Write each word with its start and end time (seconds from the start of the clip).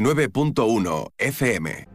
9.1 0.00 1.12
FM. 1.18 1.88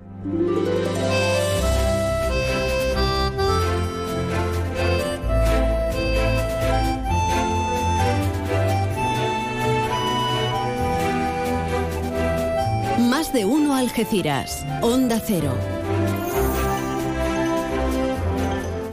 Más 13.00 13.32
de 13.32 13.46
uno 13.46 13.76
Algeciras. 13.76 14.66
Onda 14.82 15.22
Cero. 15.26 15.73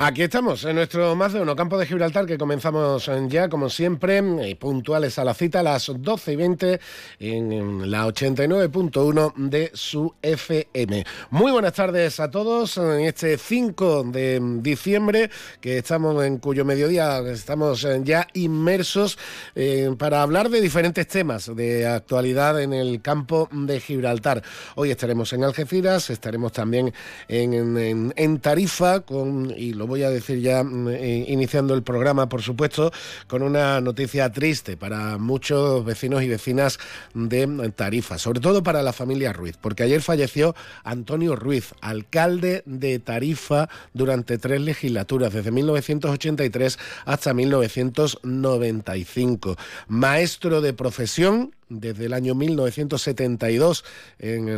Aquí 0.03 0.23
estamos, 0.23 0.65
en 0.65 0.77
nuestro 0.77 1.15
más 1.15 1.35
de 1.35 1.43
uno 1.43 1.55
campo 1.55 1.77
de 1.77 1.85
Gibraltar, 1.85 2.25
que 2.25 2.39
comenzamos 2.39 3.11
ya, 3.29 3.51
como 3.51 3.69
siempre, 3.69 4.57
puntuales 4.57 5.19
a 5.19 5.25
la 5.25 5.35
cita, 5.35 5.61
a 5.61 5.63
las 5.63 5.93
12 5.95 6.33
y 6.33 6.37
20 6.37 6.81
en 7.19 7.91
la 7.91 8.07
89.1 8.07 9.35
de 9.37 9.71
su 9.75 10.15
FM. 10.23 11.05
Muy 11.29 11.53
buenas 11.53 11.75
tardes 11.75 12.19
a 12.19 12.31
todos 12.31 12.79
en 12.79 13.01
este 13.01 13.37
5 13.37 14.05
de 14.05 14.41
diciembre, 14.63 15.29
que 15.61 15.77
estamos 15.77 16.25
en 16.25 16.39
cuyo 16.39 16.65
mediodía 16.65 17.19
estamos 17.19 17.87
ya 18.03 18.27
inmersos 18.33 19.19
eh, 19.55 19.95
para 19.99 20.23
hablar 20.23 20.49
de 20.49 20.63
diferentes 20.63 21.09
temas 21.09 21.55
de 21.55 21.87
actualidad 21.87 22.59
en 22.63 22.73
el 22.73 23.03
campo 23.03 23.51
de 23.53 23.79
Gibraltar. 23.81 24.43
Hoy 24.77 24.93
estaremos 24.93 25.31
en 25.35 25.45
Algeciras, 25.45 26.09
estaremos 26.09 26.53
también 26.53 26.95
en, 27.29 28.15
en 28.17 28.39
Tarifa, 28.41 29.01
con, 29.01 29.53
y 29.55 29.75
lo 29.75 29.90
voy 29.91 30.05
a 30.05 30.11
decir 30.11 30.41
ya 30.41 30.65
mm, 30.65 30.89
eh, 30.89 31.27
iniciando 31.29 31.75
el 31.75 31.83
programa, 31.83 32.31
por 32.31 32.41
supuesto, 32.41 32.91
con 33.27 33.43
una 33.43 33.83
noticia 33.83 34.33
triste 34.33 34.79
para 34.79 35.19
muchos 35.19 35.85
vecinos 35.85 36.23
y 36.23 36.29
vecinas 36.29 36.79
de 37.13 37.71
Tarifa, 37.77 38.17
sobre 38.17 38.41
todo 38.41 38.63
para 38.63 38.83
la 38.83 38.95
familia 38.95 39.35
Ruiz, 39.35 39.59
porque 39.61 39.83
ayer 39.83 40.01
falleció 40.01 40.55
Antonio 40.85 41.37
Ruiz, 41.37 41.75
alcalde 41.83 42.63
de 42.65 42.99
Tarifa 42.99 43.69
durante 43.93 44.39
tres 44.39 44.63
legislaturas, 44.63 45.31
desde 45.33 45.51
1983 45.51 46.79
hasta 47.05 47.35
1995. 47.35 49.57
Maestro 49.89 50.63
de 50.63 50.73
profesión, 50.73 51.55
desde 51.71 52.07
el 52.07 52.13
año 52.13 52.35
1972 52.35 53.85
en, 54.19 54.49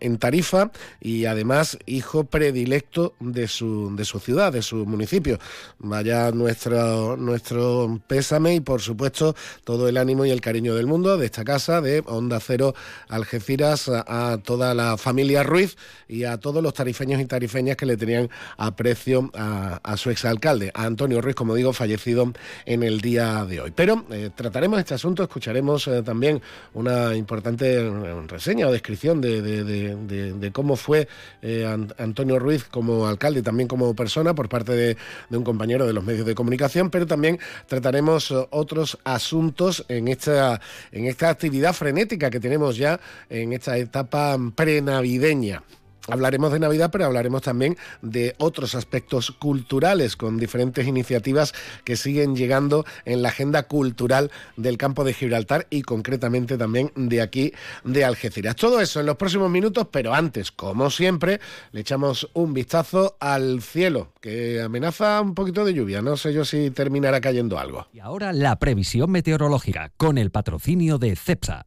en, 0.00 0.18
Tarifa 0.18 0.72
y 1.00 1.26
además 1.26 1.78
hijo 1.86 2.24
predilecto 2.24 3.14
de 3.20 3.46
su, 3.46 3.94
de 3.94 4.04
su 4.04 4.18
ciudad, 4.18 4.52
de 4.52 4.62
su 4.62 4.84
municipio. 4.86 5.38
Vaya 5.78 6.32
nuestro, 6.32 7.16
nuestro 7.16 8.00
pésame 8.08 8.56
y 8.56 8.60
por 8.60 8.80
supuesto 8.80 9.36
todo 9.62 9.88
el 9.88 9.96
ánimo 9.96 10.24
y 10.24 10.30
el 10.30 10.40
cariño 10.40 10.74
del 10.74 10.86
mundo 10.86 11.16
de 11.16 11.26
esta 11.26 11.44
casa 11.44 11.80
de 11.80 12.02
Onda 12.06 12.40
Cero 12.40 12.74
Algeciras 13.08 13.88
a, 13.88 14.38
toda 14.42 14.74
la 14.74 14.96
familia 14.96 15.42
Ruiz 15.42 15.76
y 16.08 16.24
a 16.24 16.38
todos 16.38 16.62
los 16.62 16.74
tarifeños 16.74 17.20
y 17.20 17.26
tarifeñas 17.26 17.76
que 17.76 17.86
le 17.86 17.96
tenían 17.96 18.28
aprecio 18.56 19.30
a, 19.34 19.80
a 19.82 19.96
su 19.96 20.10
exalcalde, 20.10 20.72
a 20.74 20.84
Antonio 20.84 21.20
Ruiz, 21.20 21.36
como 21.36 21.54
digo, 21.54 21.72
fallecido 21.72 22.32
en 22.64 22.82
el 22.82 23.00
día 23.00 23.44
de 23.44 23.60
hoy. 23.60 23.72
Pero 23.74 24.04
eh, 24.10 24.30
trataremos 24.34 24.78
este 24.78 24.94
asunto, 24.94 25.22
escucharemos 25.22 25.86
eh, 25.86 25.97
también 26.02 26.40
una 26.74 27.14
importante 27.14 27.90
reseña 28.26 28.68
o 28.68 28.72
descripción 28.72 29.20
de, 29.20 30.50
cómo 30.52 30.76
fue 30.76 31.08
eh, 31.42 31.66
Antonio 31.98 32.38
Ruiz 32.38 32.64
como 32.64 33.06
alcalde 33.06 33.40
y 33.40 33.42
también 33.42 33.68
como 33.68 33.94
persona 33.94 34.34
por 34.34 34.48
parte 34.48 34.72
de, 34.72 34.96
un 35.30 35.44
compañero 35.44 35.86
de 35.86 35.92
los 35.92 36.04
medios 36.04 36.26
de 36.26 36.34
comunicación, 36.34 36.90
pero 36.90 37.06
también 37.06 37.38
trataremos 37.66 38.32
otros 38.50 38.98
asuntos 39.04 39.84
en 39.88 40.08
esta, 40.08 40.60
en 40.92 41.06
esta 41.06 41.30
actividad 41.30 41.72
frenética 41.72 42.30
que 42.30 42.40
tenemos 42.40 42.76
ya 42.76 43.00
en 43.28 43.52
esta 43.52 43.76
etapa 43.76 44.36
prenavideña. 44.54 45.62
Hablaremos 46.08 46.52
de 46.52 46.58
Navidad, 46.58 46.90
pero 46.90 47.04
hablaremos 47.04 47.42
también 47.42 47.76
de 48.02 48.34
otros 48.38 48.74
aspectos 48.74 49.30
culturales 49.30 50.16
con 50.16 50.38
diferentes 50.38 50.86
iniciativas 50.86 51.52
que 51.84 51.96
siguen 51.96 52.34
llegando 52.34 52.84
en 53.04 53.22
la 53.22 53.28
agenda 53.28 53.64
cultural 53.64 54.30
del 54.56 54.78
campo 54.78 55.04
de 55.04 55.12
Gibraltar 55.12 55.66
y 55.70 55.82
concretamente 55.82 56.56
también 56.56 56.90
de 56.96 57.20
aquí 57.20 57.52
de 57.84 58.04
Algeciras. 58.04 58.56
Todo 58.56 58.80
eso 58.80 59.00
en 59.00 59.06
los 59.06 59.16
próximos 59.16 59.50
minutos, 59.50 59.88
pero 59.90 60.14
antes, 60.14 60.50
como 60.50 60.90
siempre, 60.90 61.40
le 61.72 61.80
echamos 61.80 62.28
un 62.32 62.54
vistazo 62.54 63.16
al 63.20 63.60
cielo, 63.60 64.12
que 64.20 64.62
amenaza 64.62 65.20
un 65.20 65.34
poquito 65.34 65.64
de 65.64 65.74
lluvia. 65.74 66.00
No 66.00 66.16
sé 66.16 66.32
yo 66.32 66.44
si 66.44 66.70
terminará 66.70 67.20
cayendo 67.20 67.58
algo. 67.58 67.86
Y 67.92 68.00
ahora 68.00 68.32
la 68.32 68.58
previsión 68.58 69.10
meteorológica 69.10 69.92
con 69.96 70.18
el 70.18 70.30
patrocinio 70.30 70.98
de 70.98 71.16
CEPSA. 71.16 71.66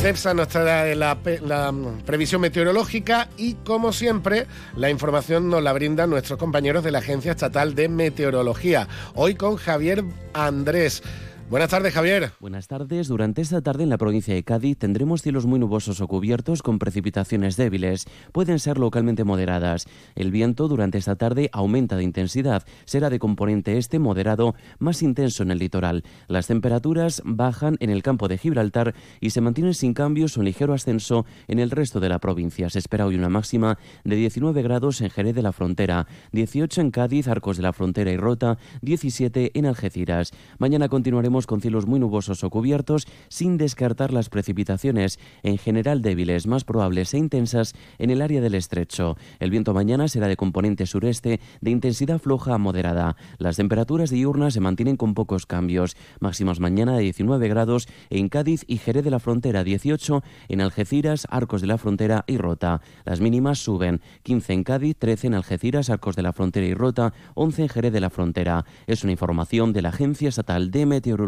CEPSA 0.00 0.32
nos 0.32 0.46
trae 0.46 0.94
la, 0.94 1.18
la, 1.42 1.74
previsión 2.06 2.40
meteorológica 2.40 3.28
y, 3.36 3.54
como 3.54 3.92
siempre, 3.92 4.46
la 4.76 4.90
información 4.90 5.50
nos 5.50 5.60
la 5.60 5.72
brindan 5.72 6.08
nuestros 6.08 6.38
compañeros 6.38 6.84
de 6.84 6.92
la 6.92 6.98
Agencia 7.00 7.32
Estatal 7.32 7.74
de 7.74 7.88
Meteorología. 7.88 8.86
Hoy 9.16 9.34
con 9.34 9.56
Javier 9.56 10.04
Andrés. 10.34 11.02
Buenas 11.50 11.70
tardes, 11.70 11.94
Javier. 11.94 12.32
Buenas 12.40 12.68
tardes. 12.68 13.08
Durante 13.08 13.40
esta 13.40 13.62
tarde 13.62 13.82
en 13.82 13.88
la 13.88 13.96
provincia 13.96 14.34
de 14.34 14.42
Cádiz 14.42 14.76
tendremos 14.76 15.22
cielos 15.22 15.46
muy 15.46 15.58
nubosos 15.58 16.02
o 16.02 16.06
cubiertos 16.06 16.62
con 16.62 16.78
precipitaciones 16.78 17.56
débiles. 17.56 18.04
Pueden 18.32 18.58
ser 18.58 18.76
localmente 18.76 19.24
moderadas. 19.24 19.86
El 20.14 20.30
viento 20.30 20.68
durante 20.68 20.98
esta 20.98 21.16
tarde 21.16 21.48
aumenta 21.54 21.96
de 21.96 22.04
intensidad. 22.04 22.64
Será 22.84 23.08
de 23.08 23.18
componente 23.18 23.78
este 23.78 23.98
moderado, 23.98 24.56
más 24.78 25.02
intenso 25.02 25.42
en 25.42 25.50
el 25.50 25.58
litoral. 25.58 26.04
Las 26.26 26.48
temperaturas 26.48 27.22
bajan 27.24 27.78
en 27.80 27.88
el 27.88 28.02
campo 28.02 28.28
de 28.28 28.36
Gibraltar 28.36 28.94
y 29.18 29.30
se 29.30 29.40
mantienen 29.40 29.72
sin 29.72 29.94
cambios 29.94 30.36
o 30.36 30.42
ligero 30.42 30.74
ascenso 30.74 31.24
en 31.46 31.60
el 31.60 31.70
resto 31.70 31.98
de 31.98 32.10
la 32.10 32.18
provincia. 32.18 32.68
Se 32.68 32.78
espera 32.78 33.06
hoy 33.06 33.16
una 33.16 33.30
máxima 33.30 33.78
de 34.04 34.16
19 34.16 34.60
grados 34.60 35.00
en 35.00 35.08
Jerez 35.08 35.34
de 35.34 35.42
la 35.42 35.52
Frontera, 35.52 36.08
18 36.32 36.82
en 36.82 36.90
Cádiz, 36.90 37.26
Arcos 37.26 37.56
de 37.56 37.62
la 37.62 37.72
Frontera 37.72 38.12
y 38.12 38.18
Rota, 38.18 38.58
17 38.82 39.52
en 39.54 39.64
Algeciras. 39.64 40.32
Mañana 40.58 40.90
continuaremos 40.90 41.37
con 41.46 41.60
cielos 41.60 41.86
muy 41.86 42.00
nubosos 42.00 42.44
o 42.44 42.50
cubiertos, 42.50 43.06
sin 43.28 43.56
descartar 43.56 44.12
las 44.12 44.28
precipitaciones, 44.28 45.18
en 45.42 45.58
general 45.58 46.02
débiles, 46.02 46.46
más 46.46 46.64
probables 46.64 47.14
e 47.14 47.18
intensas 47.18 47.74
en 47.98 48.10
el 48.10 48.22
área 48.22 48.40
del 48.40 48.54
estrecho. 48.54 49.16
El 49.38 49.50
viento 49.50 49.74
mañana 49.74 50.08
será 50.08 50.28
de 50.28 50.36
componente 50.36 50.86
sureste, 50.86 51.40
de 51.60 51.70
intensidad 51.70 52.18
floja 52.18 52.54
a 52.54 52.58
moderada. 52.58 53.16
Las 53.38 53.56
temperaturas 53.56 54.10
diurnas 54.10 54.54
se 54.54 54.60
mantienen 54.60 54.96
con 54.96 55.14
pocos 55.14 55.46
cambios. 55.46 55.96
Máximas 56.20 56.60
mañana 56.60 56.96
de 56.96 57.02
19 57.02 57.48
grados 57.48 57.88
en 58.10 58.28
Cádiz 58.28 58.64
y 58.66 58.78
Jerez 58.78 59.04
de 59.04 59.10
la 59.10 59.20
Frontera, 59.20 59.64
18 59.64 60.22
en 60.48 60.60
Algeciras, 60.60 61.26
Arcos 61.30 61.60
de 61.60 61.66
la 61.66 61.78
Frontera 61.78 62.24
y 62.26 62.38
Rota. 62.38 62.80
Las 63.04 63.20
mínimas 63.20 63.58
suben, 63.58 64.00
15 64.22 64.52
en 64.52 64.64
Cádiz, 64.64 64.96
13 64.98 65.28
en 65.28 65.34
Algeciras, 65.34 65.90
Arcos 65.90 66.16
de 66.16 66.22
la 66.22 66.32
Frontera 66.32 66.66
y 66.66 66.74
Rota, 66.74 67.12
11 67.34 67.62
en 67.62 67.68
Jerez 67.68 67.92
de 67.92 68.00
la 68.00 68.10
Frontera. 68.10 68.64
Es 68.86 69.02
una 69.04 69.12
información 69.12 69.72
de 69.72 69.82
la 69.82 69.90
Agencia 69.90 70.28
Estatal 70.28 70.70
de 70.70 70.86
Meteorología. 70.86 71.27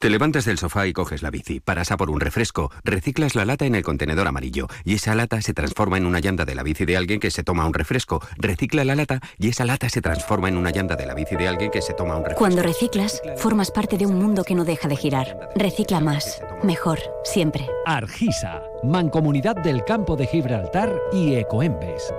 Te 0.00 0.10
levantas 0.10 0.44
del 0.44 0.58
sofá 0.58 0.86
y 0.86 0.92
coges 0.92 1.24
la 1.24 1.30
bici, 1.32 1.58
paras 1.58 1.90
a 1.90 1.96
por 1.96 2.08
un 2.08 2.20
refresco, 2.20 2.70
reciclas 2.84 3.34
la 3.34 3.44
lata 3.44 3.66
en 3.66 3.74
el 3.74 3.82
contenedor 3.82 4.28
amarillo 4.28 4.68
y 4.84 4.94
esa 4.94 5.16
lata 5.16 5.42
se 5.42 5.54
transforma 5.54 5.96
en 5.96 6.06
una 6.06 6.20
llanta 6.20 6.44
de 6.44 6.54
la 6.54 6.62
bici 6.62 6.84
de 6.84 6.96
alguien 6.96 7.18
que 7.18 7.32
se 7.32 7.42
toma 7.42 7.66
un 7.66 7.74
refresco, 7.74 8.22
recicla 8.36 8.84
la 8.84 8.94
lata 8.94 9.20
y 9.38 9.48
esa 9.48 9.64
lata 9.64 9.88
se 9.88 10.00
transforma 10.00 10.48
en 10.48 10.56
una 10.56 10.70
llanta 10.70 10.94
de 10.94 11.04
la 11.04 11.14
bici 11.14 11.34
de 11.34 11.48
alguien 11.48 11.72
que 11.72 11.82
se 11.82 11.94
toma 11.94 12.14
un 12.14 12.22
refresco. 12.22 12.38
Cuando 12.38 12.62
reciclas, 12.62 13.20
formas 13.38 13.72
parte 13.72 13.98
de 13.98 14.06
un 14.06 14.14
mundo 14.14 14.44
que 14.44 14.54
no 14.54 14.64
deja 14.64 14.86
de 14.86 14.94
girar. 14.94 15.50
Recicla 15.56 15.98
más, 15.98 16.42
mejor, 16.62 17.00
siempre. 17.24 17.66
Argisa, 17.84 18.62
Mancomunidad 18.84 19.56
del 19.56 19.84
Campo 19.84 20.14
de 20.14 20.28
Gibraltar 20.28 20.94
y 21.12 21.34
Ecoembes. 21.34 22.14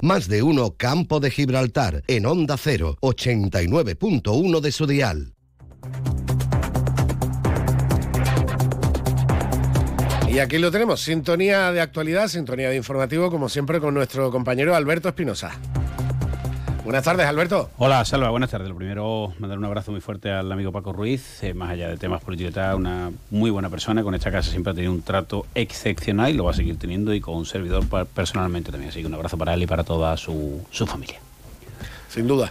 Más 0.00 0.28
de 0.28 0.44
uno 0.44 0.76
Campo 0.76 1.18
de 1.18 1.32
Gibraltar 1.32 2.04
en 2.06 2.26
Onda 2.26 2.56
0, 2.56 2.98
89.1 3.00 4.60
de 4.60 4.70
su 4.70 4.86
dial. 4.86 5.34
Y 10.32 10.38
aquí 10.38 10.56
lo 10.56 10.70
tenemos, 10.70 11.02
sintonía 11.02 11.72
de 11.72 11.82
actualidad, 11.82 12.26
sintonía 12.26 12.70
de 12.70 12.76
informativo, 12.76 13.30
como 13.30 13.50
siempre, 13.50 13.80
con 13.80 13.92
nuestro 13.92 14.30
compañero 14.30 14.74
Alberto 14.74 15.08
Espinosa. 15.08 15.50
Buenas 16.84 17.04
tardes, 17.04 17.26
Alberto. 17.26 17.70
Hola, 17.76 18.02
Salva, 18.06 18.30
buenas 18.30 18.50
tardes. 18.50 18.68
Lo 18.68 18.74
primero, 18.74 19.34
mandar 19.38 19.58
un 19.58 19.64
abrazo 19.66 19.92
muy 19.92 20.00
fuerte 20.00 20.30
al 20.30 20.50
amigo 20.50 20.72
Paco 20.72 20.94
Ruiz, 20.94 21.42
eh, 21.42 21.52
más 21.52 21.70
allá 21.70 21.86
de 21.88 21.98
temas 21.98 22.22
políticos, 22.24 22.56
una 22.74 23.12
muy 23.30 23.50
buena 23.50 23.68
persona. 23.68 24.02
Con 24.02 24.14
esta 24.14 24.32
casa 24.32 24.50
siempre 24.50 24.72
ha 24.72 24.74
tenido 24.74 24.92
un 24.92 25.02
trato 25.02 25.46
excepcional 25.54 26.30
y 26.30 26.32
lo 26.32 26.44
va 26.44 26.52
a 26.52 26.54
seguir 26.54 26.78
teniendo 26.78 27.12
y 27.12 27.20
con 27.20 27.36
un 27.36 27.44
servidor 27.44 27.84
personalmente 28.06 28.70
también. 28.72 28.88
Así 28.88 29.00
que 29.02 29.06
un 29.06 29.14
abrazo 29.14 29.36
para 29.36 29.52
él 29.52 29.62
y 29.62 29.66
para 29.66 29.84
toda 29.84 30.16
su, 30.16 30.66
su 30.70 30.86
familia. 30.86 31.20
Sin 32.08 32.26
duda. 32.26 32.50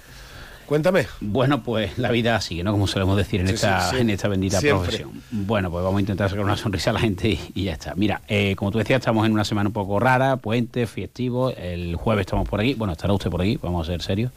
Cuéntame. 0.72 1.06
Bueno, 1.20 1.64
pues 1.64 1.98
la 1.98 2.12
vida 2.12 2.40
sigue, 2.40 2.64
¿no? 2.64 2.72
Como 2.72 2.88
solemos 2.88 3.18
decir 3.18 3.42
en, 3.42 3.50
esta, 3.50 3.92
en 4.00 4.10
esta 4.10 4.30
bendita 4.30 4.62
profesión. 4.62 5.22
Bueno, 5.30 5.70
pues 5.70 5.84
vamos 5.84 5.98
a 5.98 6.00
intentar 6.00 6.30
sacar 6.30 6.46
una 6.46 6.56
sonrisa 6.56 6.92
a 6.92 6.94
la 6.94 7.02
gente 7.02 7.38
y, 7.54 7.66
ya 7.66 7.74
está. 7.74 7.94
Mira, 7.96 8.22
eh, 8.30 8.56
como 8.56 8.72
tú 8.72 8.78
decías, 8.78 9.00
estamos 9.00 9.26
en 9.26 9.34
una 9.34 9.44
semana 9.44 9.68
un 9.68 9.74
poco 9.74 10.00
rara, 10.00 10.38
puente, 10.38 10.88
festivo. 10.88 11.50
El 11.50 11.98
jueves 11.98 12.22
estamos 12.22 12.48
por 12.48 12.62
aquí. 12.62 12.74
Bueno, 12.76 12.94
estará 12.94 13.12
usted 13.12 13.30
por 13.30 13.42
aquí, 13.42 13.60
vamos 13.62 13.86
a 13.86 13.92
ser 13.92 14.02
serios. 14.02 14.32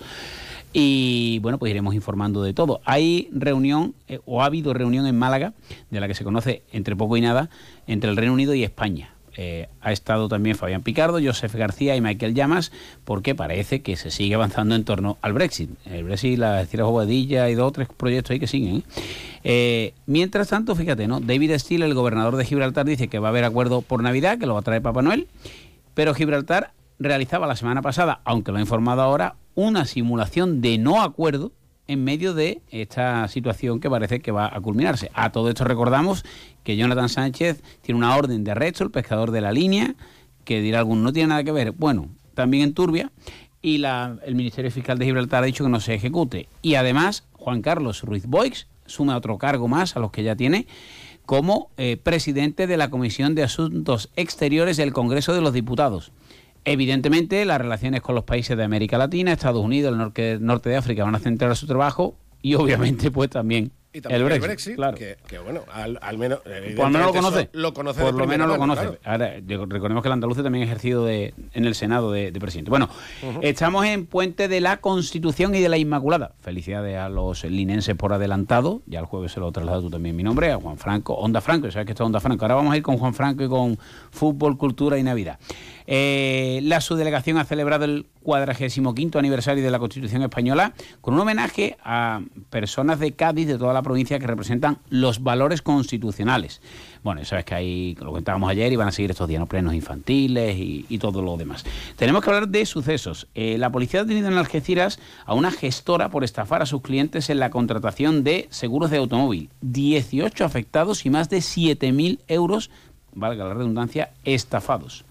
Y 0.72 1.38
bueno, 1.38 1.58
pues 1.58 1.70
iremos 1.70 1.94
informando 1.94 2.42
de 2.42 2.52
todo. 2.52 2.80
Hay 2.84 3.28
reunión, 3.30 3.94
eh, 4.08 4.18
o 4.26 4.42
ha 4.42 4.46
habido 4.46 4.74
reunión 4.74 5.06
en 5.06 5.16
Málaga, 5.16 5.52
de 5.90 6.00
la 6.00 6.08
que 6.08 6.14
se 6.14 6.24
conoce 6.24 6.64
entre 6.72 6.96
poco 6.96 7.16
y 7.16 7.20
nada, 7.20 7.48
entre 7.86 8.10
el 8.10 8.16
Reino 8.16 8.32
Unido 8.32 8.54
y 8.54 8.64
España. 8.64 9.13
Eh, 9.36 9.68
ha 9.80 9.92
estado 9.92 10.28
también 10.28 10.56
Fabián 10.56 10.82
Picardo, 10.82 11.18
Joseph 11.22 11.54
García 11.54 11.96
y 11.96 12.00
Michael 12.00 12.34
Llamas, 12.34 12.72
porque 13.04 13.34
parece 13.34 13.82
que 13.82 13.96
se 13.96 14.10
sigue 14.10 14.34
avanzando 14.34 14.74
en 14.74 14.84
torno 14.84 15.18
al 15.22 15.32
Brexit. 15.32 15.70
El 15.86 16.04
Brexit, 16.04 16.38
la 16.38 16.62
Estira 16.62 16.84
Bobadilla 16.84 17.48
y 17.50 17.54
dos 17.54 17.68
o 17.68 17.72
tres 17.72 17.88
proyectos 17.88 18.30
ahí 18.30 18.40
que 18.40 18.46
siguen. 18.46 18.76
¿eh? 18.76 18.82
Eh, 19.44 19.94
mientras 20.06 20.48
tanto, 20.48 20.74
fíjate, 20.74 21.06
¿no? 21.06 21.20
David 21.20 21.58
Steele, 21.58 21.86
el 21.86 21.94
gobernador 21.94 22.36
de 22.36 22.44
Gibraltar, 22.44 22.86
dice 22.86 23.08
que 23.08 23.18
va 23.18 23.28
a 23.28 23.30
haber 23.30 23.44
acuerdo 23.44 23.82
por 23.82 24.02
Navidad, 24.02 24.38
que 24.38 24.46
lo 24.46 24.54
va 24.54 24.60
a 24.60 24.62
traer 24.64 24.82
Papá 24.82 25.02
Noel, 25.02 25.28
pero 25.94 26.14
Gibraltar 26.14 26.72
realizaba 26.98 27.46
la 27.46 27.56
semana 27.56 27.82
pasada, 27.82 28.20
aunque 28.24 28.52
lo 28.52 28.58
ha 28.58 28.60
informado 28.60 29.02
ahora, 29.02 29.34
una 29.54 29.84
simulación 29.84 30.60
de 30.60 30.78
no 30.78 31.02
acuerdo 31.02 31.52
en 31.86 32.04
medio 32.04 32.34
de 32.34 32.62
esta 32.70 33.26
situación 33.28 33.80
que 33.80 33.90
parece 33.90 34.20
que 34.20 34.32
va 34.32 34.50
a 34.54 34.60
culminarse. 34.60 35.10
A 35.14 35.32
todo 35.32 35.48
esto 35.48 35.64
recordamos 35.64 36.24
que 36.62 36.76
Jonathan 36.76 37.08
Sánchez 37.08 37.62
tiene 37.82 37.98
una 37.98 38.16
orden 38.16 38.44
de 38.44 38.52
arresto, 38.52 38.84
el 38.84 38.90
pescador 38.90 39.30
de 39.30 39.40
la 39.40 39.52
línea, 39.52 39.94
que 40.44 40.60
dirá 40.60 40.78
algún 40.78 41.02
no 41.02 41.12
tiene 41.12 41.28
nada 41.28 41.44
que 41.44 41.52
ver, 41.52 41.72
bueno, 41.72 42.08
también 42.34 42.64
en 42.64 42.74
Turbia, 42.74 43.12
y 43.62 43.78
la, 43.78 44.18
el 44.26 44.34
Ministerio 44.34 44.70
Fiscal 44.70 44.98
de 44.98 45.06
Gibraltar 45.06 45.42
ha 45.42 45.46
dicho 45.46 45.64
que 45.64 45.70
no 45.70 45.80
se 45.80 45.94
ejecute. 45.94 46.48
Y 46.60 46.74
además, 46.74 47.24
Juan 47.32 47.62
Carlos 47.62 48.02
Ruiz 48.02 48.26
Boix 48.26 48.66
suma 48.86 49.16
otro 49.16 49.38
cargo 49.38 49.68
más 49.68 49.96
a 49.96 50.00
los 50.00 50.10
que 50.10 50.22
ya 50.22 50.36
tiene 50.36 50.66
como 51.24 51.70
eh, 51.78 51.96
presidente 51.96 52.66
de 52.66 52.76
la 52.76 52.90
Comisión 52.90 53.34
de 53.34 53.42
Asuntos 53.42 54.10
Exteriores 54.16 54.76
del 54.76 54.92
Congreso 54.92 55.32
de 55.32 55.40
los 55.40 55.54
Diputados. 55.54 56.12
Evidentemente, 56.64 57.44
las 57.44 57.60
relaciones 57.60 58.00
con 58.00 58.14
los 58.14 58.24
países 58.24 58.56
de 58.56 58.64
América 58.64 58.96
Latina, 58.98 59.32
Estados 59.32 59.62
Unidos, 59.62 59.92
el 59.92 59.98
norte, 59.98 60.38
norte 60.40 60.70
de 60.70 60.76
África 60.76 61.04
van 61.04 61.14
a 61.14 61.18
centrar 61.18 61.54
su 61.56 61.66
trabajo 61.66 62.14
y 62.40 62.54
obviamente 62.54 63.10
pues 63.10 63.30
también 63.30 63.70
y 63.94 64.00
también 64.00 64.32
el 64.32 64.40
Brexit, 64.40 64.74
claro. 64.74 64.98
que, 64.98 65.16
bueno, 65.44 65.60
al, 65.72 66.18
menos... 66.18 66.40
Por 66.40 66.86
lo 66.86 66.90
menos 66.90 67.06
lo 67.06 67.12
conoce. 67.12 67.48
Lo 67.52 67.72
conoce 67.72 68.00
Por 68.02 68.14
lo 68.14 68.26
menos 68.26 68.48
lo 68.48 68.58
conoce. 68.58 68.98
Ahora, 69.04 69.34
recordemos 69.46 70.02
que 70.02 70.08
el 70.08 70.12
andaluz 70.12 70.36
también 70.42 70.62
ha 70.62 70.66
ejercido 70.66 71.04
de, 71.04 71.32
en 71.52 71.64
el 71.64 71.76
Senado 71.76 72.10
de, 72.10 72.32
presidente. 72.32 72.70
Bueno, 72.70 72.88
estamos 73.40 73.86
en 73.86 74.06
Puente 74.06 74.48
de 74.48 74.60
la 74.60 74.78
Constitución 74.78 75.54
y 75.54 75.60
de 75.60 75.68
la 75.68 75.78
Inmaculada. 75.78 76.32
Felicidades 76.40 76.98
a 76.98 77.08
los 77.08 77.44
linenses 77.44 77.94
por 77.94 78.12
adelantado. 78.12 78.82
Ya 78.86 78.98
el 78.98 79.06
jueves 79.06 79.30
se 79.30 79.38
lo 79.38 79.52
traslado 79.52 79.82
tú 79.82 79.90
también 79.90 80.16
mi 80.16 80.24
nombre, 80.24 80.50
a 80.50 80.56
Juan 80.56 80.76
Franco. 80.76 81.14
Onda 81.14 81.40
Franco, 81.40 81.70
sabes 81.70 81.86
que 81.86 81.92
esto 81.92 82.02
es 82.02 82.06
Onda 82.06 82.18
Franco. 82.18 82.44
Ahora 82.46 82.56
vamos 82.56 82.74
a 82.74 82.76
ir 82.76 82.82
con 82.82 82.98
Juan 82.98 83.14
Franco 83.14 83.44
y 83.44 83.48
con 83.48 83.78
fútbol, 84.10 84.58
cultura 84.58 84.98
y 84.98 85.04
Navidad. 85.04 85.38
Eh, 85.86 86.60
la 86.62 86.80
subdelegación 86.80 87.38
ha 87.38 87.44
celebrado 87.44 87.84
el 87.84 88.06
45 88.22 89.18
aniversario 89.18 89.62
de 89.62 89.70
la 89.70 89.78
Constitución 89.78 90.22
Española 90.22 90.72
con 91.00 91.14
un 91.14 91.20
homenaje 91.20 91.76
a 91.84 92.22
personas 92.50 92.98
de 92.98 93.12
Cádiz, 93.12 93.46
de 93.46 93.58
toda 93.58 93.74
la 93.74 93.82
provincia, 93.82 94.18
que 94.18 94.26
representan 94.26 94.78
los 94.88 95.22
valores 95.22 95.60
constitucionales. 95.60 96.62
Bueno, 97.02 97.22
sabes 97.26 97.44
que 97.44 97.54
ahí, 97.54 97.96
lo 98.00 98.06
comentábamos 98.06 98.50
ayer, 98.50 98.72
iban 98.72 98.88
a 98.88 98.92
seguir 98.92 99.10
estos 99.10 99.28
días, 99.28 99.46
plenos 99.46 99.74
infantiles 99.74 100.56
y, 100.58 100.98
todo 100.98 101.20
lo 101.20 101.36
demás. 101.36 101.66
Tenemos 101.96 102.22
que 102.22 102.30
hablar 102.30 102.48
de 102.48 102.64
sucesos. 102.64 103.26
Eh, 103.34 103.58
la 103.58 103.70
policía 103.70 104.00
ha 104.00 104.06
tenido 104.06 104.28
en 104.28 104.38
Algeciras 104.38 104.98
a 105.26 105.34
una 105.34 105.50
gestora 105.50 106.08
por 106.08 106.24
estafar 106.24 106.62
a 106.62 106.66
sus 106.66 106.80
clientes 106.80 107.28
en 107.28 107.40
la 107.40 107.50
contratación 107.50 108.24
de 108.24 108.46
seguros 108.48 108.90
de 108.90 108.98
automóvil. 108.98 109.50
18 109.60 110.44
afectados 110.46 111.04
y 111.04 111.10
más 111.10 111.28
de 111.28 111.38
7.000 111.38 112.20
euros, 112.28 112.70
valga 113.12 113.44
la 113.44 113.54
redundancia, 113.54 114.12
estafados. 114.24 115.04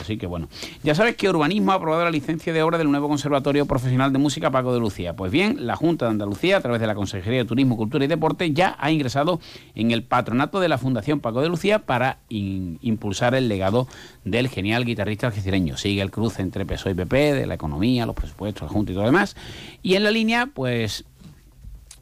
Así 0.00 0.16
que 0.16 0.26
bueno, 0.26 0.48
ya 0.82 0.94
sabes 0.94 1.16
que 1.16 1.28
Urbanismo 1.28 1.72
ha 1.72 1.76
aprobado 1.76 2.04
la 2.04 2.10
licencia 2.10 2.52
de 2.52 2.62
obra 2.62 2.78
del 2.78 2.90
nuevo 2.90 3.08
Conservatorio 3.08 3.66
Profesional 3.66 4.12
de 4.12 4.18
Música 4.18 4.50
Paco 4.50 4.72
de 4.72 4.80
Lucía. 4.80 5.14
Pues 5.14 5.32
bien, 5.32 5.66
la 5.66 5.76
Junta 5.76 6.06
de 6.06 6.12
Andalucía, 6.12 6.58
a 6.58 6.60
través 6.60 6.80
de 6.80 6.86
la 6.86 6.94
Consejería 6.94 7.40
de 7.40 7.44
Turismo, 7.44 7.76
Cultura 7.76 8.04
y 8.04 8.08
Deporte, 8.08 8.52
ya 8.52 8.76
ha 8.78 8.90
ingresado 8.90 9.40
en 9.74 9.90
el 9.90 10.02
patronato 10.02 10.60
de 10.60 10.68
la 10.68 10.78
Fundación 10.78 11.20
Paco 11.20 11.40
de 11.40 11.48
Lucía 11.48 11.80
para 11.80 12.18
impulsar 12.28 13.34
el 13.34 13.48
legado 13.48 13.88
del 14.24 14.48
genial 14.48 14.84
guitarrista 14.84 15.28
algecireño. 15.28 15.76
Sigue 15.76 16.02
el 16.02 16.10
cruce 16.10 16.42
entre 16.42 16.66
PSOE 16.66 16.92
y 16.92 16.94
PP, 16.94 17.34
de 17.34 17.46
la 17.46 17.54
economía, 17.54 18.06
los 18.06 18.14
presupuestos, 18.14 18.62
la 18.62 18.68
Junta 18.68 18.92
y 18.92 18.94
todo 18.94 19.04
lo 19.04 19.10
demás. 19.10 19.36
Y 19.82 19.94
en 19.94 20.04
la 20.04 20.10
línea, 20.10 20.46
pues, 20.52 21.04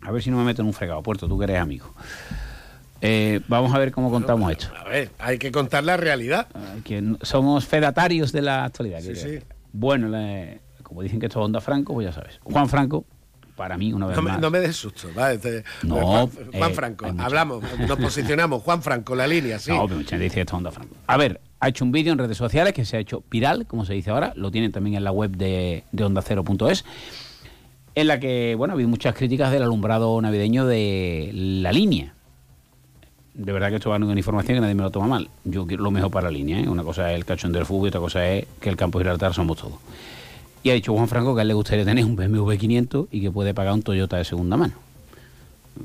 a 0.02 0.10
ver 0.10 0.22
si 0.22 0.30
no 0.30 0.36
me 0.36 0.44
meto 0.44 0.62
en 0.62 0.68
un 0.68 0.74
fregado, 0.74 1.02
Puerto, 1.02 1.28
tú 1.28 1.38
que 1.38 1.44
eres 1.44 1.60
amigo. 1.60 1.92
Eh, 3.00 3.40
vamos 3.48 3.74
a 3.74 3.78
ver 3.78 3.92
cómo 3.92 4.10
contamos 4.10 4.50
esto. 4.50 4.68
A 4.76 4.84
ver, 4.88 5.10
hay 5.18 5.38
que 5.38 5.52
contar 5.52 5.84
la 5.84 5.96
realidad. 5.96 6.48
Que 6.84 7.16
somos 7.22 7.66
fedatarios 7.66 8.32
de 8.32 8.42
la 8.42 8.64
actualidad. 8.64 9.00
Bueno, 9.72 10.08
como 10.82 11.02
dicen 11.02 11.20
que 11.20 11.26
esto 11.26 11.40
es 11.40 11.44
Onda 11.44 11.60
Franco, 11.60 11.94
pues 11.94 12.06
ya 12.06 12.12
sabes. 12.12 12.40
Juan 12.42 12.68
Franco, 12.68 13.04
para 13.56 13.76
mí, 13.76 13.92
una 13.92 14.06
vez 14.06 14.16
no 14.16 14.22
más. 14.22 14.36
Me, 14.36 14.40
no 14.40 14.50
me 14.50 14.60
des 14.60 14.76
susto, 14.76 15.08
este, 15.28 15.64
no, 15.82 15.96
Juan, 15.96 16.30
eh, 16.52 16.74
Franco, 16.74 17.06
hablamos, 17.18 17.64
nos 17.78 17.98
posicionamos. 17.98 18.62
Juan 18.62 18.82
Franco, 18.82 19.14
la 19.14 19.26
línea, 19.26 19.58
sí. 19.58 19.70
No, 19.70 19.86
pero 19.86 19.98
mucha 19.98 20.18
dice 20.18 20.42
esto 20.42 20.56
Onda 20.56 20.70
Franco. 20.70 20.94
A 21.06 21.16
ver, 21.16 21.40
ha 21.60 21.68
hecho 21.68 21.84
un 21.84 21.92
vídeo 21.92 22.12
en 22.12 22.18
redes 22.18 22.36
sociales 22.36 22.72
que 22.72 22.84
se 22.84 22.96
ha 22.96 23.00
hecho 23.00 23.24
viral, 23.30 23.66
como 23.66 23.84
se 23.84 23.94
dice 23.94 24.10
ahora, 24.10 24.32
lo 24.36 24.50
tienen 24.50 24.72
también 24.72 24.96
en 24.96 25.04
la 25.04 25.12
web 25.12 25.30
de, 25.32 25.84
de 25.90 26.04
ondacero.es, 26.04 26.84
en 27.94 28.06
la 28.06 28.20
que, 28.20 28.54
bueno, 28.56 28.72
ha 28.72 28.74
habido 28.74 28.88
muchas 28.88 29.14
críticas 29.14 29.50
del 29.50 29.62
alumbrado 29.62 30.20
navideño 30.20 30.66
de 30.66 31.30
la 31.32 31.72
línea 31.72 32.15
de 33.36 33.52
verdad 33.52 33.68
que 33.68 33.76
esto 33.76 33.90
va 33.90 33.96
a 33.96 33.98
una 33.98 34.16
información 34.16 34.56
que 34.56 34.60
nadie 34.62 34.74
me 34.74 34.82
lo 34.82 34.90
toma 34.90 35.06
mal. 35.06 35.28
Yo 35.44 35.66
quiero 35.66 35.82
lo 35.82 35.90
mejor 35.90 36.10
para 36.10 36.28
la 36.28 36.30
línea. 36.30 36.60
¿eh? 36.60 36.68
Una 36.68 36.82
cosa 36.82 37.10
es 37.10 37.16
el 37.16 37.26
cachón 37.26 37.52
del 37.52 37.66
fútbol 37.66 37.86
y 37.86 37.88
otra 37.88 38.00
cosa 38.00 38.26
es 38.26 38.46
que 38.60 38.70
el 38.70 38.76
campo 38.76 38.98
de 38.98 39.04
Gibraltar 39.04 39.34
somos 39.34 39.58
todos. 39.58 39.74
Y 40.62 40.70
ha 40.70 40.74
dicho 40.74 40.94
Juan 40.94 41.06
Franco 41.06 41.34
que 41.34 41.40
a 41.40 41.42
él 41.42 41.48
le 41.48 41.54
gustaría 41.54 41.84
tener 41.84 42.04
un 42.04 42.16
BMW 42.16 42.54
500 42.54 43.08
y 43.10 43.20
que 43.20 43.30
puede 43.30 43.52
pagar 43.52 43.74
un 43.74 43.82
Toyota 43.82 44.16
de 44.16 44.24
segunda 44.24 44.56
mano. 44.56 44.72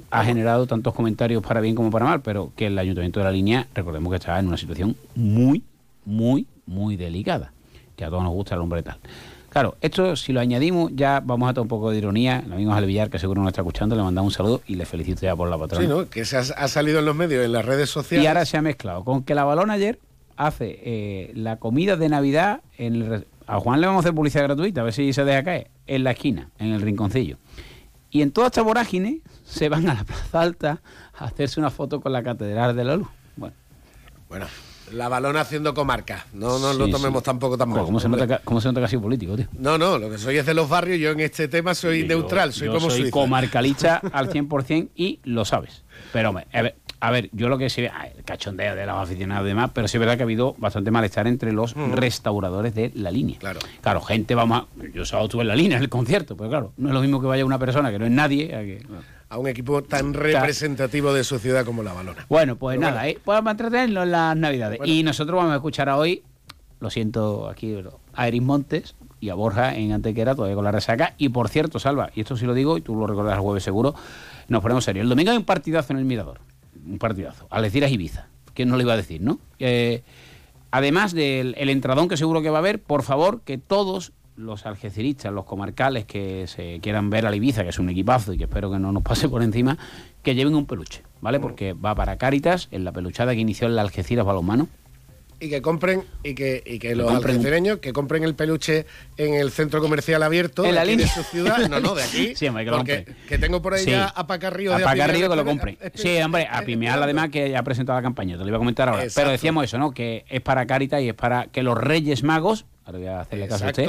Ha 0.10 0.24
generado 0.24 0.66
tantos 0.66 0.94
comentarios 0.94 1.44
para 1.44 1.60
bien 1.60 1.76
como 1.76 1.92
para 1.92 2.06
mal, 2.06 2.22
pero 2.22 2.52
que 2.56 2.68
el 2.68 2.80
ayuntamiento 2.80 3.20
de 3.20 3.26
la 3.26 3.32
línea, 3.32 3.68
recordemos 3.76 4.10
que 4.12 4.16
está 4.16 4.40
en 4.40 4.48
una 4.48 4.58
situación 4.58 4.96
muy, 5.16 5.62
muy, 6.06 6.48
muy 6.66 6.96
delicada. 6.96 7.52
Que 7.98 8.06
a 8.06 8.10
todos 8.10 8.24
nos 8.24 8.32
gusta 8.32 8.56
el 8.56 8.62
hombre 8.62 8.82
tal. 8.82 8.98
Claro, 9.52 9.76
esto 9.82 10.16
si 10.16 10.32
lo 10.32 10.40
añadimos, 10.40 10.92
ya 10.96 11.20
vamos 11.20 11.50
a 11.50 11.54
tener 11.54 11.64
un 11.64 11.68
poco 11.68 11.92
de 11.92 11.98
ironía. 11.98 12.42
El 12.46 12.54
amigo 12.54 12.74
Villar, 12.74 13.10
que 13.10 13.20
seguro 13.20 13.42
nos 13.42 13.50
está 13.50 13.60
escuchando, 13.62 13.98
le 13.98 14.02
mandamos 14.02 14.32
un 14.32 14.38
saludo 14.38 14.62
y 14.66 14.76
le 14.76 14.86
felicito 14.86 15.22
ya 15.22 15.36
por 15.36 15.50
la 15.50 15.58
patrona. 15.58 15.84
Sí, 15.84 15.90
¿no? 15.90 16.10
Que 16.10 16.24
se 16.24 16.38
ha, 16.38 16.68
salido 16.70 17.00
en 17.00 17.06
los 17.06 17.16
medios, 17.16 17.44
en 17.44 17.52
las 17.52 17.66
redes 17.66 17.90
sociales. 17.90 18.24
Y 18.24 18.28
ahora 18.28 18.46
se 18.46 18.56
ha 18.56 18.62
mezclado 18.62 19.04
con 19.04 19.24
que 19.24 19.36
la 19.36 19.44
balón 19.44 19.70
ayer 19.70 20.00
hace 20.38 20.80
eh, 20.84 21.32
la 21.36 21.58
comida 21.58 21.98
de 21.98 22.08
Navidad 22.08 22.62
en 22.78 22.96
el, 22.96 23.28
a 23.46 23.60
Juan 23.60 23.82
le 23.82 23.88
vamos 23.88 24.00
a 24.00 24.08
hacer 24.08 24.16
publicidad 24.16 24.46
gratuita, 24.46 24.80
a 24.80 24.84
ver 24.86 24.94
si 24.94 25.12
se 25.12 25.26
deja 25.26 25.44
caer, 25.44 25.70
en 25.86 26.06
la 26.06 26.12
esquina, 26.12 26.50
en 26.58 26.72
el 26.72 26.82
rinconcillo. 26.82 27.38
Y 28.10 28.22
en 28.22 28.32
toda 28.32 28.48
esta 28.48 28.62
vorágine 28.62 29.20
se 29.44 29.68
van 29.68 29.90
a 29.90 29.94
la 29.94 30.06
Plaza 30.06 30.40
Alta 30.40 30.82
a 31.14 31.26
hacerse 31.26 31.60
una 31.60 31.72
foto 31.72 32.00
con 32.00 32.14
la 32.14 32.24
Catedral 32.24 32.74
de 32.74 32.84
la 32.86 32.96
Luz. 32.96 33.10
Bueno. 33.36 33.56
Bueno. 34.30 34.46
La 34.94 35.10
balona 35.10 35.42
haciendo 35.42 35.74
comarca. 35.74 36.26
No 36.34 36.60
nos 36.60 36.76
lo 36.76 36.88
tomemos 36.90 37.24
tampoco 37.24 37.58
tan 37.58 37.70
mal. 37.70 37.84
¿Cómo 37.84 38.00
se, 38.00 38.10
nota, 38.10 38.40
¿Cómo 38.44 38.62
se 38.62 38.68
nota 38.68 38.82
que 38.82 38.86
ha 38.86 38.90
sido 38.90 39.02
político, 39.02 39.36
tío? 39.36 39.48
No, 39.58 39.78
no, 39.78 39.98
lo 39.98 40.10
que 40.10 40.18
soy 40.18 40.38
es 40.38 40.46
de 40.46 40.54
los 40.54 40.68
barrios. 40.70 41.00
Yo 41.00 41.12
en 41.12 41.20
este 41.22 41.48
tema 41.48 41.74
soy 41.74 42.04
neutral, 42.04 42.54
soy 42.54 42.68
yo 42.68 42.74
como 42.74 42.90
soy 42.90 43.10
comarcalista 43.10 43.98
al 44.14 44.30
100% 44.30 44.90
y 44.96 45.20
lo 45.24 45.46
sabes. 45.46 45.84
Pero, 46.12 46.30
a 46.30 46.62
ver, 46.62 46.76
a 47.00 47.10
ver, 47.10 47.30
yo 47.34 47.50
lo 47.50 47.58
que 47.58 47.70
sé, 47.70 47.86
el 48.16 48.24
cachondeo 48.24 48.76
de 48.76 48.86
los 48.86 48.96
aficionados 48.96 49.46
y 49.46 49.50
demás, 49.50 49.72
pero 49.74 49.88
sí 49.88 49.98
es 49.98 50.00
verdad 50.00 50.18
que 50.18 50.24
ha 50.24 50.26
habido 50.26 50.56
bastante 50.60 50.92
malestar 50.92 51.28
entre 51.28 51.52
los 51.52 51.74
restauradores 51.74 52.76
de 52.76 52.92
la 52.94 53.10
línea. 53.10 53.40
Claro. 53.40 53.60
Claro, 53.82 54.02
gente, 54.02 54.36
vamos 54.36 54.64
a. 54.64 54.88
Yo 54.94 55.04
sábado 55.04 55.26
estuve 55.26 55.42
en 55.42 55.48
la 55.48 55.56
línea, 55.56 55.78
en 55.78 55.84
el 55.84 55.90
concierto, 55.90 56.38
pero 56.38 56.50
claro, 56.50 56.74
no 56.78 56.90
es 56.90 56.94
lo 56.94 57.02
mismo 57.02 57.20
que 57.20 57.28
vaya 57.28 57.44
una 57.44 57.58
persona 57.58 57.92
que 57.92 57.98
no 57.98 58.06
es 58.06 58.12
nadie. 58.12 58.56
A 58.56 58.60
que, 58.62 58.86
a 59.32 59.38
un 59.38 59.48
equipo 59.48 59.82
tan 59.82 60.14
representativo 60.14 61.14
de 61.14 61.24
su 61.24 61.40
ciudad 61.40 61.66
como 61.66 61.84
la 61.84 61.94
Balona. 61.94 62.26
Bueno, 62.28 62.58
pues 62.58 62.78
nada, 62.78 63.08
¿eh? 63.08 63.18
podemos 63.24 63.52
entretenernos 63.52 64.04
en 64.04 64.12
las 64.12 64.36
Navidades. 64.36 64.82
Y 64.84 65.04
nosotros 65.04 65.38
vamos 65.38 65.54
a 65.54 65.56
escuchar 65.56 65.88
a 65.88 65.96
hoy, 65.96 66.22
lo 66.82 66.90
siento 66.90 67.48
aquí, 67.48 67.78
a 68.14 68.28
Eris 68.28 68.42
Montes 68.42 68.96
y 69.22 69.30
a 69.30 69.36
Borja 69.36 69.74
en 69.74 69.94
Antequera, 69.94 70.36
todavía 70.36 70.56
con 70.56 70.66
la 70.66 70.74
resaca. 70.74 71.14
Y 71.18 71.30
por 71.30 71.48
cierto, 71.48 71.80
Salva, 71.80 72.12
y 72.14 72.22
esto 72.22 72.36
sí 72.36 72.46
lo 72.46 72.54
digo, 72.54 72.78
y 72.78 72.82
tú 72.82 72.94
lo 72.94 73.08
recordarás 73.08 73.38
el 73.38 73.44
jueves 73.44 73.64
seguro, 73.64 73.96
nos 74.50 74.62
ponemos 74.62 74.84
serio. 74.84 75.02
El 75.02 75.08
domingo 75.08 75.32
hay 75.32 75.38
un 75.38 75.46
partidazo 75.46 75.94
en 75.94 76.00
el 76.00 76.06
Mirador. 76.06 76.42
Un 76.86 76.98
partidazo. 76.98 77.48
Algeciras 77.50 77.90
Ibiza. 77.90 78.28
¿Quién 78.54 78.68
no 78.68 78.76
lo 78.76 78.82
iba 78.82 78.92
a 78.92 78.98
decir, 78.98 79.22
no? 79.22 79.40
Eh, 79.60 80.04
además 80.72 81.14
del 81.14 81.56
el 81.58 81.70
entradón 81.70 82.10
que 82.10 82.18
seguro 82.18 82.42
que 82.42 82.50
va 82.50 82.58
a 82.58 82.60
haber, 82.60 82.82
por 82.82 83.04
favor, 83.04 83.44
que 83.46 83.58
todos 83.58 84.12
los 84.36 84.66
algeciristas, 84.66 85.32
los 85.32 85.46
comarcales 85.46 86.06
que 86.06 86.48
se 86.48 86.80
quieran 86.82 87.10
ver 87.10 87.26
a 87.26 87.36
Ibiza, 87.36 87.64
que 87.64 87.70
es 87.70 87.80
un 87.80 87.90
equipazo 87.90 88.34
y 88.34 88.38
que 88.38 88.46
espero 88.46 88.72
que 88.72 88.80
no 88.80 88.92
nos 88.92 89.04
pase 89.04 89.30
por 89.30 89.44
encima, 89.44 89.78
que 90.24 90.36
lleven 90.36 90.56
un 90.56 90.66
peluche, 90.66 91.04
¿vale? 91.22 91.40
Porque 91.40 91.74
va 91.74 91.96
para 91.96 92.18
Cáritas, 92.18 92.68
en 92.72 92.84
la 92.84 92.92
peluchada 92.92 93.34
que 93.34 93.40
inició 93.40 93.68
en 93.68 93.76
la 93.76 93.82
Algeciras 93.82 94.26
Balonmano 94.26 94.68
y 95.42 95.50
que 95.50 95.62
compren 95.62 96.04
y 96.24 96.36
que, 96.36 96.62
y 96.64 96.78
que 96.78 96.96
los 96.96 97.12
algecireños 97.12 97.80
que 97.80 97.92
compren 97.92 98.24
el 98.24 98.36
peluche 98.36 98.86
en 99.18 99.34
el 99.34 99.50
centro 99.50 99.82
comercial 99.82 100.22
abierto 100.22 100.64
¿En 100.64 100.76
la 100.76 100.86
de, 100.86 101.08
su 101.08 101.24
ciudad, 101.24 101.58
no, 101.70 101.80
no, 101.80 101.96
de 101.96 102.04
aquí. 102.04 102.36
Sí, 102.36 102.48
hombre, 102.48 102.64
que 102.64 102.72
porque 102.72 103.06
que 103.28 103.38
tengo 103.40 103.60
por 103.60 103.74
ahí 103.74 103.86
ya 103.86 104.06
a 104.06 104.28
Pacarrío. 104.28 104.76
A 104.76 104.80
Pacarrío 104.80 105.30
que 105.30 105.36
lo 105.36 105.44
compren. 105.44 105.78
Sí, 105.96 106.22
hombre, 106.22 106.48
a 106.50 106.62
Pimeal 106.62 107.02
además 107.02 107.32
que 107.32 107.50
ya 107.50 107.60
ha 107.60 107.64
presentado 107.64 107.98
la 107.98 108.04
campaña, 108.04 108.38
te 108.38 108.44
lo 108.44 108.50
iba 108.50 108.58
a 108.58 108.60
comentar 108.60 108.88
ahora. 108.88 109.04
Pero 109.14 109.32
decíamos 109.32 109.64
eso, 109.64 109.80
¿no? 109.80 109.92
Que 109.92 110.26
es 110.30 110.42
para 110.42 110.68
Carita 110.68 111.02
y 111.02 111.10
es 111.10 111.16
para 111.16 111.48
que 111.48 111.64
los 111.64 111.76
Reyes 111.76 112.22
Magos, 112.22 112.66
ahora 112.92 113.00
voy 113.00 113.08
a 113.08 113.22
hacerle 113.22 113.48
caso 113.48 113.66
a 113.66 113.68
usted, 113.68 113.88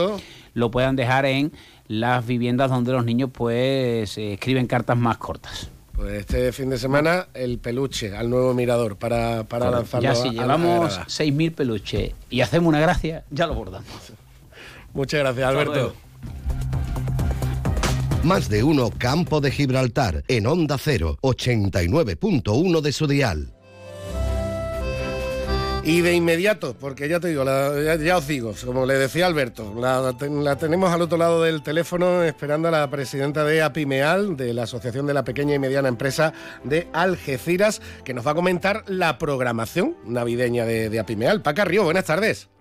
lo 0.54 0.70
puedan 0.70 0.96
dejar 0.96 1.26
en 1.26 1.52
las 1.88 2.26
viviendas 2.26 2.70
donde 2.70 2.92
los 2.92 3.04
niños 3.04 3.30
pues 3.32 4.16
eh, 4.18 4.34
escriben 4.34 4.66
cartas 4.66 4.96
más 4.96 5.18
cortas. 5.18 5.68
Pues 5.94 6.20
este 6.20 6.52
fin 6.52 6.70
de 6.70 6.78
semana 6.78 7.28
el 7.34 7.58
peluche 7.58 8.16
al 8.16 8.30
nuevo 8.30 8.54
mirador 8.54 8.96
para, 8.96 9.44
para 9.44 9.70
lanzarlo. 9.70 10.08
Ya 10.08 10.14
si 10.14 10.30
llevamos 10.30 10.98
6.000 11.00 11.54
peluches 11.54 12.12
y 12.30 12.40
hacemos 12.40 12.68
una 12.68 12.80
gracia, 12.80 13.24
ya 13.30 13.46
lo 13.46 13.54
bordamos. 13.54 13.86
Muchas 14.94 15.20
gracias, 15.20 15.46
Alberto. 15.46 15.94
Más 18.24 18.48
de 18.48 18.62
uno 18.62 18.90
Campo 18.96 19.40
de 19.40 19.50
Gibraltar 19.50 20.22
en 20.28 20.46
Onda 20.46 20.78
0, 20.78 21.18
89.1 21.22 22.80
de 22.80 22.92
su 22.92 23.06
dial. 23.06 23.52
Y 25.84 26.00
de 26.00 26.14
inmediato, 26.14 26.76
porque 26.78 27.08
ya 27.08 27.18
te 27.18 27.26
digo, 27.28 27.44
ya, 27.44 28.16
os 28.16 28.28
digo, 28.28 28.54
como 28.64 28.86
le 28.86 28.94
decía 28.94 29.26
Alberto, 29.26 29.74
la, 29.76 30.56
tenemos 30.56 30.92
al 30.92 31.02
otro 31.02 31.18
lado 31.18 31.42
del 31.42 31.64
teléfono 31.64 32.22
esperando 32.22 32.68
a 32.68 32.70
la 32.70 32.88
presidenta 32.88 33.44
de 33.44 33.62
APIMEAL, 33.62 34.36
de 34.36 34.54
la 34.54 34.62
Asociación 34.62 35.06
de 35.06 35.14
la 35.14 35.24
Pequeña 35.24 35.56
y 35.56 35.58
Mediana 35.58 35.88
Empresa 35.88 36.32
de 36.62 36.86
Algeciras, 36.92 37.82
que 38.04 38.14
nos 38.14 38.24
va 38.24 38.30
a 38.30 38.36
comentar 38.36 38.84
la 38.86 39.18
programación 39.18 39.96
navideña 40.06 40.64
de, 40.66 40.88
de 40.88 41.00
APIMEAL. 41.00 41.42
Paca 41.42 41.64
Río, 41.64 41.82
buenas 41.82 42.04
tardes. 42.04 42.51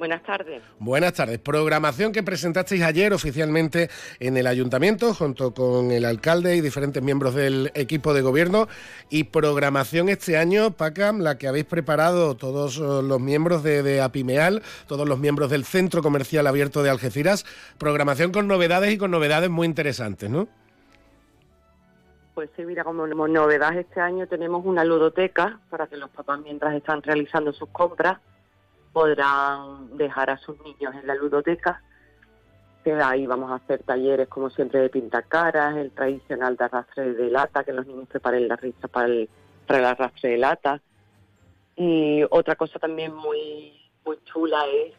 Buenas 0.00 0.22
tardes. 0.22 0.62
Buenas 0.78 1.12
tardes. 1.12 1.38
Programación 1.40 2.10
que 2.12 2.22
presentasteis 2.22 2.80
ayer 2.80 3.12
oficialmente 3.12 3.90
en 4.18 4.38
el 4.38 4.46
ayuntamiento 4.46 5.12
junto 5.12 5.52
con 5.52 5.90
el 5.90 6.06
alcalde 6.06 6.56
y 6.56 6.62
diferentes 6.62 7.02
miembros 7.02 7.34
del 7.34 7.70
equipo 7.74 8.14
de 8.14 8.22
gobierno. 8.22 8.66
Y 9.10 9.24
programación 9.24 10.08
este 10.08 10.38
año, 10.38 10.70
Pacam, 10.70 11.20
la 11.20 11.36
que 11.36 11.48
habéis 11.48 11.66
preparado 11.66 12.34
todos 12.34 12.78
eh, 12.78 12.80
los 12.80 13.20
miembros 13.20 13.62
de, 13.62 14.00
Apimeal, 14.00 14.62
todos 14.86 15.06
los 15.06 15.18
miembros 15.18 15.50
del 15.50 15.66
Centro 15.66 16.00
Comercial 16.00 16.46
Abierto 16.46 16.82
de 16.82 16.88
Algeciras. 16.88 17.44
Programación 17.76 18.32
con 18.32 18.48
novedades 18.48 18.94
y 18.94 18.96
con 18.96 19.10
novedades 19.10 19.50
muy 19.50 19.66
interesantes, 19.66 20.30
¿no? 20.30 20.48
Pues 22.32 22.48
sí, 22.56 22.64
mira, 22.64 22.84
como 22.84 23.06
novedad 23.06 23.76
este 23.76 24.00
año 24.00 24.26
tenemos 24.26 24.64
una 24.64 24.82
ludoteca 24.82 25.60
para 25.68 25.88
que 25.88 25.98
los 25.98 26.08
papás 26.08 26.40
mientras 26.40 26.74
están 26.74 27.02
realizando 27.02 27.52
sus 27.52 27.68
compras 27.68 28.18
podrán 28.92 29.96
dejar 29.96 30.30
a 30.30 30.38
sus 30.38 30.60
niños 30.62 30.94
en 30.94 31.06
la 31.06 31.14
ludoteca, 31.14 31.82
que 32.84 32.92
ahí 32.94 33.26
vamos 33.26 33.50
a 33.50 33.56
hacer 33.56 33.82
talleres 33.82 34.28
como 34.28 34.50
siempre 34.50 34.80
de 34.80 34.88
pintacaras, 34.88 35.76
el 35.76 35.90
tradicional 35.92 36.56
de 36.56 36.64
arrastre 36.64 37.12
de 37.12 37.30
lata, 37.30 37.64
que 37.64 37.72
los 37.72 37.86
niños 37.86 38.08
preparen 38.08 38.48
la 38.48 38.56
risa 38.56 38.88
para 38.88 39.06
el, 39.06 39.28
para 39.66 39.78
el 39.80 39.84
arrastre 39.84 40.30
de 40.30 40.38
lata. 40.38 40.80
Y 41.76 42.22
otra 42.30 42.56
cosa 42.56 42.78
también 42.78 43.14
muy, 43.14 43.72
muy 44.04 44.18
chula 44.24 44.66
es 44.66 44.94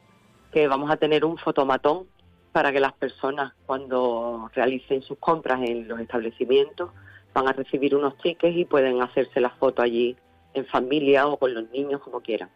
que 0.51 0.67
vamos 0.67 0.91
a 0.91 0.97
tener 0.97 1.25
un 1.25 1.37
fotomatón 1.37 2.07
para 2.51 2.71
que 2.71 2.79
las 2.79 2.93
personas 2.93 3.53
cuando 3.65 4.49
realicen 4.53 5.01
sus 5.01 5.17
compras 5.17 5.61
en 5.61 5.87
los 5.87 5.99
establecimientos 5.99 6.91
van 7.33 7.47
a 7.47 7.53
recibir 7.53 7.95
unos 7.95 8.17
tickets 8.17 8.57
y 8.57 8.65
pueden 8.65 9.01
hacerse 9.01 9.39
la 9.39 9.51
foto 9.51 9.81
allí 9.81 10.17
en 10.53 10.65
familia 10.65 11.27
o 11.27 11.37
con 11.37 11.53
los 11.53 11.69
niños 11.71 12.01
como 12.01 12.19
quieran 12.19 12.49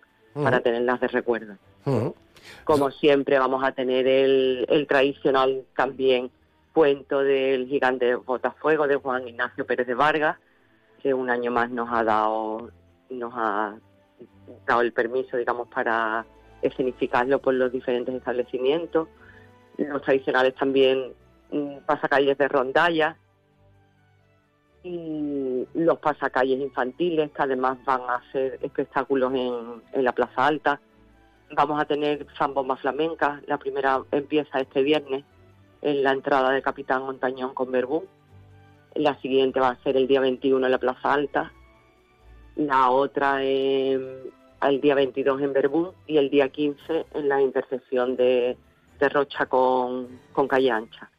para 0.43 0.61
tenerlas 0.61 0.99
de 0.99 1.07
recuerdo. 1.07 1.55
Como 2.63 2.91
siempre 2.91 3.39
vamos 3.39 3.63
a 3.63 3.71
tener 3.71 4.07
el, 4.07 4.65
el 4.69 4.87
tradicional 4.87 5.63
también 5.75 6.29
cuento 6.73 7.19
del 7.19 7.67
gigante 7.67 8.15
Botafuego 8.15 8.87
de 8.87 8.97
Juan 8.97 9.27
Ignacio 9.27 9.65
Pérez 9.65 9.87
de 9.87 9.93
Vargas, 9.93 10.37
que 11.01 11.13
un 11.13 11.29
año 11.29 11.51
más 11.51 11.69
nos 11.69 11.89
ha 11.91 12.03
dado, 12.03 12.69
nos 13.09 13.33
ha 13.35 13.75
dado 14.67 14.81
el 14.81 14.91
permiso, 14.91 15.37
digamos, 15.37 15.67
para 15.69 16.25
escenificarlo 16.61 17.39
por 17.39 17.53
los 17.53 17.71
diferentes 17.71 18.13
establecimientos. 18.13 19.07
Los 19.77 20.01
tradicionales 20.01 20.55
también 20.55 21.13
mm, 21.51 21.77
pasacalles 21.85 22.37
de 22.37 22.47
rondalla, 22.47 23.15
y 24.85 25.44
los 25.73 25.99
pasacalles 25.99 26.59
infantiles, 26.59 27.31
que 27.31 27.41
además 27.41 27.77
van 27.85 28.01
a 28.01 28.15
hacer 28.15 28.59
espectáculos 28.61 29.33
en, 29.33 29.81
en 29.93 30.03
la 30.03 30.13
Plaza 30.13 30.45
Alta. 30.45 30.79
Vamos 31.51 31.79
a 31.81 31.85
tener 31.85 32.25
zambomba 32.37 32.75
flamenca, 32.75 33.41
la 33.47 33.57
primera 33.57 34.01
empieza 34.11 34.59
este 34.59 34.81
viernes 34.81 35.23
en 35.81 36.03
la 36.03 36.11
entrada 36.11 36.51
de 36.51 36.61
Capitán 36.61 37.03
Montañón 37.03 37.53
con 37.53 37.71
Verbú. 37.71 38.05
La 38.95 39.19
siguiente 39.21 39.59
va 39.59 39.69
a 39.69 39.83
ser 39.83 39.97
el 39.97 40.07
día 40.07 40.21
21 40.21 40.65
en 40.65 40.71
la 40.71 40.79
Plaza 40.79 41.13
Alta. 41.13 41.51
La 42.55 42.89
otra 42.89 43.43
el 43.43 44.81
día 44.81 44.95
22 44.95 45.41
en 45.41 45.53
Verbú 45.53 45.93
y 46.07 46.17
el 46.17 46.29
día 46.29 46.49
15 46.49 47.05
en 47.13 47.29
la 47.29 47.41
intersección 47.41 48.15
de, 48.15 48.57
de 48.99 49.09
Rocha 49.09 49.45
con, 49.45 50.19
con 50.31 50.47
Calle 50.47 50.71
Ancha. 50.71 51.09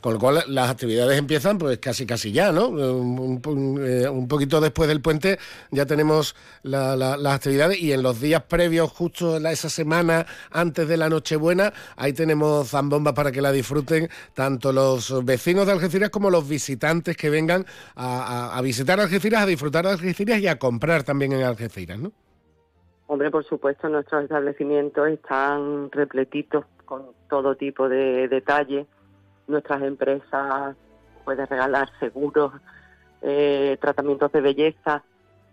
Con 0.00 0.14
lo 0.14 0.18
cual 0.18 0.42
las 0.48 0.70
actividades 0.70 1.18
empiezan 1.18 1.58
pues 1.58 1.78
casi 1.78 2.06
casi 2.06 2.32
ya, 2.32 2.52
¿no? 2.52 2.68
Un, 2.68 3.40
eh, 3.80 4.08
poquito 4.28 4.60
después 4.60 4.88
del 4.88 5.00
puente 5.00 5.38
ya 5.70 5.86
tenemos 5.86 6.34
las 6.62 7.26
actividades 7.26 7.80
y 7.80 7.92
en 7.92 8.02
los 8.02 8.20
días 8.20 8.42
previos, 8.42 8.90
justo 8.90 9.36
esa 9.36 9.68
semana 9.68 10.26
antes 10.50 10.88
de 10.88 10.96
la 10.96 11.08
Nochebuena, 11.08 11.72
ahí 11.96 12.12
tenemos 12.12 12.70
zambomba 12.70 13.14
para 13.14 13.32
que 13.32 13.40
la 13.40 13.52
disfruten 13.52 14.08
tanto 14.34 14.72
los 14.72 15.24
vecinos 15.24 15.66
de 15.66 15.72
Algeciras 15.72 16.10
como 16.10 16.30
los 16.30 16.48
visitantes 16.48 17.16
que 17.16 17.30
vengan 17.30 17.64
a, 17.96 18.60
visitar 18.62 19.00
Algeciras, 19.00 19.42
a 19.42 19.46
disfrutar 19.46 19.84
de 19.84 19.92
Algeciras 19.92 20.38
y 20.40 20.48
a 20.48 20.58
comprar 20.58 21.02
también 21.02 21.32
en 21.32 21.42
Algeciras, 21.42 21.98
¿no? 21.98 22.12
Hombre, 23.06 23.30
por 23.30 23.44
supuesto, 23.44 23.88
nuestros 23.88 24.24
establecimientos 24.24 25.08
están 25.08 25.90
repletitos 25.92 26.64
con 26.86 27.12
todo 27.28 27.54
tipo 27.54 27.88
de 27.88 28.28
detalles 28.28 28.86
nuestras 29.46 29.82
empresas 29.82 30.76
pueden 31.24 31.46
regalar 31.46 31.88
seguros, 32.00 32.52
eh, 33.22 33.76
tratamientos 33.80 34.30
de 34.32 34.40
belleza. 34.40 35.02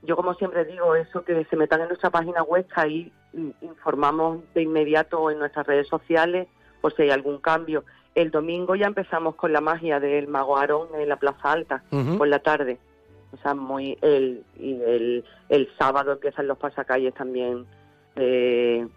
Yo, 0.03 0.15
como 0.15 0.33
siempre 0.33 0.65
digo, 0.65 0.95
eso 0.95 1.23
que 1.23 1.45
se 1.45 1.55
metan 1.55 1.81
en 1.81 1.87
nuestra 1.87 2.09
página 2.09 2.43
web, 2.43 2.65
ahí 2.75 3.11
informamos 3.61 4.39
de 4.53 4.63
inmediato 4.63 5.31
en 5.31 5.39
nuestras 5.39 5.65
redes 5.67 5.87
sociales 5.87 6.47
por 6.81 6.93
si 6.95 7.03
hay 7.03 7.11
algún 7.11 7.37
cambio. 7.37 7.85
El 8.15 8.31
domingo 8.31 8.75
ya 8.75 8.87
empezamos 8.87 9.35
con 9.35 9.53
la 9.53 9.61
magia 9.61 9.99
del 9.99 10.27
Mago 10.27 10.57
Aarón 10.57 10.89
en 10.95 11.07
la 11.07 11.15
Plaza 11.15 11.51
Alta, 11.51 11.83
por 12.17 12.27
la 12.27 12.39
tarde. 12.39 12.77
O 13.31 13.37
sea, 13.37 13.53
muy 13.53 13.97
el, 14.01 14.43
y 14.59 14.73
el, 14.81 15.23
el 15.47 15.69
sábado 15.77 16.11
empiezan 16.11 16.47
los 16.47 16.57
pasacalles 16.57 17.13
también 17.13 17.65
de, 18.15 18.87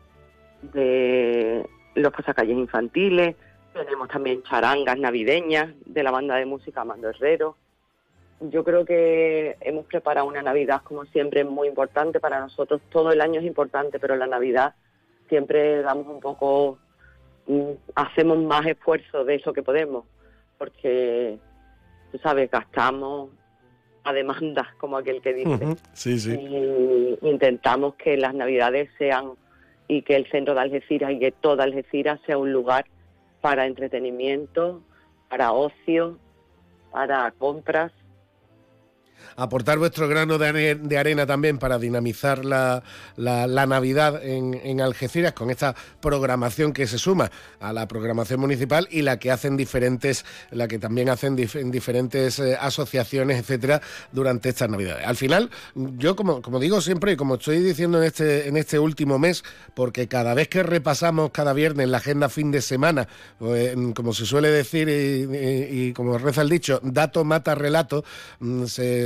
de 0.72 1.68
los 1.94 2.12
pasacalles 2.12 2.56
infantiles. 2.56 3.36
Tenemos 3.74 4.08
también 4.08 4.42
charangas 4.44 4.96
navideñas 4.98 5.74
de 5.84 6.02
la 6.04 6.12
banda 6.12 6.36
de 6.36 6.46
música 6.46 6.84
Mando 6.84 7.08
Herrero. 7.08 7.56
Yo 8.40 8.62
creo 8.62 8.84
que 8.84 9.56
hemos 9.60 9.84
preparado 9.86 10.28
una 10.28 10.42
Navidad, 10.42 10.82
como 10.84 11.04
siempre, 11.06 11.42
muy 11.42 11.66
importante 11.66 12.20
para 12.20 12.38
nosotros. 12.38 12.80
Todo 12.90 13.10
el 13.10 13.20
año 13.20 13.40
es 13.40 13.46
importante, 13.46 13.98
pero 13.98 14.14
la 14.14 14.28
Navidad 14.28 14.74
siempre 15.28 15.82
damos 15.82 16.06
un 16.06 16.20
poco, 16.20 16.78
mm, 17.48 17.70
hacemos 17.96 18.38
más 18.38 18.64
esfuerzo 18.66 19.24
de 19.24 19.36
eso 19.36 19.52
que 19.52 19.62
podemos, 19.62 20.04
porque, 20.56 21.38
tú 22.12 22.18
sabes, 22.18 22.50
gastamos 22.50 23.30
a 24.04 24.12
demanda, 24.12 24.72
como 24.78 24.98
aquel 24.98 25.20
que 25.20 25.34
dice. 25.34 25.76
Sí, 25.94 26.18
sí. 26.20 26.32
Y 26.32 27.18
intentamos 27.28 27.94
que 27.96 28.16
las 28.16 28.34
Navidades 28.34 28.88
sean 28.98 29.32
y 29.88 30.02
que 30.02 30.14
el 30.14 30.30
centro 30.30 30.54
de 30.54 30.60
Algeciras 30.60 31.10
y 31.10 31.18
que 31.18 31.32
toda 31.32 31.64
Algeciras 31.64 32.20
sea 32.24 32.38
un 32.38 32.52
lugar 32.52 32.84
para 33.44 33.66
entretenimiento, 33.66 34.82
para 35.28 35.52
ocio, 35.52 36.18
para 36.90 37.30
compras. 37.32 37.92
Aportar 39.36 39.78
vuestro 39.78 40.08
grano 40.08 40.38
de, 40.38 40.98
arena 40.98 41.26
también 41.26 41.58
para 41.58 41.78
dinamizar 41.78 42.44
la, 42.44 42.82
Navidad 43.16 44.20
en, 44.24 44.80
Algeciras 44.80 45.32
con 45.32 45.50
esta 45.50 45.74
programación 46.00 46.72
que 46.72 46.86
se 46.86 46.98
suma 46.98 47.30
a 47.60 47.72
la 47.72 47.88
programación 47.88 48.40
municipal 48.40 48.86
y 48.90 49.02
la 49.02 49.18
que 49.18 49.30
hacen 49.30 49.56
diferentes, 49.56 50.24
la 50.50 50.68
que 50.68 50.78
también 50.78 51.08
hacen 51.08 51.36
diferentes 51.36 52.38
eh, 52.38 52.56
asociaciones, 52.60 53.38
etcétera, 53.38 53.80
durante 54.12 54.50
estas 54.50 54.68
Navidades. 54.68 55.06
Al 55.06 55.16
final, 55.16 55.50
yo 55.74 56.16
como, 56.16 56.42
como 56.42 56.58
digo 56.58 56.80
siempre 56.80 57.12
y 57.12 57.16
como 57.16 57.36
estoy 57.36 57.60
diciendo 57.60 57.98
en 57.98 58.04
este, 58.04 58.48
en 58.48 58.56
este 58.56 58.78
último 58.78 59.18
mes, 59.18 59.42
porque 59.74 60.08
cada 60.08 60.34
vez 60.34 60.48
que 60.48 60.62
repasamos 60.62 61.30
cada 61.30 61.52
viernes 61.52 61.88
la 61.88 61.98
agenda 61.98 62.28
fin 62.28 62.50
de 62.50 62.60
semana, 62.60 63.08
pues, 63.38 63.74
como 63.94 64.12
se 64.12 64.26
suele 64.26 64.48
decir 64.48 64.88
y, 64.88 65.92
como 65.92 66.18
reza 66.18 66.42
el 66.42 66.48
dicho, 66.48 66.80
dato 66.82 67.24
mata 67.24 67.54
relato, 67.54 68.04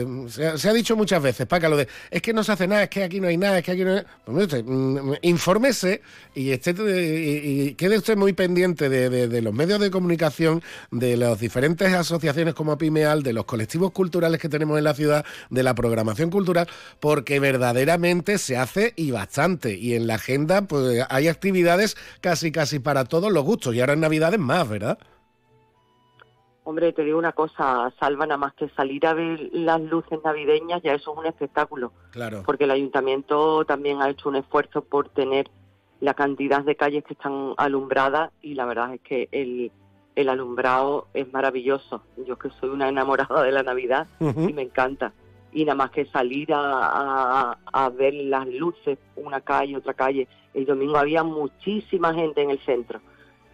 mm, 0.05 0.28
se, 0.28 0.69
ha 0.69 0.73
dicho 0.73 0.97
muchas 0.97 1.23
veces, 1.23 1.47
Paca, 1.47 1.69
lo 1.69 1.76
de 1.76 1.88
es 2.11 2.23
que 2.23 2.33
no 2.33 2.45
se 2.45 2.52
hace 2.52 2.67
nada, 2.67 2.85
es 2.85 2.90
que 2.90 3.05
aquí 3.05 3.21
no 3.21 3.28
hay 3.28 3.37
nada, 3.37 3.59
es 3.59 3.64
que 3.64 3.73
aquí 3.73 3.85
no 3.85 3.97
hay 3.97 4.05
Pues 4.25 4.64
mm, 4.64 5.12
infórmese 5.23 6.02
y, 6.35 6.50
esté, 6.50 6.71
y, 6.71 7.75
quede 7.75 7.99
usted 7.99 8.17
muy 8.17 8.33
pendiente 8.33 8.88
de, 8.88 9.43
los 9.43 9.55
medios 9.55 9.81
de 9.81 9.90
comunicación, 9.90 10.62
de 10.90 11.17
las 11.17 11.40
diferentes 11.40 11.93
asociaciones 11.93 12.55
como 12.55 12.73
Apimeal, 12.73 13.23
de 13.23 13.33
los 13.33 13.45
colectivos 13.45 13.93
culturales 13.93 14.40
que 14.40 14.49
tenemos 14.49 14.78
en 14.78 14.85
la 14.85 14.95
ciudad, 14.95 15.25
de 15.50 15.62
la 15.62 15.75
programación 15.75 16.31
cultural, 16.31 16.69
porque 17.00 17.40
verdaderamente 17.40 18.38
se 18.38 18.57
hace 18.57 18.93
y 18.97 19.11
bastante. 19.11 19.76
Y 19.76 19.95
en 19.95 20.07
la 20.07 20.14
agenda 20.14 20.62
pues 20.62 21.05
hay 21.09 21.28
actividades 21.28 21.97
casi 22.21 22.52
casi 22.52 22.78
para 22.78 23.05
todos 23.05 23.33
los 23.33 23.45
gustos. 23.45 23.75
Y 23.75 23.81
ahora 23.81 23.95
en 23.95 24.00
Navidades 24.00 24.38
más, 24.38 24.69
¿verdad? 24.69 24.99
Hombre, 26.68 26.92
te 26.92 27.02
digo 27.02 27.18
una 27.18 27.32
cosa, 27.32 27.90
Salva, 27.98 28.26
nada 28.26 28.37
más 28.37 28.52
que 28.52 28.68
salir 28.68 29.06
a 29.06 29.14
ver 29.14 29.48
las 29.52 29.80
luces 29.80 30.18
navideñas, 30.22 30.82
ya 30.82 30.92
eso 30.92 31.12
es 31.12 31.18
un 31.18 31.25
espectáculo. 31.25 31.92
Claro. 32.10 32.42
Porque 32.44 32.64
el 32.64 32.70
ayuntamiento 32.70 33.64
también 33.64 34.02
ha 34.02 34.10
hecho 34.10 34.28
un 34.28 34.37
esfuerzo 34.37 34.82
por 34.82 35.08
tener 35.08 35.48
la 36.00 36.12
cantidad 36.12 36.62
de 36.62 36.76
calles 36.76 37.04
que 37.04 37.14
están 37.14 37.54
alumbradas 37.56 38.32
y 38.42 38.52
la 38.52 38.66
verdad 38.66 38.92
es 38.92 39.00
que 39.00 39.30
el, 39.32 39.72
el 40.14 40.28
alumbrado 40.28 41.06
es 41.14 41.32
maravilloso. 41.32 42.02
Yo 42.26 42.38
que 42.38 42.50
soy 42.60 42.68
una 42.68 42.90
enamorada 42.90 43.42
de 43.44 43.52
la 43.52 43.62
Navidad 43.62 44.06
y 44.20 44.52
me 44.52 44.60
encanta. 44.60 45.14
Y 45.50 45.64
nada 45.64 45.75
más 45.75 45.90
que 45.90 46.04
salir 46.04 46.52
a, 46.52 47.56
a 47.64 47.88
ver 47.88 48.12
las 48.12 48.46
luces, 48.46 48.98
una 49.16 49.40
calle, 49.40 49.75
otra 49.75 49.94
calle. 49.94 50.28
El 50.52 50.66
domingo 50.66 50.98
había 50.98 51.22
muchísima 51.22 52.12
gente 52.12 52.42
en 52.42 52.50
el 52.50 52.58
centro 52.58 53.00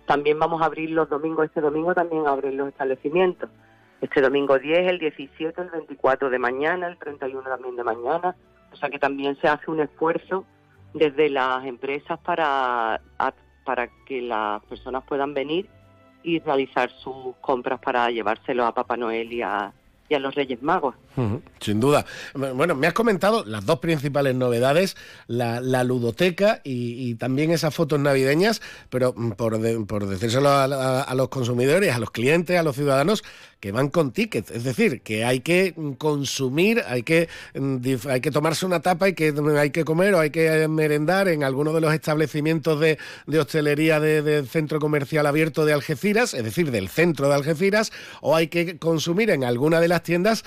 también 0.07 0.39
vamos 0.39 0.61
a 0.63 0.67
abrir 0.67 0.91
los 0.91 1.09
domingos, 1.09 1.47
este 1.47 1.61
domingo 1.61 1.95
también 1.95 2.27
abren 2.27 2.57
los 2.57 2.69
establecimientos. 2.69 3.51
Este 4.01 4.21
domingo 4.21 4.59
10, 4.59 4.91
el 4.91 4.99
17, 4.99 5.63
el 5.63 5.71
24 5.71 6.29
de 6.29 6.39
mañana, 6.39 6.89
el 6.89 6.99
31 6.99 7.43
también 7.43 7.77
de 7.77 7.85
mañana. 7.85 8.37
O 8.73 8.77
sea 8.77 8.91
que 8.91 8.99
también 8.99 9.37
se 9.41 9.49
hace 9.49 9.71
un 9.71 9.81
esfuerzo 9.81 10.45
desde 10.93 11.31
las 11.31 11.65
empresas 11.65 12.19
para, 12.21 13.01
para 13.65 13.89
que 14.05 14.21
las 14.21 14.63
personas 14.65 15.05
puedan 15.05 15.33
venir 15.33 15.69
y 16.23 16.39
realizar 16.41 16.91
sus 16.91 17.37
compras 17.41 17.81
para 17.81 18.11
llevárselo 18.11 18.65
a 18.67 18.75
Papá 18.75 18.97
Noel 18.97 19.33
y 19.33 19.43
a, 19.43 19.73
y 20.09 20.15
a 20.15 20.19
los 20.19 20.35
Reyes 20.35 20.63
Magos. 20.63 20.97
Sin 21.61 21.81
duda. 21.81 22.05
Bueno, 22.35 22.75
me 22.75 22.87
has 22.87 22.93
comentado 22.93 23.45
las 23.45 23.65
dos 23.65 23.79
principales 23.79 24.35
novedades, 24.35 24.97
la, 25.27 25.61
ludoteca 25.85 26.61
y, 26.65 27.15
también 27.15 27.51
esas 27.51 27.75
fotos 27.75 28.01
navideñas, 28.01 28.61
pero 28.91 29.15
mm, 29.17 29.31
por, 29.33 29.87
por 29.87 30.07
decírselo 30.07 30.51
a, 30.51 31.15
los 31.15 31.29
consumidores, 31.29 31.95
a 31.95 31.99
los 31.99 32.11
clientes, 32.11 32.59
a 32.59 32.63
los 32.63 32.75
ciudadanos, 32.75 33.23
que 33.61 33.73
van 33.73 33.89
con 33.89 34.13
tickets. 34.13 34.51
Es 34.51 34.65
decir, 34.65 35.01
que 35.01 35.25
hay 35.25 35.41
que 35.41 35.73
mm, 35.75 35.93
consumir, 35.93 36.83
hay 36.87 37.03
que, 37.03 37.29
mm, 37.55 37.79
hay 38.11 38.21
que 38.21 38.31
tomarse 38.31 38.67
una 38.67 38.81
tapa, 38.81 39.07
hay 39.07 39.15
que, 39.15 39.33
hay 39.59 39.71
que 39.71 39.85
comer 39.85 40.15
o 40.15 40.21
hay 40.21 40.31
que 40.31 40.69
merendar 40.69 41.29
en 41.29 41.45
alguno 41.45 41.73
de 41.73 41.81
los 41.81 41.95
establecimientos 41.95 42.79
de, 42.81 42.99
hostelería 43.39 44.01
del 44.01 44.47
centro 44.49 44.79
comercial 44.81 45.27
abierto 45.27 45.65
de 45.65 45.73
Algeciras, 45.73 46.35
es 46.35 46.45
decir, 46.45 46.71
del 46.71 46.89
centro 46.89 47.29
de 47.29 47.35
Algeciras, 47.35 47.91
o 48.21 48.37
hay 48.37 48.49
que 48.49 48.79
consumir 48.79 49.31
en 49.31 49.45
alguna 49.45 49.81
de 49.81 49.89
las 49.89 50.03
tiendas, 50.03 50.45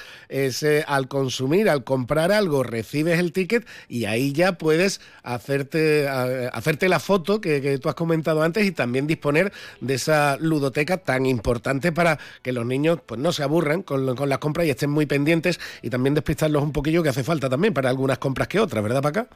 al 0.87 1.07
consumir, 1.07 1.69
al 1.69 1.83
comprar 1.83 2.31
algo, 2.31 2.63
recibes 2.63 3.19
el 3.19 3.31
ticket 3.31 3.67
y 3.87 4.05
ahí 4.05 4.33
ya 4.33 4.53
puedes 4.53 5.01
hacerte, 5.23 6.07
hacerte 6.07 6.89
la 6.89 6.99
foto 6.99 7.41
que, 7.41 7.77
tú 7.79 7.89
has 7.89 7.95
comentado 7.95 8.43
antes 8.43 8.65
y 8.65 8.71
también 8.71 9.07
disponer 9.07 9.51
de 9.81 9.93
esa 9.93 10.37
ludoteca 10.37 10.97
tan 10.97 11.25
importante 11.25 11.91
para 11.91 12.17
que 12.41 12.51
los 12.51 12.65
niños 12.65 12.99
pues 13.05 13.19
no 13.19 13.31
se 13.31 13.43
aburran 13.43 13.83
con, 13.83 14.15
con 14.15 14.29
las 14.29 14.39
compras 14.39 14.67
y 14.67 14.69
estén 14.69 14.89
muy 14.89 15.05
pendientes 15.05 15.59
y 15.81 15.89
también 15.89 16.13
despistarlos 16.13 16.63
un 16.63 16.71
poquillo 16.71 17.03
que 17.03 17.09
hace 17.09 17.23
falta 17.23 17.49
también 17.49 17.73
para 17.73 17.89
algunas 17.89 18.17
compras 18.17 18.47
que 18.47 18.59
otras, 18.59 18.83
¿verdad, 18.83 19.01
Paca? 19.01 19.27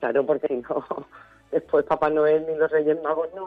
Claro, 0.00 0.24
porque 0.26 0.62
no, 0.68 1.06
después 1.52 1.84
Papá 1.84 2.10
Noel 2.10 2.44
ni 2.48 2.56
los 2.56 2.70
Reyes 2.70 2.98
Magos 3.02 3.28
no 3.34 3.46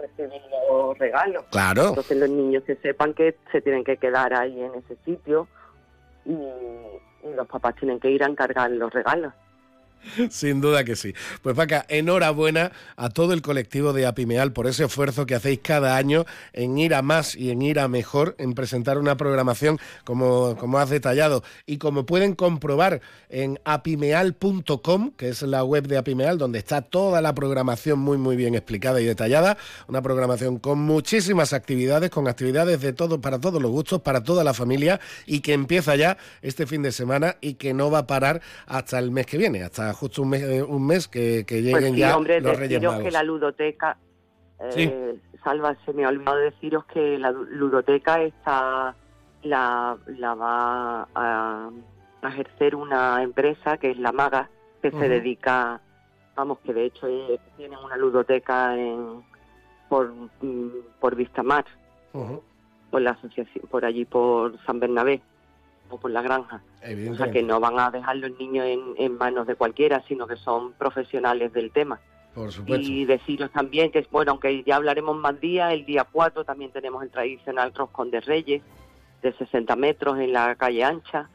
reciben 0.00 0.42
los 0.68 0.98
regalos. 0.98 1.44
Claro. 1.50 1.88
Entonces 1.88 2.16
los 2.16 2.30
niños 2.30 2.64
que 2.64 2.76
sepan 2.76 3.14
que 3.14 3.36
se 3.52 3.60
tienen 3.60 3.84
que 3.84 3.96
quedar 3.96 4.34
ahí 4.34 4.60
en 4.60 4.74
ese 4.74 4.96
sitio 5.04 5.48
y, 6.24 6.32
y 6.32 7.34
los 7.34 7.46
papás 7.46 7.76
tienen 7.76 8.00
que 8.00 8.10
ir 8.10 8.22
a 8.22 8.26
encargar 8.26 8.70
los 8.70 8.92
regalos. 8.92 9.32
Sin 10.30 10.60
duda 10.60 10.84
que 10.84 10.96
sí. 10.96 11.14
Pues 11.42 11.56
Paca, 11.56 11.84
enhorabuena 11.88 12.72
a 12.96 13.10
todo 13.10 13.32
el 13.32 13.42
colectivo 13.42 13.92
de 13.92 14.06
Apimeal 14.06 14.52
por 14.52 14.66
ese 14.66 14.84
esfuerzo 14.84 15.26
que 15.26 15.34
hacéis 15.34 15.60
cada 15.62 15.96
año 15.96 16.24
en 16.52 16.78
ir 16.78 16.94
a 16.94 17.02
más 17.02 17.34
y 17.34 17.50
en 17.50 17.62
ir 17.62 17.78
a 17.78 17.88
mejor, 17.88 18.34
en 18.38 18.54
presentar 18.54 18.98
una 18.98 19.16
programación 19.16 19.78
como, 20.04 20.56
como 20.56 20.78
has 20.78 20.90
detallado. 20.90 21.42
Y 21.66 21.78
como 21.78 22.06
pueden 22.06 22.34
comprobar 22.34 23.00
en 23.28 23.60
apimeal.com, 23.64 25.12
que 25.16 25.28
es 25.28 25.42
la 25.42 25.64
web 25.64 25.86
de 25.86 25.98
Apimeal, 25.98 26.38
donde 26.38 26.58
está 26.58 26.82
toda 26.82 27.20
la 27.20 27.34
programación 27.34 27.98
muy 27.98 28.18
muy 28.18 28.36
bien 28.36 28.54
explicada 28.54 29.00
y 29.00 29.04
detallada. 29.04 29.56
Una 29.88 30.02
programación 30.02 30.58
con 30.58 30.78
muchísimas 30.80 31.52
actividades, 31.52 32.10
con 32.10 32.28
actividades 32.28 32.80
de 32.80 32.92
todo, 32.92 33.20
para 33.20 33.40
todos 33.40 33.60
los 33.60 33.70
gustos, 33.70 34.02
para 34.02 34.22
toda 34.22 34.44
la 34.44 34.54
familia, 34.54 35.00
y 35.26 35.40
que 35.40 35.52
empieza 35.52 35.96
ya 35.96 36.18
este 36.42 36.66
fin 36.66 36.82
de 36.82 36.92
semana 36.92 37.36
y 37.40 37.54
que 37.54 37.74
no 37.74 37.90
va 37.90 38.00
a 38.00 38.06
parar 38.06 38.40
hasta 38.66 38.98
el 38.98 39.10
mes 39.10 39.26
que 39.26 39.38
viene, 39.38 39.62
hasta 39.62 39.89
justo 39.92 40.22
un 40.22 40.30
mes, 40.30 40.42
eh, 40.42 40.62
un 40.62 40.86
mes 40.86 41.08
que, 41.08 41.44
que 41.46 41.60
pues 41.70 41.82
lleguen 41.82 41.96
ya 41.96 42.16
los 42.18 42.58
Reyes 42.58 42.82
Magos. 42.82 43.02
que 43.02 43.10
la 43.10 43.22
ludoteca, 43.22 43.96
eh, 44.76 45.16
Salva, 45.42 45.76
se 45.84 45.92
me 45.92 46.04
ha 46.04 46.08
olvidado 46.08 46.38
deciros 46.38 46.84
que 46.86 47.18
la 47.18 47.30
ludoteca 47.30 48.22
está 48.22 48.94
la, 49.42 49.96
la 50.06 50.34
va 50.34 51.08
a, 51.14 51.70
ejercer 52.22 52.74
una 52.74 53.22
empresa 53.22 53.78
que 53.78 53.90
es 53.90 53.98
la 53.98 54.12
Maga, 54.12 54.50
que 54.82 54.90
se 54.90 55.08
dedica, 55.08 55.80
vamos, 56.36 56.58
que 56.58 56.74
de 56.74 56.86
hecho 56.86 57.06
tienen 57.56 57.78
una 57.78 57.96
ludoteca 57.96 58.76
en, 58.76 59.22
por, 59.88 60.12
mm, 60.42 60.70
por 61.00 61.16
Vistamar, 61.16 61.64
por 62.90 63.00
la 63.00 63.12
asociación, 63.12 63.66
por 63.70 63.84
allí 63.84 64.04
por 64.04 64.58
San 64.66 64.80
Bernabé 64.80 65.22
por 65.98 66.10
la 66.10 66.22
granja. 66.22 66.62
O 67.10 67.14
sea 67.14 67.30
que 67.30 67.42
no 67.42 67.60
van 67.60 67.78
a 67.78 67.90
dejar 67.90 68.16
los 68.16 68.38
niños 68.38 68.66
en, 68.96 69.16
manos 69.16 69.46
de 69.46 69.54
cualquiera, 69.54 70.02
sino 70.06 70.26
que 70.26 70.36
son 70.36 70.72
profesionales 70.72 71.52
del 71.52 71.70
tema. 71.70 72.00
Por 72.34 72.52
supuesto. 72.52 72.86
Y 72.86 73.04
deciros 73.04 73.50
también 73.50 73.90
que, 73.90 74.06
bueno, 74.10 74.32
aunque 74.32 74.62
ya 74.62 74.76
hablaremos 74.76 75.16
más 75.16 75.40
días, 75.40 75.72
el 75.72 75.84
día 75.84 76.06
4 76.10 76.44
también 76.44 76.70
tenemos 76.70 77.02
el 77.02 77.10
tradicional 77.10 77.74
roscón 77.74 78.10
de 78.10 78.20
Reyes, 78.20 78.62
de 79.22 79.32
60 79.32 79.74
metros 79.76 80.18
en 80.18 80.32
la 80.32 80.54
calle 80.54 80.84
ancha. 80.84 81.28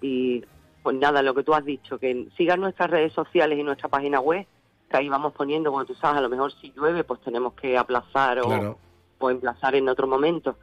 Y 0.00 0.44
pues 0.82 0.96
nada, 0.96 1.22
lo 1.22 1.34
que 1.34 1.42
tú 1.42 1.54
has 1.54 1.64
dicho, 1.64 1.98
que 1.98 2.28
sigan 2.36 2.60
nuestras 2.60 2.90
redes 2.90 3.12
sociales 3.12 3.58
y 3.58 3.62
nuestra 3.62 3.88
página 3.88 4.20
web, 4.20 4.46
que 4.90 4.96
ahí 4.96 5.08
vamos 5.08 5.32
poniendo, 5.32 5.70
como 5.70 5.84
tú 5.84 5.94
sabes, 5.94 6.18
a 6.18 6.20
lo 6.20 6.28
mejor 6.28 6.52
si 6.52 6.70
llueve, 6.72 7.02
pues 7.02 7.20
tenemos 7.22 7.54
que 7.54 7.76
aplazar 7.76 8.40
o, 8.40 8.78
o 9.18 9.30
emplazar 9.30 9.74
en 9.74 9.88
otro 9.88 10.06
momento 10.06 10.56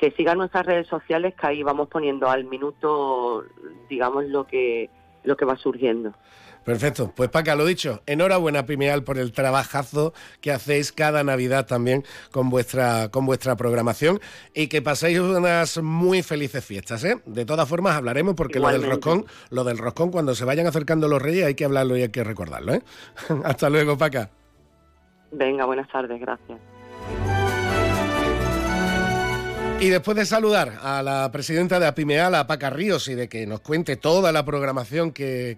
que 0.00 0.10
sigan 0.12 0.38
nuestras 0.38 0.64
redes 0.64 0.86
sociales 0.86 1.34
que 1.38 1.46
ahí 1.46 1.62
vamos 1.62 1.88
poniendo 1.88 2.30
al 2.30 2.44
minuto, 2.44 3.44
digamos, 3.90 4.24
lo 4.24 4.46
que, 4.46 4.88
lo 5.24 5.36
que 5.36 5.44
va 5.44 5.56
surgiendo. 5.58 6.14
Perfecto, 6.64 7.12
pues 7.14 7.28
Paca, 7.28 7.54
lo 7.54 7.66
dicho, 7.66 8.00
enhorabuena 8.06 8.64
Pimeal 8.64 9.04
por 9.04 9.18
el 9.18 9.32
trabajazo 9.32 10.14
que 10.40 10.52
hacéis 10.52 10.92
cada 10.92 11.22
Navidad 11.22 11.66
también 11.66 12.04
con 12.30 12.48
vuestra, 12.48 13.10
con 13.10 13.26
vuestra 13.26 13.56
programación 13.56 14.20
y 14.54 14.68
que 14.68 14.80
paséis 14.80 15.20
unas 15.20 15.82
muy 15.82 16.22
felices 16.22 16.64
fiestas, 16.64 17.04
¿eh? 17.04 17.20
De 17.26 17.44
todas 17.44 17.68
formas 17.68 17.94
hablaremos 17.94 18.34
porque 18.36 18.58
lo 18.58 18.68
del 18.68 18.82
roscón, 18.82 19.26
lo 19.50 19.64
del 19.64 19.76
roscón 19.76 20.10
cuando 20.10 20.34
se 20.34 20.46
vayan 20.46 20.66
acercando 20.66 21.08
los 21.08 21.20
reyes 21.20 21.44
hay 21.44 21.54
que 21.54 21.66
hablarlo 21.66 21.96
y 21.96 22.02
hay 22.02 22.10
que 22.10 22.24
recordarlo, 22.24 22.72
¿eh? 22.72 22.82
Hasta 23.44 23.68
luego, 23.68 23.98
Paca. 23.98 24.30
Venga, 25.30 25.66
buenas 25.66 25.88
tardes, 25.88 26.18
gracias. 26.20 26.58
Y 29.80 29.88
después 29.88 30.14
de 30.14 30.26
saludar 30.26 30.78
a 30.82 31.02
la 31.02 31.32
presidenta 31.32 31.80
de 31.80 31.86
Apimeal, 31.86 32.34
a 32.34 32.46
Paca 32.46 32.68
Ríos, 32.68 33.08
y 33.08 33.14
de 33.14 33.30
que 33.30 33.46
nos 33.46 33.60
cuente 33.60 33.96
toda 33.96 34.30
la 34.30 34.44
programación 34.44 35.10
que, 35.10 35.56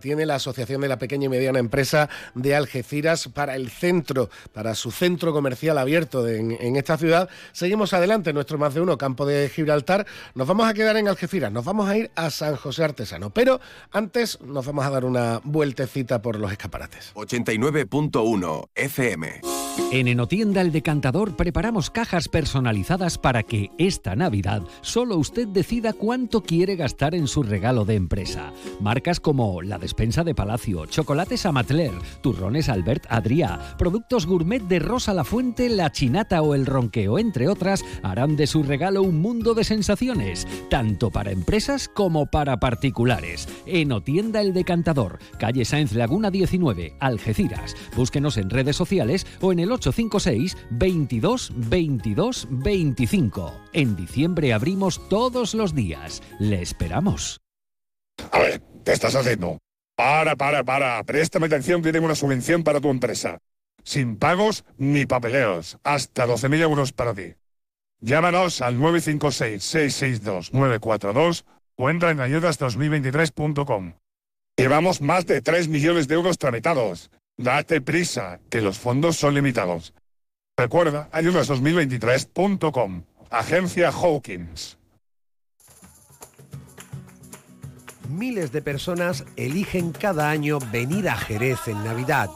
tiene 0.00 0.26
la 0.26 0.34
Asociación 0.34 0.80
de 0.80 0.88
la 0.88 0.98
Pequeña 0.98 1.26
y 1.26 1.28
Mediana 1.28 1.60
Empresa 1.60 2.08
de 2.34 2.56
Algeciras 2.56 3.28
para 3.28 3.54
el 3.54 3.70
centro, 3.70 4.28
para 4.52 4.74
su 4.74 4.90
centro 4.90 5.32
comercial 5.32 5.78
abierto 5.78 6.26
en, 6.26 6.74
esta 6.74 6.98
ciudad, 6.98 7.28
seguimos 7.52 7.92
adelante 7.92 8.30
en 8.30 8.34
nuestro 8.34 8.58
más 8.58 8.74
de 8.74 8.80
uno 8.80 8.98
campo 8.98 9.24
de 9.24 9.48
Gibraltar. 9.48 10.04
Nos 10.34 10.48
vamos 10.48 10.68
a 10.68 10.74
quedar 10.74 10.96
en 10.96 11.06
Algeciras, 11.06 11.52
nos 11.52 11.64
vamos 11.64 11.88
a 11.88 11.96
ir 11.96 12.10
a 12.16 12.30
San 12.30 12.56
José 12.56 12.82
Artesano, 12.82 13.30
pero 13.30 13.60
antes 13.92 14.40
nos 14.40 14.66
vamos 14.66 14.84
a 14.84 14.90
dar 14.90 15.04
una 15.04 15.40
vueltecita 15.44 16.20
por 16.20 16.40
los 16.40 16.50
escaparates. 16.50 17.12
89.1 17.14 18.68
FM. 18.74 19.40
En 19.92 20.06
Enotienda 20.06 20.60
El 20.60 20.70
Decantador 20.70 21.36
preparamos 21.36 21.90
cajas 21.90 22.28
personalizadas 22.28 23.18
para 23.18 23.42
que 23.42 23.59
esta 23.78 24.16
Navidad 24.16 24.62
solo 24.80 25.16
usted 25.16 25.48
decida 25.48 25.92
cuánto 25.92 26.42
quiere 26.42 26.76
gastar 26.76 27.14
en 27.14 27.26
su 27.26 27.42
regalo 27.42 27.84
de 27.84 27.94
empresa. 27.94 28.52
Marcas 28.80 29.20
como 29.20 29.62
la 29.62 29.78
despensa 29.78 30.24
de 30.24 30.34
Palacio, 30.34 30.86
chocolates 30.86 31.46
Amatler, 31.46 31.92
turrones 32.22 32.68
Albert 32.68 33.06
Adrià, 33.08 33.76
productos 33.76 34.26
gourmet 34.26 34.62
de 34.62 34.78
Rosa 34.78 35.14
La 35.14 35.24
Fuente, 35.24 35.68
La 35.68 35.90
Chinata 35.92 36.42
o 36.42 36.54
El 36.54 36.66
Ronqueo, 36.66 37.18
entre 37.18 37.48
otras, 37.48 37.84
harán 38.02 38.36
de 38.36 38.46
su 38.46 38.62
regalo 38.62 39.02
un 39.02 39.20
mundo 39.20 39.54
de 39.54 39.64
sensaciones, 39.64 40.46
tanto 40.68 41.10
para 41.10 41.32
empresas 41.32 41.88
como 41.88 42.26
para 42.26 42.58
particulares. 42.58 43.48
Enotienda 43.66 44.40
El 44.40 44.52
Decantador, 44.52 45.18
calle 45.38 45.64
Sáenz 45.64 45.92
Laguna 45.92 46.30
19, 46.30 46.96
Algeciras. 47.00 47.74
Búsquenos 47.96 48.36
en 48.36 48.50
redes 48.50 48.76
sociales 48.76 49.26
o 49.40 49.52
en 49.52 49.60
el 49.60 49.72
856 49.72 50.56
22 50.70 51.52
22 51.56 52.48
25. 52.50 53.49
En 53.72 53.96
diciembre 53.96 54.52
abrimos 54.52 55.08
todos 55.08 55.54
los 55.54 55.74
días. 55.74 56.22
Le 56.38 56.62
esperamos. 56.62 57.40
A 58.32 58.38
ver, 58.38 58.62
¿qué 58.84 58.92
estás 58.92 59.14
haciendo? 59.14 59.58
Para, 59.96 60.36
para, 60.36 60.64
para. 60.64 61.02
Préstame 61.04 61.46
atención 61.46 61.82
que 61.82 61.98
una 61.98 62.14
subvención 62.14 62.64
para 62.64 62.80
tu 62.80 62.90
empresa. 62.90 63.38
Sin 63.82 64.16
pagos 64.16 64.64
ni 64.76 65.06
papeleos. 65.06 65.78
Hasta 65.84 66.26
12.000 66.26 66.60
euros 66.60 66.92
para 66.92 67.14
ti. 67.14 67.34
Llámanos 68.00 68.60
al 68.62 68.78
956-662-942 68.78 71.44
o 71.76 71.90
entra 71.90 72.10
en 72.10 72.18
ayudas2023.com. 72.18 73.92
Llevamos 74.56 75.02
más 75.02 75.26
de 75.26 75.42
3 75.42 75.68
millones 75.68 76.08
de 76.08 76.14
euros 76.14 76.38
tramitados. 76.38 77.10
Date 77.36 77.80
prisa, 77.80 78.40
que 78.50 78.60
los 78.60 78.78
fondos 78.78 79.16
son 79.16 79.34
limitados. 79.34 79.94
Recuerda, 80.56 81.08
ayudas2023.com. 81.12 83.04
Agencia 83.30 83.90
Hawkins. 83.90 84.76
Miles 88.08 88.50
de 88.50 88.60
personas 88.60 89.24
eligen 89.36 89.92
cada 89.92 90.30
año 90.30 90.58
venir 90.72 91.08
a 91.08 91.16
Jerez 91.16 91.68
en 91.68 91.84
Navidad 91.84 92.28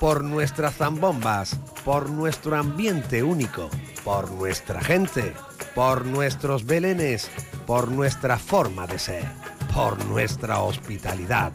por 0.00 0.24
nuestras 0.24 0.74
zambombas, 0.74 1.54
por 1.84 2.10
nuestro 2.10 2.56
ambiente 2.56 3.22
único, 3.22 3.70
por 4.02 4.30
nuestra 4.32 4.80
gente, 4.80 5.34
por 5.74 6.04
nuestros 6.04 6.66
belenes, 6.66 7.30
por 7.64 7.88
nuestra 7.92 8.36
forma 8.36 8.88
de 8.88 8.98
ser, 8.98 9.24
por 9.72 10.04
nuestra 10.06 10.60
hospitalidad 10.60 11.52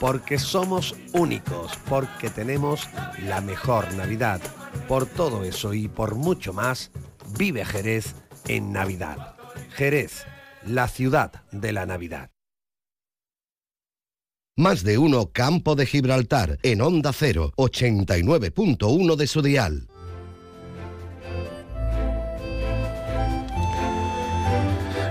porque 0.00 0.38
somos 0.38 0.94
únicos, 1.12 1.72
porque 1.88 2.30
tenemos 2.30 2.88
la 3.24 3.40
mejor 3.40 3.92
Navidad. 3.94 4.40
Por 4.86 5.06
todo 5.06 5.42
eso 5.42 5.74
y 5.74 5.88
por 5.88 6.14
mucho 6.14 6.52
más, 6.52 6.90
vive 7.36 7.64
Jerez 7.64 8.14
en 8.48 8.72
Navidad. 8.72 9.36
Jerez, 9.70 10.26
la 10.66 10.88
ciudad 10.88 11.44
de 11.52 11.72
la 11.72 11.86
Navidad. 11.86 12.30
Más 14.56 14.82
de 14.82 14.98
uno 14.98 15.30
Campo 15.30 15.76
de 15.76 15.86
Gibraltar 15.86 16.58
en 16.64 16.80
Onda 16.80 17.12
0, 17.12 17.52
89.1 17.56 19.16
de 19.16 19.26
su 19.28 19.40
dial. 19.40 19.88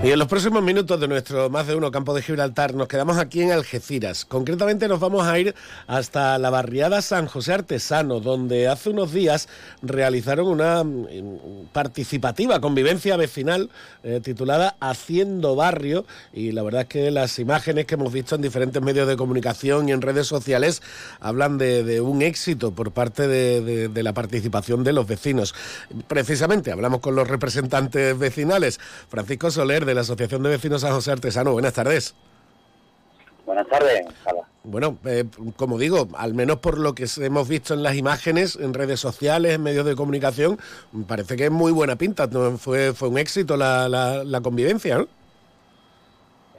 Y 0.00 0.12
en 0.12 0.18
los 0.20 0.28
próximos 0.28 0.62
minutos 0.62 1.00
de 1.00 1.08
nuestro 1.08 1.50
más 1.50 1.66
de 1.66 1.74
uno 1.74 1.90
campo 1.90 2.14
de 2.14 2.22
Gibraltar 2.22 2.72
nos 2.72 2.86
quedamos 2.86 3.18
aquí 3.18 3.42
en 3.42 3.50
Algeciras. 3.50 4.24
Concretamente 4.24 4.86
nos 4.86 5.00
vamos 5.00 5.26
a 5.26 5.36
ir 5.40 5.56
hasta 5.88 6.38
la 6.38 6.50
barriada 6.50 7.02
San 7.02 7.26
José 7.26 7.54
Artesano, 7.54 8.20
donde 8.20 8.68
hace 8.68 8.90
unos 8.90 9.12
días 9.12 9.48
realizaron 9.82 10.46
una 10.46 10.84
mm, 10.84 11.70
participativa 11.72 12.60
convivencia 12.60 13.16
vecinal 13.16 13.70
eh, 14.04 14.20
titulada 14.22 14.76
Haciendo 14.78 15.56
Barrio. 15.56 16.06
Y 16.32 16.52
la 16.52 16.62
verdad 16.62 16.82
es 16.82 16.88
que 16.88 17.10
las 17.10 17.40
imágenes 17.40 17.86
que 17.86 17.96
hemos 17.96 18.12
visto 18.12 18.36
en 18.36 18.42
diferentes 18.42 18.80
medios 18.80 19.08
de 19.08 19.16
comunicación 19.16 19.88
y 19.88 19.92
en 19.92 20.00
redes 20.00 20.28
sociales 20.28 20.80
hablan 21.18 21.58
de, 21.58 22.00
un 22.00 22.22
éxito 22.22 22.70
por 22.70 22.92
parte 22.92 23.26
de, 23.26 23.88
de 23.88 24.02
la 24.04 24.14
participación 24.14 24.84
de 24.84 24.92
los 24.92 25.08
vecinos. 25.08 25.56
Precisamente 26.06 26.70
hablamos 26.70 27.00
con 27.00 27.16
los 27.16 27.26
representantes 27.26 28.16
vecinales, 28.16 28.78
Francisco 29.08 29.50
Soler 29.50 29.87
de 29.88 29.94
la 29.94 30.02
Asociación 30.02 30.42
de 30.42 30.50
Vecinos 30.50 30.82
San 30.82 30.92
José 30.92 31.12
Artesano. 31.12 31.52
Buenas 31.52 31.72
tardes. 31.72 32.14
Buenas 33.46 33.66
tardes. 33.68 34.06
Bueno, 34.62 34.98
eh, 35.06 35.24
como 35.56 35.78
digo, 35.78 36.08
al 36.14 36.34
menos 36.34 36.58
por 36.58 36.78
lo 36.78 36.94
que 36.94 37.06
hemos 37.22 37.48
visto 37.48 37.72
en 37.72 37.82
las 37.82 37.96
imágenes, 37.96 38.56
en 38.56 38.74
redes 38.74 39.00
sociales, 39.00 39.54
en 39.54 39.62
medios 39.62 39.86
de 39.86 39.96
comunicación, 39.96 40.58
parece 41.08 41.36
que 41.36 41.44
es 41.44 41.50
muy 41.50 41.72
buena 41.72 41.96
pinta. 41.96 42.28
Fue, 42.58 42.92
fue 42.92 43.08
un 43.08 43.16
éxito 43.16 43.56
la, 43.56 43.88
la, 43.88 44.40
convivencia, 44.42 44.98
¿no? 44.98 45.08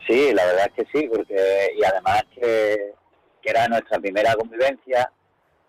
Sí, 0.07 0.33
la 0.33 0.43
verdad 0.47 0.71
es 0.75 0.85
que 0.85 0.99
sí, 0.99 1.07
porque 1.07 1.71
y 1.77 1.83
además 1.83 2.23
que, 2.33 2.93
era 3.43 3.67
nuestra 3.67 3.99
primera 3.99 4.35
convivencia, 4.35 5.11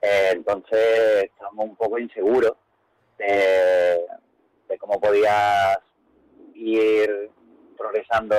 eh, 0.02 0.30
entonces 0.32 1.24
estamos 1.24 1.64
un 1.64 1.76
poco 1.76 1.98
inseguros 1.98 2.52
de, 3.18 3.98
de 4.68 4.78
cómo 4.78 5.00
podía 5.00 5.78
ir 6.54 7.30
progresando 7.80 8.36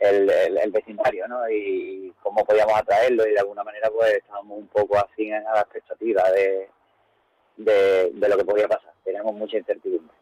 el, 0.00 0.72
vecindario, 0.72 1.28
¿no? 1.28 1.48
Y 1.48 2.12
cómo 2.22 2.44
podíamos 2.44 2.76
atraerlo 2.76 3.26
y 3.26 3.32
de 3.32 3.38
alguna 3.38 3.62
manera 3.62 3.88
pues 3.90 4.14
estábamos 4.14 4.58
un 4.58 4.66
poco 4.66 4.96
así 4.98 5.30
en 5.30 5.44
la 5.44 5.60
expectativa 5.60 6.22
de, 6.32 6.68
de, 7.56 8.28
lo 8.28 8.36
que 8.36 8.44
podía 8.44 8.66
pasar. 8.66 8.92
Tenemos 9.04 9.34
mucha 9.34 9.56
incertidumbre. 9.56 10.14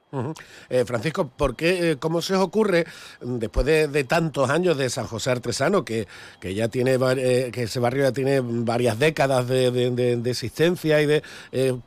Eh, 0.69 0.85
Francisco, 0.85 1.27
¿por 1.27 1.57
qué, 1.57 1.93
eh, 1.93 1.97
cómo 1.97 2.21
se 2.21 2.35
os 2.35 2.43
ocurre, 2.43 2.85
después 3.23 3.65
de, 3.65 4.05
tantos 4.05 4.51
años 4.51 4.77
de 4.77 4.91
San 4.91 5.07
José 5.07 5.31
Artesano, 5.31 5.87
que, 5.87 6.07
que 6.39 6.55
ya 6.55 6.69
tiene, 6.69 6.99
eh, 7.17 7.51
que 7.51 7.63
ese 7.63 7.81
barrio 7.81 8.03
ya 8.03 8.13
tiene 8.13 8.41
varias 8.43 8.99
décadas 8.99 9.49
de, 9.49 9.71
de 9.71 10.31
existencia 10.31 11.01
y 11.01 11.07
de, 11.07 11.23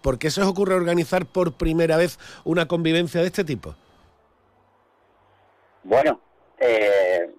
¿por 0.01 0.17
qué 0.17 0.31
se 0.31 0.41
os 0.41 0.47
ocurre 0.47 0.73
organizar 0.73 1.27
por 1.27 1.53
primera 1.53 1.97
vez 1.97 2.17
una 2.43 2.67
convivencia 2.67 3.21
de 3.21 3.27
este 3.27 3.43
tipo? 3.43 3.75
Bueno, 5.85 6.19
eh, 6.57 7.31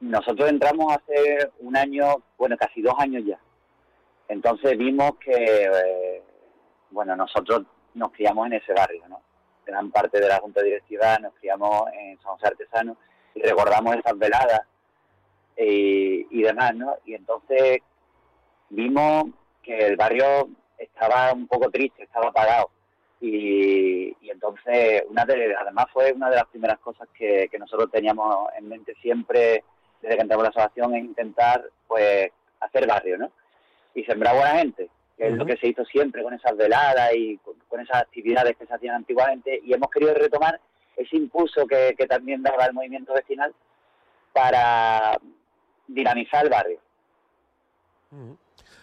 nosotros 0.00 0.50
entramos 0.50 0.92
hace 0.92 1.48
un 1.60 1.76
año, 1.76 2.16
bueno, 2.36 2.56
casi 2.56 2.82
dos 2.82 2.94
años 2.98 3.22
ya. 3.24 3.38
Entonces 4.26 4.76
vimos 4.76 5.12
que, 5.20 5.32
eh, 5.32 6.22
bueno, 6.90 7.14
nosotros 7.14 7.62
nos 7.94 8.10
criamos 8.10 8.48
en 8.48 8.54
ese 8.54 8.72
barrio, 8.72 9.06
¿no? 9.08 9.22
Gran 9.64 9.92
parte 9.92 10.18
de 10.18 10.26
la 10.26 10.38
Junta 10.38 10.60
Directiva 10.60 11.20
nos 11.20 11.34
criamos 11.34 11.84
en 11.92 12.18
San 12.18 12.32
José 12.32 12.48
Artesano 12.48 12.96
y 13.36 13.42
recordamos 13.42 13.94
esas 13.94 14.18
veladas 14.18 14.62
y, 15.56 16.26
y 16.36 16.42
demás, 16.42 16.74
¿no? 16.74 16.96
Y 17.04 17.14
entonces 17.14 17.78
vimos 18.70 19.26
que 19.62 19.86
el 19.86 19.96
barrio 19.96 20.48
estaba 20.78 21.32
un 21.32 21.46
poco 21.46 21.70
triste, 21.70 22.02
estaba 22.02 22.30
apagado. 22.30 22.70
Y, 23.20 24.14
entonces, 24.30 25.04
una 25.08 25.24
de, 25.24 25.54
además 25.54 25.86
fue 25.92 26.12
una 26.12 26.28
de 26.28 26.36
las 26.36 26.46
primeras 26.46 26.78
cosas 26.78 27.08
que, 27.14 27.48
nosotros 27.58 27.90
teníamos 27.90 28.48
en 28.56 28.68
mente 28.68 28.94
siempre 29.00 29.64
desde 30.02 30.16
que 30.16 30.22
entramos 30.22 30.44
la 30.44 30.50
asociación 30.50 30.94
es 30.94 31.04
intentar 31.04 31.70
pues 31.88 32.30
hacer 32.60 32.86
barrio, 32.86 33.18
¿no? 33.18 33.32
Y 33.94 34.04
sembrar 34.04 34.36
buena 34.36 34.58
gente, 34.58 34.90
que 35.16 35.28
es 35.28 35.32
lo 35.32 35.46
que 35.46 35.56
se 35.56 35.68
hizo 35.68 35.84
siempre 35.86 36.22
con 36.22 36.34
esas 36.34 36.54
veladas 36.56 37.14
y 37.14 37.38
con, 37.38 37.80
esas 37.80 38.02
actividades 38.02 38.56
que 38.56 38.66
se 38.66 38.74
hacían 38.74 38.96
antiguamente 38.96 39.60
y 39.62 39.72
hemos 39.72 39.90
querido 39.90 40.14
retomar 40.14 40.60
ese 40.96 41.16
impulso 41.16 41.66
que, 41.66 41.94
también 42.08 42.42
daba 42.42 42.66
el 42.66 42.74
movimiento 42.74 43.14
vecinal 43.14 43.54
para 44.32 45.18
dinamizar 45.86 46.44
el 46.44 46.50
barrio. 46.50 46.78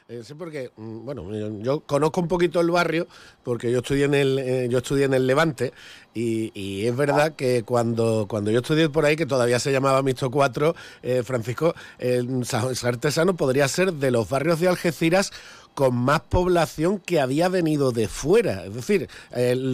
Eh, 0.09 0.21
sí, 0.23 0.33
porque, 0.33 0.71
mm, 0.75 1.05
bueno, 1.05 1.59
yo 1.61 1.79
conozco 1.81 2.19
un 2.19 2.27
poquito 2.27 2.59
el 2.59 2.69
barrio 2.71 3.07
porque 3.41 3.71
yo 3.71 3.79
estudié 3.79 4.05
en 4.05 4.13
el, 4.13 4.39
eh, 4.39 4.67
yo 4.69 4.79
estudié 4.79 5.05
en 5.05 5.13
el 5.13 5.25
Levante 5.25 5.71
y, 6.13 6.85
es 6.85 6.95
verdad 6.95 7.35
que 7.35 7.63
cuando, 7.63 8.25
cuando 8.27 8.51
yo 8.51 8.59
estudié 8.59 8.89
por 8.89 9.05
ahí, 9.05 9.15
que 9.15 9.25
todavía 9.25 9.59
se 9.59 9.71
llamaba 9.71 10.03
Mixto 10.03 10.29
4, 10.29 10.75
eh, 11.01 11.23
Francisco, 11.23 11.73
el 11.99 12.45
San 12.45 12.69
Artesano 12.83 13.35
podría 13.35 13.67
ser 13.67 13.93
de 13.93 14.11
los 14.11 14.29
barrios 14.29 14.59
de 14.59 14.67
Algeciras 14.67 15.31
con 15.73 15.95
más 15.95 16.21
población 16.21 16.99
que 16.99 17.19
había 17.19 17.47
venido 17.47 17.91
de 17.91 18.07
fuera. 18.07 18.65
Es 18.65 18.75
decir, 18.75 19.09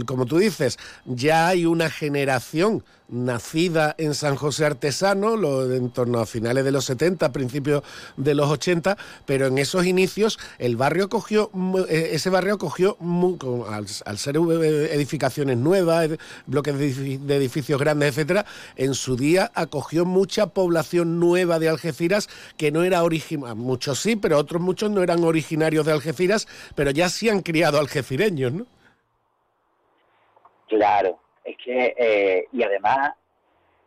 como 0.06 0.26
tú 0.26 0.38
dices, 0.38 0.78
ya 1.06 1.50
hay 1.50 1.66
una 1.66 1.90
generación 1.90 2.84
nacida 3.10 3.96
en 3.98 4.14
San 4.14 4.36
José 4.36 4.66
Artesano, 4.66 5.36
lo, 5.36 5.72
en 5.74 5.90
torno 5.90 6.20
a 6.20 6.26
finales 6.26 6.64
de 6.64 6.72
los 6.72 6.86
70, 6.86 7.32
principios 7.32 7.84
de 8.18 8.36
los 8.36 8.50
80, 8.50 8.98
pero 9.26 9.48
en 9.48 9.58
esos 9.58 9.86
inicios 9.86 10.40
el 10.58 10.76
barrio 10.76 11.10
cogió, 11.10 11.52
eh, 11.90 12.10
ese 12.14 12.30
barrio 12.30 12.58
cogió, 12.58 12.98
al, 13.70 14.18
ser 14.18 14.38
edificaciones 14.38 15.58
nuevas, 15.58 16.10
bloques 16.46 16.78
de 16.78 17.36
edificios 17.36 17.80
grandes, 17.80 18.10
etcétera, 18.10 18.46
en 18.76 18.94
su 18.94 19.16
día 19.16 19.52
acogió 19.56 20.06
mucha 20.06 20.48
población 20.48 21.20
nueva 21.20 21.60
de 21.60 21.70
Algeciras 21.70 22.30
que 22.58 22.72
no 22.72 22.84
era 22.84 23.04
original, 23.04 23.56
muchos 23.56 24.00
sí, 24.00 24.16
pero 24.16 24.38
otros 24.38 24.62
muchos 24.62 24.92
no 24.92 25.02
eran 25.02 25.24
originarios 25.24 25.86
de 25.86 25.92
Algeciras, 25.92 26.48
pero 26.76 26.92
ya 26.92 27.10
sí 27.10 27.30
han 27.30 27.42
criado 27.42 27.80
algecireños, 27.80 28.54
¿no? 28.54 28.66
Claro, 30.68 31.20
es 31.44 31.58
que, 31.58 31.96
eh, 31.98 32.48
y 32.52 32.64
además, 32.64 33.14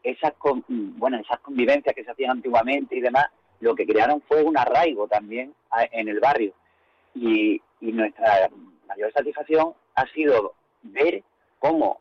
esas, 0.03 0.33
bueno, 0.69 1.19
esas 1.19 1.39
convivencias 1.41 1.95
que 1.95 2.05
se 2.05 2.11
hacían 2.11 2.33
antiguamente 2.33 2.97
y 2.97 3.01
demás, 3.01 3.27
lo 3.61 3.75
que 3.75 3.87
crearon 3.87 4.21
fue 4.23 4.43
un 4.43 4.59
arraigo 4.59 5.07
también 5.07 5.55
en 5.93 6.09
el 6.09 6.21
barrio. 6.21 6.53
Y, 7.15 7.61
nuestra 7.81 8.49
mayor 8.87 9.13
satisfacción 9.13 9.75
ha 9.97 10.07
sido 10.13 10.55
ver 10.83 11.23
cómo 11.59 12.01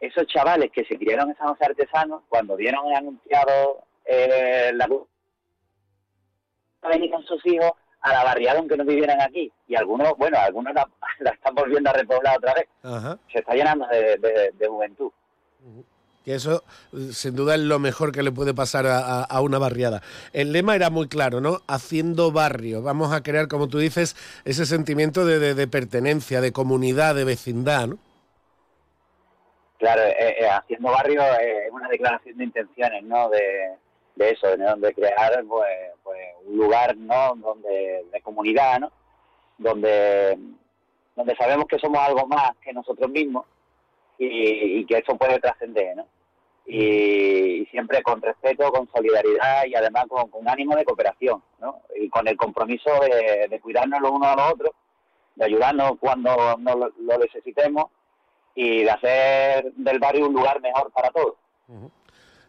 esos 0.00 0.26
chavales 0.26 0.70
que 0.72 0.84
se 0.86 0.96
criaron 0.96 1.28
en 1.28 1.36
San 1.36 1.48
José 1.48 1.66
Artesanos, 1.66 2.22
cuando 2.28 2.56
vieron 2.56 2.90
anunciado 2.94 3.84
eh, 4.06 4.70
la 4.74 4.86
luz, 4.86 5.06
venir 6.88 7.10
con 7.10 7.22
sus 7.24 7.44
hijos 7.46 7.72
a 8.02 8.12
la 8.12 8.24
barriada 8.24 8.58
aunque 8.58 8.76
no 8.76 8.84
vivieran 8.84 9.20
aquí. 9.20 9.52
Y 9.68 9.76
algunos, 9.76 10.16
bueno, 10.16 10.38
algunos 10.38 10.74
la, 10.74 10.88
están 11.32 11.54
volviendo 11.54 11.90
a 11.90 11.92
repoblar 11.92 12.38
otra 12.38 12.54
vez. 12.54 12.68
Se 13.32 13.38
está 13.40 13.54
llenando 13.54 13.86
de, 13.86 14.66
juventud. 14.66 15.10
Que 16.24 16.34
eso, 16.34 16.62
sin 17.12 17.34
duda, 17.34 17.54
es 17.54 17.60
lo 17.60 17.78
mejor 17.78 18.12
que 18.12 18.22
le 18.22 18.30
puede 18.30 18.52
pasar 18.52 18.86
a, 18.86 19.40
una 19.40 19.58
barriada. 19.58 20.02
El 20.32 20.52
lema 20.52 20.76
era 20.76 20.90
muy 20.90 21.08
claro, 21.08 21.40
¿no? 21.40 21.60
Haciendo 21.66 22.30
barrio. 22.30 22.82
Vamos 22.82 23.12
a 23.12 23.22
crear, 23.22 23.48
como 23.48 23.68
tú 23.68 23.78
dices, 23.78 24.16
ese 24.44 24.66
sentimiento 24.66 25.24
de, 25.24 25.66
pertenencia, 25.66 26.40
de 26.40 26.52
comunidad, 26.52 27.14
de 27.14 27.24
vecindad, 27.24 27.88
¿no? 27.88 27.98
Claro, 29.78 30.02
eh, 30.02 30.36
eh, 30.40 30.46
haciendo 30.46 30.90
barrio 30.90 31.22
es 31.22 31.72
una 31.72 31.88
declaración 31.88 32.36
de 32.36 32.44
intenciones, 32.44 33.02
¿no? 33.02 33.30
De, 33.30 33.78
de 34.20 34.30
eso, 34.32 34.48
de 34.48 34.94
crear 34.94 35.44
pues, 35.48 36.18
un 36.46 36.56
lugar 36.56 36.94
¿no? 36.96 37.34
donde 37.36 38.04
de 38.12 38.20
comunidad, 38.20 38.80
¿no? 38.80 38.92
donde, 39.56 40.38
donde 41.16 41.36
sabemos 41.36 41.66
que 41.66 41.78
somos 41.78 41.98
algo 42.00 42.26
más 42.26 42.52
que 42.62 42.72
nosotros 42.72 43.10
mismos 43.10 43.46
y, 44.18 44.84
que 44.84 44.98
eso 44.98 45.16
puede 45.16 45.38
trascender. 45.38 45.96
¿no? 45.96 46.06
Y, 46.66 47.66
siempre 47.70 48.02
con 48.02 48.20
respeto, 48.20 48.70
con 48.70 48.88
solidaridad 48.94 49.64
y 49.66 49.74
además 49.74 50.04
con, 50.08 50.28
un 50.32 50.48
ánimo 50.48 50.76
de 50.76 50.84
cooperación 50.84 51.42
¿no? 51.58 51.80
y 51.96 52.10
con 52.10 52.28
el 52.28 52.36
compromiso 52.36 52.90
de, 53.00 53.58
cuidarnos 53.60 54.02
los 54.02 54.10
unos 54.10 54.28
a 54.28 54.36
los 54.36 54.52
otros, 54.52 54.72
de 55.36 55.46
ayudarnos 55.46 55.92
cuando 55.98 56.36
lo, 56.58 57.18
necesitemos 57.18 57.86
y 58.54 58.82
de 58.84 58.90
hacer 58.90 59.72
del 59.72 59.98
barrio 59.98 60.26
un 60.26 60.34
lugar 60.34 60.60
mejor 60.60 60.92
para 60.92 61.10
todos. 61.10 61.36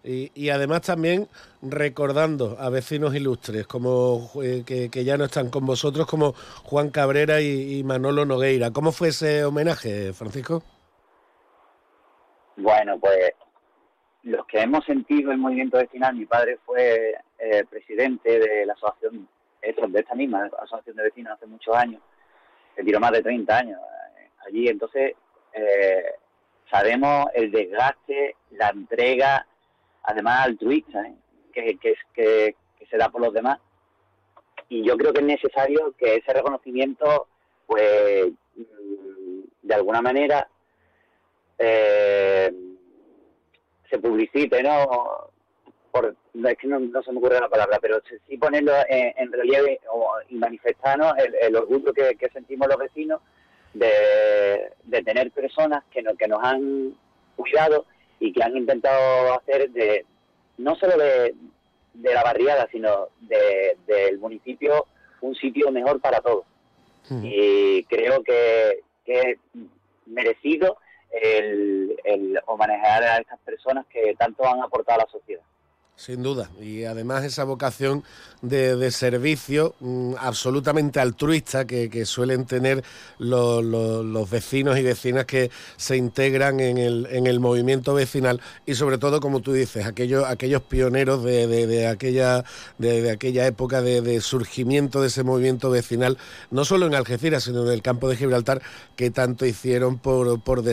Y, 0.04 0.50
además 0.50 0.82
también 0.82 1.28
recordando 1.62 2.58
a 2.60 2.70
vecinos 2.70 3.14
ilustres 3.16 3.68
como 3.68 4.32
eh, 4.44 4.64
que, 4.66 5.04
ya 5.04 5.16
no 5.16 5.26
están 5.26 5.52
con 5.52 5.66
vosotros, 5.66 6.08
como 6.08 6.34
Juan 6.64 6.90
Cabrera 6.90 7.40
y, 7.40 7.84
Manolo 7.84 8.26
Nogueira. 8.26 8.72
¿Cómo 8.72 8.92
fue 8.92 9.10
ese 9.10 9.46
homenaje, 9.46 10.12
Francisco? 10.14 10.64
Bueno, 12.58 13.00
pues 13.00 13.34
los 14.24 14.46
que 14.48 14.62
hemos 14.62 14.84
sentido 14.86 15.32
el 15.32 15.38
movimiento 15.38 15.78
vecinal, 15.78 16.16
mi 16.16 16.26
padre 16.26 16.58
fue 16.66 17.16
eh, 17.38 17.64
presidente 17.70 18.40
de 18.40 18.66
la 18.66 18.74
asociación, 18.74 19.28
de 19.62 20.00
esta 20.00 20.16
misma 20.16 20.50
asociación 20.64 20.96
de 20.96 21.04
vecinos 21.04 21.34
hace 21.34 21.46
muchos 21.46 21.76
años, 21.76 22.02
se 22.76 22.84
tiró 22.84 23.00
más 23.00 23.12
de 23.12 23.22
30 23.22 23.56
años 23.56 23.80
eh, 24.18 24.30
allí, 24.48 24.68
entonces 24.68 25.14
sabemos 26.72 27.26
el 27.36 27.52
desgaste, 27.52 28.38
la 28.52 28.70
entrega, 28.70 29.46
además 30.04 30.48
altruista, 30.48 31.02
¿eh? 31.02 31.16
que, 31.54 31.78
que, 31.78 31.96
que, 32.14 32.56
se 32.90 32.98
da 32.98 33.10
por 33.10 33.22
los 33.22 33.34
demás. 33.34 33.60
Y 34.70 34.84
yo 34.84 34.98
creo 34.98 35.14
que 35.14 35.22
es 35.22 35.26
necesario 35.26 35.94
que 35.98 36.16
ese 36.16 36.34
reconocimiento, 36.34 37.28
pues, 37.68 38.28
mm, 38.56 39.42
de 39.62 39.74
alguna 39.74 40.02
manera, 40.02 40.48
eh, 41.58 42.52
se 43.90 44.00
publicite, 44.00 44.64
¿no? 44.64 45.30
Por, 45.92 46.16
es 46.34 46.58
que 46.58 46.68
no, 46.68 46.80
se 47.02 47.12
me 47.12 47.18
ocurre 47.18 47.40
la 47.40 47.50
palabra, 47.50 47.78
pero 47.82 48.02
sí 48.28 48.38
ponerlo 48.38 48.72
en, 48.88 49.32
relieve 49.32 49.80
y 50.30 50.36
manifestarnos 50.36 51.14
el, 51.18 51.56
orgullo 51.56 51.94
que, 51.94 52.30
sentimos 52.32 52.70
los 52.70 52.78
vecinos 52.78 53.22
de, 53.74 54.72
de 54.84 55.04
tener 55.04 55.32
personas 55.32 55.84
que, 55.92 56.02
que 56.18 56.28
nos 56.28 56.42
han 56.42 56.96
cuidado 57.36 57.86
y 58.22 58.32
que 58.32 58.44
han 58.44 58.56
intentado 58.56 59.34
hacer 59.34 59.72
de 59.72 60.06
no 60.60 60.76
solo 60.76 60.96
de, 60.96 61.34
la 61.96 62.24
barriada, 62.24 62.70
sino 62.72 63.08
del 63.20 64.20
municipio 64.20 64.86
un 65.22 65.36
sitio 65.36 65.72
mejor 65.72 66.00
para 66.00 66.22
todos. 66.22 66.46
Y 67.24 67.84
creo 67.86 68.24
que, 68.24 68.84
que 69.04 69.20
es 69.20 69.38
merecido 70.06 70.78
el, 71.12 71.98
el 72.06 72.40
homenajear 72.46 73.04
a 73.04 73.18
estas 73.18 73.40
personas 73.40 73.86
que 73.88 74.16
tanto 74.18 74.46
han 74.48 74.62
aportado 74.62 75.02
a 75.02 75.04
la 75.04 75.12
sociedad. 75.12 75.44
Sin 75.96 76.24
duda, 76.24 76.50
y 76.60 76.86
además 76.86 77.24
esa 77.24 77.44
vocación 77.44 78.04
de, 78.42 78.90
servicio 78.92 79.76
mm, 79.80 80.14
absolutamente 80.18 81.00
altruista 81.00 81.66
que, 81.66 82.06
suelen 82.06 82.46
tener 82.46 82.84
los, 83.20 84.30
vecinos 84.30 84.80
y 84.80 84.84
vecinas 84.84 85.26
que 85.26 85.52
se 85.78 85.98
integran 85.98 86.60
en 86.60 86.78
el, 86.78 87.08
en 87.12 87.28
el, 87.28 87.40
movimiento 87.40 87.94
vecinal 87.94 88.42
y 88.66 88.74
sobre 88.76 88.98
todo, 88.98 89.20
como 89.20 89.42
tú 89.42 89.54
dices, 89.54 89.86
aquellos, 89.86 90.26
aquellos 90.26 90.64
pioneros 90.64 91.24
de, 91.24 91.88
aquella, 91.88 92.44
de, 92.80 93.12
aquella 93.12 93.46
época 93.46 93.82
de, 93.82 94.22
surgimiento 94.22 95.02
de 95.02 95.08
ese 95.08 95.24
movimiento 95.24 95.70
vecinal, 95.70 96.18
no 96.50 96.66
solo 96.66 96.88
en 96.88 96.96
Algeciras, 96.96 97.44
sino 97.44 97.64
en 97.66 97.72
el 97.72 97.82
campo 97.82 98.10
de 98.10 98.18
Gibraltar, 98.18 98.62
que 98.96 99.12
tanto 99.12 99.46
hicieron 99.46 100.00
por, 100.00 100.42
por, 100.42 100.64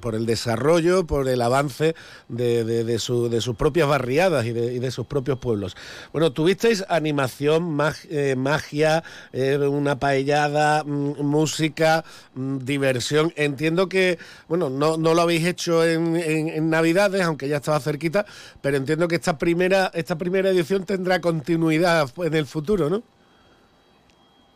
por 0.00 0.14
el 0.14 0.26
desarrollo, 0.26 1.06
por 1.06 1.28
el 1.28 1.42
avance 1.42 1.94
de, 2.28 2.98
su, 2.98 3.28
de 3.28 3.40
sus 3.40 3.56
propias 3.56 3.88
barriadas 3.88 4.46
y 4.46 4.52
de 4.52 4.75
de 4.78 4.90
sus 4.90 5.06
propios 5.06 5.38
pueblos. 5.38 5.76
Bueno, 6.12 6.32
tuvisteis 6.32 6.84
animación, 6.88 7.78
eh, 8.10 8.34
magia, 8.36 9.02
eh, 9.32 9.56
una 9.58 9.98
paellada, 9.98 10.84
mm, 10.84 11.22
música, 11.22 12.04
mm, 12.34 12.58
diversión. 12.58 13.32
Entiendo 13.36 13.88
que, 13.88 14.18
bueno, 14.48 14.70
no, 14.70 14.96
no 14.96 15.14
lo 15.14 15.22
habéis 15.22 15.46
hecho 15.46 15.84
en, 15.84 16.16
en, 16.16 16.70
Navidades, 16.70 17.22
aunque 17.22 17.48
ya 17.48 17.56
estaba 17.56 17.80
cerquita, 17.80 18.26
pero 18.60 18.76
entiendo 18.76 19.08
que 19.08 19.16
esta 19.16 19.38
primera, 19.38 19.90
esta 19.94 20.16
primera 20.16 20.50
edición 20.50 20.84
tendrá 20.84 21.20
continuidad 21.20 22.08
en 22.18 22.34
el 22.34 22.46
futuro, 22.46 22.90
¿no? 22.90 23.02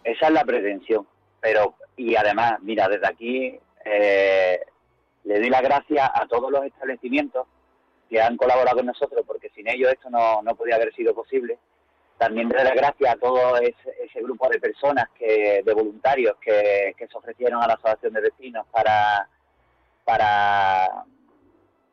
Esa 0.05 0.27
es 0.27 0.33
la 0.33 0.45
pretensión, 0.45 1.07
pero 1.41 1.75
y 1.97 2.17
además, 2.17 2.55
mira, 2.63 2.89
desde 2.89 3.07
aquí 3.07 3.59
eh, 3.85 4.59
le 5.25 5.39
doy 5.39 5.51
las 5.51 5.63
gracias 5.63 6.11
a 6.15 6.27
todos 6.27 6.51
los 6.51 6.65
establecimientos 6.65 7.47
que 8.11 8.21
han 8.21 8.37
colaborado 8.37 8.79
con 8.79 8.87
nosotros, 8.87 9.25
porque 9.25 9.51
sin 9.51 9.69
ellos 9.69 9.93
esto 9.93 10.11
no, 10.11 10.43
no 10.43 10.55
podía 10.57 10.75
haber 10.75 10.93
sido 10.95 11.15
posible. 11.15 11.59
También 12.19 12.49
dar 12.49 12.65
las 12.65 12.75
gracias 12.75 13.15
a 13.15 13.17
todo 13.17 13.57
ese, 13.57 14.21
grupo 14.21 14.49
de 14.49 14.61
personas, 14.61 15.09
que 15.19 15.63
de 15.65 15.73
voluntarios 15.73 16.37
que, 16.39 16.95
se 16.99 17.17
ofrecieron 17.17 17.63
a 17.63 17.69
la 17.69 17.75
Asociación 17.75 18.13
de 18.13 18.21
Vecinos 18.21 18.67
para, 18.71 19.27
para 20.05 21.05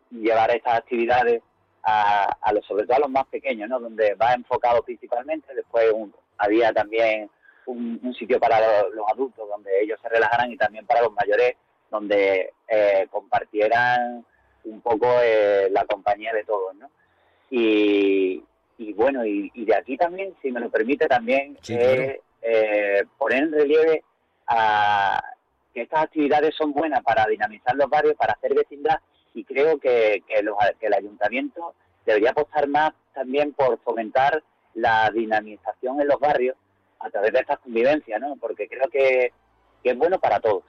llevar 0.10 0.54
estas 0.54 0.80
actividades 0.80 1.42
a, 1.84 2.26
a 2.42 2.52
los, 2.52 2.66
sobre 2.66 2.86
todo 2.86 2.98
a 2.98 3.02
los 3.02 3.10
más 3.10 3.26
pequeños, 3.28 3.70
¿no? 3.70 3.80
donde 3.80 4.16
va 4.16 4.34
enfocado 4.34 4.82
principalmente. 4.82 5.54
Después 5.56 5.94
había 6.40 6.74
también 6.74 7.30
un, 7.68 8.16
sitio 8.18 8.40
para 8.40 8.60
los, 8.90 9.08
adultos 9.10 9.48
donde 9.48 9.82
ellos 9.82 10.00
se 10.02 10.10
relajaran 10.10 10.52
y 10.52 10.58
también 10.58 10.86
para 10.86 11.02
los 11.02 11.14
mayores 11.14 11.56
donde 11.90 12.54
eh, 12.68 13.08
compartieran 13.10 14.26
un 14.70 14.82
poco 14.82 15.08
eh, 15.22 15.70
la 15.72 15.86
compañía 15.86 16.34
de 16.34 16.44
todos, 16.44 16.76
¿no? 16.76 16.90
Y, 17.50 18.44
bueno, 18.96 19.26
y, 19.26 19.50
de 19.54 19.76
aquí 19.76 19.98
también, 19.98 20.36
si 20.42 20.52
me 20.52 20.60
lo 20.60 20.70
permite, 20.70 21.08
también 21.08 21.58
eh, 21.70 22.20
eh, 22.42 23.04
poner 23.18 23.44
en 23.44 23.52
relieve 23.52 24.04
a 24.48 25.22
que 25.74 25.82
estas 25.82 26.04
actividades 26.04 26.56
son 26.56 26.74
buenas 26.74 27.04
para 27.04 27.26
dinamizar 27.26 27.76
los 27.76 27.90
barrios, 27.90 28.16
para 28.16 28.34
hacer 28.34 28.54
vecindad, 28.54 29.00
y 29.34 29.44
creo 29.44 29.78
que, 29.80 30.24
que, 30.28 30.46
que 30.80 30.88
el 30.88 30.94
ayuntamiento 30.94 31.74
debería 32.06 32.32
apostar 32.32 32.68
más 32.68 32.94
también 33.14 33.54
por 33.54 33.80
fomentar 33.80 34.44
la 34.74 35.10
dinamización 35.12 36.02
en 36.02 36.08
los 36.08 36.20
barrios 36.20 36.56
a 37.00 37.10
través 37.10 37.34
de 37.34 37.40
estas 37.40 37.60
convivencias, 37.60 38.20
¿no? 38.20 38.36
Porque 38.38 38.68
creo 38.68 38.88
que, 38.90 39.32
es 39.84 39.98
bueno 39.98 40.20
para 40.20 40.40
todos. 40.42 40.64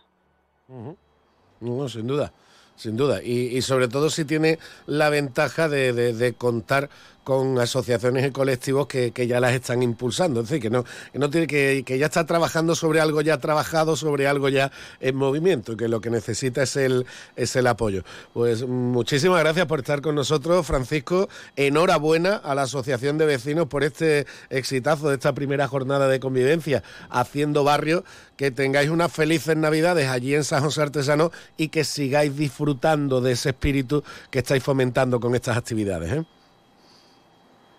No, 1.61 1.89
sin 1.89 2.07
duda, 2.07 2.33
sin 2.79 2.97
duda. 2.97 3.23
Y, 3.23 3.61
sobre 3.62 3.88
todo 3.88 4.09
si 4.09 4.25
tiene 4.25 4.59
la 4.87 5.11
ventaja 5.11 5.69
de, 5.69 6.35
contar 6.38 6.88
con 7.29 7.59
asociaciones 7.59 8.27
y 8.27 8.31
colectivos 8.31 8.87
que, 8.87 9.12
ya 9.27 9.38
las 9.38 9.53
están 9.53 9.83
impulsando. 9.83 10.41
Es 10.41 10.49
decir, 10.49 10.62
que 10.62 10.71
no, 10.71 11.29
tiene 11.29 11.47
que, 11.47 11.83
que 11.85 11.99
ya 11.99 12.07
está 12.07 12.25
trabajando 12.25 12.75
sobre 12.75 13.03
algo 13.03 13.21
ya 13.21 13.37
trabajado, 13.37 13.97
sobre 13.97 14.27
algo 14.27 14.49
ya 14.49 14.73
en 14.99 15.14
movimiento, 15.14 15.77
que 15.77 15.88
lo 15.88 16.01
que 16.01 16.09
necesita 16.09 16.62
es 16.62 16.77
el, 16.77 17.05
es 17.37 17.55
el 17.55 17.67
apoyo. 17.67 18.03
Pues 18.33 18.67
muchísimas 18.67 19.41
gracias 19.41 19.67
por 19.67 19.81
estar 19.81 20.01
con 20.01 20.14
nosotros, 20.14 20.67
Francisco. 20.67 21.29
Enhorabuena 21.55 22.37
a 22.37 22.55
la 22.55 22.62
Asociación 22.62 23.19
de 23.19 23.27
Vecinos 23.27 23.67
por 23.67 23.85
este 23.85 24.27
exitazo 24.49 25.11
de 25.11 25.17
esta 25.17 25.35
primera 25.35 25.69
jornada 25.69 26.09
de 26.09 26.21
convivencia 26.21 26.83
haciendo 27.11 27.62
barrio. 27.62 28.05
Que 28.38 28.51
tengáis 28.53 28.88
unas 28.88 29.12
felices 29.12 29.55
Navidades 29.55 30.09
allí 30.09 30.35
en 30.35 30.45
San 30.45 30.62
José 30.62 30.81
Artesano 30.81 31.31
y 31.59 31.69
que 31.69 31.85
sigáis 31.85 32.35
disfrutando 32.35 33.21
de 33.21 33.33
ese 33.33 33.51
espíritu 33.51 34.03
que 34.31 34.38
estáis 34.38 34.62
fomentando 34.62 35.21
con 35.21 35.35
estas 35.35 35.59
actividades. 35.59 36.12
¿eh? 36.12 36.25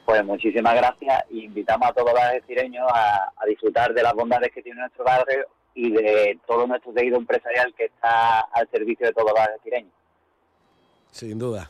Pues 0.09 0.25
muchísimas 0.25 0.73
gracias 0.73 1.23
e 1.29 1.37
invitamos 1.37 1.87
a 1.87 1.93
todos 1.93 2.11
los 2.11 2.19
algecireños 2.19 2.83
a, 2.91 3.31
disfrutar 3.45 3.93
de 3.93 4.01
las 4.01 4.11
bondades 4.15 4.51
que 4.51 4.63
tiene 4.63 4.79
nuestro 4.79 5.03
barrio 5.03 5.45
y 5.75 5.91
de 5.91 6.39
todo 6.47 6.65
nuestro 6.65 6.91
tejido 6.93 7.17
empresarial 7.17 7.71
que 7.77 7.85
está 7.85 8.39
al 8.39 8.67
servicio 8.71 9.05
de 9.05 9.13
todos 9.13 9.31
los 9.31 9.39
algecireños. 9.39 9.93
Sin 11.11 11.37
duda. 11.37 11.69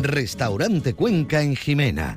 Restaurante 0.00 0.94
Cuenca 0.94 1.42
en 1.42 1.56
Jimena 1.56 2.16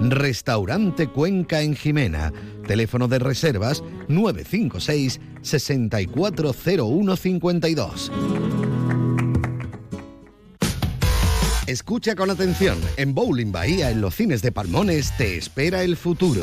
Restaurante 0.00 1.06
Cuenca 1.08 1.60
en 1.60 1.76
Jimena. 1.76 2.32
Teléfono 2.66 3.06
de 3.08 3.18
reservas 3.18 3.84
956 4.08 5.20
640152. 5.42 8.10
Escucha 11.66 12.14
con 12.16 12.30
atención. 12.30 12.78
En 12.96 13.14
Bowling 13.14 13.52
Bahía, 13.52 13.90
en 13.90 14.00
los 14.00 14.14
cines 14.16 14.40
de 14.42 14.50
Palmones, 14.50 15.16
te 15.16 15.36
espera 15.36 15.84
el 15.84 15.96
futuro. 15.96 16.42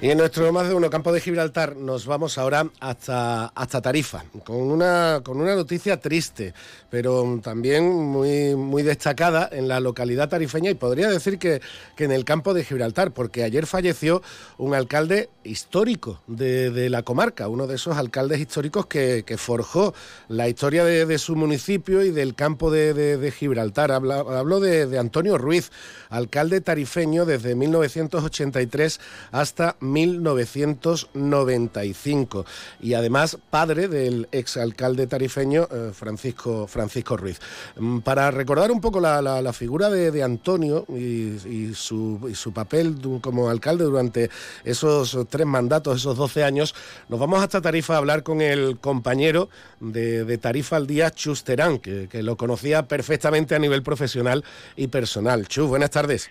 Y 0.00 0.10
en 0.10 0.18
nuestro 0.18 0.52
más 0.52 0.68
de 0.68 0.74
uno 0.74 0.90
campo 0.90 1.12
de 1.12 1.20
Gibraltar 1.20 1.74
nos 1.74 2.06
vamos 2.06 2.38
ahora 2.38 2.70
hasta, 2.78 3.46
hasta 3.46 3.82
Tarifa, 3.82 4.22
con 4.44 4.56
una, 4.56 5.22
con 5.24 5.40
una 5.40 5.56
noticia 5.56 5.98
triste, 5.98 6.54
pero 6.88 7.40
también 7.42 7.90
muy, 7.90 8.54
muy 8.54 8.84
destacada 8.84 9.48
en 9.50 9.66
la 9.66 9.80
localidad 9.80 10.28
tarifeña 10.28 10.70
y 10.70 10.74
podría 10.74 11.08
decir 11.08 11.40
que, 11.40 11.60
que 11.96 12.04
en 12.04 12.12
el 12.12 12.24
campo 12.24 12.54
de 12.54 12.64
Gibraltar, 12.64 13.10
porque 13.10 13.42
ayer 13.42 13.66
falleció 13.66 14.22
un 14.56 14.72
alcalde 14.72 15.30
histórico 15.48 16.20
de, 16.26 16.88
la 16.90 17.02
comarca, 17.02 17.48
uno 17.48 17.66
de 17.66 17.74
esos 17.74 17.96
alcaldes 17.96 18.40
históricos 18.40 18.86
que, 18.86 19.24
forjó 19.36 19.94
la 20.28 20.48
historia 20.48 20.84
de, 20.84 21.18
su 21.18 21.34
municipio 21.34 22.04
y 22.04 22.10
del 22.10 22.34
campo 22.34 22.70
de, 22.70 23.32
Gibraltar. 23.36 23.90
Hablo 23.90 24.60
de, 24.60 24.98
Antonio 24.98 25.38
Ruiz, 25.38 25.70
alcalde 26.08 26.60
tarifeño 26.60 27.24
desde 27.24 27.54
1983 27.54 29.00
hasta 29.32 29.76
1995 29.92 32.44
y 32.80 32.94
además 32.94 33.38
padre 33.50 33.88
del 33.88 34.28
exalcalde 34.32 35.06
tarifeño 35.06 35.68
eh, 35.70 35.90
Francisco, 35.92 36.66
Francisco 36.66 37.16
Ruiz. 37.16 37.40
Mm, 37.76 38.00
para 38.00 38.30
recordar 38.30 38.70
un 38.70 38.80
poco 38.80 39.00
la, 39.00 39.52
figura 39.52 39.90
de, 39.90 40.22
Antonio 40.22 40.84
y, 40.88 41.72
su, 41.74 42.30
su, 42.34 42.52
papel 42.52 42.96
como 43.20 43.48
alcalde 43.48 43.84
durante 43.84 44.30
esos 44.64 45.16
tres 45.28 45.46
mandatos, 45.46 45.96
esos 45.96 46.16
12 46.16 46.44
años, 46.44 46.74
nos 47.08 47.20
vamos 47.20 47.42
hasta 47.42 47.60
Tarifa 47.60 47.94
a 47.94 47.98
hablar 47.98 48.22
con 48.22 48.40
el 48.40 48.78
compañero 48.78 49.48
de, 49.80 50.38
Tarifa 50.38 50.76
al 50.76 50.86
Día, 50.86 51.10
Chusterán, 51.10 51.78
que, 51.78 52.08
que 52.08 52.22
lo 52.22 52.36
conocía 52.36 52.86
perfectamente 52.86 53.54
a 53.54 53.58
nivel 53.58 53.82
profesional 53.82 54.44
y 54.76 54.88
personal. 54.88 55.48
Chus, 55.48 55.68
buenas 55.68 55.90
tardes. 55.90 56.30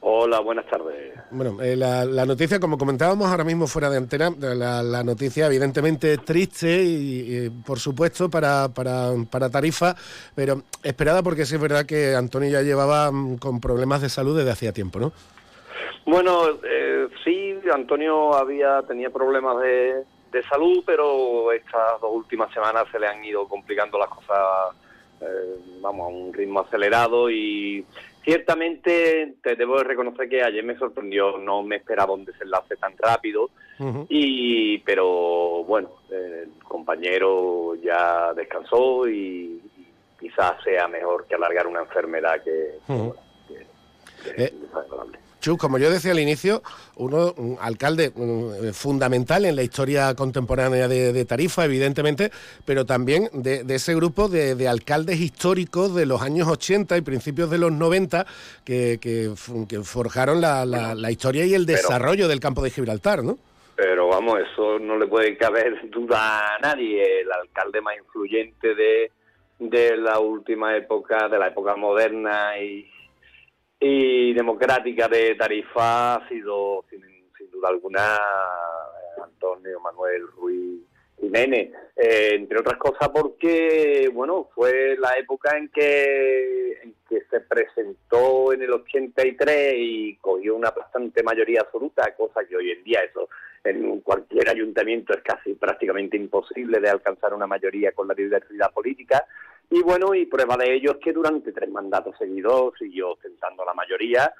Hola, 0.00 0.40
buenas 0.40 0.66
tardes. 0.66 1.17
Bueno, 1.30 1.62
eh, 1.62 1.76
la, 1.76 2.24
noticia, 2.24 2.58
como 2.58 2.78
comentábamos 2.78 3.28
ahora 3.30 3.44
mismo 3.44 3.66
fuera 3.66 3.90
de 3.90 3.98
antena, 3.98 4.30
la, 4.38 5.02
noticia 5.04 5.46
evidentemente 5.46 6.18
triste 6.18 6.82
y, 6.82 7.50
por 7.66 7.78
supuesto 7.78 8.30
para, 8.30 8.68
para, 8.68 9.12
para, 9.30 9.50
Tarifa, 9.50 9.94
pero 10.34 10.62
esperada 10.82 11.22
porque 11.22 11.44
sí 11.44 11.56
es 11.56 11.60
verdad 11.60 11.84
que 11.84 12.14
Antonio 12.14 12.48
ya 12.50 12.62
llevaba 12.62 13.10
mm, 13.10 13.38
con 13.38 13.60
problemas 13.60 14.00
de 14.00 14.08
salud 14.08 14.36
desde 14.36 14.52
hacía 14.52 14.72
tiempo, 14.72 14.98
¿no? 14.98 15.12
Bueno, 16.06 16.58
eh, 16.64 17.08
sí, 17.22 17.58
Antonio 17.72 18.34
había 18.34 18.82
tenía 18.82 19.10
problemas 19.10 19.60
de, 19.60 20.04
de 20.32 20.42
salud, 20.44 20.82
pero 20.86 21.52
estas 21.52 22.00
dos 22.00 22.10
últimas 22.12 22.52
semanas 22.52 22.86
se 22.90 22.98
le 22.98 23.06
han 23.06 23.22
ido 23.24 23.46
complicando 23.46 23.98
las 23.98 24.08
cosas, 24.08 24.74
eh, 25.20 25.56
vamos, 25.80 26.06
a 26.06 26.08
un 26.08 26.32
ritmo 26.32 26.60
acelerado 26.60 27.30
y 27.30 27.84
Ciertamente 28.28 29.36
te 29.42 29.56
debo 29.56 29.82
reconocer 29.82 30.28
que 30.28 30.42
ayer 30.42 30.62
me 30.62 30.76
sorprendió, 30.76 31.38
no 31.38 31.62
me 31.62 31.76
esperaba 31.76 32.12
un 32.12 32.26
desenlace 32.26 32.76
tan 32.76 32.92
rápido, 32.98 33.48
y 34.10 34.76
pero 34.80 35.64
bueno, 35.64 35.92
el 36.10 36.50
compañero 36.62 37.74
ya 37.76 38.34
descansó 38.34 39.08
y, 39.08 39.62
quizás 40.20 40.62
sea 40.62 40.86
mejor 40.88 41.26
que 41.26 41.36
alargar 41.36 41.66
una 41.68 41.80
enfermedad 41.80 42.42
que, 42.42 42.78
eh, 44.36 44.52
Chus, 45.40 45.56
como 45.56 45.78
yo 45.78 45.90
decía 45.90 46.12
al 46.12 46.18
inicio, 46.18 46.62
uno, 46.96 47.32
un 47.36 47.56
alcalde 47.60 48.12
eh, 48.16 48.72
fundamental 48.72 49.44
en 49.44 49.56
la 49.56 49.62
historia 49.62 50.14
contemporánea 50.14 50.88
de, 50.88 51.24
Tarifa, 51.24 51.64
evidentemente, 51.64 52.30
pero 52.64 52.86
también 52.86 53.28
de, 53.32 53.64
ese 53.68 53.94
grupo 53.94 54.28
de, 54.28 54.68
alcaldes 54.68 55.20
históricos 55.20 55.94
de 55.94 56.06
los 56.06 56.22
años 56.22 56.48
80 56.48 56.96
y 56.96 57.00
principios 57.02 57.50
de 57.50 57.58
los 57.58 57.72
90 57.72 58.26
que, 58.64 59.32
forjaron 59.84 60.40
la, 60.40 61.10
historia 61.10 61.44
y 61.44 61.54
el 61.54 61.66
desarrollo 61.66 62.28
del 62.28 62.40
campo 62.40 62.62
de 62.62 62.70
Gibraltar, 62.70 63.22
¿no? 63.22 63.38
Pero 63.76 64.08
vamos, 64.08 64.40
eso 64.40 64.80
no 64.80 64.98
le 64.98 65.06
puede 65.06 65.36
caber 65.36 65.88
duda 65.90 66.56
a 66.56 66.58
nadie. 66.58 67.20
El 67.20 67.30
alcalde 67.30 67.80
más 67.80 67.96
influyente 67.96 68.74
de, 68.74 69.12
de 69.60 69.96
la 69.96 70.18
última 70.18 70.76
época, 70.76 71.28
de 71.28 71.38
la 71.38 71.46
época 71.46 71.76
moderna 71.76 72.58
y 72.58 72.90
y 73.80 74.32
democrática 74.32 75.08
de 75.08 75.34
Tarifa 75.34 76.16
ha 76.16 76.28
sido, 76.28 76.84
sin, 76.90 77.00
duda 77.50 77.68
alguna, 77.68 78.16
eh, 78.16 79.22
Antonio 79.22 79.80
Manuel 79.80 80.26
Ruiz 80.36 80.82
Jiménez, 81.20 81.72
eh, 81.96 82.30
entre 82.34 82.60
otras 82.60 82.78
cosas 82.78 83.08
porque, 83.08 84.10
bueno, 84.12 84.48
fue 84.54 84.96
la 84.98 85.16
época 85.18 85.56
en 85.56 85.68
que, 85.68 86.72
en 86.82 86.94
que 87.08 87.22
se 87.30 87.40
presentó 87.40 88.52
en 88.52 88.62
el 88.62 88.72
83 88.72 89.74
y 89.76 90.16
cogió 90.16 90.54
una 90.54 90.70
bastante 90.70 91.22
mayoría 91.22 91.62
absoluta, 91.62 92.14
cosa 92.16 92.44
que 92.44 92.56
hoy 92.56 92.70
en 92.70 92.84
día 92.84 93.00
eso 93.00 93.28
en 93.64 94.00
cualquier 94.00 94.48
ayuntamiento 94.48 95.12
es 95.12 95.22
casi 95.22 95.54
prácticamente 95.54 96.16
imposible 96.16 96.80
de 96.80 96.90
alcanzar 96.90 97.34
una 97.34 97.46
mayoría 97.46 97.92
con 97.92 98.08
la 98.08 98.14
diversidad 98.14 98.72
política, 98.72 99.24
Y 99.70 99.82
bueno, 99.82 100.14
y 100.14 100.26
prueba 100.26 100.56
de 100.56 100.74
ello 100.74 100.92
es 100.92 100.96
que 100.98 101.12
durante 101.12 101.52
tres 101.52 101.70
mandatos 101.70 102.16
seguidos 102.18 102.74
siguió 102.78 103.12
ostentando 103.12 103.64
la 103.64 103.74
mayoría 103.74 104.32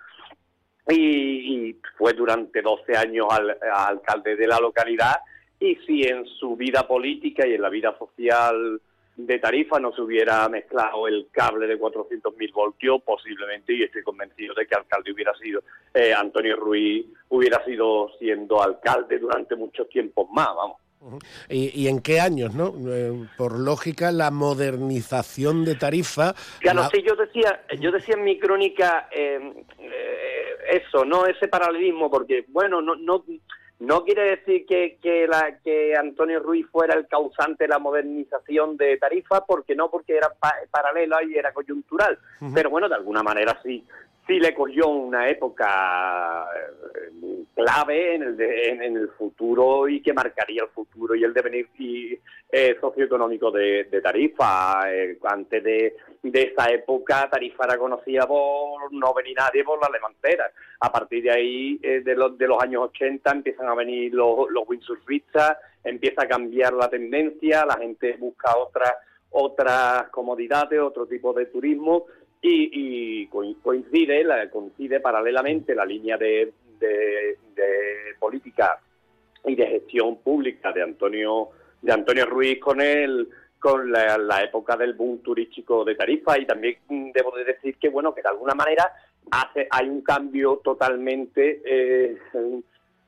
y, 0.90 1.76
fue 1.96 2.14
durante 2.14 2.62
12 2.62 2.96
años 2.96 3.26
alcalde 3.74 4.36
de 4.36 4.46
la 4.46 4.58
localidad 4.58 5.16
y 5.60 5.76
si 5.86 6.02
en 6.02 6.24
su 6.26 6.56
vida 6.56 6.86
política 6.86 7.46
y 7.46 7.54
en 7.54 7.62
la 7.62 7.68
vida 7.68 7.96
social 7.98 8.80
de 9.16 9.38
Tarifa 9.40 9.80
no 9.80 9.92
se 9.92 10.00
hubiera 10.00 10.48
mezclado 10.48 11.08
el 11.08 11.26
cable 11.32 11.66
de 11.66 11.78
400.000 11.78 12.52
voltios, 12.52 13.02
posiblemente, 13.02 13.74
y 13.74 13.82
estoy 13.82 14.04
convencido 14.04 14.54
de 14.54 14.64
que 14.64 14.76
alcalde 14.76 15.12
hubiera 15.12 15.34
sido, 15.34 15.60
eh, 15.92 16.14
Antonio 16.14 16.54
Ruiz 16.54 17.04
hubiera 17.30 17.62
sido 17.64 18.10
siendo 18.20 18.62
alcalde 18.62 19.18
durante 19.18 19.56
muchos 19.56 19.88
tiempos 19.88 20.30
más, 20.30 20.46
vamos. 20.54 20.76
¿Y, 21.48 21.86
en 21.88 22.00
qué 22.00 22.20
años, 22.20 22.54
no? 22.54 22.74
Eh, 22.88 23.28
por 23.36 23.58
lógica, 23.58 24.10
la 24.12 24.30
modernización 24.30 25.64
de 25.64 25.76
Tarifa... 25.76 26.34
Claro, 26.60 26.88
sí, 26.92 27.02
yo 27.02 27.14
decía, 27.14 27.62
yo 27.78 27.92
decía 27.92 28.14
en 28.16 28.24
mi 28.24 28.38
crónica 28.38 29.08
eh, 29.12 29.64
eso, 30.70 31.04
no 31.04 31.26
ese 31.26 31.48
paralelismo, 31.48 32.10
porque, 32.10 32.44
bueno, 32.48 32.82
no, 32.82 32.96
no 32.96 33.24
no 33.80 34.04
quiere 34.04 34.36
decir 34.36 34.66
que, 34.66 34.98
que, 35.00 35.28
la, 35.28 35.58
que 35.62 35.94
Antonio 35.96 36.40
Ruiz 36.40 36.66
fuera 36.70 36.94
el 36.94 37.06
causante 37.06 37.64
de 37.64 37.68
la 37.68 37.78
modernización 37.78 38.76
de 38.76 38.96
Tarifa, 38.96 39.44
porque 39.46 39.76
no, 39.76 39.88
porque 39.88 40.16
era 40.16 40.32
paralelo 40.70 41.16
y 41.22 41.36
era 41.36 41.52
coyuntural. 41.52 42.18
Pero 42.52 42.70
bueno, 42.70 42.88
de 42.88 42.96
alguna 42.96 43.22
manera 43.22 43.60
sí, 43.62 43.84
sí 44.28 44.38
le 44.38 44.54
cogió 44.54 44.88
una 44.88 45.28
época 45.28 46.46
eh, 46.54 47.44
clave 47.54 48.14
en 48.14 48.22
el, 48.22 48.40
en, 48.40 48.96
el 48.96 49.08
futuro 49.16 49.88
y 49.88 50.02
que 50.02 50.12
marcaría 50.12 50.62
el 50.62 50.68
futuro 50.68 51.14
y 51.14 51.24
el 51.24 51.32
devenir 51.32 51.66
eh, 52.52 52.76
socioeconómico 52.78 53.50
de, 53.50 53.84
Tarifa. 54.02 54.92
Eh, 54.92 55.18
antes 55.24 55.64
de, 55.64 55.96
esa 56.22 56.70
época, 56.70 57.28
Tarifa 57.30 57.64
era 57.64 57.78
conocida 57.78 58.26
por 58.26 58.92
no 58.92 59.14
venir 59.14 59.34
nadie 59.36 59.64
por 59.64 59.80
la 59.80 59.88
levantera. 59.88 60.50
A 60.80 60.92
partir 60.92 61.24
de 61.24 61.30
ahí, 61.30 61.78
de, 61.78 62.14
los, 62.14 62.36
de 62.36 62.46
los 62.46 62.62
años 62.62 62.84
80, 62.90 63.30
empiezan 63.30 63.66
a 63.66 63.74
venir 63.74 64.12
los, 64.12 64.50
los 64.50 64.68
windsurfistas, 64.68 65.56
empieza 65.82 66.22
a 66.22 66.28
cambiar 66.28 66.74
la 66.74 66.88
tendencia, 66.88 67.64
la 67.64 67.78
gente 67.78 68.16
busca 68.18 68.56
otras 68.56 68.92
otras 69.30 70.08
comodidades, 70.08 70.80
otro 70.80 71.06
tipo 71.06 71.32
de 71.32 71.46
turismo 71.46 72.06
y, 72.40 73.26
coincide, 73.26 74.24
la, 74.24 74.48
coincide 74.50 75.00
paralelamente 75.00 75.74
la 75.74 75.84
línea 75.84 76.16
de, 76.16 76.52
política 78.18 78.78
y 79.44 79.54
de 79.54 79.66
gestión 79.66 80.18
pública 80.18 80.72
de 80.72 80.82
Antonio 80.82 81.48
de 81.80 81.92
Antonio 81.92 82.26
Ruiz 82.26 82.58
con 82.60 82.80
el 82.80 83.28
con 83.58 83.90
la, 83.90 84.42
época 84.42 84.76
del 84.76 84.94
boom 84.94 85.18
turístico 85.18 85.84
de 85.84 85.94
Tarifa. 85.94 86.38
Y 86.38 86.46
también 86.46 86.76
debo 87.12 87.34
de 87.36 87.44
decir 87.44 87.76
que 87.76 87.88
bueno 87.88 88.14
que 88.14 88.22
de 88.22 88.28
alguna 88.28 88.54
manera 88.54 88.92
hace 89.30 89.66
hay 89.70 89.88
un 89.88 90.02
cambio 90.02 90.60
totalmente 90.62 91.62
eh, 91.64 92.18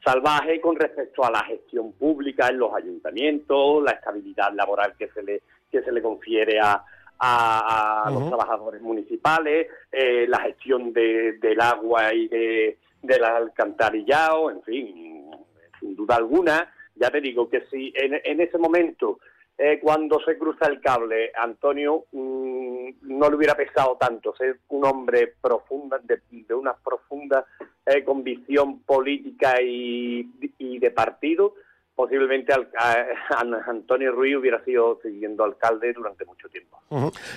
salvaje 0.05 0.61
con 0.61 0.76
respecto 0.76 1.24
a 1.24 1.31
la 1.31 1.45
gestión 1.45 1.93
pública 1.93 2.49
en 2.49 2.59
los 2.59 2.74
ayuntamientos, 2.74 3.83
la 3.83 3.93
estabilidad 3.93 4.53
laboral 4.55 4.95
que 4.99 5.09
se 5.09 5.22
le 5.22 5.43
que 5.70 5.83
se 5.83 5.93
le 5.93 6.03
confiere 6.03 6.59
a, 6.59 6.85
a, 7.21 8.11
los 8.12 8.29
trabajadores 8.29 8.81
municipales, 8.81 9.68
eh, 9.93 10.27
la 10.27 10.41
gestión 10.41 10.93
de, 10.93 11.39
del 11.39 11.61
agua 11.61 12.14
y 12.14 12.29
de, 12.29 12.79
del 13.03 13.25
alcantarillado, 13.25 14.51
en 14.51 14.62
fin, 14.62 15.31
sin 15.79 15.95
duda 15.95 16.16
alguna. 16.16 16.73
Ya 16.95 17.11
te 17.11 17.21
digo 17.21 17.49
que 17.49 17.66
si 17.71 17.93
en, 17.95 18.21
en 18.25 18.41
ese 18.41 18.59
momento, 18.59 19.21
eh, 19.59 19.79
cuando 19.83 20.18
se 20.21 20.39
cruza 20.39 20.66
el 20.66 20.81
cable, 20.81 21.31
Antonio 21.39 22.07
mm, 22.12 22.89
no 23.03 23.29
le 23.29 23.37
hubiera 23.37 23.55
pesado 23.55 23.97
tanto 24.01 24.35
ser 24.37 24.61
un 24.68 24.87
hombre 24.87 25.35
profunda, 25.41 25.99
de, 26.03 26.21
de 26.31 26.55
una 26.55 26.75
profunda 26.75 27.45
eh, 27.85 28.03
convicción 28.03 28.81
política 28.81 29.61
y, 29.61 30.27
y 30.59 30.79
de 30.79 30.91
partido, 30.91 31.55
posiblemente 32.01 32.55
Antonio 33.66 34.12
Ruiz 34.12 34.36
hubiera 34.36 34.64
sido 34.64 34.98
siguiendo 35.03 35.44
alcalde 35.44 35.92
durante 35.92 36.24
mucho 36.24 36.48
tiempo. 36.48 36.80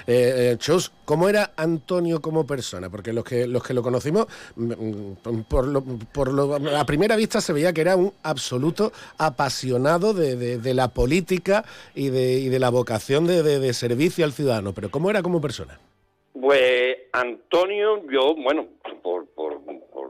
Eh, 0.07 0.51
eh, 0.51 0.55
Chus, 0.57 0.89
¿cómo 1.03 1.27
era 1.27 1.51
Antonio 1.57 2.21
como 2.21 2.47
persona? 2.47 2.89
Porque 2.89 3.11
los 3.11 3.25
que 3.25 3.45
los 3.45 3.61
que 3.61 3.73
lo 3.73 3.83
conocimos, 3.83 4.27
mm, 4.55 4.71
mm, 4.71 5.43
por, 5.49 5.67
lo, 5.67 5.83
por 5.83 6.29
a 6.73 6.85
primera 6.85 7.17
vista 7.17 7.41
se 7.41 7.51
veía 7.51 7.73
que 7.73 7.81
era 7.81 7.97
un 7.97 8.13
absoluto 8.23 8.93
apasionado 9.17 10.13
de, 10.13 10.73
la 10.73 10.87
política 10.87 11.65
y 11.93 12.09
de, 12.09 12.49
de 12.49 12.59
la 12.59 12.69
vocación 12.69 13.27
de, 13.27 13.73
servicio 13.73 14.23
al 14.23 14.31
ciudadano. 14.31 14.71
Pero 14.73 14.89
¿cómo 14.89 15.09
era 15.09 15.21
como 15.21 15.41
persona? 15.41 15.77
Pues 16.39 16.99
Antonio, 17.11 18.01
yo, 18.09 18.33
bueno, 18.35 18.67
por, 19.03 19.27
por 19.27 19.61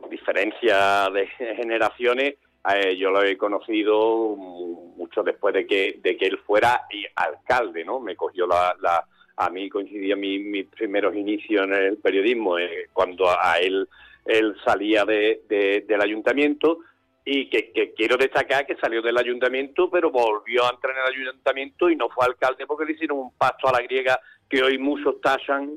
diferencia 0.10 1.10
de 1.10 1.28
generaciones, 1.56 2.36
eh, 2.76 2.96
yo 2.96 3.12
lo 3.12 3.24
he 3.24 3.38
conocido 3.38 4.36
mucho 4.36 5.24
después 5.24 5.54
de 5.54 5.68
que, 5.68 6.00
de 6.02 6.16
que 6.16 6.28
él 6.28 6.40
fuera 6.46 6.88
alcalde, 7.16 7.84
¿no? 7.84 8.00
Me 8.00 8.16
cogió 8.16 8.48
la, 8.48 8.76
la 8.82 9.06
a 9.38 9.50
mí 9.50 9.70
coincidía 9.70 10.16
mi, 10.16 10.40
mis 10.40 10.68
primeros 10.68 11.16
inicios 11.16 11.66
en 11.66 11.74
el 11.74 11.98
periodismo 11.98 12.60
eh, 12.60 12.90
cuando 12.94 13.28
a 13.30 13.58
él 13.60 13.88
él 14.26 14.56
salía 14.64 15.04
de, 15.04 15.42
del 15.86 16.02
ayuntamiento 16.02 16.80
y 17.26 17.50
que, 17.50 17.94
quiero 17.96 18.16
destacar 18.18 18.66
que 18.66 18.76
salió 18.76 19.02
del 19.02 19.18
ayuntamiento 19.18 19.90
pero 19.90 20.12
volvió 20.12 20.66
a 20.66 20.72
entrar 20.72 20.96
en 20.96 21.04
el 21.04 21.28
ayuntamiento 21.28 21.90
y 21.90 21.96
no 21.96 22.10
fue 22.10 22.26
alcalde 22.26 22.66
porque 22.68 22.86
le 22.86 22.94
hicieron 22.94 23.18
un 23.18 23.32
pacto 23.34 23.68
a 23.68 23.74
la 23.74 23.82
griega 23.82 24.20
que 24.50 24.62
hoy 24.62 24.78
muchos 24.78 25.20
tachan 25.22 25.72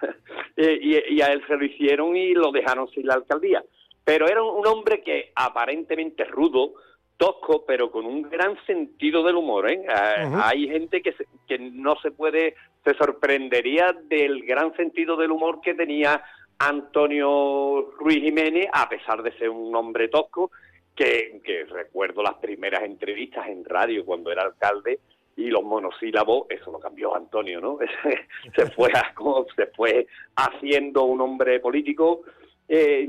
eh, 0.56 0.78
y, 0.82 1.20
a 1.20 1.26
él 1.28 1.42
se 1.46 1.56
lo 1.56 1.64
hicieron 1.64 2.16
y 2.16 2.34
lo 2.34 2.50
dejaron 2.50 2.88
sin 2.90 3.06
la 3.06 3.14
alcaldía 3.14 3.62
pero 4.06 4.28
era 4.28 4.40
un 4.40 4.64
hombre 4.68 5.02
que 5.02 5.32
aparentemente 5.34 6.22
rudo, 6.26 6.74
tosco, 7.16 7.64
pero 7.66 7.90
con 7.90 8.06
un 8.06 8.22
gran 8.22 8.56
sentido 8.64 9.24
del 9.24 9.34
humor. 9.34 9.68
¿eh? 9.68 9.84
Ah, 9.88 10.44
hay 10.44 10.68
gente 10.68 11.02
que, 11.02 11.12
que 11.48 11.58
no 11.58 11.96
se 11.96 12.12
puede, 12.12 12.54
se 12.84 12.94
sorprendería 12.94 13.92
del 14.04 14.44
gran 14.44 14.72
sentido 14.76 15.16
del 15.16 15.32
humor 15.32 15.60
que 15.60 15.74
tenía 15.74 16.22
Antonio 16.60 17.90
Ruiz 17.98 18.22
Jiménez, 18.22 18.68
a 18.72 18.88
pesar 18.88 19.24
de 19.24 19.36
ser 19.38 19.50
un 19.50 19.74
hombre 19.74 20.06
tosco, 20.06 20.52
que, 20.94 21.66
recuerdo 21.68 22.22
las 22.22 22.34
primeras 22.34 22.84
entrevistas 22.84 23.48
en 23.48 23.64
radio 23.64 24.04
cuando 24.04 24.30
era 24.30 24.42
alcalde 24.42 25.00
y 25.36 25.48
los 25.48 25.64
monosílabos, 25.64 26.46
eso 26.48 26.70
lo 26.70 26.78
cambió 26.78 27.16
Antonio, 27.16 27.60
¿no? 27.60 27.78
se 28.54 28.66
fue, 28.70 28.92
se 29.56 29.66
fue 29.66 30.06
haciendo 30.36 31.02
un 31.02 31.20
hombre 31.20 31.58
político 31.58 32.22
eh, 32.68 33.06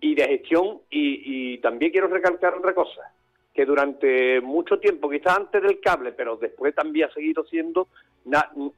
y 0.00 0.14
de 0.14 0.28
gestión. 0.28 0.80
Y, 0.90 1.58
también 1.58 1.92
quiero 1.92 2.08
recalcar 2.08 2.54
otra 2.54 2.74
cosa, 2.74 3.12
que 3.52 3.64
durante 3.64 4.40
mucho 4.40 4.78
tiempo, 4.78 5.10
quizás 5.10 5.36
antes 5.36 5.62
del 5.62 5.80
cable, 5.80 6.12
pero 6.12 6.36
después 6.36 6.74
también 6.74 7.08
ha 7.08 7.12
seguido 7.12 7.44
siendo, 7.44 7.88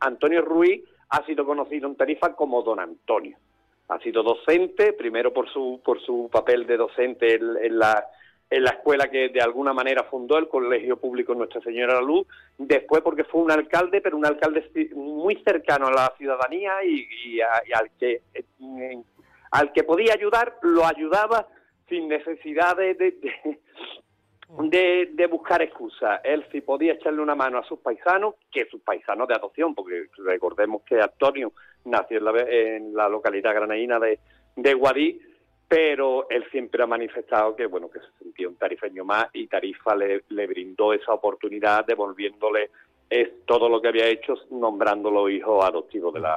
Antonio 0.01 0.43
Ruiz 0.43 0.83
ha 1.11 1.25
sido 1.27 1.45
conocido 1.45 1.89
en 1.89 1.97
Tarifa 1.97 2.35
como 2.35 2.63
don 2.63 2.81
Antonio. 2.81 3.37
Ha 3.89 3.99
sido 3.99 4.23
docente, 4.23 4.93
primero 4.93 5.33
por 5.33 5.49
su, 5.53 5.81
por 5.85 6.01
su 6.01 6.31
papel 6.33 6.67
de 6.67 6.77
docente 6.77 7.35
en, 7.35 7.79
la, 7.79 8.07
en 8.49 8.65
la 8.65 8.71
escuela 8.71 9.11
que 9.11 9.29
de 9.29 9.41
alguna 9.41 9.73
manera 9.73 10.05
fundó 10.05 10.39
el 10.39 10.49
Colegio 10.49 10.97
Público 10.97 11.35
Nuestra 11.35 11.61
Señora 11.61 11.95
la 11.95 12.01
Luz, 12.01 12.27
después 12.57 13.03
porque 13.03 13.25
fue 13.25 13.43
un 13.43 13.51
alcalde, 13.51 14.01
pero 14.01 14.17
un 14.17 14.27
alcalde 14.27 14.69
muy 14.95 15.37
cercano 15.45 15.89
a 15.89 15.93
la 15.93 16.15
ciudadanía 16.17 16.85
y, 16.85 17.41
al 17.41 17.91
que 17.99 18.23
al 19.51 19.73
que 19.73 19.83
podía 19.83 20.15
ayudar, 20.15 20.57
lo 20.63 20.87
ayudaba 20.87 21.49
sin 21.89 22.09
necesidad 22.09 22.77
de, 22.77 23.17
buscar 25.29 25.63
excusas. 25.63 26.21
Él 26.25 26.47
si 26.51 26.61
podía 26.61 26.95
echarle 26.95 27.21
una 27.21 27.35
mano 27.35 27.59
a 27.59 27.65
sus 27.65 27.81
paisanos, 27.81 28.37
que 28.51 28.67
sus 28.67 28.81
paisanos 28.81 29.29
de 29.29 29.35
adopción, 29.35 29.75
porque 29.75 30.07
recordemos 30.19 30.83
que 30.83 31.01
Antonio 31.01 31.53
nació 31.85 32.19
en 32.19 32.25
la, 32.25 32.41
en 32.41 32.95
la 32.95 33.09
localidad 33.09 33.55
granadina 33.55 33.99
de, 33.99 34.19
Guadí, 34.75 35.21
pero 35.67 36.29
él 36.29 36.45
siempre 36.51 36.83
ha 36.83 36.87
manifestado 36.87 37.57
que 37.57 37.67
bueno 37.67 37.89
que 37.91 38.01
se 38.01 38.07
sentía 38.19 38.49
un 38.49 38.57
tarifeño 38.57 39.05
más 39.05 39.29
y 39.33 39.47
Tarifa 39.47 39.95
le, 39.95 40.25
le 40.29 40.47
brindó 40.47 40.93
esa 40.93 41.15
oportunidad 41.15 41.87
devolviéndole 41.87 42.71
es 43.09 43.47
todo 43.47 43.69
lo 43.69 43.81
que 43.81 43.89
había 43.89 44.07
hecho 44.07 44.35
nombrándolo 44.51 45.29
hijo 45.29 45.63
adoptivo 45.63 46.11
de 46.11 46.21
la 46.21 46.37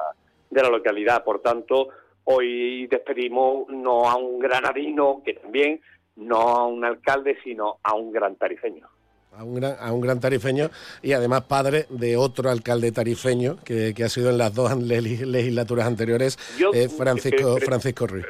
de 0.50 0.62
la 0.62 0.70
localidad 0.70 1.24
por 1.24 1.42
tanto 1.42 1.90
Hoy 2.26 2.88
despedimos 2.88 3.68
no 3.70 4.10
a 4.10 4.16
un 4.16 4.40
granadino, 4.40 5.22
que 5.26 5.34
también, 5.34 5.82
no 6.16 6.40
a 6.40 6.68
un 6.68 6.86
alcalde, 6.86 7.38
sino 7.44 7.80
a 7.84 7.96
un 7.96 8.12
gran 8.12 8.36
tarifeño. 8.36 8.88
A 9.36 9.44
un, 9.44 9.56
gran, 9.56 9.76
a 9.80 9.92
un 9.92 10.02
gran 10.02 10.20
tarifeño 10.20 10.70
y 11.02 11.14
además 11.14 11.46
padre 11.46 11.88
de 11.90 12.18
otro 12.18 12.52
alcalde 12.52 12.92
tarifeño 12.92 13.58
que, 13.66 13.96
ha 14.04 14.10
sido 14.10 14.30
en 14.30 14.38
las 14.38 14.54
dos 14.54 14.76
legislaturas 14.78 15.88
anteriores, 15.88 16.38
eh, 16.74 16.88
Francisco, 16.88 17.58
Francisco 17.58 18.06
Ruiz. 18.06 18.26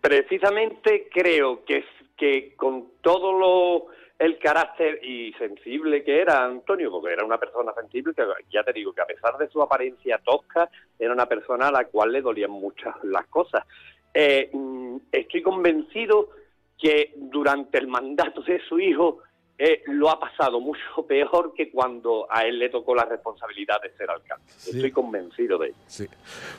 Precisamente 0.00 1.08
creo 1.12 1.64
que, 1.64 1.84
que 2.16 2.54
con 2.56 2.88
todo 3.02 3.32
lo 3.38 3.97
el 4.18 4.38
carácter 4.38 5.00
y 5.04 5.32
sensible 5.34 6.02
que 6.02 6.20
era 6.20 6.44
Antonio, 6.44 6.90
porque 6.90 7.12
era 7.12 7.24
una 7.24 7.38
persona 7.38 7.72
sensible 7.74 8.14
que 8.14 8.24
ya 8.50 8.64
te 8.64 8.72
digo 8.72 8.92
que 8.92 9.02
a 9.02 9.06
pesar 9.06 9.38
de 9.38 9.48
su 9.48 9.62
apariencia 9.62 10.18
tosca, 10.24 10.68
era 10.98 11.12
una 11.12 11.26
persona 11.26 11.68
a 11.68 11.72
la 11.72 11.84
cual 11.84 12.12
le 12.12 12.20
dolían 12.20 12.50
muchas 12.50 12.94
las 13.04 13.26
cosas. 13.28 13.64
Eh, 14.12 14.50
mm, 14.52 14.96
estoy 15.12 15.42
convencido 15.42 16.30
que 16.76 17.12
durante 17.16 17.78
el 17.78 17.86
mandato 17.86 18.42
de 18.42 18.60
su 18.68 18.80
hijo 18.80 19.20
eh, 19.60 19.82
lo 19.86 20.08
ha 20.08 20.20
pasado 20.20 20.60
mucho 20.60 20.78
peor 21.08 21.52
que 21.56 21.70
cuando 21.72 22.28
a 22.30 22.44
él 22.44 22.60
le 22.60 22.68
tocó 22.68 22.94
la 22.94 23.04
responsabilidad 23.04 23.82
de 23.82 23.90
ser 23.96 24.08
alcalde. 24.08 24.44
Estoy 24.48 24.92
convencido 24.92 25.58
de 25.58 25.68
ello. 25.68 25.76
Sí. 25.88 26.06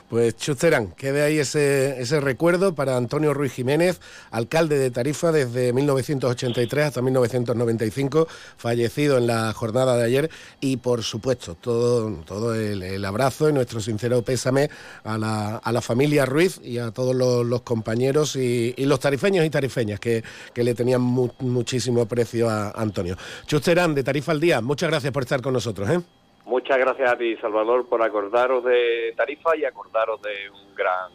Pues 0.08 0.36
Chusterán, 0.36 0.92
quede 0.92 1.22
ahí 1.22 1.38
ese, 1.38 1.98
ese 2.00 2.20
recuerdo 2.20 2.74
para 2.74 2.98
Antonio 2.98 3.32
Ruiz 3.32 3.54
Jiménez, 3.54 4.00
alcalde 4.30 4.78
de 4.78 4.90
Tarifa 4.90 5.32
desde 5.32 5.72
1983 5.72 6.84
hasta 6.84 7.00
1995, 7.00 8.26
fallecido 8.56 9.16
en 9.16 9.26
la 9.26 9.52
jornada 9.54 9.96
de 9.96 10.04
ayer 10.04 10.30
y 10.60 10.76
por 10.76 11.02
supuesto 11.02 11.54
todo, 11.54 12.22
todo 12.26 12.54
el, 12.54 13.00
abrazo 13.00 13.48
y 13.48 13.52
nuestro 13.54 13.80
sincero 13.80 14.20
pésame 14.22 14.68
a 15.04 15.16
la, 15.16 15.56
a 15.56 15.72
la 15.72 15.80
familia 15.80 16.26
Ruiz 16.26 16.60
y 16.62 16.76
a 16.76 16.90
todos 16.90 17.16
los, 17.16 17.62
compañeros 17.62 18.36
y, 18.36 18.74
los 18.76 19.00
tarifeños 19.00 19.46
y 19.46 19.50
tarifeñas 19.50 20.00
que, 20.00 20.22
que 20.52 20.64
le 20.64 20.74
tenían 20.74 21.00
muchísimo 21.00 22.02
aprecio 22.02 22.50
a 22.50 22.70
Antonio 22.70 22.89
Antonio. 22.90 23.16
Chusterán, 23.46 23.94
de 23.94 24.04
Tarifa 24.04 24.32
al 24.32 24.40
Día, 24.40 24.60
muchas 24.60 24.90
gracias 24.90 25.12
por 25.12 25.22
estar 25.22 25.40
con 25.40 25.52
nosotros. 25.52 25.88
¿eh? 25.88 26.00
Muchas 26.44 26.78
gracias 26.78 27.12
a 27.12 27.16
ti, 27.16 27.36
Salvador, 27.36 27.88
por 27.88 28.02
acordaros 28.02 28.64
de 28.64 29.14
Tarifa 29.16 29.56
y 29.56 29.64
acordaros 29.64 30.20
de 30.22 30.50
un 30.50 30.74
gran 30.74 31.10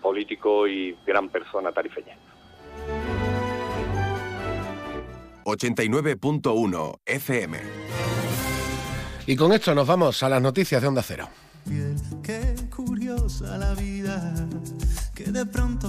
político 0.00 0.68
y 0.68 0.96
gran 1.06 1.28
persona 1.28 1.72
tarifeña. 1.72 2.16
89.1 5.44 6.98
FM. 7.04 7.58
Y 9.26 9.36
con 9.36 9.52
esto 9.52 9.74
nos 9.74 9.86
vamos 9.86 10.22
a 10.22 10.28
las 10.28 10.42
noticias 10.42 10.82
de 10.82 10.88
Onda 10.88 11.02
Cero. 11.02 11.28
Qué 12.22 12.54
curiosa 12.74 13.56
la 13.56 13.74
vida, 13.74 14.34
que 15.14 15.24
de 15.24 15.46
pronto... 15.46 15.88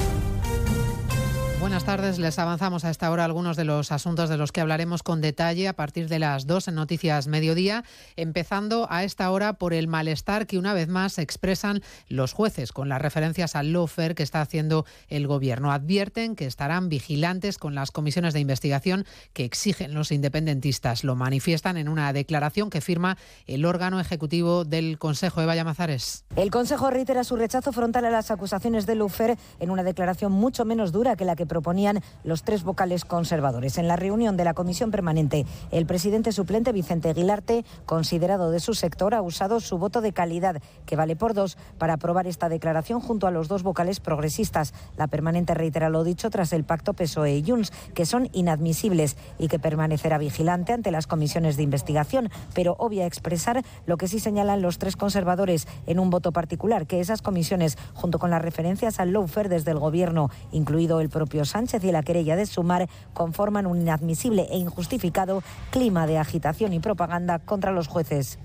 Buenas 1.61 1.83
tardes, 1.83 2.17
les 2.17 2.39
avanzamos 2.39 2.85
a 2.85 2.89
esta 2.89 3.11
hora 3.11 3.23
algunos 3.23 3.55
de 3.55 3.65
los 3.65 3.91
asuntos 3.91 4.29
de 4.29 4.37
los 4.37 4.51
que 4.51 4.61
hablaremos 4.61 5.03
con 5.03 5.21
detalle 5.21 5.67
a 5.67 5.73
partir 5.73 6.09
de 6.09 6.17
las 6.17 6.47
dos 6.47 6.67
en 6.67 6.73
Noticias 6.73 7.27
Mediodía, 7.27 7.83
empezando 8.15 8.87
a 8.89 9.03
esta 9.03 9.29
hora 9.29 9.53
por 9.53 9.75
el 9.75 9.87
malestar 9.87 10.47
que 10.47 10.57
una 10.57 10.73
vez 10.73 10.87
más 10.87 11.19
expresan 11.19 11.83
los 12.09 12.33
jueces 12.33 12.71
con 12.71 12.89
las 12.89 12.99
referencias 12.99 13.55
al 13.55 13.73
lawfare 13.73 14.15
que 14.15 14.23
está 14.23 14.41
haciendo 14.41 14.87
el 15.07 15.27
Gobierno. 15.27 15.71
Advierten 15.71 16.35
que 16.35 16.47
estarán 16.47 16.89
vigilantes 16.89 17.59
con 17.59 17.75
las 17.75 17.91
comisiones 17.91 18.33
de 18.33 18.39
investigación 18.39 19.05
que 19.33 19.45
exigen 19.45 19.93
los 19.93 20.11
independentistas. 20.11 21.03
Lo 21.03 21.15
manifiestan 21.15 21.77
en 21.77 21.89
una 21.89 22.11
declaración 22.11 22.71
que 22.71 22.81
firma 22.81 23.19
el 23.45 23.65
órgano 23.65 23.99
ejecutivo 23.99 24.65
del 24.65 24.97
Consejo 24.97 25.41
de 25.41 25.45
Vallamazares. 25.45 26.25
El 26.35 26.49
Consejo 26.49 26.89
reitera 26.89 27.23
su 27.23 27.35
rechazo 27.35 27.71
frontal 27.71 28.05
a 28.05 28.09
las 28.09 28.31
acusaciones 28.31 28.87
de 28.87 28.95
lawfare 28.95 29.37
en 29.59 29.69
una 29.69 29.83
declaración 29.83 30.31
mucho 30.31 30.65
menos 30.65 30.91
dura 30.91 31.15
que 31.15 31.23
la 31.23 31.35
que 31.35 31.50
proponían 31.51 31.99
los 32.23 32.43
tres 32.43 32.63
vocales 32.63 33.03
conservadores. 33.03 33.77
En 33.77 33.89
la 33.89 33.97
reunión 33.97 34.37
de 34.37 34.45
la 34.45 34.53
comisión 34.53 34.89
permanente, 34.89 35.45
el 35.71 35.85
presidente 35.85 36.31
suplente 36.31 36.71
Vicente 36.71 37.09
Aguilarte, 37.09 37.65
considerado 37.85 38.51
de 38.51 38.61
su 38.61 38.73
sector, 38.73 39.13
ha 39.13 39.21
usado 39.21 39.59
su 39.59 39.77
voto 39.77 39.99
de 39.99 40.13
calidad, 40.13 40.61
que 40.85 40.95
vale 40.95 41.17
por 41.17 41.33
dos, 41.33 41.57
para 41.77 41.95
aprobar 41.95 42.25
esta 42.25 42.47
declaración 42.47 43.01
junto 43.01 43.27
a 43.27 43.31
los 43.31 43.49
dos 43.49 43.63
vocales 43.63 43.99
progresistas. 43.99 44.73
La 44.95 45.07
permanente 45.07 45.53
reitera 45.53 45.89
lo 45.89 46.05
dicho 46.05 46.29
tras 46.29 46.53
el 46.53 46.63
pacto 46.63 46.93
PSOE 46.93 47.35
y 47.35 47.43
Junts, 47.43 47.73
que 47.93 48.05
son 48.05 48.29
inadmisibles 48.31 49.17
y 49.37 49.49
que 49.49 49.59
permanecerá 49.59 50.17
vigilante 50.19 50.71
ante 50.71 50.89
las 50.89 51.05
comisiones 51.05 51.57
de 51.57 51.63
investigación, 51.63 52.29
pero 52.53 52.77
obvia 52.79 53.05
expresar 53.05 53.61
lo 53.85 53.97
que 53.97 54.07
sí 54.07 54.21
señalan 54.21 54.61
los 54.61 54.77
tres 54.77 54.95
conservadores 54.95 55.67
en 55.85 55.99
un 55.99 56.11
voto 56.11 56.31
particular, 56.31 56.87
que 56.87 57.01
esas 57.01 57.21
comisiones, 57.21 57.77
junto 57.93 58.19
con 58.19 58.29
las 58.29 58.41
referencias 58.41 59.01
al 59.01 59.11
lawfare 59.11 59.49
desde 59.49 59.71
el 59.71 59.79
Gobierno, 59.79 60.29
incluido 60.53 61.01
el 61.01 61.09
propio 61.09 61.40
Sánchez 61.45 61.83
y 61.83 61.91
la 61.91 62.03
querella 62.03 62.35
de 62.35 62.45
Sumar 62.45 62.87
conforman 63.13 63.65
un 63.65 63.81
inadmisible 63.81 64.47
e 64.51 64.57
injustificado 64.57 65.43
clima 65.71 66.07
de 66.07 66.17
agitación 66.17 66.73
y 66.73 66.79
propaganda 66.79 67.39
contra 67.39 67.71
los 67.71 67.87
jueces. 67.87 68.39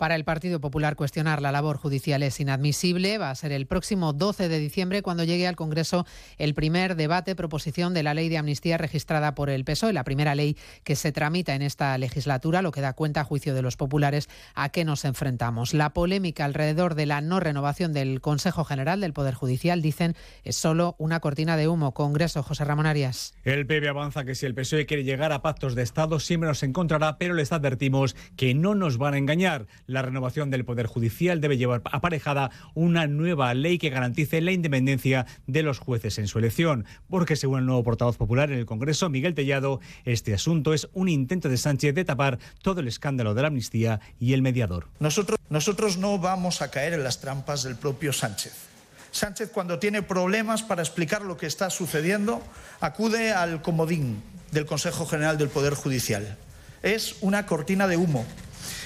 Para 0.00 0.14
el 0.14 0.24
Partido 0.24 0.62
Popular 0.62 0.96
cuestionar 0.96 1.42
la 1.42 1.52
labor 1.52 1.76
judicial 1.76 2.22
es 2.22 2.40
inadmisible. 2.40 3.18
Va 3.18 3.28
a 3.28 3.34
ser 3.34 3.52
el 3.52 3.66
próximo 3.66 4.14
12 4.14 4.48
de 4.48 4.58
diciembre 4.58 5.02
cuando 5.02 5.24
llegue 5.24 5.46
al 5.46 5.56
Congreso 5.56 6.06
el 6.38 6.54
primer 6.54 6.96
debate 6.96 7.36
proposición 7.36 7.92
de 7.92 8.02
la 8.02 8.14
ley 8.14 8.30
de 8.30 8.38
amnistía 8.38 8.78
registrada 8.78 9.34
por 9.34 9.50
el 9.50 9.62
PSOE, 9.62 9.92
la 9.92 10.02
primera 10.02 10.34
ley 10.34 10.56
que 10.84 10.96
se 10.96 11.12
tramita 11.12 11.54
en 11.54 11.60
esta 11.60 11.98
legislatura, 11.98 12.62
lo 12.62 12.72
que 12.72 12.80
da 12.80 12.94
cuenta 12.94 13.20
a 13.20 13.24
juicio 13.24 13.52
de 13.52 13.60
los 13.60 13.76
populares 13.76 14.30
a 14.54 14.70
qué 14.70 14.86
nos 14.86 15.04
enfrentamos. 15.04 15.74
La 15.74 15.90
polémica 15.90 16.46
alrededor 16.46 16.94
de 16.94 17.04
la 17.04 17.20
no 17.20 17.38
renovación 17.38 17.92
del 17.92 18.22
Consejo 18.22 18.64
General 18.64 19.02
del 19.02 19.12
Poder 19.12 19.34
Judicial, 19.34 19.82
dicen, 19.82 20.16
es 20.44 20.56
solo 20.56 20.94
una 20.96 21.20
cortina 21.20 21.58
de 21.58 21.68
humo. 21.68 21.92
Congreso, 21.92 22.42
José 22.42 22.64
Ramón 22.64 22.86
Arias. 22.86 23.34
El 23.44 23.66
PP 23.66 23.90
avanza 23.90 24.24
que 24.24 24.34
si 24.34 24.46
el 24.46 24.54
PSOE 24.54 24.86
quiere 24.86 25.04
llegar 25.04 25.30
a 25.32 25.42
pactos 25.42 25.74
de 25.74 25.82
Estado 25.82 26.20
siempre 26.20 26.48
nos 26.48 26.62
encontrará, 26.62 27.18
pero 27.18 27.34
les 27.34 27.52
advertimos 27.52 28.16
que 28.38 28.54
no 28.54 28.74
nos 28.74 28.96
van 28.96 29.12
a 29.12 29.18
engañar 29.18 29.66
la 29.90 30.02
renovación 30.02 30.50
del 30.50 30.64
Poder 30.64 30.86
Judicial 30.86 31.40
debe 31.40 31.56
llevar 31.56 31.82
aparejada 31.84 32.50
una 32.74 33.06
nueva 33.06 33.52
ley 33.54 33.78
que 33.78 33.90
garantice 33.90 34.40
la 34.40 34.52
independencia 34.52 35.26
de 35.46 35.62
los 35.62 35.78
jueces 35.78 36.18
en 36.18 36.28
su 36.28 36.38
elección, 36.38 36.86
porque 37.08 37.36
según 37.36 37.60
el 37.60 37.66
nuevo 37.66 37.82
portavoz 37.82 38.16
popular 38.16 38.50
en 38.50 38.58
el 38.58 38.66
Congreso, 38.66 39.10
Miguel 39.10 39.34
Tellado, 39.34 39.80
este 40.04 40.32
asunto 40.32 40.72
es 40.74 40.88
un 40.92 41.08
intento 41.08 41.48
de 41.48 41.56
Sánchez 41.56 41.94
de 41.94 42.04
tapar 42.04 42.38
todo 42.62 42.80
el 42.80 42.88
escándalo 42.88 43.34
de 43.34 43.42
la 43.42 43.48
amnistía 43.48 44.00
y 44.18 44.32
el 44.32 44.42
mediador. 44.42 44.86
Nosotros, 45.00 45.38
nosotros 45.48 45.96
no 45.98 46.18
vamos 46.18 46.62
a 46.62 46.70
caer 46.70 46.92
en 46.92 47.04
las 47.04 47.20
trampas 47.20 47.64
del 47.64 47.76
propio 47.76 48.12
Sánchez. 48.12 48.68
Sánchez, 49.10 49.50
cuando 49.50 49.80
tiene 49.80 50.02
problemas 50.02 50.62
para 50.62 50.82
explicar 50.82 51.22
lo 51.22 51.36
que 51.36 51.46
está 51.46 51.68
sucediendo, 51.68 52.40
acude 52.80 53.32
al 53.32 53.60
comodín 53.60 54.22
del 54.52 54.66
Consejo 54.66 55.04
General 55.06 55.36
del 55.36 55.48
Poder 55.48 55.74
Judicial. 55.74 56.36
Es 56.82 57.16
una 57.20 57.44
cortina 57.44 57.88
de 57.88 57.96
humo 57.96 58.24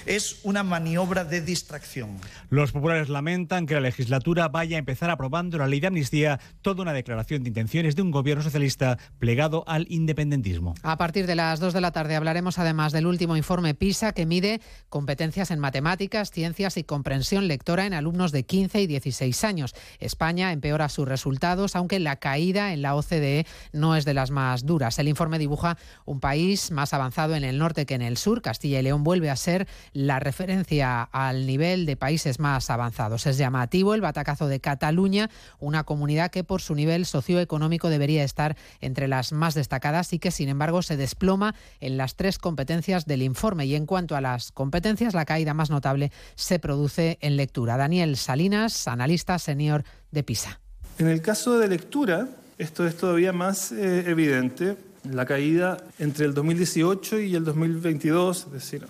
es 0.07 0.41
una 0.43 0.63
maniobra 0.63 1.25
de 1.25 1.41
distracción. 1.41 2.19
Los 2.51 2.73
populares 2.73 3.09
lamentan 3.09 3.67
que 3.67 3.75
la 3.75 3.81
legislatura 3.81 4.49
vaya 4.49 4.77
a 4.77 4.79
empezar 4.79 5.11
aprobando 5.11 5.59
la 5.59 5.67
ley 5.67 5.81
de 5.81 5.87
amnistía, 5.87 6.41
toda 6.63 6.83
una 6.83 6.93
declaración 6.93 7.43
de 7.43 7.49
intenciones 7.49 7.97
de 7.97 8.03
un 8.03 8.11
gobierno 8.11 8.43
socialista 8.43 8.99
plegado 9.19 9.65
al 9.67 9.87
independentismo. 9.89 10.75
A 10.83 10.97
partir 10.97 11.27
de 11.27 11.35
las 11.35 11.61
2 11.61 11.73
de 11.73 11.81
la 11.81 11.93
tarde 11.93 12.17
hablaremos 12.17 12.59
además 12.59 12.93
del 12.93 13.07
último 13.07 13.37
informe 13.37 13.75
PISA 13.75 14.13
que 14.13 14.27
mide 14.27 14.61
competencias 14.89 15.51
en 15.51 15.59
matemáticas, 15.59 16.31
ciencias 16.31 16.77
y 16.77 16.85
comprensión 16.85 17.49
lectora 17.49 17.87
en 17.87 17.95
alumnos 17.95 18.33
de 18.33 18.45
15 18.45 18.83
y 18.83 18.87
16 18.87 19.45
años. 19.45 19.75
España 19.99 20.53
empeora 20.53 20.89
sus 20.89 21.09
resultados, 21.09 21.77
aunque 21.77 21.99
la 21.99 22.17
caída 22.17 22.73
en 22.73 22.83
la 22.83 22.95
OCDE 22.95 23.47
no 23.73 23.97
es 23.97 24.05
de 24.05 24.15
las 24.15 24.31
más 24.31 24.67
duras. 24.67 24.99
El 24.99 25.09
informe 25.09 25.39
dibuja 25.39 25.79
un 26.05 26.21
país 26.21 26.71
más 26.71 26.93
avanzado 26.93 27.35
en 27.35 27.45
el 27.45 27.59
norte 27.59 27.87
que 27.87 27.95
en 27.95 28.03
el 28.03 28.17
sur. 28.17 28.43
Castilla 28.43 28.81
y 28.81 28.83
León 28.83 29.05
vuelve 29.05 29.31
a 29.31 29.37
ser 29.37 29.67
la 29.95 30.21
referencia 30.21 31.03
al 31.03 31.47
nivel 31.47 31.87
de 31.87 31.97
países 31.97 32.39
más 32.39 32.69
avanzados. 32.69 33.27
Es 33.27 33.39
llamativo 33.39 33.95
el 33.95 34.01
batacazo 34.01 34.49
de 34.49 34.61
Cataluña, 34.61 35.31
una 35.61 35.85
comunidad 35.85 36.31
que 36.31 36.45
por 36.45 36.61
su 36.61 36.75
nivel 36.75 37.07
socioeconómico 37.07 37.89
debería 37.89 38.25
estar 38.25 38.57
entre 38.81 39.09
las 39.09 39.33
más 39.33 39.55
destacadas 39.55 40.13
y 40.13 40.19
que 40.19 40.31
sin 40.31 40.49
embargo 40.49 40.83
se 40.83 40.97
desploma 40.97 41.55
en 41.81 41.97
las 41.97 42.17
tres 42.17 42.39
competencias 42.39 43.07
del 43.07 43.23
informe. 43.23 43.67
Y 43.67 43.77
en 43.77 43.87
cuanto 43.87 44.17
a 44.17 44.21
las 44.21 44.53
competencias, 44.53 45.15
la 45.15 45.25
caída 45.25 45.55
más 45.55 45.71
notable 45.71 46.13
se 46.35 46.59
produce 46.59 47.19
en 47.21 47.37
lectura. 47.37 47.77
Daniel 47.77 48.17
Salinas, 48.17 48.89
analista 48.89 49.39
senior 49.39 49.85
de 50.11 50.23
PISA. 50.25 50.61
En 50.99 51.09
el 51.09 51.23
caso 51.23 51.59
de 51.59 51.69
lectura, 51.69 52.29
esto 52.59 52.87
es 52.87 52.97
todavía 52.97 53.33
más 53.33 53.73
eh, 53.73 54.05
evidente. 54.07 54.77
La 55.11 55.27
caída 55.27 55.77
entre 55.99 56.25
el 56.25 56.35
2018 56.35 57.21
y 57.21 57.35
el 57.35 57.45
2022, 57.45 58.47
es 58.47 58.53
decir, 58.53 58.87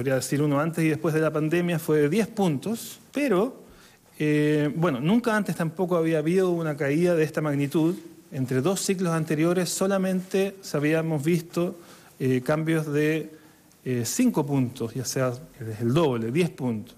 podría 0.00 0.14
decir 0.14 0.40
uno 0.40 0.58
antes 0.58 0.82
y 0.82 0.88
después 0.88 1.12
de 1.12 1.20
la 1.20 1.30
pandemia, 1.30 1.78
fue 1.78 1.98
de 1.98 2.08
10 2.08 2.28
puntos, 2.28 3.00
pero 3.12 3.54
eh, 4.18 4.72
bueno, 4.74 4.98
nunca 4.98 5.36
antes 5.36 5.54
tampoco 5.56 5.94
había 5.94 6.20
habido 6.20 6.52
una 6.52 6.74
caída 6.74 7.14
de 7.14 7.22
esta 7.22 7.42
magnitud. 7.42 7.96
Entre 8.32 8.62
dos 8.62 8.80
ciclos 8.80 9.12
anteriores 9.12 9.68
solamente 9.68 10.56
habíamos 10.72 11.22
visto 11.22 11.76
eh, 12.18 12.40
cambios 12.40 12.90
de 12.90 13.30
5 14.02 14.40
eh, 14.40 14.44
puntos, 14.44 14.94
ya 14.94 15.04
sea 15.04 15.34
el 15.82 15.92
doble, 15.92 16.32
10 16.32 16.48
puntos. 16.48 16.96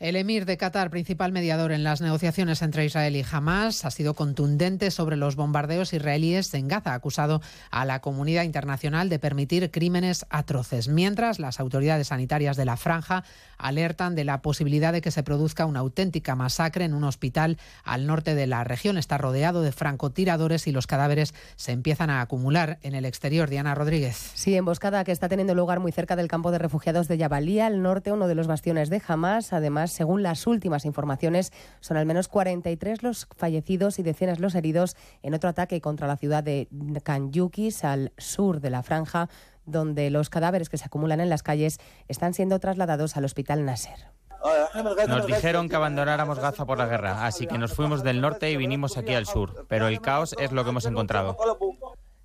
El 0.00 0.16
emir 0.16 0.46
de 0.46 0.56
Qatar, 0.56 0.88
principal 0.88 1.30
mediador 1.30 1.72
en 1.72 1.84
las 1.84 2.00
negociaciones 2.00 2.62
entre 2.62 2.86
Israel 2.86 3.14
y 3.16 3.24
Hamas, 3.30 3.84
ha 3.84 3.90
sido 3.90 4.14
contundente 4.14 4.90
sobre 4.90 5.18
los 5.18 5.36
bombardeos 5.36 5.92
israelíes 5.92 6.54
en 6.54 6.68
Gaza, 6.68 6.94
acusado 6.94 7.42
a 7.70 7.84
la 7.84 8.00
comunidad 8.00 8.44
internacional 8.44 9.10
de 9.10 9.18
permitir 9.18 9.70
crímenes 9.70 10.24
atroces, 10.30 10.88
mientras 10.88 11.38
las 11.38 11.60
autoridades 11.60 12.06
sanitarias 12.06 12.56
de 12.56 12.64
la 12.64 12.78
franja 12.78 13.24
alertan 13.60 14.14
de 14.14 14.24
la 14.24 14.42
posibilidad 14.42 14.92
de 14.92 15.00
que 15.00 15.10
se 15.10 15.22
produzca 15.22 15.66
una 15.66 15.80
auténtica 15.80 16.34
masacre 16.34 16.84
en 16.84 16.94
un 16.94 17.04
hospital 17.04 17.58
al 17.84 18.06
norte 18.06 18.34
de 18.34 18.46
la 18.46 18.64
región. 18.64 18.98
Está 18.98 19.18
rodeado 19.18 19.62
de 19.62 19.72
francotiradores 19.72 20.66
y 20.66 20.72
los 20.72 20.86
cadáveres 20.86 21.34
se 21.56 21.72
empiezan 21.72 22.10
a 22.10 22.20
acumular 22.20 22.78
en 22.82 22.94
el 22.94 23.04
exterior. 23.04 23.48
Diana 23.48 23.74
Rodríguez. 23.74 24.32
Sí, 24.34 24.56
emboscada 24.56 25.04
que 25.04 25.12
está 25.12 25.28
teniendo 25.28 25.54
lugar 25.54 25.80
muy 25.80 25.92
cerca 25.92 26.16
del 26.16 26.28
campo 26.28 26.50
de 26.50 26.58
refugiados 26.58 27.08
de 27.08 27.18
Yabalía, 27.18 27.66
al 27.66 27.82
norte, 27.82 28.12
uno 28.12 28.28
de 28.28 28.34
los 28.34 28.46
bastiones 28.46 28.90
de 28.90 29.02
Hamas. 29.06 29.52
Además, 29.52 29.92
según 29.92 30.22
las 30.22 30.46
últimas 30.46 30.84
informaciones, 30.84 31.52
son 31.80 31.96
al 31.96 32.06
menos 32.06 32.28
43 32.28 33.02
los 33.02 33.28
fallecidos 33.36 33.98
y 33.98 34.02
decenas 34.02 34.40
los 34.40 34.54
heridos 34.54 34.96
en 35.22 35.34
otro 35.34 35.50
ataque 35.50 35.80
contra 35.80 36.06
la 36.06 36.16
ciudad 36.16 36.42
de 36.42 36.68
Kanyukis, 37.02 37.84
al 37.84 38.12
sur 38.16 38.60
de 38.60 38.70
la 38.70 38.82
franja, 38.82 39.28
donde 39.70 40.10
los 40.10 40.30
cadáveres 40.30 40.68
que 40.68 40.78
se 40.78 40.84
acumulan 40.84 41.20
en 41.20 41.30
las 41.30 41.42
calles 41.42 41.78
están 42.08 42.34
siendo 42.34 42.58
trasladados 42.58 43.16
al 43.16 43.24
hospital 43.24 43.64
Nasser. 43.64 44.10
Nos 45.08 45.26
dijeron 45.26 45.68
que 45.68 45.76
abandonáramos 45.76 46.38
Gaza 46.38 46.64
por 46.64 46.78
la 46.78 46.86
guerra, 46.86 47.26
así 47.26 47.46
que 47.46 47.58
nos 47.58 47.74
fuimos 47.74 48.02
del 48.02 48.20
norte 48.20 48.50
y 48.50 48.56
vinimos 48.56 48.96
aquí 48.96 49.14
al 49.14 49.26
sur, 49.26 49.66
pero 49.68 49.88
el 49.88 50.00
caos 50.00 50.34
es 50.38 50.52
lo 50.52 50.64
que 50.64 50.70
hemos 50.70 50.86
encontrado. 50.86 51.36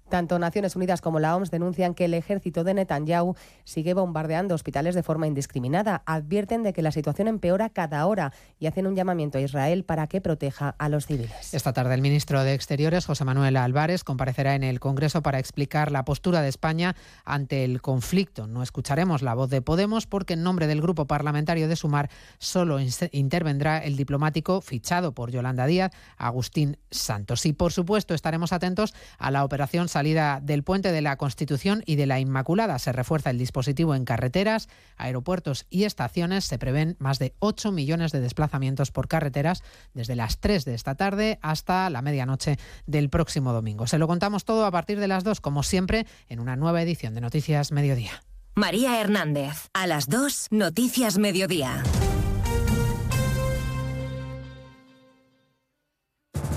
Tanto 0.09 0.37
Naciones 0.37 0.75
Unidas 0.75 1.01
como 1.01 1.19
la 1.19 1.35
OMS 1.35 1.49
denuncian 1.49 1.95
que 1.95 2.05
el 2.05 2.13
ejército 2.13 2.63
de 2.63 2.75
Netanyahu 2.75 3.35
sigue 3.63 3.93
bombardeando 3.93 4.53
hospitales 4.53 4.93
de 4.93 5.01
forma 5.01 5.25
indiscriminada. 5.25 6.03
Advierten 6.05 6.61
de 6.61 6.73
que 6.73 6.81
la 6.81 6.91
situación 6.91 7.27
empeora 7.27 7.69
cada 7.69 8.05
hora 8.05 8.31
y 8.59 8.67
hacen 8.67 8.85
un 8.85 8.95
llamamiento 8.95 9.37
a 9.37 9.41
Israel 9.41 9.83
para 9.83 10.07
que 10.07 10.21
proteja 10.21 10.75
a 10.77 10.89
los 10.89 11.07
civiles. 11.07 11.53
Esta 11.53 11.73
tarde 11.73 11.95
el 11.95 12.01
ministro 12.01 12.43
de 12.43 12.53
Exteriores, 12.53 13.05
José 13.05 13.25
Manuel 13.25 13.57
Álvarez, 13.57 14.03
comparecerá 14.03 14.55
en 14.55 14.63
el 14.63 14.79
Congreso 14.79 15.23
para 15.23 15.39
explicar 15.39 15.91
la 15.91 16.05
postura 16.05 16.41
de 16.41 16.49
España 16.49 16.95
ante 17.23 17.63
el 17.63 17.81
conflicto. 17.81 18.47
No 18.47 18.61
escucharemos 18.61 19.21
la 19.21 19.33
voz 19.33 19.49
de 19.49 19.61
Podemos 19.61 20.05
porque 20.05 20.33
en 20.33 20.43
nombre 20.43 20.67
del 20.67 20.81
grupo 20.81 21.05
parlamentario 21.07 21.67
de 21.67 21.75
Sumar 21.75 22.09
solo 22.37 22.77
intervendrá 23.11 23.79
el 23.79 23.97
diplomático 23.97 24.61
fichado 24.61 25.13
por 25.13 25.31
Yolanda 25.31 25.65
Díaz, 25.65 25.91
Agustín 26.17 26.77
Santos. 26.91 27.45
Y 27.45 27.53
por 27.53 27.71
supuesto 27.71 28.13
estaremos 28.13 28.53
atentos 28.53 28.93
a 29.17 29.31
la 29.31 29.43
operación 29.43 29.87
salida 29.95 30.41
del 30.43 30.61
puente 30.61 30.91
de 30.91 30.99
la 30.99 31.15
Constitución 31.15 31.81
y 31.85 31.95
de 31.95 32.05
la 32.05 32.19
Inmaculada. 32.19 32.79
Se 32.79 32.91
refuerza 32.91 33.29
el 33.29 33.37
dispositivo 33.37 33.95
en 33.95 34.03
carreteras, 34.03 34.67
aeropuertos 34.97 35.67
y 35.69 35.85
estaciones. 35.85 36.43
Se 36.43 36.57
prevén 36.57 36.97
más 36.99 37.17
de 37.17 37.33
8 37.39 37.71
millones 37.71 38.11
de 38.11 38.19
desplazamientos 38.19 38.91
por 38.91 39.07
carreteras 39.07 39.63
desde 39.93 40.17
las 40.17 40.41
3 40.41 40.65
de 40.65 40.73
esta 40.73 40.95
tarde 40.95 41.39
hasta 41.41 41.89
la 41.89 42.01
medianoche 42.01 42.57
del 42.85 43.09
próximo 43.09 43.53
domingo. 43.53 43.87
Se 43.87 43.97
lo 43.97 44.05
contamos 44.05 44.43
todo 44.43 44.65
a 44.65 44.71
partir 44.71 44.99
de 44.99 45.07
las 45.07 45.23
2, 45.23 45.39
como 45.39 45.63
siempre, 45.63 46.05
en 46.27 46.41
una 46.41 46.57
nueva 46.57 46.81
edición 46.81 47.13
de 47.13 47.21
Noticias 47.21 47.71
Mediodía. 47.71 48.21
María 48.53 48.99
Hernández, 48.99 49.69
a 49.71 49.87
las 49.87 50.09
2, 50.09 50.47
Noticias 50.51 51.17
Mediodía. 51.17 51.83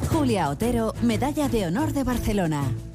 Julia 0.09 0.49
Otero, 0.49 0.93
Medalla 1.03 1.49
de 1.49 1.67
Honor 1.67 1.93
de 1.93 2.03
Barcelona. 2.03 2.65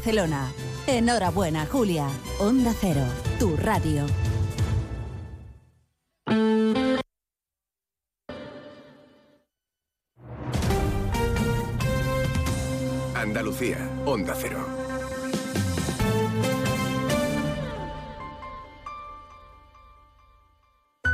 Barcelona. 0.00 0.50
Enhorabuena, 0.86 1.66
Julia. 1.66 2.08
Onda 2.38 2.72
Cero, 2.80 3.04
tu 3.38 3.54
radio. 3.58 4.06
Andalucía, 13.14 13.76
Onda 14.06 14.34
Cero. 14.40 14.79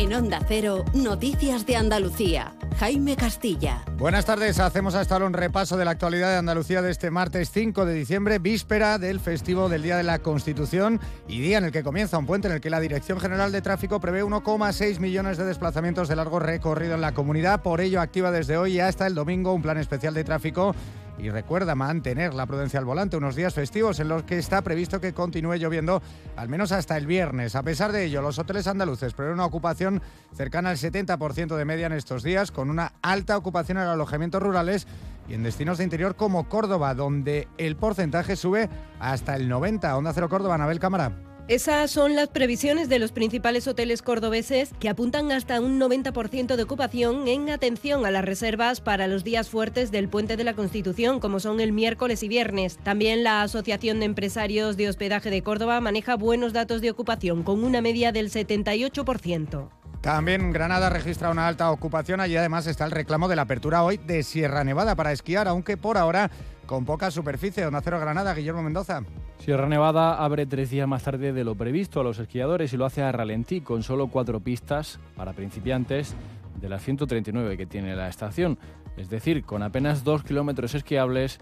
En 0.00 0.14
Onda 0.14 0.40
Cero, 0.48 0.82
Noticias 0.94 1.66
de 1.66 1.76
Andalucía. 1.76 2.54
Jaime 2.78 3.16
Castilla. 3.16 3.84
Buenas 3.98 4.24
tardes, 4.24 4.58
hacemos 4.58 4.94
hasta 4.94 5.14
ahora 5.14 5.26
un 5.26 5.34
repaso 5.34 5.76
de 5.76 5.84
la 5.84 5.90
actualidad 5.90 6.30
de 6.30 6.38
Andalucía 6.38 6.80
de 6.80 6.90
este 6.90 7.10
martes 7.10 7.50
5 7.50 7.84
de 7.84 7.92
diciembre, 7.92 8.38
víspera 8.38 8.96
del 8.96 9.20
festivo 9.20 9.68
del 9.68 9.82
Día 9.82 9.98
de 9.98 10.02
la 10.02 10.20
Constitución 10.20 10.98
y 11.28 11.42
día 11.42 11.58
en 11.58 11.64
el 11.64 11.70
que 11.70 11.82
comienza 11.82 12.16
un 12.16 12.24
puente 12.24 12.48
en 12.48 12.54
el 12.54 12.62
que 12.62 12.70
la 12.70 12.80
Dirección 12.80 13.20
General 13.20 13.52
de 13.52 13.60
Tráfico 13.60 14.00
prevé 14.00 14.24
1,6 14.24 15.00
millones 15.00 15.36
de 15.36 15.44
desplazamientos 15.44 16.08
de 16.08 16.16
largo 16.16 16.38
recorrido 16.38 16.94
en 16.94 17.02
la 17.02 17.12
comunidad. 17.12 17.60
Por 17.60 17.82
ello, 17.82 18.00
activa 18.00 18.30
desde 18.30 18.56
hoy 18.56 18.80
hasta 18.80 19.06
el 19.06 19.14
domingo 19.14 19.52
un 19.52 19.60
plan 19.60 19.76
especial 19.76 20.14
de 20.14 20.24
tráfico 20.24 20.74
y 21.22 21.30
recuerda 21.30 21.74
mantener 21.74 22.34
la 22.34 22.46
prudencia 22.46 22.78
al 22.78 22.84
volante 22.84 23.16
unos 23.16 23.36
días 23.36 23.54
festivos 23.54 24.00
en 24.00 24.08
los 24.08 24.22
que 24.22 24.38
está 24.38 24.62
previsto 24.62 25.00
que 25.00 25.12
continúe 25.12 25.56
lloviendo 25.56 26.02
al 26.36 26.48
menos 26.48 26.72
hasta 26.72 26.96
el 26.96 27.06
viernes. 27.06 27.54
A 27.54 27.62
pesar 27.62 27.92
de 27.92 28.04
ello, 28.04 28.22
los 28.22 28.38
hoteles 28.38 28.66
andaluces 28.66 29.14
prevén 29.14 29.34
una 29.34 29.44
ocupación 29.44 30.02
cercana 30.34 30.70
al 30.70 30.76
70% 30.76 31.56
de 31.56 31.64
media 31.64 31.86
en 31.86 31.92
estos 31.92 32.22
días, 32.22 32.50
con 32.50 32.70
una 32.70 32.92
alta 33.02 33.36
ocupación 33.36 33.78
en 33.78 33.84
alojamientos 33.84 34.42
rurales 34.42 34.86
y 35.28 35.34
en 35.34 35.42
destinos 35.42 35.78
de 35.78 35.84
interior 35.84 36.16
como 36.16 36.48
Córdoba, 36.48 36.94
donde 36.94 37.48
el 37.58 37.76
porcentaje 37.76 38.36
sube 38.36 38.68
hasta 38.98 39.36
el 39.36 39.50
90%. 39.50 39.96
Onda 39.96 40.12
Cero 40.12 40.28
Córdoba, 40.28 40.54
Anabel 40.54 40.80
Cámara. 40.80 41.29
Esas 41.50 41.90
son 41.90 42.14
las 42.14 42.28
previsiones 42.28 42.88
de 42.88 43.00
los 43.00 43.10
principales 43.10 43.66
hoteles 43.66 44.02
cordobeses 44.02 44.70
que 44.78 44.88
apuntan 44.88 45.32
hasta 45.32 45.60
un 45.60 45.80
90% 45.80 46.54
de 46.54 46.62
ocupación 46.62 47.26
en 47.26 47.50
atención 47.50 48.06
a 48.06 48.12
las 48.12 48.24
reservas 48.24 48.80
para 48.80 49.08
los 49.08 49.24
días 49.24 49.50
fuertes 49.50 49.90
del 49.90 50.08
Puente 50.08 50.36
de 50.36 50.44
la 50.44 50.54
Constitución, 50.54 51.18
como 51.18 51.40
son 51.40 51.58
el 51.58 51.72
miércoles 51.72 52.22
y 52.22 52.28
viernes. 52.28 52.78
También 52.84 53.24
la 53.24 53.42
Asociación 53.42 53.98
de 53.98 54.06
Empresarios 54.06 54.76
de 54.76 54.88
Hospedaje 54.88 55.28
de 55.28 55.42
Córdoba 55.42 55.80
maneja 55.80 56.14
buenos 56.14 56.52
datos 56.52 56.82
de 56.82 56.92
ocupación, 56.92 57.42
con 57.42 57.64
una 57.64 57.80
media 57.80 58.12
del 58.12 58.30
78%. 58.30 59.70
También 60.00 60.52
Granada 60.52 60.88
registra 60.88 61.30
una 61.30 61.48
alta 61.48 61.72
ocupación. 61.72 62.20
Allí 62.20 62.36
además 62.36 62.66
está 62.68 62.86
el 62.86 62.90
reclamo 62.90 63.28
de 63.28 63.36
la 63.36 63.42
apertura 63.42 63.82
hoy 63.82 63.98
de 63.98 64.22
Sierra 64.22 64.62
Nevada 64.64 64.94
para 64.94 65.10
esquiar, 65.12 65.46
aunque 65.46 65.76
por 65.76 65.98
ahora 65.98 66.30
con 66.70 66.84
poca 66.84 67.10
superficie. 67.10 67.66
Onda 67.66 67.80
Cero 67.82 67.98
Granada, 67.98 68.32
Guillermo 68.32 68.62
Mendoza. 68.62 69.02
Sierra 69.40 69.68
Nevada 69.68 70.22
abre 70.24 70.46
tres 70.46 70.70
días 70.70 70.86
más 70.86 71.02
tarde 71.02 71.32
de 71.32 71.42
lo 71.42 71.56
previsto 71.56 71.98
a 71.98 72.04
los 72.04 72.20
esquiadores 72.20 72.72
y 72.72 72.76
lo 72.76 72.86
hace 72.86 73.02
a 73.02 73.10
ralentí, 73.10 73.60
con 73.60 73.82
solo 73.82 74.06
cuatro 74.06 74.38
pistas 74.38 75.00
para 75.16 75.32
principiantes 75.32 76.14
de 76.60 76.68
las 76.68 76.84
139 76.84 77.56
que 77.56 77.66
tiene 77.66 77.96
la 77.96 78.06
estación. 78.06 78.56
Es 78.96 79.10
decir, 79.10 79.42
con 79.42 79.64
apenas 79.64 80.04
dos 80.04 80.22
kilómetros 80.22 80.76
esquiables 80.76 81.40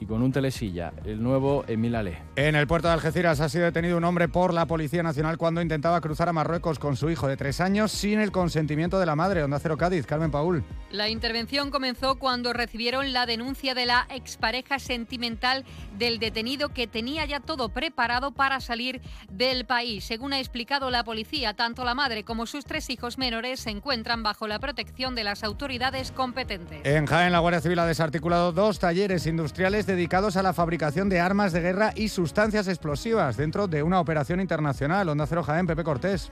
y 0.00 0.06
con 0.06 0.22
un 0.22 0.32
telesilla, 0.32 0.94
el 1.04 1.22
nuevo 1.22 1.64
Emil 1.68 1.94
Ale. 1.94 2.18
En 2.34 2.56
el 2.56 2.66
puerto 2.66 2.88
de 2.88 2.94
Algeciras 2.94 3.40
ha 3.40 3.50
sido 3.50 3.64
detenido 3.64 3.98
un 3.98 4.04
hombre 4.04 4.28
por 4.28 4.54
la 4.54 4.66
Policía 4.66 5.02
Nacional 5.02 5.36
cuando 5.36 5.60
intentaba 5.60 6.00
cruzar 6.00 6.30
a 6.30 6.32
Marruecos 6.32 6.78
con 6.78 6.96
su 6.96 7.10
hijo 7.10 7.28
de 7.28 7.36
tres 7.36 7.60
años 7.60 7.92
sin 7.92 8.18
el 8.18 8.32
consentimiento 8.32 8.98
de 8.98 9.04
la 9.04 9.14
madre. 9.14 9.42
Onda 9.42 9.58
Cero 9.60 9.76
Cádiz, 9.76 10.06
Carmen 10.06 10.30
Paul. 10.30 10.64
La 10.90 11.10
intervención 11.10 11.70
comenzó 11.70 12.18
cuando 12.18 12.54
recibieron 12.54 13.12
la 13.12 13.26
denuncia 13.26 13.74
de 13.74 13.84
la 13.84 14.06
expareja 14.10 14.78
sentimental 14.78 15.64
del 15.98 16.18
detenido 16.18 16.70
que 16.70 16.86
tenía 16.86 17.26
ya 17.26 17.40
todo 17.40 17.68
preparado 17.68 18.32
para 18.32 18.60
salir 18.60 19.02
del 19.30 19.66
país. 19.66 20.04
Según 20.04 20.32
ha 20.32 20.40
explicado 20.40 20.90
la 20.90 21.04
policía, 21.04 21.52
tanto 21.52 21.84
la 21.84 21.94
madre 21.94 22.24
como 22.24 22.46
sus 22.46 22.64
tres 22.64 22.88
hijos 22.88 23.18
menores 23.18 23.60
se 23.60 23.70
encuentran 23.70 24.22
bajo 24.22 24.48
la 24.48 24.58
protección 24.58 25.14
de 25.14 25.24
las 25.24 25.44
autoridades 25.44 26.10
competentes. 26.10 26.80
En 26.84 27.04
Jaén, 27.04 27.32
la 27.32 27.40
Guardia 27.40 27.60
Civil 27.60 27.78
ha 27.78 27.86
desarticulado 27.86 28.52
dos 28.52 28.78
talleres 28.78 29.26
industriales 29.26 29.86
dedicados 29.90 30.36
a 30.36 30.42
la 30.42 30.52
fabricación 30.52 31.08
de 31.08 31.20
armas 31.20 31.52
de 31.52 31.60
guerra 31.60 31.92
y 31.94 32.08
sustancias 32.08 32.68
explosivas 32.68 33.36
dentro 33.36 33.66
de 33.66 33.82
una 33.82 34.00
operación 34.00 34.40
internacional. 34.40 35.08
Onda 35.08 35.26
Cero 35.26 35.42
Jaén, 35.42 35.66
Pepe 35.66 35.84
Cortés. 35.84 36.30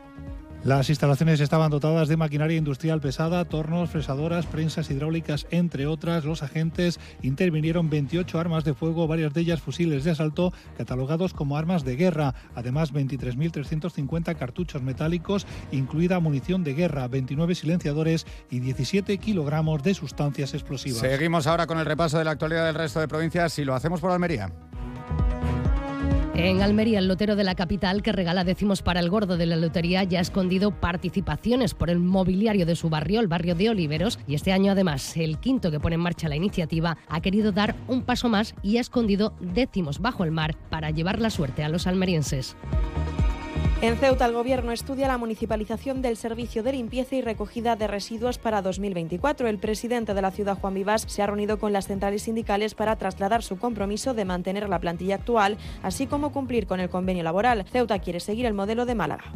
Las 0.64 0.90
instalaciones 0.90 1.40
estaban 1.40 1.70
dotadas 1.70 2.08
de 2.08 2.16
maquinaria 2.16 2.56
industrial 2.56 3.00
pesada, 3.00 3.44
tornos, 3.44 3.90
fresadoras, 3.90 4.44
prensas 4.46 4.90
hidráulicas, 4.90 5.46
entre 5.50 5.86
otras. 5.86 6.24
Los 6.24 6.42
agentes 6.42 6.98
intervinieron 7.22 7.88
28 7.88 8.40
armas 8.40 8.64
de 8.64 8.74
fuego, 8.74 9.06
varias 9.06 9.32
de 9.32 9.42
ellas 9.42 9.62
fusiles 9.62 10.02
de 10.02 10.10
asalto, 10.10 10.52
catalogados 10.76 11.32
como 11.32 11.56
armas 11.56 11.84
de 11.84 11.94
guerra. 11.94 12.34
Además, 12.56 12.92
23.350 12.92 14.36
cartuchos 14.36 14.82
metálicos, 14.82 15.46
incluida 15.70 16.18
munición 16.18 16.64
de 16.64 16.74
guerra, 16.74 17.06
29 17.06 17.54
silenciadores 17.54 18.26
y 18.50 18.58
17 18.58 19.16
kilogramos 19.18 19.84
de 19.84 19.94
sustancias 19.94 20.54
explosivas. 20.54 20.98
Seguimos 20.98 21.46
ahora 21.46 21.68
con 21.68 21.78
el 21.78 21.86
repaso 21.86 22.18
de 22.18 22.24
la 22.24 22.32
actualidad 22.32 22.66
del 22.66 22.74
resto 22.74 22.98
de 22.98 23.06
provincias 23.06 23.56
y 23.60 23.64
lo 23.64 23.74
hacemos 23.74 24.00
por 24.00 24.10
Almería. 24.10 24.52
En 26.40 26.62
Almería, 26.62 27.00
el 27.00 27.08
lotero 27.08 27.34
de 27.34 27.42
la 27.42 27.56
capital, 27.56 28.00
que 28.00 28.12
regala 28.12 28.44
décimos 28.44 28.80
para 28.80 29.00
el 29.00 29.10
gordo 29.10 29.36
de 29.36 29.44
la 29.44 29.56
lotería, 29.56 30.04
ya 30.04 30.20
ha 30.20 30.22
escondido 30.22 30.70
participaciones 30.70 31.74
por 31.74 31.90
el 31.90 31.98
mobiliario 31.98 32.64
de 32.64 32.76
su 32.76 32.88
barrio, 32.88 33.18
el 33.18 33.26
barrio 33.26 33.56
de 33.56 33.70
Oliveros, 33.70 34.20
y 34.28 34.36
este 34.36 34.52
año 34.52 34.70
además, 34.70 35.16
el 35.16 35.38
quinto 35.38 35.72
que 35.72 35.80
pone 35.80 35.96
en 35.96 36.00
marcha 36.00 36.28
la 36.28 36.36
iniciativa, 36.36 36.96
ha 37.08 37.20
querido 37.20 37.50
dar 37.50 37.74
un 37.88 38.02
paso 38.02 38.28
más 38.28 38.54
y 38.62 38.76
ha 38.76 38.80
escondido 38.80 39.34
décimos 39.40 39.98
bajo 39.98 40.22
el 40.22 40.30
mar 40.30 40.54
para 40.70 40.92
llevar 40.92 41.20
la 41.20 41.30
suerte 41.30 41.64
a 41.64 41.68
los 41.68 41.88
almerienses. 41.88 42.54
En 43.80 43.96
Ceuta, 43.96 44.26
el 44.26 44.32
Gobierno 44.32 44.72
estudia 44.72 45.06
la 45.06 45.18
municipalización 45.18 46.02
del 46.02 46.16
servicio 46.16 46.64
de 46.64 46.72
limpieza 46.72 47.14
y 47.14 47.22
recogida 47.22 47.76
de 47.76 47.86
residuos 47.86 48.36
para 48.36 48.60
2024. 48.60 49.46
El 49.46 49.58
presidente 49.58 50.14
de 50.14 50.22
la 50.22 50.32
ciudad, 50.32 50.58
Juan 50.58 50.74
Vivas, 50.74 51.02
se 51.06 51.22
ha 51.22 51.26
reunido 51.26 51.60
con 51.60 51.72
las 51.72 51.86
centrales 51.86 52.22
sindicales 52.22 52.74
para 52.74 52.96
trasladar 52.96 53.44
su 53.44 53.56
compromiso 53.56 54.14
de 54.14 54.24
mantener 54.24 54.68
la 54.68 54.80
plantilla 54.80 55.14
actual, 55.14 55.58
así 55.84 56.08
como 56.08 56.32
cumplir 56.32 56.66
con 56.66 56.80
el 56.80 56.88
convenio 56.88 57.22
laboral. 57.22 57.66
Ceuta 57.70 58.00
quiere 58.00 58.18
seguir 58.18 58.46
el 58.46 58.52
modelo 58.52 58.84
de 58.84 58.96
Málaga. 58.96 59.26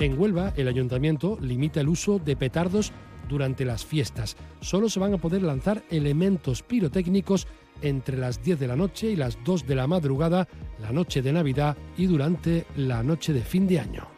En 0.00 0.20
Huelva, 0.20 0.52
el 0.56 0.66
ayuntamiento 0.66 1.38
limita 1.40 1.80
el 1.80 1.88
uso 1.88 2.18
de 2.18 2.34
petardos 2.34 2.92
durante 3.28 3.64
las 3.64 3.84
fiestas. 3.84 4.36
Solo 4.60 4.88
se 4.88 4.98
van 4.98 5.14
a 5.14 5.18
poder 5.18 5.42
lanzar 5.42 5.84
elementos 5.90 6.64
pirotécnicos 6.64 7.46
entre 7.82 8.16
las 8.16 8.42
10 8.42 8.58
de 8.58 8.66
la 8.66 8.76
noche 8.76 9.10
y 9.10 9.16
las 9.16 9.38
2 9.44 9.66
de 9.66 9.74
la 9.74 9.86
madrugada, 9.86 10.48
la 10.80 10.92
noche 10.92 11.22
de 11.22 11.32
Navidad 11.32 11.76
y 11.96 12.06
durante 12.06 12.66
la 12.76 13.02
noche 13.02 13.32
de 13.32 13.42
fin 13.42 13.66
de 13.66 13.80
año. 13.80 14.08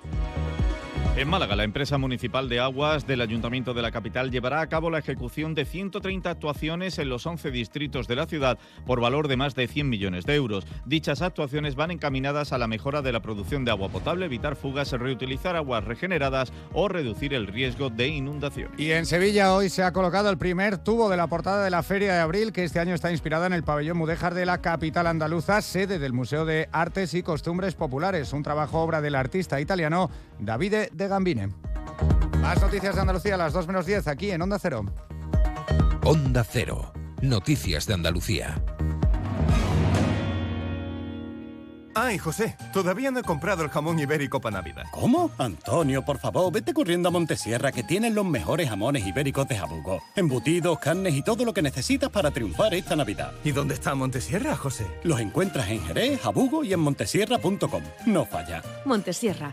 En 1.18 1.28
Málaga, 1.28 1.56
la 1.56 1.64
empresa 1.64 1.98
municipal 1.98 2.48
de 2.48 2.60
aguas 2.60 3.04
del 3.04 3.20
Ayuntamiento 3.20 3.74
de 3.74 3.82
la 3.82 3.90
capital 3.90 4.30
llevará 4.30 4.60
a 4.60 4.68
cabo 4.68 4.88
la 4.88 5.00
ejecución 5.00 5.52
de 5.52 5.64
130 5.64 6.30
actuaciones 6.30 6.96
en 7.00 7.08
los 7.08 7.26
11 7.26 7.50
distritos 7.50 8.06
de 8.06 8.14
la 8.14 8.26
ciudad 8.26 8.56
por 8.86 9.00
valor 9.00 9.26
de 9.26 9.36
más 9.36 9.56
de 9.56 9.66
100 9.66 9.88
millones 9.88 10.26
de 10.26 10.36
euros. 10.36 10.64
Dichas 10.86 11.20
actuaciones 11.20 11.74
van 11.74 11.90
encaminadas 11.90 12.52
a 12.52 12.58
la 12.58 12.68
mejora 12.68 13.02
de 13.02 13.10
la 13.10 13.18
producción 13.18 13.64
de 13.64 13.72
agua 13.72 13.88
potable, 13.88 14.26
evitar 14.26 14.54
fugas, 14.54 14.92
reutilizar 14.92 15.56
aguas 15.56 15.82
regeneradas 15.82 16.52
o 16.72 16.86
reducir 16.86 17.34
el 17.34 17.48
riesgo 17.48 17.90
de 17.90 18.06
inundación. 18.06 18.70
Y 18.78 18.92
en 18.92 19.04
Sevilla 19.04 19.54
hoy 19.54 19.70
se 19.70 19.82
ha 19.82 19.92
colocado 19.92 20.30
el 20.30 20.38
primer 20.38 20.78
tubo 20.78 21.10
de 21.10 21.16
la 21.16 21.26
portada 21.26 21.64
de 21.64 21.70
la 21.70 21.82
Feria 21.82 22.14
de 22.14 22.20
Abril, 22.20 22.52
que 22.52 22.62
este 22.62 22.78
año 22.78 22.94
está 22.94 23.10
inspirada 23.10 23.48
en 23.48 23.54
el 23.54 23.64
pabellón 23.64 23.98
Mudéjar 23.98 24.34
de 24.34 24.46
la 24.46 24.58
capital 24.58 25.08
andaluza, 25.08 25.62
sede 25.62 25.98
del 25.98 26.12
Museo 26.12 26.44
de 26.44 26.68
Artes 26.70 27.12
y 27.14 27.24
Costumbres 27.24 27.74
Populares, 27.74 28.32
un 28.32 28.44
trabajo 28.44 28.78
obra 28.78 29.00
del 29.00 29.16
artista 29.16 29.60
italiano 29.60 30.10
Davide 30.38 30.88
de 30.92 31.07
Gambine. 31.08 31.48
Más 32.40 32.60
noticias 32.60 32.94
de 32.94 33.00
Andalucía 33.00 33.34
a 33.34 33.38
las 33.38 33.52
2 33.52 33.66
menos 33.66 33.86
10 33.86 34.06
aquí 34.08 34.30
en 34.30 34.42
Onda 34.42 34.58
Cero. 34.58 34.84
Onda 36.04 36.44
Cero. 36.44 36.92
Noticias 37.20 37.86
de 37.86 37.94
Andalucía. 37.94 38.62
Ay, 42.00 42.16
José, 42.16 42.56
todavía 42.72 43.10
no 43.10 43.18
he 43.18 43.22
comprado 43.24 43.64
el 43.64 43.70
jamón 43.70 43.98
ibérico 43.98 44.40
para 44.40 44.58
Navidad. 44.58 44.84
¿Cómo? 44.92 45.32
Antonio, 45.36 46.04
por 46.04 46.18
favor, 46.18 46.52
vete 46.52 46.72
corriendo 46.72 47.08
a 47.08 47.12
Montesierra 47.12 47.72
que 47.72 47.82
tienen 47.82 48.14
los 48.14 48.24
mejores 48.24 48.68
jamones 48.68 49.04
ibéricos 49.04 49.48
de 49.48 49.58
Jabugo. 49.58 50.00
Embutidos, 50.14 50.78
carnes 50.78 51.14
y 51.14 51.22
todo 51.22 51.44
lo 51.44 51.52
que 51.52 51.60
necesitas 51.60 52.08
para 52.08 52.30
triunfar 52.30 52.72
esta 52.72 52.94
Navidad. 52.94 53.32
¿Y 53.42 53.50
dónde 53.50 53.74
está 53.74 53.96
Montesierra, 53.96 54.54
José? 54.54 54.86
Los 55.02 55.18
encuentras 55.18 55.68
en 55.70 55.84
Jerez, 55.84 56.20
Jabugo 56.20 56.62
y 56.62 56.72
en 56.72 56.78
montesierra.com. 56.78 57.82
No 58.06 58.24
falla. 58.24 58.62
Montesierra. 58.84 59.52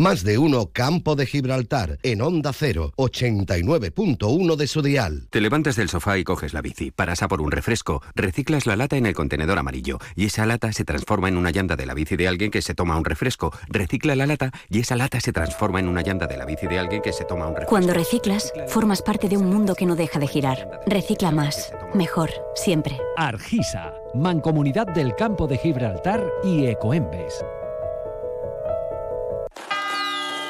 Más 0.00 0.24
de 0.24 0.38
uno 0.38 0.70
Campo 0.72 1.14
de 1.14 1.26
Gibraltar 1.26 1.98
en 2.02 2.22
Onda 2.22 2.54
0, 2.54 2.94
89.1 2.96 4.56
de 4.56 4.66
su 4.66 4.80
dial. 4.80 5.26
Te 5.28 5.42
levantas 5.42 5.76
del 5.76 5.90
sofá 5.90 6.16
y 6.16 6.24
coges 6.24 6.54
la 6.54 6.62
bici, 6.62 6.90
paras 6.90 7.22
a 7.22 7.28
por 7.28 7.42
un 7.42 7.50
refresco, 7.50 8.00
reciclas 8.14 8.64
la 8.64 8.76
lata 8.76 8.96
en 8.96 9.04
el 9.04 9.12
contenedor 9.12 9.58
amarillo 9.58 9.98
y 10.16 10.24
esa 10.24 10.46
lata 10.46 10.72
se 10.72 10.86
transforma 10.86 11.28
en 11.28 11.36
una 11.36 11.50
llanta 11.50 11.76
de 11.76 11.84
la 11.84 11.92
bici 11.92 12.16
de 12.16 12.28
alguien 12.28 12.50
que 12.50 12.62
se 12.62 12.74
toma 12.74 12.96
un 12.96 13.04
refresco, 13.04 13.52
recicla 13.68 14.16
la 14.16 14.26
lata 14.26 14.52
y 14.70 14.80
esa 14.80 14.96
lata 14.96 15.20
se 15.20 15.34
transforma 15.34 15.80
en 15.80 15.88
una 15.88 16.00
llanta 16.00 16.26
de 16.26 16.38
la 16.38 16.46
bici 16.46 16.66
de 16.66 16.78
alguien 16.78 17.02
que 17.02 17.12
se 17.12 17.26
toma 17.26 17.46
un 17.46 17.56
refresco. 17.56 17.68
Cuando 17.68 17.92
reciclas, 17.92 18.54
formas 18.68 19.02
parte 19.02 19.28
de 19.28 19.36
un 19.36 19.50
mundo 19.50 19.74
que 19.74 19.84
no 19.84 19.96
deja 19.96 20.18
de 20.18 20.28
girar. 20.28 20.80
Recicla 20.86 21.30
más, 21.30 21.74
mejor, 21.92 22.30
siempre. 22.54 22.98
Argisa, 23.18 23.92
Mancomunidad 24.14 24.86
del 24.86 25.14
Campo 25.14 25.46
de 25.46 25.58
Gibraltar 25.58 26.26
y 26.42 26.64
Ecoembes. 26.64 27.44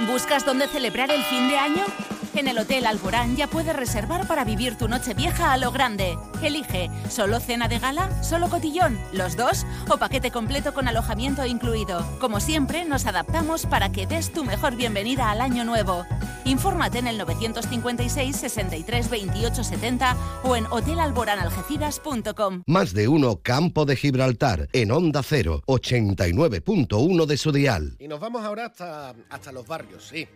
¿Buscas 0.07 0.45
dónde 0.45 0.67
celebrar 0.67 1.11
el 1.11 1.23
fin 1.25 1.49
de 1.49 1.59
año? 1.59 1.85
En 2.35 2.47
el 2.49 2.59
Hotel 2.59 2.87
Alborán 2.87 3.37
ya 3.37 3.49
puedes 3.49 3.75
reservar 3.75 4.27
para 4.27 4.45
vivir 4.45 4.79
tu 4.79 4.89
noche 4.89 5.15
vieja 5.15 5.53
a 5.53 5.57
lo 5.59 5.73
grande. 5.73 6.17
Elige, 6.43 6.89
¿solo 7.09 7.41
cena 7.41 7.69
de 7.69 7.79
gala? 7.79 8.23
¿Solo 8.23 8.49
cotillón? 8.49 8.99
¿Los 9.13 9.37
dos? 9.37 9.67
¿O 9.89 9.99
paquete 9.99 10.31
completo 10.31 10.73
con 10.73 10.87
alojamiento 10.87 11.45
incluido? 11.45 12.07
Como 12.21 12.41
siempre, 12.41 12.85
nos 12.85 13.07
adaptamos 13.07 13.67
para 13.67 13.91
que 13.91 14.07
des 14.07 14.33
tu 14.33 14.45
mejor 14.45 14.77
bienvenida 14.77 15.31
al 15.31 15.41
año 15.41 15.65
nuevo. 15.65 16.07
Infórmate 16.45 16.99
en 16.99 17.09
el 17.09 17.19
956 17.19 18.37
63 18.37 19.11
28 19.11 19.65
70 19.65 20.17
o 20.45 20.57
en 20.57 20.67
hotelalboranalgeciras.com. 20.71 22.63
Más 22.67 22.95
de 22.95 23.09
uno 23.09 23.41
Campo 23.43 23.85
de 23.85 23.97
Gibraltar 23.97 24.69
en 24.73 24.93
Onda 24.93 25.23
0, 25.23 25.63
89.1 25.67 27.27
de 27.27 27.37
su 27.37 27.53
dial. 27.53 27.97
Y 27.99 28.09
nos 28.09 28.21
vamos 28.21 28.43
ahora 28.45 28.67
hasta, 28.67 29.15
hasta 29.29 29.53
los 29.53 29.67
barrios, 29.67 29.90
sí. 29.99 30.29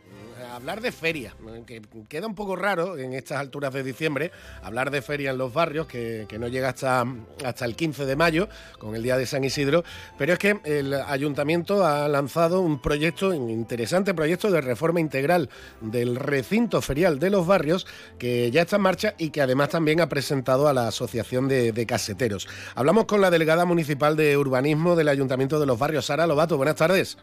Hablar 0.52 0.80
de 0.80 0.90
feria, 0.92 1.34
que 1.66 1.80
queda 2.08 2.26
un 2.26 2.34
poco 2.34 2.56
raro 2.56 2.98
en 2.98 3.14
estas 3.14 3.38
alturas 3.38 3.72
de 3.72 3.82
diciembre 3.82 4.32
hablar 4.62 4.90
de 4.90 5.00
feria 5.00 5.30
en 5.30 5.38
los 5.38 5.52
barrios, 5.52 5.86
que, 5.86 6.26
no 6.38 6.48
llega 6.48 6.70
hasta, 6.70 7.04
hasta 7.44 7.64
el 7.64 7.76
15 7.76 8.04
de 8.04 8.16
mayo, 8.16 8.48
con 8.78 8.94
el 8.94 9.02
Día 9.02 9.16
de 9.16 9.26
San 9.26 9.44
Isidro, 9.44 9.84
pero 10.18 10.32
es 10.32 10.38
que 10.38 10.60
el 10.64 10.94
ayuntamiento 10.94 11.86
ha 11.86 12.08
lanzado 12.08 12.60
un 12.60 12.80
proyecto, 12.80 13.28
un 13.30 13.48
interesante 13.48 14.12
proyecto 14.12 14.50
de 14.50 14.60
reforma 14.60 15.00
integral 15.00 15.48
del 15.80 16.16
recinto 16.16 16.82
ferial 16.82 17.18
de 17.18 17.30
los 17.30 17.46
barrios, 17.46 17.86
que 18.18 18.50
ya 18.50 18.62
está 18.62 18.76
en 18.76 18.82
marcha 18.82 19.14
y 19.18 19.30
que 19.30 19.40
además 19.40 19.68
también 19.68 20.00
ha 20.00 20.08
presentado 20.08 20.68
a 20.68 20.72
la 20.72 20.88
Asociación 20.88 21.48
de, 21.48 21.72
de 21.72 21.86
Caseteros. 21.86 22.48
Hablamos 22.74 23.04
con 23.06 23.20
la 23.20 23.30
delegada 23.30 23.64
municipal 23.64 24.16
de 24.16 24.36
urbanismo 24.36 24.96
del 24.96 25.08
Ayuntamiento 25.08 25.60
de 25.60 25.66
los 25.66 25.78
Barrios, 25.78 26.06
Sara 26.06 26.26
Lobato. 26.26 26.56
Buenas 26.56 26.76
tardes. 26.76 27.16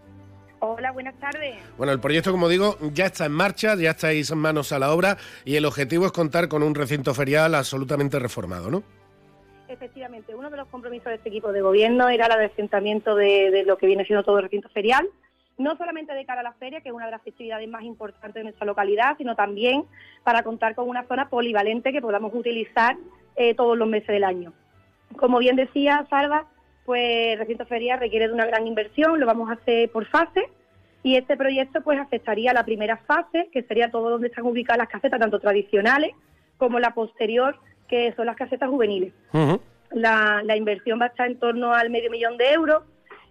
Hola, 0.64 0.92
buenas 0.92 1.16
tardes. 1.16 1.56
Bueno, 1.76 1.92
el 1.92 2.00
proyecto, 2.00 2.32
como 2.32 2.48
digo, 2.48 2.78
ya 2.94 3.08
está 3.08 3.26
en 3.26 3.32
marcha, 3.32 3.76
ya 3.76 3.90
estáis 3.90 4.32
manos 4.36 4.72
a 4.72 4.78
la 4.78 4.94
obra 4.94 5.18
y 5.44 5.56
el 5.56 5.66
objetivo 5.66 6.06
es 6.06 6.12
contar 6.12 6.50
con 6.50 6.62
un 6.62 6.76
recinto 6.76 7.16
ferial 7.16 7.56
absolutamente 7.56 8.20
reformado, 8.20 8.70
¿no? 8.70 8.84
Efectivamente, 9.68 10.36
uno 10.36 10.52
de 10.52 10.58
los 10.58 10.68
compromisos 10.68 11.08
de 11.08 11.16
este 11.16 11.30
equipo 11.30 11.52
de 11.52 11.64
gobierno 11.64 12.10
era 12.10 12.28
el 12.28 12.34
adecentamiento 12.34 13.16
de, 13.16 13.64
lo 13.66 13.80
que 13.80 13.88
viene 13.88 14.06
siendo 14.06 14.24
todo 14.24 14.38
el 14.38 14.44
recinto 14.44 14.70
ferial, 14.70 15.10
no 15.58 15.76
solamente 15.78 16.14
de 16.14 16.26
cara 16.26 16.42
a 16.42 16.44
la 16.44 16.54
feria, 16.54 16.82
que 16.82 16.90
es 16.90 16.94
una 16.94 17.06
de 17.06 17.12
las 17.12 17.24
festividades 17.24 17.68
más 17.68 17.82
importantes 17.82 18.36
de 18.36 18.44
nuestra 18.44 18.68
localidad, 18.68 19.18
sino 19.18 19.36
también 19.36 19.86
para 20.24 20.44
contar 20.44 20.76
con 20.76 20.88
una 20.88 21.08
zona 21.08 21.28
polivalente 21.30 21.92
que 21.92 22.02
podamos 22.02 22.36
utilizar 22.36 22.98
eh, 23.36 23.56
todos 23.56 23.76
los 23.76 23.88
meses 23.88 24.10
del 24.10 24.26
año. 24.26 24.54
Como 25.18 25.40
bien 25.40 25.56
decía 25.56 26.06
Salva, 26.12 26.46
pues 26.92 27.32
el 27.32 27.40
recinto 27.40 27.66
ferial 27.68 28.02
requiere 28.02 28.28
de 28.28 28.34
una 28.34 28.46
gran 28.46 28.68
inversión, 28.68 29.18
lo 29.18 29.26
vamos 29.26 29.50
a 29.50 29.54
hacer 29.54 29.90
por 29.92 30.06
fase 30.08 30.50
y 31.04 31.16
este 31.16 31.38
proyecto 31.38 31.80
pues 31.80 31.98
afectaría 31.98 32.52
la 32.52 32.66
primera 32.66 32.98
fase, 32.98 33.48
que 33.54 33.64
sería 33.64 33.90
todo 33.90 34.10
donde 34.10 34.28
están 34.28 34.46
ubicadas 34.46 34.80
las 34.80 34.90
casetas, 34.90 35.18
tanto 35.18 35.40
tradicionales 35.40 36.12
como 36.58 36.82
la 36.82 36.94
posterior, 36.94 37.58
que 37.88 38.12
son 38.18 38.26
las 38.26 38.36
casetas 38.36 38.70
juveniles. 38.70 39.14
la, 39.92 40.42
la 40.44 40.58
inversión 40.58 41.00
va 41.00 41.06
a 41.06 41.08
estar 41.08 41.28
en 41.28 41.40
torno 41.40 41.74
al 41.74 41.90
medio 41.92 42.12
millón 42.12 42.36
de 42.36 42.52
euros 42.52 42.84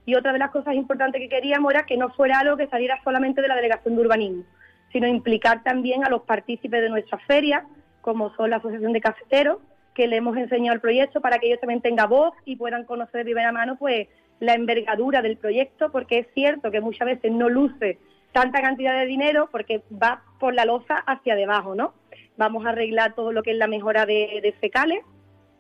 y 0.06 0.14
otra 0.14 0.32
de 0.32 0.38
las 0.38 0.52
cosas 0.52 0.74
importantes 0.74 1.20
que 1.20 1.28
queríamos 1.28 1.70
era 1.70 1.84
que 1.84 1.98
no 1.98 2.08
fuera 2.14 2.38
algo 2.38 2.56
que 2.56 2.66
saliera 2.68 2.98
solamente 3.04 3.42
de 3.42 3.48
la 3.48 3.56
Delegación 3.56 3.94
de 3.94 4.00
Urbanismo, 4.00 4.44
sino 4.90 5.06
implicar 5.06 5.62
también 5.62 6.02
a 6.02 6.08
los 6.08 6.22
partícipes 6.22 6.80
de 6.80 6.88
nuestra 6.88 7.18
feria, 7.26 7.66
como 8.00 8.34
son 8.36 8.48
la 8.48 8.56
Asociación 8.56 8.94
de 8.94 9.02
Caseteros, 9.02 9.58
que 10.00 10.08
le 10.08 10.16
hemos 10.16 10.34
enseñado 10.38 10.74
el 10.74 10.80
proyecto 10.80 11.20
para 11.20 11.38
que 11.38 11.48
ellos 11.48 11.60
también 11.60 11.82
tengan 11.82 12.08
voz 12.08 12.32
y 12.46 12.56
puedan 12.56 12.84
conocer 12.84 13.18
de 13.18 13.24
primera 13.24 13.52
mano 13.52 13.76
pues 13.76 14.08
la 14.38 14.54
envergadura 14.54 15.20
del 15.20 15.36
proyecto, 15.36 15.92
porque 15.92 16.20
es 16.20 16.26
cierto 16.32 16.70
que 16.70 16.80
muchas 16.80 17.04
veces 17.04 17.30
no 17.30 17.50
luce 17.50 17.98
tanta 18.32 18.62
cantidad 18.62 18.98
de 18.98 19.04
dinero 19.04 19.50
porque 19.52 19.82
va 19.92 20.22
por 20.38 20.54
la 20.54 20.64
loza 20.64 20.96
hacia 21.06 21.34
debajo, 21.34 21.74
¿no? 21.74 21.92
Vamos 22.38 22.64
a 22.64 22.70
arreglar 22.70 23.14
todo 23.14 23.30
lo 23.30 23.42
que 23.42 23.50
es 23.50 23.58
la 23.58 23.66
mejora 23.66 24.06
de, 24.06 24.54
fecales, 24.58 25.00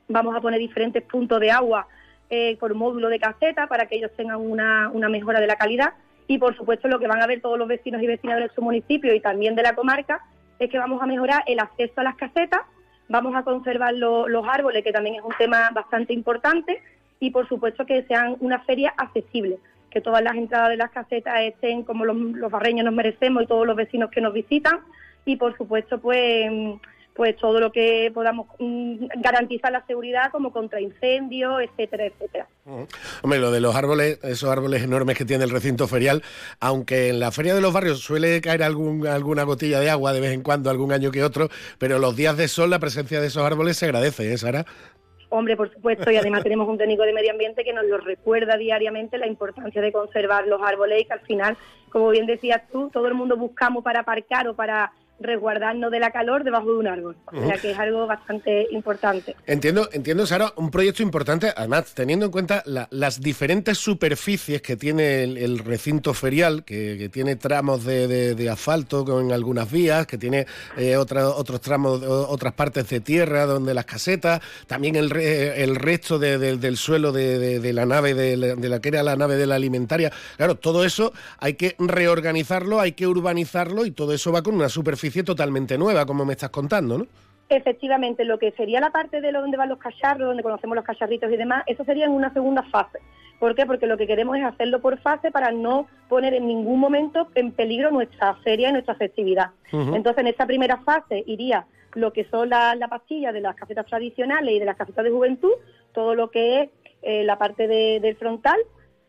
vamos 0.08 0.34
a 0.34 0.40
poner 0.40 0.58
diferentes 0.58 1.02
puntos 1.02 1.38
de 1.38 1.50
agua 1.50 1.86
eh, 2.30 2.56
por 2.58 2.74
módulo 2.74 3.10
de 3.10 3.18
caseta 3.18 3.66
para 3.66 3.88
que 3.88 3.96
ellos 3.96 4.12
tengan 4.16 4.40
una, 4.40 4.88
una 4.88 5.10
mejora 5.10 5.40
de 5.40 5.48
la 5.48 5.56
calidad 5.56 5.92
y 6.28 6.38
por 6.38 6.56
supuesto 6.56 6.88
lo 6.88 6.98
que 6.98 7.08
van 7.08 7.22
a 7.22 7.26
ver 7.26 7.42
todos 7.42 7.58
los 7.58 7.68
vecinos 7.68 8.02
y 8.02 8.06
vecinas 8.06 8.36
de 8.36 8.44
nuestro 8.44 8.62
municipio 8.62 9.14
y 9.14 9.20
también 9.20 9.54
de 9.54 9.64
la 9.64 9.74
comarca 9.74 10.24
es 10.58 10.70
que 10.70 10.78
vamos 10.78 11.02
a 11.02 11.06
mejorar 11.06 11.42
el 11.46 11.58
acceso 11.58 12.00
a 12.00 12.04
las 12.04 12.16
casetas 12.16 12.62
Vamos 13.10 13.34
a 13.34 13.42
conservar 13.42 13.92
los 13.94 14.46
árboles, 14.48 14.84
que 14.84 14.92
también 14.92 15.16
es 15.16 15.22
un 15.22 15.34
tema 15.36 15.68
bastante 15.74 16.12
importante, 16.12 16.80
y 17.18 17.32
por 17.32 17.48
supuesto 17.48 17.84
que 17.84 18.04
sean 18.04 18.36
una 18.38 18.60
feria 18.60 18.94
accesible, 18.96 19.58
que 19.90 20.00
todas 20.00 20.22
las 20.22 20.36
entradas 20.36 20.70
de 20.70 20.76
las 20.76 20.92
casetas 20.92 21.40
estén 21.40 21.82
como 21.82 22.04
los 22.04 22.50
barreños 22.52 22.84
nos 22.84 22.94
merecemos 22.94 23.42
y 23.42 23.46
todos 23.48 23.66
los 23.66 23.74
vecinos 23.74 24.10
que 24.10 24.20
nos 24.20 24.32
visitan, 24.32 24.78
y 25.24 25.34
por 25.34 25.56
supuesto 25.56 25.98
pues 26.00 26.52
pues 27.14 27.36
todo 27.36 27.60
lo 27.60 27.72
que 27.72 28.10
podamos 28.14 28.46
mm, 28.58 29.06
garantizar 29.16 29.72
la 29.72 29.84
seguridad 29.86 30.30
como 30.30 30.52
contra 30.52 30.80
incendios, 30.80 31.60
etcétera, 31.62 32.06
etcétera. 32.06 32.48
Hombre, 33.22 33.38
lo 33.38 33.50
de 33.50 33.60
los 33.60 33.74
árboles, 33.74 34.18
esos 34.22 34.48
árboles 34.48 34.82
enormes 34.82 35.18
que 35.18 35.24
tiene 35.24 35.44
el 35.44 35.50
recinto 35.50 35.88
ferial, 35.88 36.22
aunque 36.60 37.08
en 37.08 37.20
la 37.20 37.30
feria 37.30 37.54
de 37.54 37.60
los 37.60 37.72
barrios 37.72 38.00
suele 38.00 38.40
caer 38.40 38.62
algún, 38.62 39.06
alguna 39.06 39.42
gotilla 39.42 39.80
de 39.80 39.90
agua 39.90 40.12
de 40.12 40.20
vez 40.20 40.32
en 40.32 40.42
cuando, 40.42 40.70
algún 40.70 40.92
año 40.92 41.10
que 41.10 41.24
otro, 41.24 41.48
pero 41.78 41.98
los 41.98 42.16
días 42.16 42.36
de 42.36 42.48
sol 42.48 42.70
la 42.70 42.78
presencia 42.78 43.20
de 43.20 43.26
esos 43.26 43.44
árboles 43.44 43.76
se 43.76 43.86
agradece, 43.86 44.32
¿eh, 44.32 44.38
Sara? 44.38 44.64
Hombre, 45.32 45.56
por 45.56 45.72
supuesto, 45.72 46.10
y 46.10 46.16
además 46.16 46.42
tenemos 46.42 46.68
un 46.68 46.76
técnico 46.76 47.04
de 47.04 47.12
medio 47.12 47.30
ambiente 47.30 47.62
que 47.62 47.72
nos 47.72 47.84
lo 47.84 47.98
recuerda 47.98 48.56
diariamente 48.56 49.16
la 49.16 49.28
importancia 49.28 49.80
de 49.80 49.92
conservar 49.92 50.46
los 50.48 50.60
árboles 50.60 51.02
y 51.02 51.04
que 51.04 51.12
al 51.12 51.20
final, 51.20 51.56
como 51.88 52.10
bien 52.10 52.26
decías 52.26 52.62
tú, 52.72 52.90
todo 52.92 53.06
el 53.06 53.14
mundo 53.14 53.36
buscamos 53.36 53.84
para 53.84 54.00
aparcar 54.00 54.48
o 54.48 54.56
para 54.56 54.90
resguardarnos 55.20 55.90
de 55.90 56.00
la 56.00 56.10
calor 56.10 56.44
debajo 56.44 56.72
de 56.72 56.78
un 56.78 56.88
árbol. 56.88 57.16
O 57.26 57.46
sea 57.46 57.58
que 57.58 57.72
es 57.72 57.78
algo 57.78 58.06
bastante 58.06 58.66
importante. 58.70 59.36
Entiendo, 59.46 59.88
entiendo, 59.92 60.26
Sara, 60.26 60.52
un 60.56 60.70
proyecto 60.70 61.02
importante, 61.02 61.52
además, 61.54 61.92
teniendo 61.94 62.26
en 62.26 62.32
cuenta 62.32 62.62
las 62.64 63.20
diferentes 63.20 63.78
superficies 63.78 64.62
que 64.62 64.76
tiene 64.76 65.22
el, 65.22 65.58
recinto 65.58 66.14
ferial, 66.14 66.64
que, 66.64 67.10
tiene 67.12 67.36
tramos 67.36 67.84
de, 67.84 68.48
asfalto 68.50 69.04
con 69.04 69.30
algunas 69.30 69.70
vías, 69.70 70.06
que 70.06 70.16
tiene 70.16 70.46
eh, 70.76 70.96
otros 70.96 71.60
tramos, 71.60 72.02
otras 72.02 72.54
partes 72.54 72.88
de 72.88 73.00
tierra 73.00 73.44
donde 73.44 73.74
las 73.74 73.84
casetas, 73.84 74.40
también 74.66 74.96
el, 74.96 75.14
el 75.14 75.76
resto 75.76 76.18
del 76.18 76.76
suelo 76.76 77.12
de, 77.12 77.72
la 77.72 77.84
nave, 77.84 78.14
de 78.14 78.36
la, 78.36 78.80
que 78.80 78.88
era 78.88 79.02
la 79.02 79.16
nave 79.16 79.36
de 79.36 79.46
la 79.46 79.56
alimentaria. 79.56 80.10
Claro, 80.36 80.54
todo 80.54 80.84
eso 80.84 81.12
hay 81.38 81.54
que 81.54 81.76
reorganizarlo, 81.78 82.80
hay 82.80 82.92
que 82.92 83.06
urbanizarlo 83.06 83.84
y 83.84 83.90
todo 83.90 84.14
eso 84.14 84.32
va 84.32 84.42
con 84.42 84.54
una 84.54 84.68
superficie 84.68 85.09
totalmente 85.24 85.76
nueva, 85.76 86.06
como 86.06 86.24
me 86.24 86.32
estás 86.32 86.50
contando, 86.50 86.98
¿no? 86.98 87.06
Efectivamente, 87.48 88.24
lo 88.24 88.38
que 88.38 88.52
sería 88.52 88.80
la 88.80 88.90
parte 88.90 89.20
de 89.20 89.32
donde 89.32 89.56
van 89.56 89.68
los 89.68 89.78
cacharros, 89.78 90.28
donde 90.28 90.42
conocemos 90.42 90.76
los 90.76 90.84
cacharritos 90.84 91.32
y 91.32 91.36
demás, 91.36 91.64
eso 91.66 91.84
sería 91.84 92.04
en 92.06 92.12
una 92.12 92.32
segunda 92.32 92.62
fase. 92.62 93.00
¿Por 93.40 93.54
qué? 93.54 93.66
Porque 93.66 93.86
lo 93.86 93.96
que 93.96 94.06
queremos 94.06 94.36
es 94.36 94.44
hacerlo 94.44 94.80
por 94.80 95.00
fase 95.00 95.30
para 95.30 95.50
no 95.50 95.88
poner 96.08 96.34
en 96.34 96.46
ningún 96.46 96.78
momento 96.78 97.26
en 97.34 97.50
peligro 97.52 97.90
nuestra 97.90 98.34
feria 98.36 98.68
y 98.68 98.72
nuestra 98.72 98.94
festividad. 98.94 99.50
Entonces, 99.72 100.18
en 100.18 100.26
esta 100.28 100.46
primera 100.46 100.76
fase 100.82 101.24
iría 101.26 101.66
lo 101.94 102.12
que 102.12 102.24
son 102.26 102.50
las 102.50 102.76
la 102.76 102.88
pastillas 102.88 103.32
de 103.32 103.40
las 103.40 103.56
casetas 103.56 103.86
tradicionales 103.86 104.54
y 104.54 104.58
de 104.58 104.66
las 104.66 104.76
casetas 104.76 105.04
de 105.04 105.10
juventud, 105.10 105.52
todo 105.92 106.14
lo 106.14 106.30
que 106.30 106.62
es 106.62 106.70
eh, 107.02 107.24
la 107.24 107.38
parte 107.38 107.66
del 107.66 108.16
frontal, 108.16 108.58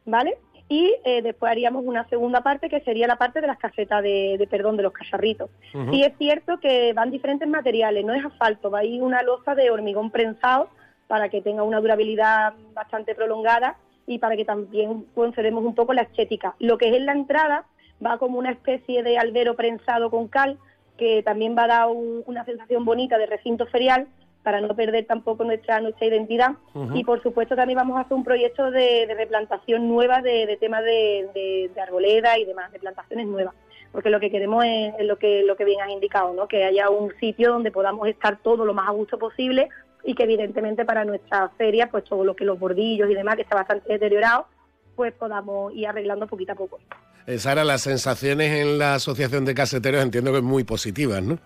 ¿vale? 0.06 0.38
Y 0.72 0.96
eh, 1.04 1.22
después 1.22 1.52
haríamos 1.52 1.84
una 1.86 2.08
segunda 2.08 2.40
parte 2.40 2.70
que 2.70 2.80
sería 2.80 3.06
la 3.06 3.18
parte 3.18 3.42
de 3.42 3.48
las 3.48 3.58
casetas 3.58 4.02
de, 4.02 4.48
perdón 4.50 4.78
de 4.78 4.84
los 4.84 4.94
cacharritos. 4.94 5.50
Y 5.92 6.04
es 6.04 6.18
cierto 6.18 6.62
que 6.62 6.94
van 6.94 7.12
diferentes 7.12 7.46
materiales, 7.46 8.06
no 8.06 8.14
es 8.14 8.24
asfalto, 8.24 8.72
va 8.72 8.80
a 8.80 8.86
ir 8.86 9.04
una 9.04 9.22
losa 9.22 9.54
de 9.54 9.70
hormigón 9.70 10.12
prensado 10.12 10.70
para 11.08 11.28
que 11.28 11.42
tenga 11.42 11.64
una 11.64 11.82
durabilidad 11.82 12.54
bastante 12.74 13.14
prolongada 13.16 13.76
y 14.08 14.20
para 14.20 14.38
que 14.38 14.46
también 14.46 15.08
conservemos 15.14 15.66
un 15.66 15.76
poco 15.76 15.92
la 15.92 16.04
estética. 16.04 16.56
Lo 16.60 16.78
que 16.78 16.88
es 16.88 16.96
en 16.96 17.06
la 17.06 17.12
entrada 17.12 17.66
va 18.04 18.18
como 18.18 18.40
una 18.40 18.52
especie 18.52 19.04
de 19.04 19.18
albero 19.18 19.58
prensado 19.58 20.10
con 20.10 20.30
cal 20.30 20.58
que 20.98 21.22
también 21.22 21.54
va 21.54 21.66
a 21.66 21.68
dar 21.68 21.88
una 21.90 22.46
sensación 22.46 22.86
bonita 22.86 23.18
de 23.18 23.26
recinto 23.26 23.66
ferial 23.66 24.08
para 24.44 24.62
no 24.62 24.76
perder 24.76 25.06
tampoco 25.06 25.44
nuestra 25.44 25.80
nuestra 25.80 26.08
identidad. 26.08 26.52
Y 26.94 27.04
por 27.04 27.22
supuesto 27.22 27.56
también 27.56 27.78
vamos 27.78 27.98
a 27.98 28.02
hacer 28.02 28.14
un 28.14 28.24
proyecto 28.24 28.72
de, 28.72 29.14
replantación 29.16 29.88
nueva 29.88 30.22
de, 30.22 30.58
temas 30.60 30.84
de, 30.84 31.70
arboleda 31.82 32.38
y 32.40 32.46
demás 32.46 32.72
de 32.72 32.80
plantaciones 32.80 33.28
nuevas. 33.28 33.54
Porque 33.92 34.10
lo 34.10 34.20
que 34.20 34.32
queremos 34.32 34.64
es, 34.66 34.94
lo 35.06 35.18
que 35.18 35.44
lo 35.44 35.56
que 35.56 35.66
bien 35.66 35.82
has 35.82 35.90
indicado 35.90 36.34
no 36.34 36.48
que 36.48 36.64
haya 36.64 36.90
un 36.90 37.14
sitio 37.20 37.52
donde 37.52 37.72
podamos 37.72 38.08
estar 38.08 38.38
todo 38.42 38.66
lo 38.66 38.74
más 38.74 38.88
a 38.88 38.92
gusto 38.92 39.20
posible 39.20 39.70
y 40.04 40.16
que 40.16 40.24
evidentemente 40.24 40.86
para 40.86 41.06
nuestra 41.06 41.50
feria 41.50 41.88
pues 41.92 42.06
todo 42.06 42.24
lo 42.24 42.36
que 42.36 42.46
los 42.46 42.58
bordillos 42.58 43.10
y 43.10 43.14
demás 43.14 43.36
que 43.36 43.44
está 43.44 43.56
bastante 43.56 43.92
deteriorado 43.92 44.48
pues 44.96 45.14
podamos 45.14 45.74
ir 45.76 45.88
arreglando 45.88 46.26
poquito 46.26 46.54
a 46.54 46.56
poco. 46.56 46.80
Eh, 47.28 47.38
Sara 47.38 47.64
las 47.64 47.82
sensaciones 47.82 48.52
en 48.52 48.80
la 48.80 48.96
asociación 48.96 49.46
de 49.46 49.54
caseteros 49.54 50.02
entiendo 50.02 50.32
que 50.32 50.38
es 50.38 50.44
muy 50.44 50.64
positivas 50.64 51.22
no 51.22 51.38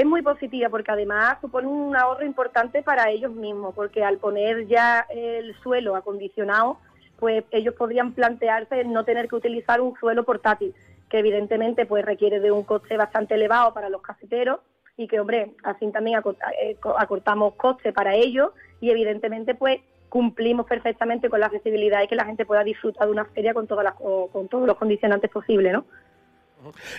es 0.00 0.06
muy 0.06 0.22
positiva 0.22 0.68
porque 0.68 0.90
además 0.90 1.38
supone 1.40 1.68
un 1.68 1.94
ahorro 1.96 2.24
importante 2.24 2.82
para 2.82 3.10
ellos 3.10 3.32
mismos, 3.32 3.74
porque 3.74 4.02
al 4.02 4.18
poner 4.18 4.66
ya 4.66 5.06
el 5.10 5.54
suelo 5.62 5.96
acondicionado, 5.96 6.78
pues 7.18 7.44
ellos 7.50 7.74
podrían 7.74 8.12
plantearse 8.12 8.84
no 8.84 9.04
tener 9.04 9.28
que 9.28 9.36
utilizar 9.36 9.80
un 9.80 9.94
suelo 9.98 10.24
portátil, 10.24 10.74
que 11.08 11.18
evidentemente 11.18 11.86
pues 11.86 12.04
requiere 12.04 12.40
de 12.40 12.50
un 12.50 12.64
coste 12.64 12.96
bastante 12.96 13.34
elevado 13.34 13.74
para 13.74 13.90
los 13.90 14.00
caseteros 14.00 14.60
y 14.96 15.06
que, 15.06 15.20
hombre, 15.20 15.52
así 15.62 15.90
también 15.90 16.20
eh, 16.62 16.76
acortamos 16.98 17.54
costes 17.54 17.92
para 17.92 18.14
ellos 18.14 18.50
y 18.80 18.90
evidentemente 18.90 19.54
pues 19.54 19.80
cumplimos 20.08 20.66
perfectamente 20.66 21.28
con 21.28 21.40
la 21.40 21.46
accesibilidad 21.46 22.02
y 22.02 22.08
que 22.08 22.16
la 22.16 22.24
gente 22.24 22.44
pueda 22.44 22.64
disfrutar 22.64 23.06
de 23.06 23.12
una 23.12 23.24
feria 23.26 23.54
con 23.54 23.66
todas 23.66 23.84
las, 23.84 23.94
con 23.94 24.48
todos 24.48 24.66
los 24.66 24.76
condicionantes 24.76 25.30
posibles, 25.30 25.72
¿no? 25.72 25.84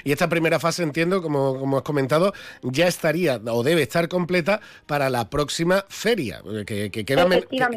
Y 0.04 0.12
esta 0.12 0.30
primera 0.30 0.60
fase, 0.60 0.84
entiendo, 0.84 1.22
como, 1.22 1.58
como 1.60 1.78
has 1.78 1.84
comentado, 1.84 2.34
ya 2.62 2.88
estaría 2.88 3.40
o 3.48 3.64
debe 3.64 3.84
estar 3.84 4.08
completa 4.08 4.62
para 4.86 5.10
la 5.10 5.30
próxima 5.30 5.86
feria, 5.90 6.42
que, 6.66 6.92
que 6.92 7.06
queda, 7.06 7.28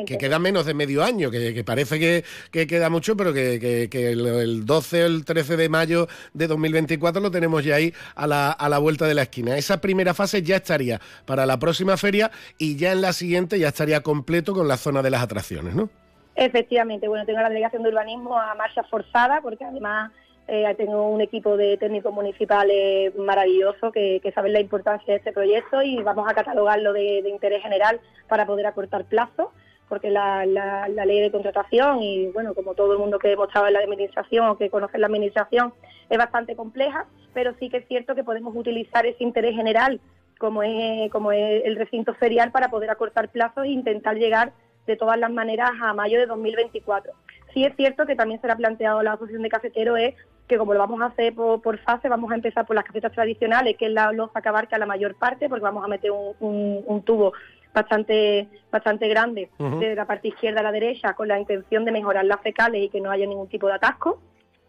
que, 0.07 0.18
queda 0.18 0.39
menos 0.39 0.66
de 0.66 0.74
medio 0.74 1.03
año, 1.03 1.30
que, 1.30 1.64
parece 1.64 1.99
que, 1.99 2.66
queda 2.66 2.91
mucho, 2.91 3.16
pero 3.16 3.32
que, 3.32 3.89
el, 3.93 4.66
12 4.66 5.03
o 5.03 5.07
el 5.07 5.24
13 5.24 5.57
de 5.57 5.68
mayo 5.68 6.09
de 6.32 6.47
2024 6.47 7.20
lo 7.20 7.30
tenemos 7.30 7.64
ya 7.64 7.76
ahí 7.76 7.93
a 8.14 8.26
la, 8.26 8.51
a 8.51 8.68
la 8.68 8.78
vuelta 8.78 9.07
de 9.07 9.14
la 9.14 9.22
esquina. 9.22 9.57
Esa 9.57 9.80
primera 9.80 10.14
fase 10.14 10.43
ya 10.43 10.57
estaría 10.57 11.01
para 11.26 11.47
la 11.47 11.59
próxima 11.59 11.97
feria 11.97 12.30
y 12.59 12.76
ya 12.76 12.93
en 12.93 13.01
la 13.01 13.12
siguiente 13.12 13.59
ya 13.59 13.68
estaría 13.68 14.03
completo 14.03 14.55
con 14.55 14.68
la 14.68 14.76
zona 14.76 15.03
de 15.03 15.11
las 15.11 15.22
atracciones, 15.22 15.74
¿no? 15.74 15.89
Efectivamente, 16.37 17.07
bueno, 17.07 17.24
tengo 17.24 17.41
la 17.41 17.49
delegación 17.49 17.85
de 17.85 17.91
urbanismo 17.91 18.39
a 18.39 18.55
marcha 18.57 18.82
forzada 18.85 19.41
porque 19.41 19.64
además 19.64 20.11
eh, 20.47 20.74
tengo 20.76 21.09
un 21.09 21.22
equipo 21.22 21.57
de 21.57 21.78
técnicos 21.78 22.12
municipales 22.12 23.16
maravilloso 23.16 23.90
que, 23.92 24.20
saben 24.34 24.53
la 24.53 24.61
importancia 24.61 25.14
de 25.14 25.18
este 25.18 25.32
proyecto 25.32 25.82
y 25.82 26.03
vamos 26.03 26.28
a 26.28 26.34
catalogarlo 26.34 26.92
de, 26.92 27.20
interés 27.28 27.62
general 27.62 28.01
para 28.28 28.45
poder 28.45 28.66
acortar 28.66 29.07
plazos, 29.07 29.49
porque 29.88 30.11
la, 30.11 30.45
ley 30.45 31.20
de 31.20 31.30
contratación 31.30 32.03
y, 32.03 32.26
bueno, 32.28 32.55
como 32.55 32.74
todo 32.74 32.92
el 32.92 32.99
mundo 32.99 33.18
que 33.18 33.32
hemos 33.32 33.49
estado 33.49 33.68
en 33.68 33.72
la 33.72 33.80
administración 33.80 34.49
o 34.49 34.59
que 34.59 34.68
conoce 34.68 34.99
la 34.99 35.07
administración, 35.07 35.72
es 36.11 36.18
bastante 36.18 36.57
compleja, 36.57 37.07
pero 37.32 37.55
sí 37.59 37.70
que 37.70 37.78
es 37.78 37.88
cierto 37.88 38.14
que 38.14 38.24
podemos 38.24 38.55
utilizar 38.55 39.07
ese 39.07 39.24
interés 39.24 39.57
general 39.57 40.01
como 40.38 40.62
es, 40.62 41.11
como 41.11 41.32
es 41.32 41.64
el 41.64 41.76
recinto 41.76 42.12
ferial 42.14 42.51
para 42.51 42.68
poder 42.68 42.90
acortar 42.90 43.30
plazos 43.30 43.64
e 43.64 43.68
intentar 43.68 44.16
llegar 44.16 44.53
de 44.86 44.97
todas 44.97 45.18
las 45.18 45.30
maneras 45.30 45.70
a 45.80 45.95
mayo 45.95 46.18
de 46.18 46.26
2024. 46.26 47.12
Sí 47.55 47.64
es 47.64 47.74
cierto 47.76 48.05
que 48.05 48.16
también 48.16 48.40
será 48.40 48.57
planteado 48.57 49.03
la 49.03 49.12
asociación 49.12 49.42
de 49.42 49.49
cafeteros 49.49 49.99
es 49.99 50.14
que 50.47 50.59
como 50.59 50.74
lo 50.74 50.78
vamos 50.78 51.01
a 51.01 51.07
hacer 51.07 51.34
por, 51.34 51.78
fase, 51.78 52.09
vamos 52.09 52.30
a 52.30 52.34
empezar 52.34 52.66
por 52.66 52.76
las 52.76 52.84
cafetas 52.84 53.12
tradicionales, 53.12 53.76
que 53.76 53.86
es 53.86 53.92
la 53.92 54.12
loza 54.12 54.42
que 54.42 54.49
abarca 54.49 54.78
la 54.78 54.86
mayor 54.86 55.14
parte, 55.14 55.49
porque 55.49 55.62
vamos 55.62 55.84
a 55.84 55.88
meter 55.88 56.11
un, 56.11 57.03
tubo 57.05 57.32
bastante 57.72 58.49
bastante 58.70 59.09
grande 59.09 59.51
de 59.59 59.95
la 59.97 60.05
parte 60.05 60.28
izquierda 60.28 60.61
a 60.61 60.62
la 60.62 60.70
derecha 60.70 61.14
con 61.14 61.26
la 61.26 61.40
intención 61.40 61.84
de 61.84 61.90
mejorar 61.90 62.24
las 62.24 62.40
fecales 62.40 62.84
y 62.84 62.88
que 62.88 63.01
no 63.01 63.11
haya 63.11 63.26
ningún 63.26 63.49
tipo 63.49 63.66
de 63.66 63.74
atasco, 63.74 64.20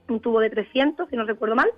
un 0.09 0.19
tubo 0.19 0.39
de 0.39 0.49
300, 0.49 1.09
si 1.09 1.15
no 1.15 1.26
recuerdo 1.26 1.55
mal, 1.55 1.69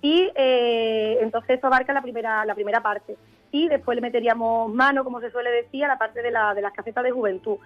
y 0.00 0.30
eh, 0.34 1.18
entonces 1.20 1.58
eso 1.58 1.66
abarca 1.66 1.92
la 1.92 2.02
primera 2.02 2.44
la 2.44 2.54
primera 2.54 2.82
parte. 2.82 3.16
Y 3.50 3.68
después 3.68 3.96
le 3.96 4.00
meteríamos 4.00 4.72
mano, 4.72 5.04
como 5.04 5.20
se 5.20 5.30
suele 5.30 5.50
decir, 5.50 5.84
a 5.84 5.88
la 5.88 5.98
parte 5.98 6.22
de, 6.22 6.30
la, 6.30 6.54
de 6.54 6.62
las 6.62 6.72
casetas 6.72 7.04
de 7.04 7.10
juventud 7.10 7.58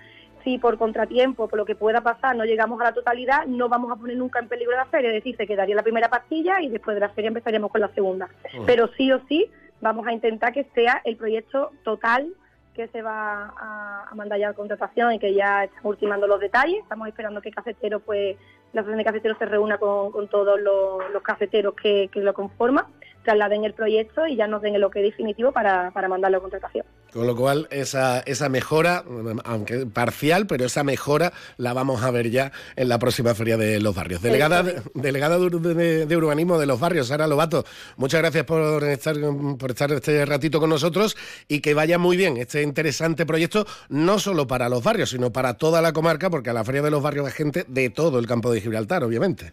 si 0.47 0.59
por 0.59 0.78
contratiempo, 0.78 1.49
por 1.49 1.59
lo 1.59 1.64
que 1.64 1.74
pueda 1.74 2.03
pasar, 2.03 2.36
no 2.36 2.44
llegamos 2.44 2.80
a 2.80 2.84
la 2.84 2.92
totalidad, 2.92 3.47
no 3.47 3.68
vamos 3.68 3.90
a 3.90 3.97
poner 3.97 4.16
nunca 4.16 4.38
en 4.38 4.47
peligro 4.47 4.76
la 4.76 4.84
feria, 4.84 5.09
es 5.09 5.16
decir, 5.16 5.36
se 5.36 5.44
quedaría 5.44 5.74
la 5.74 5.82
primera 5.82 6.09
pastilla 6.09 6.62
y 6.62 6.68
después 6.68 6.94
de 6.94 7.01
la 7.01 7.09
feria 7.09 7.28
empezaríamos 7.28 7.72
con 7.72 7.80
la 7.80 7.88
segunda. 7.88 8.28
Pero 8.64 8.88
sí 8.97 9.11
o 9.11 9.20
sí 9.28 9.51
vamos 9.80 10.07
a 10.07 10.12
intentar 10.12 10.53
que 10.53 10.62
sea 10.72 11.03
el 11.05 11.16
proyecto 11.16 11.72
total 11.82 12.32
que 12.74 12.86
se 12.88 13.03
va 13.03 13.55
a, 13.57 14.14
mandar 14.14 14.38
ya 14.38 14.51
a 14.51 14.53
contratación 14.53 15.14
y 15.14 15.18
que 15.18 15.34
ya 15.34 15.64
estamos 15.64 15.86
ultimando 15.86 16.28
los 16.28 16.38
detalles. 16.38 16.78
Estamos 16.80 17.09
esperando 17.09 17.42
que 17.42 17.51
Cafetero, 17.51 17.99
pues, 17.99 18.36
la 18.72 18.82
asociación 18.82 18.99
de 18.99 19.05
cafeteros 19.05 19.38
se 19.38 19.47
reúna 19.47 19.78
con, 19.78 20.28
todos 20.28 20.61
los, 20.61 21.22
cafeteros 21.24 21.74
que, 21.74 22.09
que 22.12 22.20
lo 22.20 22.34
conforman 22.34 22.84
trasladen 23.27 23.64
el 23.64 23.74
proyecto 23.74 24.27
y 24.27 24.37
ya 24.37 24.47
nos 24.47 24.62
den 24.62 24.74
el 24.74 24.85
ok 24.85 24.95
definitivo 24.95 25.53
para, 25.53 25.91
para 25.91 26.09
mandarlo 26.09 26.39
a 26.39 26.41
contratación. 26.41 26.87
Con 27.12 27.27
lo 27.27 27.35
cual, 27.35 27.66
esa, 27.70 28.20
esa 28.20 28.49
mejora, 28.49 29.05
aunque 29.45 29.87
parcial, 29.87 30.47
pero 30.47 30.66
esa 30.66 30.85
mejora 30.85 31.33
la 31.57 31.72
vamos 31.72 32.03
a 32.03 32.11
ver 32.11 32.31
ya 32.31 32.53
en 32.77 32.89
la 32.89 32.99
próxima 32.99 33.35
Feria 33.35 33.57
de 33.57 33.81
los 33.81 33.95
Barrios. 33.95 34.22
Delegada, 34.22 34.64
delegada 34.95 35.39
de, 35.39 36.16
Urbanismo 36.16 36.59
de 36.59 36.66
los 36.66 36.79
Barrios, 36.79 37.09
Sara 37.09 37.27
Lobato, 37.27 37.64
muchas 37.97 38.20
gracias 38.20 38.45
por 38.45 38.85
estar, 38.85 39.16
por 39.59 39.70
estar 39.70 39.93
este 39.93 40.24
ratito 40.24 40.61
con 40.61 40.70
nosotros 40.70 41.16
y 41.49 41.61
que 41.61 41.74
vaya 41.74 41.99
muy 41.99 42.16
bien 42.16 42.37
este 42.37 42.62
interesante 42.62 43.27
proyecto, 43.27 43.66
no 43.89 44.18
solo 44.18 44.47
para 44.47 44.68
los 44.68 44.83
barrios, 44.83 45.11
sino 45.11 45.33
para 45.33 45.55
toda 45.55 45.83
la 45.83 45.93
comarca, 45.93 46.31
porque 46.31 46.51
a 46.51 46.53
la 46.53 46.64
Feria 46.64 46.83
de 46.83 46.91
los 46.91 47.03
Barrios 47.03 47.27
hay 47.27 47.33
gente 47.33 47.64
de 47.66 47.91
todo 47.91 48.18
el 48.18 48.27
campo 48.27 48.53
de 48.53 48.61
Gibraltar, 48.61 49.05
obviamente. 49.05 49.53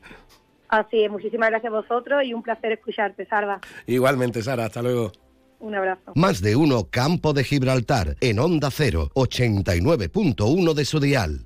Así 0.73 1.03
es, 1.03 1.11
muchísimas 1.11 1.51
gracias 1.51 1.71
a 1.71 1.75
vosotros 1.75 2.23
y 2.23 2.33
un 2.33 2.41
placer 2.41 2.71
escucharte, 2.71 3.27
Sarda. 3.27 3.61
Igualmente, 3.85 4.41
Sara, 4.41 4.65
hasta 4.65 4.81
luego. 4.81 5.11
Un 5.59 5.75
abrazo. 5.75 6.13
Más 6.15 6.41
de 6.41 6.55
uno 6.55 6.87
Campo 6.89 7.31
de 7.33 7.43
Gibraltar 7.43 8.15
en 8.21 8.39
Onda 8.39 8.71
0, 8.71 9.11
89.1 9.13 10.73
de 10.73 10.85
su 10.85 10.99
dial. 10.99 11.45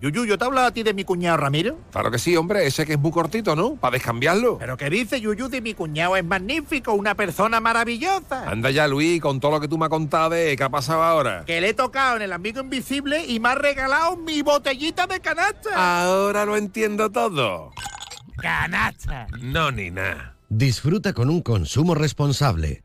Yuyu, 0.00 0.24
¿yo 0.24 0.38
te 0.38 0.46
hablado 0.46 0.68
a 0.68 0.70
ti 0.70 0.82
de 0.82 0.94
mi 0.94 1.04
cuñado 1.04 1.36
Ramiro? 1.36 1.78
Claro 1.92 2.10
que 2.10 2.18
sí, 2.18 2.34
hombre, 2.34 2.66
ese 2.66 2.86
que 2.86 2.94
es 2.94 2.98
muy 2.98 3.10
cortito, 3.10 3.54
¿no? 3.54 3.74
Para 3.74 3.92
descambiarlo. 3.92 4.56
¿Pero 4.56 4.78
qué 4.78 4.88
dice 4.88 5.20
Yuyu 5.20 5.48
de 5.48 5.60
mi 5.60 5.74
cuñado? 5.74 6.16
Es 6.16 6.24
magnífico, 6.24 6.94
una 6.94 7.14
persona 7.14 7.60
maravillosa. 7.60 8.48
Anda 8.48 8.70
ya, 8.70 8.88
Luis, 8.88 9.20
con 9.20 9.40
todo 9.40 9.52
lo 9.52 9.60
que 9.60 9.68
tú 9.68 9.76
me 9.76 9.84
has 9.84 9.90
contado 9.90 10.30
de 10.30 10.56
qué 10.56 10.64
ha 10.64 10.70
pasado 10.70 11.02
ahora. 11.02 11.44
Que 11.44 11.60
le 11.60 11.68
he 11.68 11.74
tocado 11.74 12.16
en 12.16 12.22
el 12.22 12.32
amigo 12.32 12.62
invisible 12.62 13.26
y 13.26 13.40
me 13.40 13.50
ha 13.50 13.54
regalado 13.56 14.16
mi 14.16 14.40
botellita 14.40 15.06
de 15.06 15.20
canasta. 15.20 15.70
Ahora 15.74 16.46
lo 16.46 16.56
entiendo 16.56 17.10
todo. 17.10 17.72
Canasta. 18.38 19.26
No, 19.38 19.70
ni 19.70 19.90
nada. 19.90 20.34
Disfruta 20.48 21.12
con 21.12 21.28
un 21.28 21.42
consumo 21.42 21.94
responsable. 21.94 22.84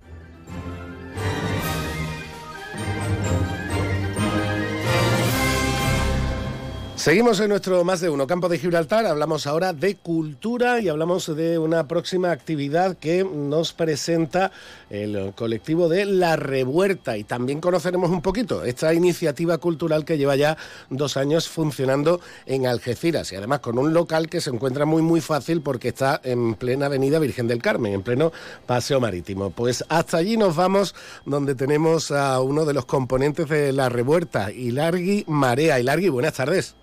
Seguimos 7.01 7.39
en 7.39 7.49
nuestro 7.49 7.83
más 7.83 7.99
de 7.99 8.11
uno 8.11 8.27
campo 8.27 8.47
de 8.47 8.59
Gibraltar, 8.59 9.07
hablamos 9.07 9.47
ahora 9.47 9.73
de 9.73 9.95
cultura 9.95 10.79
y 10.81 10.87
hablamos 10.87 11.35
de 11.35 11.57
una 11.57 11.87
próxima 11.87 12.29
actividad 12.29 12.95
que 12.95 13.23
nos 13.23 13.73
presenta 13.73 14.51
el 14.91 15.33
colectivo 15.35 15.89
de 15.89 16.05
La 16.05 16.35
Revuelta 16.35 17.17
y 17.17 17.23
también 17.23 17.59
conoceremos 17.59 18.11
un 18.11 18.21
poquito 18.21 18.63
esta 18.63 18.93
iniciativa 18.93 19.57
cultural 19.57 20.05
que 20.05 20.19
lleva 20.19 20.35
ya 20.35 20.57
dos 20.91 21.17
años 21.17 21.49
funcionando 21.49 22.21
en 22.45 22.67
Algeciras 22.67 23.31
y 23.31 23.35
además 23.35 23.61
con 23.61 23.79
un 23.79 23.95
local 23.95 24.29
que 24.29 24.39
se 24.39 24.51
encuentra 24.51 24.85
muy 24.85 25.01
muy 25.01 25.21
fácil 25.21 25.63
porque 25.63 25.87
está 25.87 26.21
en 26.23 26.53
plena 26.53 26.85
avenida 26.85 27.17
Virgen 27.17 27.47
del 27.47 27.63
Carmen, 27.63 27.93
en 27.93 28.03
pleno 28.03 28.31
paseo 28.67 28.99
marítimo. 28.99 29.49
Pues 29.49 29.83
hasta 29.89 30.17
allí 30.17 30.37
nos 30.37 30.55
vamos 30.55 30.93
donde 31.25 31.55
tenemos 31.55 32.11
a 32.11 32.39
uno 32.41 32.63
de 32.63 32.75
los 32.75 32.85
componentes 32.85 33.49
de 33.49 33.73
La 33.73 33.89
Revuelta, 33.89 34.51
Hilargui 34.51 35.23
Marea. 35.27 35.79
Hilargui, 35.79 36.09
buenas 36.09 36.35
tardes. 36.35 36.75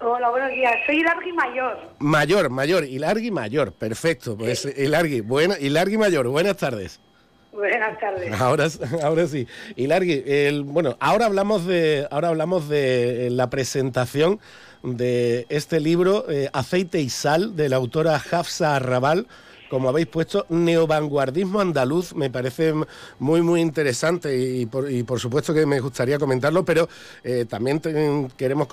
Hola, 0.00 0.30
buenos 0.30 0.50
días. 0.50 0.74
Soy 0.86 1.00
Hilargui 1.00 1.32
Mayor. 1.32 1.78
Mayor, 1.98 2.50
mayor, 2.50 2.84
Hilargui 2.84 3.30
Mayor, 3.30 3.72
perfecto. 3.72 4.36
Pues 4.36 4.68
bueno, 5.24 5.54
Hilargui 5.58 5.96
Mayor, 5.96 6.28
buenas 6.28 6.56
tardes. 6.56 7.00
Buenas 7.52 7.98
tardes. 8.00 8.32
Ahora, 8.40 8.66
ahora 9.02 9.26
sí. 9.28 9.46
Hilargui, 9.76 10.24
el, 10.26 10.64
bueno, 10.64 10.96
ahora 10.98 11.26
hablamos 11.26 11.66
de, 11.66 12.06
ahora 12.10 12.28
hablamos 12.28 12.68
de 12.68 13.28
la 13.30 13.48
presentación 13.48 14.40
de 14.82 15.46
este 15.48 15.78
libro, 15.78 16.28
eh, 16.28 16.50
Aceite 16.52 17.00
y 17.00 17.08
Sal, 17.08 17.54
de 17.54 17.68
la 17.68 17.76
autora 17.76 18.16
Hafsa 18.16 18.74
Arrabal, 18.76 19.28
como 19.74 19.88
habéis 19.88 20.06
puesto, 20.06 20.46
neovanguardismo 20.50 21.58
andaluz, 21.58 22.14
me 22.14 22.30
parece 22.30 22.72
muy, 23.18 23.42
muy 23.42 23.60
interesante 23.60 24.38
y 24.38 24.66
por, 24.66 25.18
supuesto 25.18 25.52
que 25.52 25.66
me 25.66 25.80
gustaría 25.80 26.16
comentarlo, 26.16 26.64
pero 26.64 26.88
eh, 27.24 27.44
también 27.48 27.80
queremos 28.36 28.68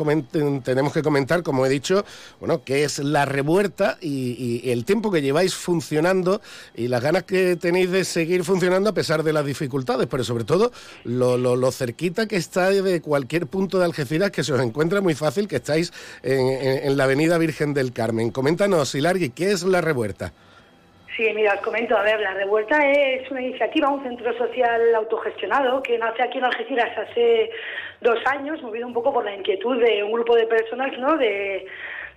tenemos 0.63 0.93
que 0.93 1.01
comentar, 1.01 1.41
como 1.41 1.65
he 1.65 1.69
dicho, 1.69 2.05
bueno, 2.39 2.63
qué 2.63 2.83
es 2.83 2.99
la 2.99 3.25
revuelta 3.25 3.97
y, 3.99 4.69
el 4.69 4.85
tiempo 4.85 5.09
que 5.09 5.23
lleváis 5.23 5.55
funcionando 5.55 6.39
y 6.75 6.87
las 6.87 7.01
ganas 7.01 7.23
que 7.23 7.55
tenéis 7.55 7.89
de 7.89 8.05
seguir 8.05 8.43
funcionando 8.43 8.91
a 8.91 8.93
pesar 8.93 9.23
de 9.23 9.33
las 9.33 9.43
dificultades, 9.43 10.05
pero 10.05 10.23
sobre 10.23 10.43
todo 10.43 10.71
lo, 11.03 11.35
lo, 11.35 11.71
cerquita 11.71 12.27
que 12.27 12.35
está 12.35 12.69
de 12.69 13.01
cualquier 13.01 13.47
punto 13.47 13.79
de 13.79 13.85
Algeciras 13.85 14.29
que 14.29 14.43
se 14.43 14.53
os 14.53 14.61
encuentra 14.61 15.01
muy 15.01 15.15
fácil, 15.15 15.47
que 15.47 15.55
estáis 15.55 15.91
en, 16.21 16.95
la 16.95 17.05
Avenida 17.05 17.39
Virgen 17.39 17.73
del 17.73 17.91
Carmen. 17.91 18.29
Coméntanos, 18.29 18.93
Hilargui, 18.93 19.31
¿qué 19.31 19.51
es 19.51 19.63
la 19.63 19.81
revuelta? 19.81 20.31
Sí, 21.15 21.29
mira, 21.33 21.55
os 21.55 21.61
comento, 21.61 21.97
a 21.97 22.03
ver, 22.03 22.19
la 22.21 22.33
revuelta 22.33 22.77
es 22.89 23.29
una 23.29 23.41
iniciativa, 23.41 23.89
un 23.89 24.01
centro 24.01 24.31
social 24.37 24.95
autogestionado 24.95 25.83
que 25.83 25.97
nace 25.97 26.23
aquí 26.23 26.37
en 26.37 26.45
Algeciras 26.45 26.97
hace 26.97 27.51
dos 27.99 28.19
años, 28.27 28.61
movido 28.61 28.87
un 28.87 28.93
poco 28.93 29.11
por 29.11 29.25
la 29.25 29.35
inquietud 29.35 29.77
de 29.83 30.03
un 30.03 30.13
grupo 30.13 30.35
de 30.35 30.47
personas, 30.47 30.97
¿no? 30.97 31.17
De, 31.17 31.65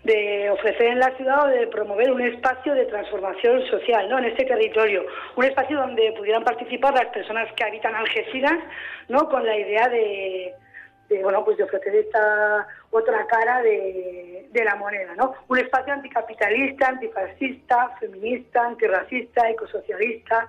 de 0.04 0.50
ofrecer 0.50 0.88
en 0.88 1.00
la 1.00 1.10
ciudad 1.16 1.44
o 1.44 1.48
de 1.48 1.66
promover 1.66 2.12
un 2.12 2.20
espacio 2.20 2.74
de 2.74 2.84
transformación 2.84 3.66
social 3.66 4.08
¿no? 4.08 4.18
en 4.18 4.26
este 4.26 4.44
territorio, 4.44 5.04
un 5.34 5.44
espacio 5.44 5.78
donde 5.78 6.12
pudieran 6.12 6.44
participar 6.44 6.92
las 6.94 7.06
personas 7.06 7.50
que 7.54 7.64
habitan 7.64 7.94
Algeciras, 7.94 8.58
¿no? 9.08 9.28
con 9.30 9.46
la 9.46 9.56
idea 9.56 9.88
de, 9.88 10.54
bueno 11.22 11.44
pues 11.44 11.56
de 11.56 11.64
ofrecer 11.64 11.94
esta 11.94 12.66
otra 12.90 13.26
cara 13.26 13.62
de, 13.62 14.48
la 14.64 14.76
moneda, 14.76 15.14
¿no? 15.16 15.34
Un 15.48 15.58
espacio 15.58 15.92
anticapitalista, 15.92 16.88
antifascista, 16.88 17.90
feminista, 18.00 18.64
antirracista, 18.64 19.50
ecosocialista. 19.50 20.48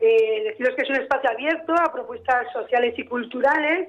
Eh, 0.00 0.44
deciros 0.44 0.74
que 0.76 0.82
es 0.82 0.88
un 0.88 0.96
espacio 0.96 1.28
abierto 1.28 1.74
a 1.74 1.92
propuestas 1.92 2.50
sociales 2.52 2.94
y 2.96 3.04
culturales 3.04 3.88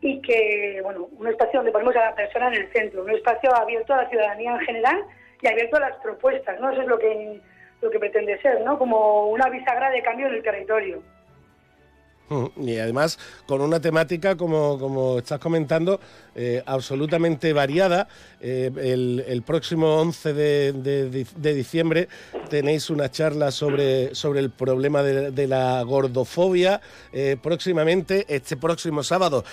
y 0.00 0.20
que, 0.20 0.80
bueno, 0.84 1.08
un 1.16 1.26
espacio 1.26 1.60
donde 1.60 1.72
ponemos 1.72 1.96
a 1.96 2.10
la 2.10 2.14
persona 2.14 2.48
en 2.48 2.54
el 2.54 2.72
centro, 2.72 3.02
un 3.02 3.10
espacio 3.10 3.52
abierto 3.56 3.94
a 3.94 4.02
la 4.02 4.10
ciudadanía 4.10 4.52
en 4.52 4.60
general 4.60 5.04
y 5.40 5.48
abierto 5.48 5.76
a 5.76 5.80
las 5.80 5.96
propuestas, 5.96 6.60
¿no? 6.60 6.70
Eso 6.70 6.82
es 6.82 6.88
lo 6.88 6.98
que, 6.98 7.40
lo 7.80 7.90
que 7.90 7.98
pretende 7.98 8.40
ser, 8.40 8.60
¿no? 8.60 8.78
Como 8.78 9.28
una 9.28 9.48
bisagra 9.48 9.90
de 9.90 10.02
cambio 10.02 10.28
en 10.28 10.34
el 10.34 10.42
territorio. 10.42 11.02
Y 12.56 12.76
además 12.78 13.18
con 13.46 13.60
una 13.60 13.80
temática, 13.80 14.36
como, 14.36 14.78
como 14.78 15.18
estás 15.18 15.38
comentando, 15.38 16.00
eh, 16.34 16.62
absolutamente 16.64 17.52
variada. 17.52 18.08
Eh, 18.40 18.70
el, 19.28 19.42
próximo 19.42 20.00
11 20.00 20.32
de, 20.32 21.26
diciembre 21.54 22.08
tenéis 22.48 22.90
una 22.90 23.10
charla 23.10 23.50
sobre, 23.50 24.14
sobre 24.14 24.40
el 24.40 24.50
problema 24.50 25.02
de, 25.02 25.46
la 25.46 25.82
gordofobia. 25.82 26.80
Eh, 27.12 27.36
próximamente, 27.40 28.24
este 28.28 28.56
próximo 28.56 29.02
sábado, 29.02 29.44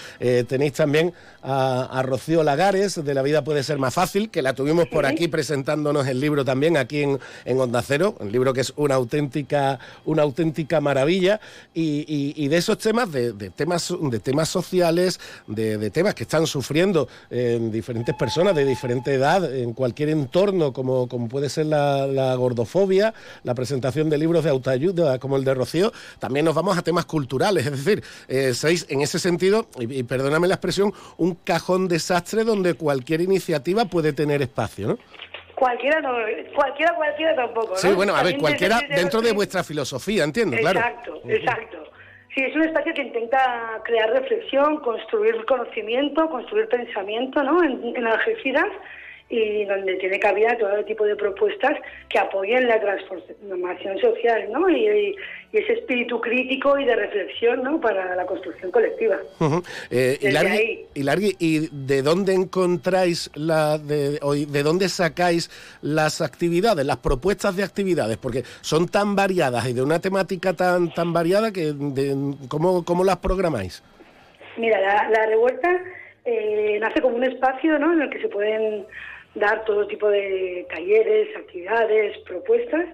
tenéis 0.48 0.74
también 0.74 1.14
a, 1.44 2.02
Rocío 2.06 2.44
Lagares, 2.44 3.04
de 3.04 3.14
La 3.14 3.22
Vida 3.22 3.44
Puede 3.44 3.64
Ser 3.64 3.78
Más 3.78 3.94
Fácil, 3.94 4.30
que 4.30 4.42
la 4.42 4.54
tuvimos 4.54 4.88
por 4.88 5.06
aquí 5.06 5.28
presentándonos 5.28 6.08
el 6.08 6.20
libro 6.20 6.46
también, 6.46 6.78
aquí 6.78 7.04
en, 7.04 7.20
en 7.46 7.60
Onda 7.60 7.82
Cero, 7.82 8.16
un 8.20 8.32
libro 8.32 8.54
que 8.54 8.62
es 8.62 8.74
una 8.78 8.96
auténtica, 8.96 9.80
una 10.06 10.24
auténtica 10.24 10.80
maravilla. 10.82 11.42
Y, 11.74 12.48
de 12.48 12.58
esos 12.58 12.78
temas, 12.78 13.12
de, 13.12 13.34
temas, 13.52 13.94
de 14.02 14.20
temas 14.20 14.50
sociales, 14.50 15.20
de, 15.48 15.90
temas 15.92 16.16
que 16.16 16.24
están 16.24 16.48
sufriendo 16.48 16.69
sufriendo 16.70 17.08
en 17.32 17.72
diferentes 17.72 18.14
personas 18.14 18.54
de 18.54 18.64
diferente 18.64 19.12
edad, 19.12 19.44
en 19.56 19.74
cualquier 19.74 20.10
entorno, 20.10 20.72
como, 20.72 21.10
como 21.10 21.28
puede 21.28 21.50
ser 21.50 21.66
la, 21.66 22.36
gordofobia, 22.36 23.12
la 23.44 23.56
presentación 23.56 24.08
de 24.08 24.20
libros 24.20 24.44
de 24.44 24.52
autoayuda 24.52 25.18
como 25.18 25.36
el 25.38 25.44
de 25.44 25.56
Rocío, 25.56 25.92
también 26.20 26.46
nos 26.46 26.54
vamos 26.54 26.78
a 26.78 26.84
temas 26.84 27.06
culturales, 27.06 27.66
es 27.66 27.84
decir, 27.84 28.04
eh, 28.28 28.54
sois 28.54 28.86
en 28.90 29.02
ese 29.02 29.18
sentido, 29.18 29.66
y, 29.80 30.04
perdóname 30.04 30.48
la 30.48 30.56
expresión, 30.56 30.94
un 31.18 31.34
cajón 31.34 31.88
desastre 31.88 32.44
donde 32.44 32.76
cualquier 32.76 33.22
iniciativa 33.22 33.86
puede 33.86 34.14
tener 34.14 34.44
espacio, 34.44 34.90
¿no? 34.90 34.98
Cualquiera, 35.56 36.00
no, 36.02 36.10
cualquiera, 36.56 36.94
cualquiera 36.96 37.36
tampoco. 37.36 37.76
Sí, 37.76 37.90
bueno, 37.90 38.16
a 38.16 38.22
ver, 38.24 38.38
cualquiera 38.38 38.80
dentro 38.88 39.22
de 39.22 39.34
vuestra 39.34 39.64
filosofía, 39.64 40.24
entiendo, 40.24 40.56
claro. 40.56 40.80
Exacto, 40.80 41.22
exacto. 41.26 41.99
Sí, 42.34 42.42
es 42.44 42.56
un 42.56 42.64
espacio 42.64 42.94
que 42.94 43.02
intenta 43.02 43.82
crear 43.84 44.12
reflexión, 44.12 44.78
construir 44.82 45.44
conocimiento, 45.46 46.30
construir 46.30 46.68
pensamiento 46.68 47.44
¿no? 47.44 47.64
en, 47.64 47.96
en 47.96 48.08
Algeciras 48.08 48.68
y 49.30 49.64
donde 49.66 49.96
tiene 49.96 50.20
cabida 50.20 50.58
todo 50.58 50.84
tipo 50.86 51.06
de 51.06 51.16
propuestas 51.16 51.78
que 52.10 52.18
apoyen 52.18 52.68
la 52.68 52.80
transformación 52.80 54.00
social 54.00 54.52
¿no? 54.52 54.70
y, 54.70 55.16
ese 55.52 55.74
espíritu 55.74 56.22
crítico 56.22 56.78
y 56.78 56.86
de 56.86 56.96
reflexión 56.96 57.64
¿no? 57.64 57.82
para 57.82 58.16
la 58.16 58.24
construcción 58.26 58.70
colectiva. 58.70 59.18
Eh, 59.90 60.18
y, 60.22 61.02
Largui, 61.02 61.36
y, 61.40 61.70
de 61.72 62.04
dónde 62.04 62.34
encontráis, 62.34 63.32
la 63.34 63.80
de, 63.80 64.20
de 64.20 64.64
dónde 64.64 64.90
sacáis 64.90 65.50
las 65.82 66.22
actividades, 66.22 66.86
las 66.86 66.98
propuestas 66.98 67.56
de 67.56 67.64
actividades? 67.64 68.18
Porque 68.18 68.44
son 68.62 68.88
tan 68.88 69.16
variadas 69.16 69.68
y 69.68 69.74
de 69.74 69.82
una 69.82 70.00
temática 70.00 70.54
tan, 70.54 70.94
tan 70.94 71.14
variada 71.14 71.52
que 71.52 71.74
¿cómo, 72.48 72.86
¿cómo 72.86 73.04
las 73.04 73.18
programáis? 73.18 73.84
Mira, 74.58 74.80
la, 75.10 75.26
revuelta 75.26 75.82
eh, 76.26 76.78
nace 76.80 77.02
como 77.02 77.16
un 77.16 77.24
espacio 77.24 77.80
¿no? 77.80 77.94
en 77.94 78.04
el 78.04 78.10
que 78.10 78.22
se 78.22 78.28
pueden 78.28 78.86
dar 79.36 79.64
todo 79.66 79.88
tipo 79.88 80.10
de 80.10 80.66
talleres, 80.70 81.36
actividades, 81.36 82.18
propuestas, 82.20 82.88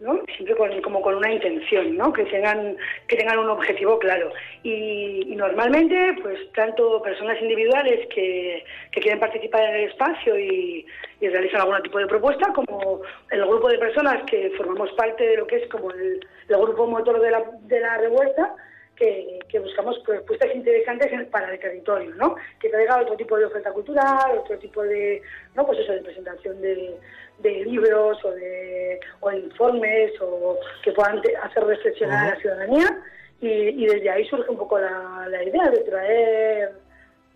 ¿no? 0.00 0.20
Siempre 0.34 0.54
con, 0.56 0.82
como 0.82 1.00
con 1.00 1.14
una 1.14 1.32
intención, 1.32 1.96
¿no? 1.96 2.12
Que 2.12 2.24
tengan, 2.24 2.76
que 3.08 3.16
tengan 3.16 3.38
un 3.38 3.48
objetivo 3.48 3.98
claro. 3.98 4.30
Y, 4.62 5.34
normalmente, 5.36 6.16
pues 6.22 6.38
tanto 6.52 7.00
personas 7.02 7.40
individuales 7.40 8.06
que, 8.14 8.64
que, 8.92 9.00
quieren 9.00 9.20
participar 9.20 9.62
en 9.62 9.74
el 9.76 9.90
espacio 9.90 10.38
y, 10.38 10.86
y, 11.20 11.28
realizan 11.28 11.62
algún 11.62 11.82
tipo 11.82 11.98
de 11.98 12.06
propuesta, 12.06 12.52
como 12.52 13.00
el 13.30 13.46
grupo 13.46 13.68
de 13.68 13.78
personas 13.78 14.22
que 14.24 14.50
formamos 14.56 14.92
parte 14.92 15.26
de 15.26 15.36
lo 15.36 15.46
que 15.46 15.56
es 15.56 15.68
como 15.68 15.90
el, 15.90 16.20
el 16.48 16.56
grupo 16.56 16.86
motor 16.86 17.20
de 17.20 17.30
la, 17.30 17.44
de 17.62 17.80
la 17.80 17.98
revuelta, 17.98 18.54
que, 18.96 19.58
buscamos 19.58 19.98
propuestas 20.00 20.54
interesantes 20.54 21.28
para 21.28 21.52
el 21.52 21.58
territorio, 21.58 22.14
¿no? 22.14 22.36
Que 22.60 22.68
traiga 22.68 23.00
otro 23.00 23.16
tipo 23.16 23.36
de 23.36 23.46
oferta 23.46 23.72
cultural, 23.72 24.38
otro 24.38 24.58
tipo 24.58 24.82
de, 24.82 25.22
¿no? 25.54 25.66
Pues 25.66 25.78
eso, 25.80 25.92
de 25.92 26.02
presentación 26.02 26.60
de, 26.60 26.98
libros 27.42 28.24
o 28.24 28.30
de, 28.30 28.98
o 29.20 29.30
informes 29.30 30.12
o 30.20 30.58
que 30.82 30.92
puedan 30.92 31.20
hacer 31.42 31.64
reflexionar 31.64 32.28
a 32.28 32.34
la 32.34 32.40
ciudadanía 32.40 33.02
y, 33.40 33.86
desde 33.86 34.10
ahí 34.10 34.26
surge 34.26 34.50
un 34.50 34.56
poco 34.56 34.78
la, 34.78 35.26
la 35.28 35.42
idea 35.44 35.70
de 35.70 35.78
traer 35.80 36.85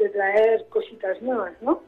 de 0.01 0.09
traer 0.09 0.67
cositas 0.69 1.21
nuevas, 1.21 1.53
¿no? 1.61 1.83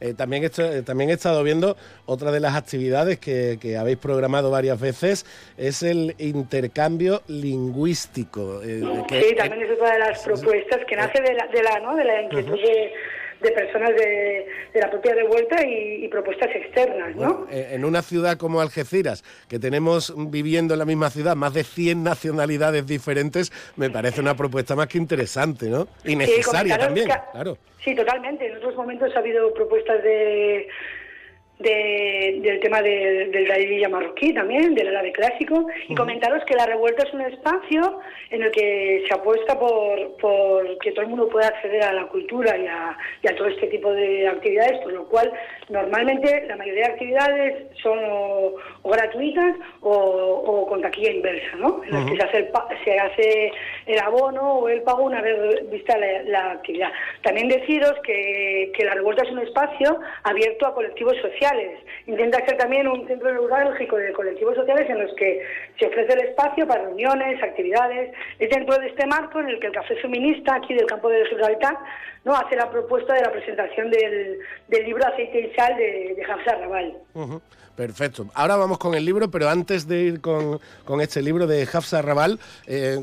Eh, 0.00 0.14
también, 0.14 0.44
eh, 0.44 0.82
también 0.84 1.10
he 1.10 1.12
estado 1.12 1.42
viendo 1.42 1.76
otra 2.06 2.32
de 2.32 2.40
las 2.40 2.56
actividades 2.56 3.18
que, 3.18 3.76
habéis 3.78 3.98
programado 3.98 4.50
varias 4.50 4.80
veces, 4.80 5.26
es 5.56 5.82
el 5.82 6.14
intercambio 6.18 7.22
lingüístico. 7.28 8.62
Eh, 8.62 8.82
sí, 9.10 9.34
también 9.36 9.62
es 9.62 9.70
otra 9.70 9.92
de 9.92 9.98
las 9.98 10.22
propuestas 10.22 10.80
que 10.86 10.96
nace 10.96 11.20
de 11.20 11.34
la, 11.34 11.46
de 11.48 11.62
la, 11.62 11.80
¿no? 11.80 11.94
de 11.94 12.04
la 12.04 12.22
inquietud 12.22 12.58
de 12.58 12.92
de 13.42 13.50
personas 13.50 13.90
de, 13.90 14.46
la 14.74 14.90
propia 14.90 15.14
revuelta 15.14 15.56
y, 15.66 16.08
propuestas 16.08 16.50
externas, 16.54 17.16
¿no? 17.16 17.46
Eh, 17.50 17.70
en 17.72 17.84
una 17.84 18.02
ciudad 18.02 18.36
como 18.36 18.60
Algeciras, 18.60 19.24
que 19.48 19.58
tenemos 19.58 20.12
viviendo 20.30 20.74
en 20.74 20.78
la 20.78 20.84
misma 20.84 21.10
ciudad 21.10 21.36
más 21.36 21.54
de 21.54 21.64
100 21.64 22.02
nacionalidades 22.02 22.86
diferentes, 22.86 23.52
me 23.76 23.90
parece 23.90 24.20
una 24.20 24.36
propuesta 24.36 24.76
más 24.76 24.88
que 24.88 24.98
interesante, 24.98 25.66
¿no? 25.66 25.88
Y 26.04 26.16
necesaria 26.16 26.78
también, 26.78 27.08
claro. 27.32 27.56
Sí, 27.84 27.94
totalmente. 27.94 28.46
En 28.46 28.56
otros 28.58 28.76
momentos 28.76 29.14
ha 29.16 29.18
habido 29.18 29.52
propuestas 29.54 30.02
de 30.02 30.68
del 31.62 32.60
tema 32.60 32.82
de, 32.82 33.28
del 33.32 33.46
Dairilla 33.46 33.88
marroquí 33.88 34.32
también, 34.32 34.74
del 34.74 34.88
árabe 34.88 35.12
clásico, 35.12 35.66
y 35.88 35.94
comentaros 35.94 36.44
que 36.44 36.54
la 36.54 36.66
revuelta 36.66 37.04
es 37.04 37.14
un 37.14 37.22
espacio 37.22 38.00
en 38.30 38.42
el 38.42 38.50
que 38.50 39.04
se 39.06 39.14
apuesta 39.14 39.58
por, 39.58 40.16
por 40.16 40.78
que 40.78 40.92
todo 40.92 41.02
el 41.02 41.08
mundo 41.08 41.28
pueda 41.28 41.48
acceder 41.48 41.82
a 41.82 41.92
la 41.92 42.06
cultura 42.06 42.56
y 42.56 42.66
a, 42.66 43.36
todo 43.36 43.48
este 43.48 43.66
tipo 43.68 43.92
de 43.92 44.28
actividades, 44.28 44.80
por 44.82 44.92
lo 44.92 45.06
cual 45.08 45.32
normalmente 45.68 46.44
la 46.46 46.56
mayoría 46.56 46.86
de 46.86 46.92
actividades 46.92 47.66
son 47.82 47.98
o, 48.02 48.54
gratuitas 48.84 49.56
o, 49.80 50.66
con 50.68 50.82
taquilla 50.82 51.12
inversa, 51.12 51.56
¿no? 51.56 51.82
En 51.84 51.92
las 51.92 52.04
que 52.06 52.16
se 52.16 52.22
hace, 52.22 52.38
el, 52.38 52.50
se 52.84 52.98
hace 52.98 53.52
el 53.86 53.98
abono 54.00 54.54
o 54.54 54.68
el 54.68 54.82
pago 54.82 55.04
una 55.04 55.20
vez 55.20 55.70
vista 55.70 55.96
la, 55.98 56.52
actividad. 56.52 56.92
También 57.22 57.48
deciros 57.48 57.94
que, 58.04 58.72
que 58.76 58.84
la 58.84 58.94
revuelta 58.94 59.24
es 59.24 59.30
un 59.30 59.40
espacio 59.40 59.98
abierto 60.24 60.66
a 60.66 60.74
colectivos 60.74 61.16
sociales. 61.18 61.78
Intenta 62.06 62.44
ser 62.44 62.56
también 62.56 62.88
un 62.88 63.06
centro 63.06 63.32
neurálgico 63.32 63.96
de 63.96 64.12
colectivos 64.12 64.54
sociales 64.56 64.88
en 64.88 65.00
los 65.00 65.14
que 65.14 65.42
se 65.78 65.86
ofrece 65.86 66.12
el 66.14 66.28
espacio 66.28 66.66
para 66.66 66.84
reuniones, 66.84 67.42
actividades. 67.42 68.12
Es 68.38 68.50
dentro 68.50 68.78
de 68.78 68.88
este 68.88 69.06
marco 69.06 69.40
en 69.40 69.48
el 69.48 69.60
que 69.60 69.68
el 69.68 69.72
Café 69.72 69.96
Feminista, 69.96 70.56
aquí 70.56 70.74
del 70.74 70.86
campo 70.86 71.08
de 71.08 71.24
Gibraltar, 71.26 71.78
¿no? 72.24 72.34
hace 72.34 72.56
la 72.56 72.70
propuesta 72.70 73.14
de 73.14 73.22
la 73.22 73.32
presentación 73.32 73.90
del, 73.90 74.38
libro 74.68 75.06
Aceite 75.06 75.40
y 75.40 75.51
De, 75.56 76.14
de 76.16 76.22
Raval. 76.22 76.94
Perfecto. 77.76 78.26
Ahora 78.34 78.56
vamos 78.56 78.76
con 78.76 78.94
el 78.94 79.02
libro, 79.02 79.30
pero 79.30 79.48
antes 79.48 79.88
de 79.88 80.02
ir 80.02 80.20
con, 80.20 80.60
este 81.00 81.22
libro 81.22 81.46
de 81.46 81.66
Hafsa 81.72 82.02
Raval, 82.02 82.38
eh, 82.66 83.02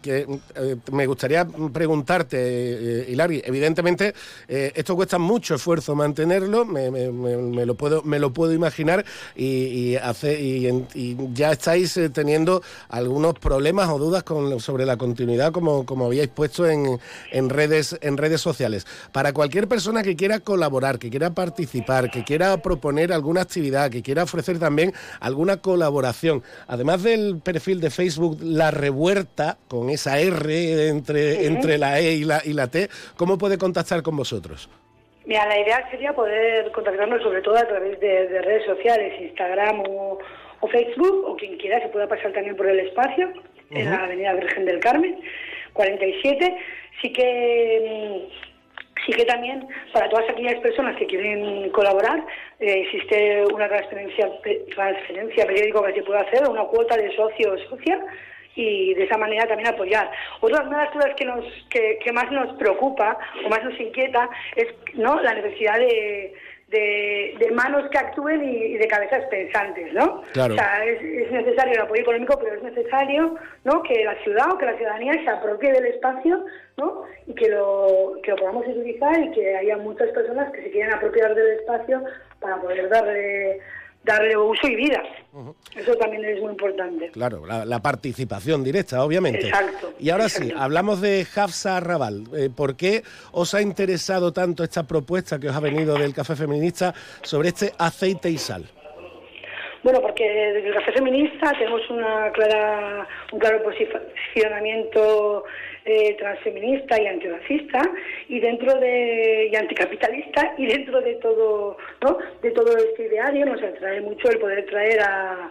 que 0.00 0.26
eh, 0.54 0.76
me 0.90 1.06
gustaría 1.06 1.46
preguntarte, 1.46 2.38
eh, 2.38 3.10
Hilari, 3.10 3.42
evidentemente 3.44 4.14
esto 4.48 4.96
cuesta 4.96 5.18
mucho 5.18 5.56
esfuerzo 5.56 5.94
mantenerlo, 5.94 6.64
me, 6.64 7.66
lo, 7.66 7.74
puedo, 7.74 8.02
me 8.04 8.18
lo 8.18 8.32
puedo 8.32 8.54
imaginar, 8.54 9.04
y, 9.34 9.96
hace, 9.96 10.40
y, 10.40 11.16
ya 11.34 11.52
estáis 11.52 12.00
teniendo 12.14 12.62
algunos 12.88 13.34
problemas 13.34 13.90
o 13.90 13.98
dudas 13.98 14.22
con, 14.22 14.60
sobre 14.60 14.86
la 14.86 14.96
continuidad, 14.96 15.52
como, 15.52 15.84
como 15.84 16.06
habíais 16.06 16.28
puesto 16.28 16.66
en, 16.66 16.98
en, 17.32 17.50
redes, 17.50 17.98
en 18.00 18.16
redes 18.16 18.40
sociales. 18.40 18.86
Para 19.12 19.34
cualquier 19.34 19.68
persona 19.68 20.02
que 20.02 20.16
quiera 20.16 20.40
colaborar, 20.40 20.98
que 20.98 21.10
quiera 21.10 21.34
participar, 21.34 22.10
que 22.10 22.24
quiera 22.24 22.56
proponer 22.62 23.12
alguna 23.12 23.42
actividad, 23.42 23.90
que 23.90 24.05
quiera 24.06 24.22
ofrecer 24.22 24.60
también 24.60 24.92
alguna 25.20 25.56
colaboración. 25.56 26.44
Además 26.68 27.02
del 27.02 27.40
perfil 27.44 27.80
de 27.80 27.90
Facebook 27.90 28.38
La 28.40 28.70
Revuelta, 28.70 29.56
con 29.66 29.90
esa 29.90 30.20
R 30.20 30.88
entre, 30.88 31.46
entre 31.46 31.76
la 31.76 31.98
E 31.98 32.12
y 32.12 32.24
la, 32.24 32.40
y 32.44 32.52
la 32.52 32.68
T, 32.68 32.88
¿cómo 33.16 33.36
puede 33.36 33.58
contactar 33.58 34.04
con 34.04 34.16
vosotros? 34.16 34.70
Mira, 35.24 35.44
la 35.48 35.58
idea 35.58 35.90
sería 35.90 36.12
poder 36.12 36.70
contactarnos 36.70 37.20
sobre 37.20 37.42
todo 37.42 37.56
a 37.56 37.66
través 37.66 37.98
de, 37.98 38.28
redes 38.42 38.64
sociales, 38.64 39.20
Instagram 39.20 39.82
o, 39.88 40.18
Facebook, 40.70 41.24
o 41.26 41.36
quien 41.36 41.56
quiera 41.58 41.80
se 41.80 41.88
pueda 41.88 42.08
pasar 42.08 42.32
también 42.32 42.56
por 42.56 42.68
el 42.68 42.78
espacio, 42.78 43.32
en 43.70 43.90
la 43.90 44.04
Avenida 44.04 44.34
Virgen 44.34 44.64
del 44.66 44.78
Carmen, 44.78 45.18
47. 45.72 46.56
Sí 47.02 47.12
que 47.12 48.28
sí 49.04 49.12
que 49.12 49.24
también 49.24 49.66
para 49.92 50.08
todas 50.08 50.28
aquellas 50.30 50.56
personas 50.60 50.96
que 50.96 51.06
quieren 51.06 51.70
colaborar 51.70 52.24
eh, 52.60 52.82
existe 52.82 53.44
una 53.52 53.68
transferencia, 53.68 54.30
transferencia 54.74 55.46
periódica 55.46 55.86
que 55.86 55.94
se 55.94 56.02
puede 56.02 56.20
hacer, 56.20 56.48
una 56.48 56.64
cuota 56.64 56.96
de 56.96 57.14
socio 57.14 57.52
o 57.52 57.58
socia 57.68 58.00
y 58.54 58.94
de 58.94 59.04
esa 59.04 59.18
manera 59.18 59.46
también 59.46 59.68
apoyar. 59.68 60.10
Otra 60.40 60.64
de 60.64 60.70
las 60.70 60.90
cosas 60.90 61.14
que, 61.14 61.26
nos, 61.26 61.44
que, 61.68 61.98
que 62.02 62.12
más 62.12 62.30
nos 62.32 62.56
preocupa 62.56 63.18
o 63.44 63.48
más 63.50 63.62
nos 63.62 63.78
inquieta 63.78 64.30
es 64.56 64.66
¿no? 64.94 65.20
la 65.20 65.34
necesidad 65.34 65.78
de 65.78 66.32
de, 66.68 67.50
manos 67.54 67.88
que 67.90 67.98
actúen 67.98 68.42
y, 68.44 68.76
de 68.76 68.88
cabezas 68.88 69.24
pensantes, 69.30 69.92
¿no? 69.92 70.22
Claro. 70.32 70.54
O 70.54 70.56
sea, 70.56 70.84
es, 70.84 71.30
necesario 71.30 71.74
el 71.74 71.80
apoyo 71.80 72.02
económico, 72.02 72.38
pero 72.38 72.56
es 72.56 72.62
necesario, 72.62 73.36
¿no? 73.64 73.82
Que 73.82 74.04
la 74.04 74.16
ciudad 74.22 74.50
o 74.52 74.58
que 74.58 74.66
la 74.66 74.76
ciudadanía 74.76 75.12
se 75.24 75.30
apropie 75.30 75.72
del 75.72 75.86
espacio, 75.86 76.44
¿no? 76.76 77.04
Y 77.26 77.34
que 77.34 77.48
lo, 77.48 78.14
que 78.22 78.32
lo 78.32 78.36
podamos 78.36 78.66
utilizar 78.66 79.18
y 79.20 79.30
que 79.30 79.56
haya 79.56 79.76
muchas 79.78 80.10
personas 80.10 80.52
que 80.52 80.62
se 80.62 80.70
quieran 80.70 80.94
apropiar 80.94 81.34
del 81.34 81.58
espacio 81.60 82.02
para 82.40 82.60
poder 82.60 82.88
darle 82.88 83.60
darle 84.06 84.36
uso 84.36 84.66
y 84.68 84.76
vida. 84.76 85.02
Eso 85.74 85.94
también 85.96 86.24
es 86.24 86.40
muy 86.40 86.52
importante. 86.52 87.10
Claro, 87.10 87.44
la, 87.44 87.82
participación 87.82 88.64
directa, 88.64 89.04
obviamente. 89.04 89.48
Exacto. 89.48 89.92
Y 89.98 90.08
ahora 90.08 90.30
sí, 90.30 90.50
hablamos 90.56 91.02
de 91.02 91.26
Hafsa 91.34 91.76
Arrabal. 91.76 92.24
Eh, 92.34 92.48
¿Por 92.54 92.76
qué 92.76 93.02
os 93.32 93.52
ha 93.52 93.60
interesado 93.60 94.32
tanto 94.32 94.64
esta 94.64 94.86
propuesta 94.86 95.38
que 95.38 95.48
os 95.48 95.56
ha 95.56 95.60
venido 95.60 95.98
del 95.98 96.14
Café 96.14 96.36
Feminista 96.36 96.94
sobre 97.22 97.48
este 97.48 97.72
aceite 97.76 98.30
y 98.30 98.38
sal? 98.38 98.64
Bueno, 99.82 100.00
porque 100.00 100.24
desde 100.24 100.68
el 100.68 100.74
Café 100.74 100.92
Feminista 100.92 101.52
tenemos 101.52 101.82
una 101.90 102.32
clara, 102.32 103.06
un 103.32 103.38
claro 103.38 103.62
posicionamiento 103.62 105.44
eh, 105.86 106.16
transfeminista 106.18 107.00
y 107.00 107.06
antirracista 107.06 107.80
y 108.28 108.40
dentro 108.40 108.74
de 108.80 109.48
y 109.52 109.56
anticapitalista 109.56 110.54
y 110.58 110.66
dentro 110.66 111.00
de 111.00 111.14
todo 111.14 111.76
¿no? 112.02 112.18
de 112.42 112.50
todo 112.50 112.76
este 112.76 113.06
ideario 113.06 113.46
nos 113.46 113.62
atrae 113.62 114.00
mucho 114.00 114.28
el 114.28 114.38
poder 114.40 114.66
traer 114.66 115.00
a, 115.00 115.50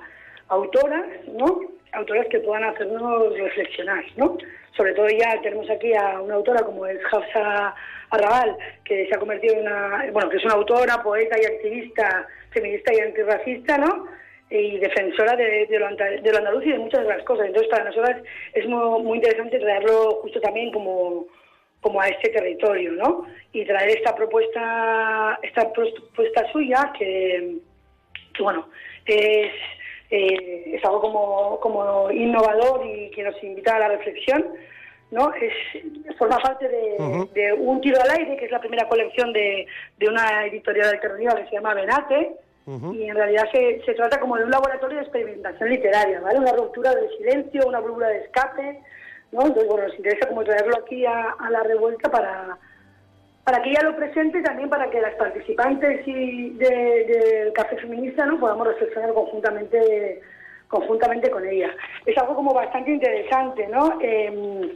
autoras 0.49 1.05
no 1.27 1.61
autoras 1.93 2.27
que 2.27 2.39
puedan 2.39 2.65
hacernos 2.65 3.37
reflexionar 3.37 4.03
no 4.17 4.37
sobre 4.75 4.93
todo 4.93 5.07
ya 5.07 5.41
tenemos 5.41 5.69
aquí 5.69 5.93
a 5.93 6.19
una 6.19 6.35
autora 6.35 6.63
como 6.63 6.85
es 6.85 6.99
Hafsa 7.11 7.73
Arrabal 8.09 8.57
que 8.83 9.07
se 9.07 9.15
ha 9.15 9.19
convertido 9.19 9.55
en 9.55 9.61
una 9.61 10.05
bueno 10.11 10.29
que 10.29 10.37
es 10.37 10.43
una 10.43 10.55
autora 10.55 11.01
poeta 11.01 11.37
y 11.41 11.45
activista 11.45 12.27
feminista 12.51 12.93
y 12.93 12.99
antirracista 12.99 13.77
no 13.77 14.07
y 14.49 14.77
defensora 14.77 15.35
de, 15.35 15.65
de, 15.65 15.79
lo, 15.79 15.87
andaluz 15.87 16.65
y 16.65 16.71
de 16.71 16.79
muchas 16.79 17.01
de 17.01 17.09
las 17.09 17.23
cosas. 17.23 17.47
Entonces, 17.47 17.69
para 17.69 17.85
nosotras 17.85 18.21
es 18.53 18.67
muy, 18.67 19.17
interesante 19.17 19.59
traerlo 19.59 20.19
justo 20.21 20.39
también 20.39 20.71
como, 20.71 21.25
como 21.81 21.99
a 21.99 22.07
este 22.07 22.29
territorio, 22.29 22.91
¿no? 22.93 23.25
Y 23.53 23.65
traer 23.65 23.97
esta 23.97 24.15
propuesta, 24.15 25.39
esta 25.41 25.71
propuesta 25.71 26.51
suya 26.51 26.93
que, 26.97 27.57
bueno, 28.39 28.69
es, 29.05 29.51
eh, 30.11 30.75
es 30.75 30.85
algo 30.85 31.01
como, 31.01 31.59
como 31.59 32.11
innovador 32.11 32.85
y 32.85 33.09
que 33.11 33.23
nos 33.23 33.41
invita 33.43 33.75
a 33.75 33.79
la 33.79 33.87
reflexión. 33.89 34.45
¿no? 35.11 35.31
Es, 35.35 35.53
forma 36.17 36.37
parte 36.39 36.67
de, 36.67 37.27
de, 37.33 37.53
Un 37.53 37.79
tiro 37.79 38.01
al 38.01 38.19
aire, 38.19 38.35
que 38.37 38.45
es 38.45 38.51
la 38.51 38.59
primera 38.59 38.87
colección 38.89 39.31
de, 39.33 39.65
de 39.97 40.09
una 40.09 40.45
editorial 40.47 40.89
alternativa 40.89 41.35
que 41.35 41.45
se 41.45 41.55
llama 41.55 41.75
Y 42.67 43.09
en 43.09 43.15
realidad 43.15 43.43
se, 43.51 43.81
se, 43.85 43.93
trata 43.93 44.19
como 44.19 44.37
de 44.37 44.43
un 44.43 44.49
laboratorio 44.49 44.97
de 44.97 45.03
experimentación 45.03 45.69
literaria, 45.69 46.19
¿vale? 46.19 46.39
Una 46.39 46.51
ruptura 46.51 46.95
de 46.95 47.09
silencio, 47.17 47.67
una 47.67 47.79
válvula 47.79 48.07
de 48.07 48.21
escape, 48.21 48.81
¿no? 49.31 49.41
Entonces, 49.41 49.67
bueno, 49.67 49.87
nos 49.87 49.97
interesa 49.97 50.27
como 50.27 50.43
traerlo 50.43 50.75
aquí 50.77 51.05
a, 51.05 51.35
la 51.51 51.61
revuelta 51.61 52.09
para, 52.09 52.57
para 53.43 53.61
que 53.61 53.69
ella 53.69 53.83
lo 53.83 53.95
presente 53.95 54.39
y 54.39 54.43
también 54.43 54.69
para 54.69 54.89
que 54.89 54.99
las 54.99 55.13
participantes 55.13 56.07
y 56.07 56.51
del 56.57 57.53
Café 57.53 57.77
Feminista 57.77 58.25
no 58.25 58.39
podamos 58.39 58.65
reflexionar 58.67 59.13
conjuntamente 59.13 60.21
conjuntamente 60.67 61.29
con 61.29 61.47
ella. 61.47 61.69
Es 62.07 62.17
algo 62.17 62.35
como 62.35 62.51
bastante 62.51 62.91
interesante, 62.91 63.67
¿no? 63.67 63.99
Eh, 64.01 64.75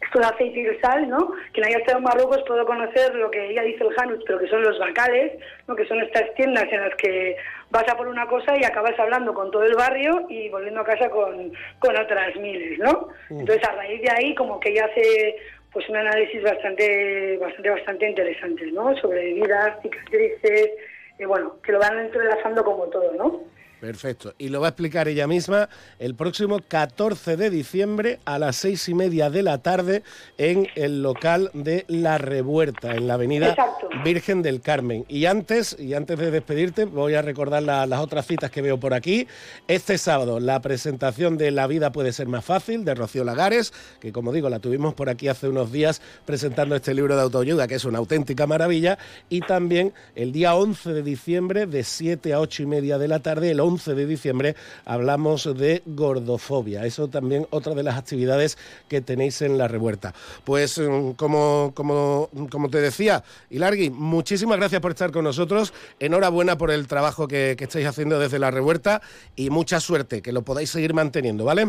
esto 0.00 0.18
de 0.18 0.26
aceite 0.26 0.60
y 0.60 0.80
sal, 0.80 1.08
¿no? 1.08 1.32
Quien 1.52 1.66
haya 1.66 1.78
estado 1.78 1.98
en 1.98 2.04
Marruecos 2.04 2.42
puedo 2.46 2.64
conocer 2.66 3.14
lo 3.14 3.30
que 3.30 3.50
ella 3.50 3.62
dice 3.62 3.84
el 3.84 3.98
Hanut, 3.98 4.22
pero 4.26 4.38
que 4.38 4.48
son 4.48 4.62
los 4.62 4.78
bacales, 4.78 5.32
¿no? 5.66 5.74
Que 5.74 5.86
son 5.86 6.00
estas 6.00 6.32
tiendas 6.34 6.66
en 6.70 6.80
las 6.82 6.94
que 6.96 7.36
vas 7.70 7.84
a 7.88 7.96
por 7.96 8.06
una 8.08 8.26
cosa 8.26 8.56
y 8.56 8.64
acabas 8.64 8.98
hablando 8.98 9.34
con 9.34 9.50
todo 9.50 9.64
el 9.64 9.74
barrio 9.74 10.26
y 10.28 10.48
volviendo 10.50 10.80
a 10.80 10.84
casa 10.84 11.08
con, 11.10 11.52
con 11.78 11.96
otras 11.96 12.36
miles, 12.36 12.78
¿no? 12.78 13.08
Mm. 13.30 13.40
Entonces, 13.40 13.68
a 13.68 13.72
raíz 13.72 14.02
de 14.02 14.10
ahí, 14.10 14.34
como 14.34 14.60
que 14.60 14.70
ella 14.70 14.86
hace 14.86 15.36
pues 15.72 15.88
un 15.88 15.96
análisis 15.96 16.42
bastante, 16.42 17.36
bastante, 17.38 17.70
bastante 17.70 18.08
interesante, 18.08 18.66
¿no? 18.72 18.96
Sobre 18.96 19.34
vidas, 19.34 19.80
cicatrices, 19.82 20.70
y 21.18 21.24
bueno, 21.24 21.56
que 21.62 21.72
lo 21.72 21.78
van 21.78 21.98
entrelazando 21.98 22.64
como 22.64 22.84
todo, 22.84 23.12
¿no? 23.12 23.55
Perfecto. 23.80 24.34
Y 24.38 24.48
lo 24.48 24.60
va 24.60 24.68
a 24.68 24.70
explicar 24.70 25.06
ella 25.06 25.26
misma 25.26 25.68
el 25.98 26.14
próximo 26.14 26.60
14 26.66 27.36
de 27.36 27.50
diciembre 27.50 28.20
a 28.24 28.38
las 28.38 28.56
seis 28.56 28.88
y 28.88 28.94
media 28.94 29.28
de 29.28 29.42
la 29.42 29.58
tarde 29.58 30.02
en 30.38 30.66
el 30.76 31.02
local 31.02 31.50
de 31.52 31.84
La 31.88 32.16
Revuelta, 32.16 32.94
en 32.94 33.06
la 33.06 33.14
avenida 33.14 33.54
Virgen 34.02 34.42
del 34.42 34.60
Carmen. 34.62 35.04
Y 35.08 35.26
antes, 35.26 35.76
y 35.78 35.94
antes 35.94 36.18
de 36.18 36.30
despedirte, 36.30 36.86
voy 36.86 37.14
a 37.14 37.22
recordar 37.22 37.62
las 37.62 38.00
otras 38.00 38.26
citas 38.26 38.50
que 38.50 38.62
veo 38.62 38.80
por 38.80 38.94
aquí. 38.94 39.26
Este 39.68 39.98
sábado, 39.98 40.40
la 40.40 40.60
presentación 40.60 41.36
de 41.36 41.50
La 41.50 41.66
vida 41.66 41.92
puede 41.92 42.12
ser 42.12 42.28
más 42.28 42.44
fácil, 42.44 42.84
de 42.84 42.94
Rocío 42.94 43.24
Lagares, 43.24 43.72
que 44.00 44.12
como 44.12 44.32
digo, 44.32 44.48
la 44.48 44.58
tuvimos 44.58 44.94
por 44.94 45.10
aquí 45.10 45.28
hace 45.28 45.48
unos 45.48 45.70
días 45.70 46.00
presentando 46.24 46.76
este 46.76 46.94
libro 46.94 47.14
de 47.14 47.22
autoayuda, 47.22 47.68
que 47.68 47.74
es 47.74 47.84
una 47.84 47.98
auténtica 47.98 48.46
maravilla. 48.46 48.98
Y 49.28 49.40
también 49.40 49.92
el 50.14 50.32
día 50.32 50.54
11 50.54 50.94
de 50.94 51.02
diciembre, 51.02 51.66
de 51.66 51.84
7 51.84 52.32
a 52.32 52.40
8 52.40 52.62
y 52.62 52.66
media 52.66 52.98
de 52.98 53.08
la 53.08 53.20
tarde, 53.20 53.50
el 53.50 53.60
11 53.66 53.94
de 53.94 54.06
diciembre 54.06 54.56
hablamos 54.84 55.44
de 55.56 55.82
gordofobia. 55.86 56.84
Eso 56.84 57.08
también 57.08 57.46
otra 57.50 57.74
de 57.74 57.82
las 57.82 57.98
actividades 57.98 58.58
que 58.88 59.00
tenéis 59.00 59.42
en 59.42 59.58
la 59.58 59.68
revuelta. 59.68 60.14
Pues 60.44 60.78
mm, 60.78 61.12
como, 61.12 61.72
como, 61.74 62.30
como 62.50 62.70
te 62.70 62.80
decía, 62.80 63.24
Hilargui, 63.50 63.90
muchísimas 63.90 64.58
gracias 64.58 64.80
por 64.80 64.92
estar 64.92 65.10
con 65.10 65.24
nosotros. 65.24 65.72
Enhorabuena 66.00 66.56
por 66.56 66.70
el 66.70 66.86
trabajo 66.86 67.28
que, 67.28 67.54
que 67.58 67.64
estáis 67.64 67.86
haciendo 67.86 68.18
desde 68.18 68.38
la 68.38 68.50
revuelta 68.50 69.02
y 69.34 69.50
mucha 69.50 69.80
suerte, 69.80 70.22
que 70.22 70.32
lo 70.32 70.42
podáis 70.42 70.70
seguir 70.70 70.94
manteniendo, 70.94 71.44
¿vale? 71.44 71.68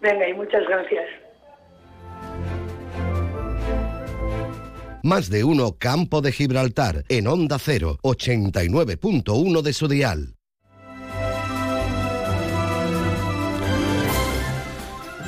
Venga, 0.00 0.28
y 0.28 0.34
muchas 0.34 0.62
gracias. 0.66 1.04
Más 5.02 5.30
de 5.30 5.44
uno 5.44 5.76
Campo 5.78 6.20
de 6.20 6.30
Gibraltar 6.30 7.04
en 7.08 7.26
Onda 7.26 7.58
0, 7.58 7.98
89.1 8.02 9.62
de 9.62 9.72
su 9.72 9.88
dial. 9.88 10.34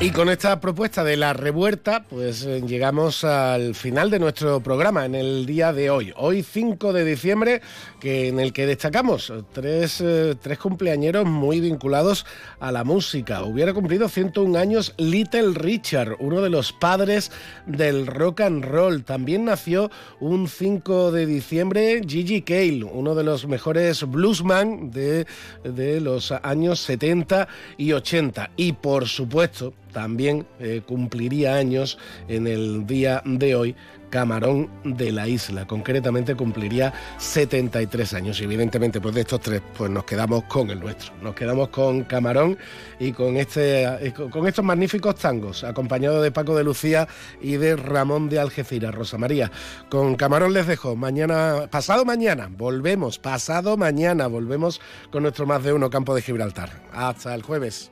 Y 0.02 0.10
con 0.10 0.28
esta 0.30 0.58
propuesta 0.58 1.04
de 1.04 1.16
la 1.16 1.32
revuelta, 1.32 2.02
pues 2.10 2.44
eh, 2.44 2.60
llegamos 2.66 3.22
al 3.22 3.76
final 3.76 4.10
de 4.10 4.18
nuestro 4.18 4.60
programa 4.60 5.06
en 5.06 5.14
el 5.14 5.46
día 5.46 5.72
de 5.72 5.90
hoy. 5.90 6.12
Hoy 6.16 6.42
5 6.42 6.92
de 6.92 7.04
diciembre, 7.04 7.62
que, 8.00 8.26
en 8.26 8.40
el 8.40 8.52
que 8.52 8.66
destacamos 8.66 9.32
tres, 9.52 10.00
eh, 10.00 10.34
tres 10.42 10.58
cumpleañeros 10.58 11.24
muy 11.24 11.60
vinculados 11.60 12.26
a 12.58 12.72
la 12.72 12.82
música. 12.82 13.44
Hubiera 13.44 13.72
cumplido 13.72 14.08
101 14.08 14.58
años 14.58 14.92
Little 14.98 15.54
Richard, 15.54 16.16
uno 16.18 16.40
de 16.40 16.50
los 16.50 16.72
padres 16.72 17.30
del 17.66 18.08
rock 18.08 18.40
and 18.40 18.64
roll. 18.64 19.04
También 19.04 19.44
nació 19.44 19.88
un 20.18 20.48
5 20.48 21.12
de 21.12 21.26
diciembre 21.26 22.00
Gigi 22.04 22.42
Cale, 22.42 22.82
uno 22.82 23.14
de 23.14 23.22
los 23.22 23.46
mejores 23.46 24.02
bluesman 24.02 24.90
de, 24.90 25.28
de 25.62 26.00
los 26.00 26.32
años 26.32 26.80
70 26.80 27.46
y 27.78 27.92
80. 27.92 28.50
Y 28.56 28.72
por 28.72 29.06
supuesto, 29.06 29.72
también 29.92 30.46
eh, 30.58 30.82
cumpliría 30.86 31.54
años 31.56 31.98
en 32.28 32.46
el 32.46 32.86
día 32.86 33.22
de 33.24 33.54
hoy 33.54 33.76
Camarón 34.12 34.68
de 34.84 35.10
la 35.10 35.26
Isla. 35.26 35.66
Concretamente 35.66 36.36
cumpliría 36.36 36.92
73 37.16 38.12
años. 38.12 38.40
Y 38.40 38.44
evidentemente, 38.44 39.00
pues 39.00 39.14
de 39.14 39.22
estos 39.22 39.40
tres, 39.40 39.62
pues 39.76 39.90
nos 39.90 40.04
quedamos 40.04 40.44
con 40.44 40.68
el 40.68 40.80
nuestro. 40.80 41.14
Nos 41.22 41.34
quedamos 41.34 41.70
con 41.70 42.04
Camarón 42.04 42.58
y 43.00 43.12
con, 43.12 43.38
este, 43.38 43.84
eh, 43.84 44.12
con 44.12 44.46
estos 44.46 44.64
magníficos 44.64 45.14
tangos, 45.14 45.64
acompañado 45.64 46.20
de 46.20 46.30
Paco 46.30 46.54
de 46.54 46.62
Lucía 46.62 47.08
y 47.40 47.56
de 47.56 47.74
Ramón 47.74 48.28
de 48.28 48.38
Algeciras. 48.38 48.94
Rosa 48.94 49.16
María, 49.16 49.50
con 49.88 50.14
Camarón 50.16 50.52
les 50.52 50.66
dejo. 50.66 50.94
Mañana, 50.94 51.68
pasado 51.70 52.04
mañana, 52.04 52.50
volvemos. 52.50 53.18
Pasado 53.18 53.78
mañana, 53.78 54.26
volvemos 54.26 54.82
con 55.10 55.22
nuestro 55.22 55.46
más 55.46 55.64
de 55.64 55.72
uno 55.72 55.88
campo 55.88 56.14
de 56.14 56.20
Gibraltar. 56.20 56.82
Hasta 56.92 57.34
el 57.34 57.40
jueves. 57.40 57.90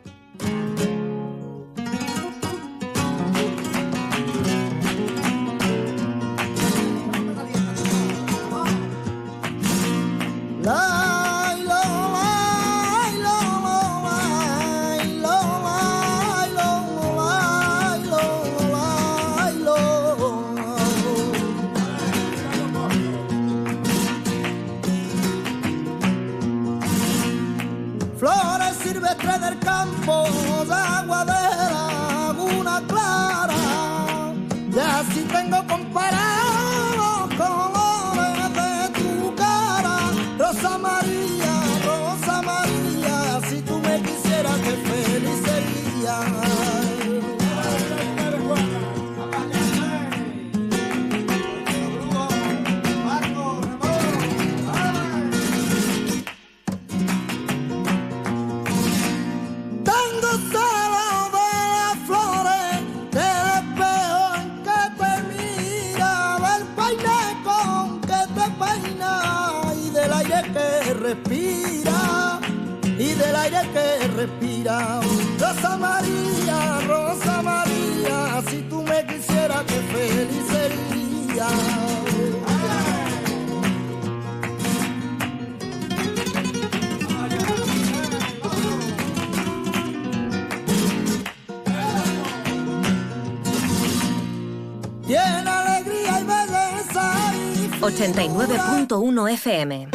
89.1 99.11 99.33
FM. 99.33 99.89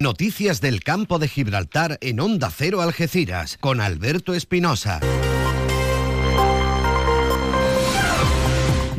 Noticias 0.00 0.60
del 0.60 0.82
campo 0.82 1.18
de 1.18 1.28
Gibraltar 1.28 1.98
en 2.00 2.20
Onda 2.20 2.50
Cero 2.56 2.80
Algeciras 2.80 3.58
con 3.58 3.80
Alberto 3.80 4.34
Espinosa. 4.34 5.00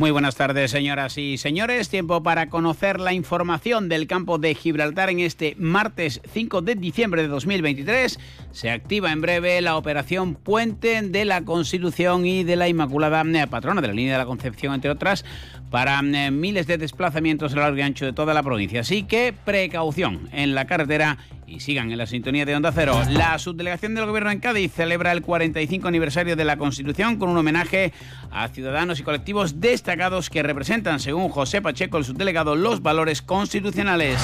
Muy 0.00 0.12
buenas 0.12 0.34
tardes, 0.34 0.70
señoras 0.70 1.18
y 1.18 1.36
señores. 1.36 1.90
Tiempo 1.90 2.22
para 2.22 2.48
conocer 2.48 2.98
la 2.98 3.12
información 3.12 3.90
del 3.90 4.06
campo 4.06 4.38
de 4.38 4.54
Gibraltar 4.54 5.10
en 5.10 5.20
este 5.20 5.54
martes 5.58 6.22
5 6.32 6.62
de 6.62 6.74
diciembre 6.74 7.20
de 7.20 7.28
2023. 7.28 8.18
Se 8.50 8.70
activa 8.70 9.12
en 9.12 9.20
breve 9.20 9.60
la 9.60 9.76
operación 9.76 10.36
Puente 10.36 11.02
de 11.02 11.26
la 11.26 11.44
Constitución 11.44 12.24
y 12.24 12.44
de 12.44 12.56
la 12.56 12.66
Inmaculada 12.66 13.22
Patrona 13.50 13.82
de 13.82 13.88
la 13.88 13.92
línea 13.92 14.14
de 14.14 14.20
la 14.20 14.24
Concepción, 14.24 14.72
entre 14.72 14.90
otras, 14.90 15.26
para 15.70 16.00
eh, 16.00 16.30
miles 16.30 16.66
de 16.66 16.78
desplazamientos 16.78 17.52
a 17.52 17.56
largo 17.56 17.76
y 17.76 17.82
ancho 17.82 18.06
de 18.06 18.14
toda 18.14 18.32
la 18.32 18.42
provincia. 18.42 18.80
Así 18.80 19.02
que 19.02 19.34
precaución 19.44 20.30
en 20.32 20.54
la 20.54 20.66
carretera 20.66 21.18
y 21.50 21.60
sigan 21.60 21.90
en 21.90 21.98
la 21.98 22.06
sintonía 22.06 22.46
de 22.46 22.54
Onda 22.54 22.72
Cero. 22.72 23.02
La 23.10 23.38
subdelegación 23.38 23.94
del 23.94 24.06
Gobierno 24.06 24.30
en 24.30 24.38
Cádiz 24.38 24.72
celebra 24.72 25.12
el 25.12 25.22
45 25.22 25.88
aniversario 25.88 26.36
de 26.36 26.44
la 26.44 26.56
Constitución 26.56 27.16
con 27.16 27.28
un 27.28 27.36
homenaje 27.36 27.92
a 28.30 28.48
ciudadanos 28.48 29.00
y 29.00 29.02
colectivos 29.02 29.60
destacados 29.60 30.30
que 30.30 30.42
representan, 30.42 31.00
según 31.00 31.28
José 31.28 31.60
Pacheco, 31.60 31.98
el 31.98 32.04
subdelegado, 32.04 32.54
los 32.54 32.82
valores 32.82 33.20
constitucionales. 33.20 34.20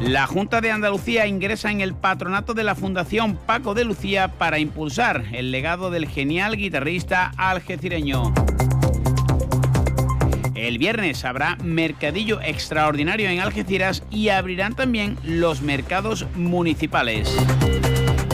La 0.00 0.26
Junta 0.26 0.60
de 0.60 0.70
Andalucía 0.70 1.26
ingresa 1.26 1.70
en 1.70 1.80
el 1.80 1.94
patronato 1.94 2.54
de 2.54 2.64
la 2.64 2.74
Fundación 2.74 3.36
Paco 3.36 3.74
de 3.74 3.84
Lucía 3.84 4.28
para 4.28 4.58
impulsar 4.58 5.24
el 5.32 5.50
legado 5.50 5.90
del 5.90 6.06
genial 6.06 6.56
guitarrista 6.56 7.32
algecireño. 7.36 8.32
El 10.66 10.78
viernes 10.78 11.24
habrá 11.24 11.56
mercadillo 11.62 12.40
extraordinario 12.42 13.28
en 13.28 13.38
Algeciras 13.38 14.02
y 14.10 14.30
abrirán 14.30 14.74
también 14.74 15.16
los 15.22 15.62
mercados 15.62 16.26
municipales. 16.34 17.32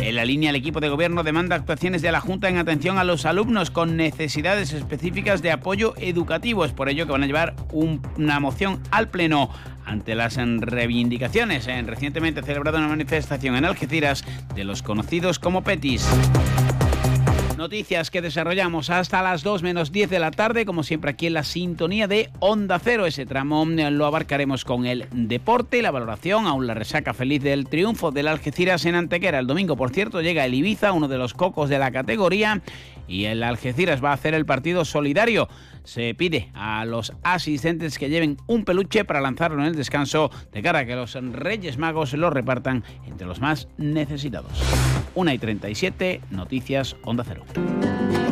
En 0.00 0.16
la 0.16 0.24
línea, 0.24 0.48
el 0.48 0.56
equipo 0.56 0.80
de 0.80 0.88
gobierno 0.88 1.24
demanda 1.24 1.56
actuaciones 1.56 2.00
de 2.00 2.10
la 2.10 2.20
Junta 2.20 2.48
en 2.48 2.56
atención 2.56 2.96
a 2.96 3.04
los 3.04 3.26
alumnos 3.26 3.70
con 3.70 3.98
necesidades 3.98 4.72
específicas 4.72 5.42
de 5.42 5.52
apoyo 5.52 5.92
educativo. 5.98 6.64
Es 6.64 6.72
por 6.72 6.88
ello 6.88 7.04
que 7.04 7.12
van 7.12 7.22
a 7.22 7.26
llevar 7.26 7.54
una 7.70 8.40
moción 8.40 8.80
al 8.90 9.10
Pleno 9.10 9.50
ante 9.84 10.14
las 10.14 10.36
reivindicaciones 10.36 11.66
en 11.66 11.86
recientemente 11.86 12.42
celebrada 12.42 12.78
una 12.78 12.88
manifestación 12.88 13.56
en 13.56 13.66
Algeciras 13.66 14.24
de 14.54 14.64
los 14.64 14.82
conocidos 14.82 15.38
como 15.38 15.62
PETIS. 15.62 16.08
Noticias 17.62 18.10
que 18.10 18.22
desarrollamos 18.22 18.90
hasta 18.90 19.22
las 19.22 19.44
2 19.44 19.62
menos 19.62 19.92
10 19.92 20.10
de 20.10 20.18
la 20.18 20.32
tarde, 20.32 20.66
como 20.66 20.82
siempre 20.82 21.12
aquí 21.12 21.28
en 21.28 21.34
la 21.34 21.44
sintonía 21.44 22.08
de 22.08 22.28
Onda 22.40 22.80
Cero. 22.80 23.06
Ese 23.06 23.24
tramo 23.24 23.64
eh, 23.78 23.88
lo 23.92 24.04
abarcaremos 24.04 24.64
con 24.64 24.84
el 24.84 25.06
deporte, 25.12 25.80
la 25.80 25.92
valoración, 25.92 26.48
aún 26.48 26.66
la 26.66 26.74
resaca 26.74 27.14
feliz 27.14 27.40
del 27.40 27.68
triunfo 27.68 28.10
del 28.10 28.26
Algeciras 28.26 28.84
en 28.84 28.96
Antequera. 28.96 29.38
El 29.38 29.46
domingo, 29.46 29.76
por 29.76 29.90
cierto, 29.90 30.20
llega 30.22 30.44
el 30.44 30.54
Ibiza, 30.54 30.90
uno 30.90 31.06
de 31.06 31.18
los 31.18 31.34
cocos 31.34 31.68
de 31.68 31.78
la 31.78 31.92
categoría, 31.92 32.62
y 33.06 33.24
el 33.24 33.42
Algeciras 33.42 34.02
va 34.02 34.10
a 34.10 34.14
hacer 34.14 34.34
el 34.34 34.46
partido 34.46 34.84
solidario 34.84 35.48
se 35.84 36.14
pide 36.14 36.50
a 36.54 36.84
los 36.84 37.12
asistentes 37.22 37.98
que 37.98 38.08
lleven 38.08 38.36
un 38.46 38.64
peluche 38.64 39.04
para 39.04 39.20
lanzarlo 39.20 39.60
en 39.60 39.66
el 39.66 39.74
descanso 39.74 40.30
de 40.52 40.62
cara 40.62 40.80
a 40.80 40.86
que 40.86 40.94
los 40.94 41.14
Reyes 41.14 41.78
Magos 41.78 42.12
lo 42.14 42.30
repartan 42.30 42.84
entre 43.06 43.26
los 43.26 43.40
más 43.40 43.68
necesitados. 43.78 44.52
1 45.14 45.32
y 45.32 45.38
37, 45.38 46.20
Noticias 46.30 46.96
Onda 47.04 47.24
Cero. 47.26 47.44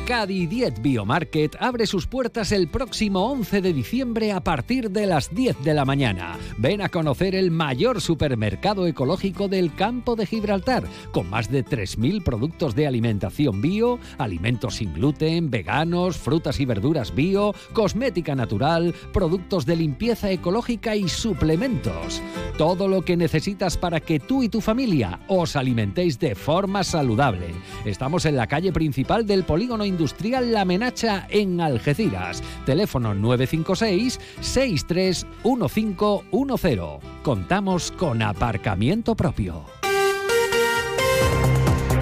Cadi 0.08 0.48
Diet 0.48 0.82
Biomarket 0.82 1.58
abre 1.60 1.86
sus 1.86 2.08
puertas 2.08 2.54
el 2.54 2.70
próximo 2.70 3.30
11 3.30 3.60
de 3.60 3.74
diciembre 3.74 4.32
a 4.32 4.40
partir 4.40 4.90
de 4.90 5.06
las 5.06 5.36
10 5.36 5.66
de 5.66 5.74
la 5.74 5.84
mañana. 5.84 6.38
Ven 6.58 6.82
a 6.82 6.88
conocer 6.88 7.36
el 7.36 7.52
mayor 7.52 8.00
supermercado 8.00 8.88
ecológico 8.88 9.50
del 9.50 9.76
campo 9.76 10.16
de 10.16 10.26
Gibraltar, 10.26 10.86
con 11.12 11.30
más 11.30 11.52
de 11.52 11.66
3.000 11.66 12.24
productos 12.24 12.74
de 12.74 12.88
alimentación 12.88 13.62
bio, 13.62 14.00
alimentos 14.18 14.76
sin 14.76 14.94
gluten, 14.94 15.52
veganos, 15.52 16.16
frutas 16.16 16.62
y 16.62 16.66
verduras 16.66 17.14
bio, 17.14 17.54
cosmética 17.74 18.34
natural, 18.34 18.96
productos 19.12 19.66
de 19.66 19.76
limpieza 19.76 20.32
ecológica 20.32 20.96
y 20.96 21.10
suplementos. 21.10 22.22
Todo 22.58 22.88
lo 22.88 23.02
que 23.02 23.18
necesitas 23.18 23.76
para 23.76 24.00
que 24.00 24.22
tú 24.22 24.42
y 24.42 24.48
tu 24.48 24.62
familia 24.62 25.20
os 25.28 25.58
alimentéis 25.58 26.18
de 26.18 26.34
forma 26.34 26.86
saludable. 26.86 27.48
Estamos 27.84 28.26
en 28.26 28.38
la 28.38 28.48
calle 28.48 28.72
principal 28.72 29.28
del 29.28 29.44
polígono 29.44 29.84
industrial 29.84 29.97
La 30.41 30.65
Menacha 30.65 31.28
en 31.30 31.60
Algeciras. 31.60 32.44
Teléfono 32.65 33.14
956 33.14 34.19
631510. 34.41 36.80
Contamos 37.24 37.91
con 37.91 38.22
aparcamiento 38.22 39.15
propio. 39.15 39.65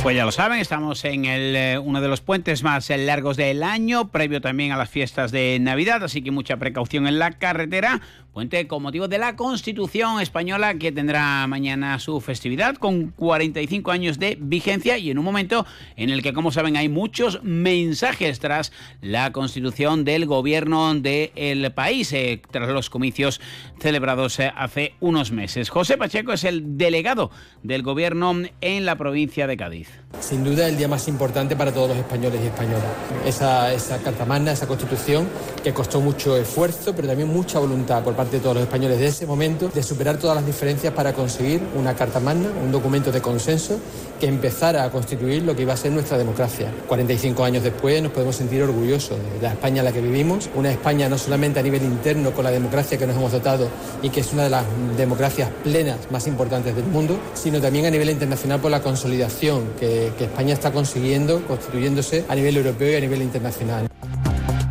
Pues 0.05 0.15
ya 0.15 0.23
lo 0.23 0.31
saben, 0.31 0.59
estamos 0.59 1.03
en 1.03 1.25
el, 1.25 1.55
eh, 1.55 1.79
uno 1.79 1.99
de 1.99 2.07
los 2.07 2.21
puentes 2.21 2.61
más 2.61 2.91
eh, 2.91 2.97
largos 2.99 3.37
del 3.37 3.63
año, 3.63 4.09
previo 4.09 4.39
también 4.39 4.71
a 4.71 4.77
las 4.77 4.87
fiestas 4.87 5.31
de 5.31 5.57
Navidad, 5.59 6.03
así 6.03 6.21
que 6.21 6.29
mucha 6.29 6.57
precaución 6.57 7.07
en 7.07 7.17
la 7.17 7.31
carretera. 7.31 8.01
Puente 8.35 8.67
con 8.67 8.83
motivo 8.83 9.07
de 9.07 9.17
la 9.17 9.37
Constitución 9.37 10.19
española 10.19 10.73
que 10.73 10.91
tendrá 10.91 11.47
mañana 11.47 11.97
su 11.99 12.19
festividad 12.19 12.75
con 12.75 13.11
45 13.11 13.91
años 13.91 14.19
de 14.19 14.37
vigencia 14.37 14.97
y 14.97 15.09
en 15.09 15.17
un 15.17 15.23
momento 15.23 15.65
en 15.95 16.09
el 16.09 16.21
que, 16.21 16.33
como 16.33 16.51
saben, 16.51 16.75
hay 16.75 16.89
muchos 16.89 17.41
mensajes 17.43 18.41
tras 18.41 18.73
la 18.99 19.31
constitución 19.31 20.03
del 20.03 20.25
gobierno 20.25 20.93
del 20.95 21.71
país, 21.71 22.11
eh, 22.11 22.41
tras 22.51 22.67
los 22.67 22.89
comicios 22.89 23.39
celebrados 23.79 24.37
eh, 24.41 24.51
hace 24.53 24.95
unos 24.99 25.31
meses. 25.31 25.69
José 25.69 25.95
Pacheco 25.95 26.33
es 26.33 26.43
el 26.43 26.77
delegado 26.77 27.31
del 27.63 27.83
gobierno 27.83 28.35
en 28.59 28.85
la 28.85 28.97
provincia 28.97 29.47
de 29.47 29.55
Cádiz. 29.55 29.87
Sin 30.19 30.43
duda 30.43 30.67
el 30.67 30.75
día 30.75 30.89
más 30.89 31.07
importante 31.07 31.55
para 31.55 31.73
todos 31.73 31.87
los 31.87 31.97
españoles 31.99 32.41
y 32.43 32.47
españolas. 32.47 32.83
Esa, 33.25 33.73
esa 33.73 34.03
Carta 34.03 34.25
Magna, 34.25 34.51
esa 34.51 34.67
Constitución 34.67 35.25
que 35.65 35.73
costó 35.73 35.99
mucho 35.99 36.37
esfuerzo, 36.37 36.93
pero 36.95 37.07
también 37.07 37.27
mucha 37.27 37.57
voluntad 37.57 38.03
por 38.03 38.13
parte 38.13 38.35
de 38.35 38.39
todos 38.39 38.57
los 38.57 38.63
españoles 38.65 38.99
de 38.99 39.07
ese 39.07 39.25
momento 39.25 39.67
de 39.73 39.81
superar 39.81 40.19
todas 40.19 40.35
las 40.35 40.45
diferencias 40.45 40.93
para 40.93 41.11
conseguir 41.13 41.59
una 41.75 41.95
Carta 41.95 42.19
Magna, 42.19 42.49
un 42.63 42.71
documento 42.71 43.11
de 43.11 43.19
consenso 43.19 43.79
que 44.19 44.27
empezara 44.27 44.83
a 44.83 44.91
constituir 44.91 45.41
lo 45.41 45.55
que 45.55 45.63
iba 45.63 45.73
a 45.73 45.77
ser 45.77 45.91
nuestra 45.91 46.19
democracia. 46.19 46.71
45 46.87 47.43
años 47.43 47.63
después 47.63 47.99
nos 48.03 48.11
podemos 48.11 48.35
sentir 48.35 48.61
orgullosos 48.61 49.17
de 49.17 49.41
la 49.41 49.53
España 49.53 49.79
en 49.79 49.85
la 49.85 49.91
que 49.91 50.01
vivimos, 50.01 50.51
una 50.53 50.69
España 50.69 51.09
no 51.09 51.17
solamente 51.17 51.61
a 51.61 51.63
nivel 51.63 51.81
interno 51.81 52.29
con 52.29 52.43
la 52.43 52.51
democracia 52.51 52.99
que 52.99 53.07
nos 53.07 53.15
hemos 53.15 53.31
dotado 53.31 53.67
y 54.03 54.11
que 54.11 54.19
es 54.19 54.33
una 54.33 54.43
de 54.43 54.51
las 54.51 54.65
democracias 54.95 55.49
plenas 55.63 55.97
más 56.11 56.27
importantes 56.27 56.75
del 56.75 56.85
mundo, 56.85 57.17
sino 57.33 57.59
también 57.59 57.87
a 57.87 57.89
nivel 57.89 58.11
internacional 58.11 58.59
por 58.59 58.69
la 58.69 58.83
consolidación 58.83 59.69
que, 59.79 60.11
que 60.15 60.25
España 60.25 60.53
está 60.53 60.71
consiguiendo, 60.71 61.41
constituyéndose 61.47 62.23
a 62.29 62.35
nivel 62.35 62.55
europeo 62.55 62.91
y 62.91 62.95
a 62.97 62.99
nivel 62.99 63.23
internacional. 63.23 63.89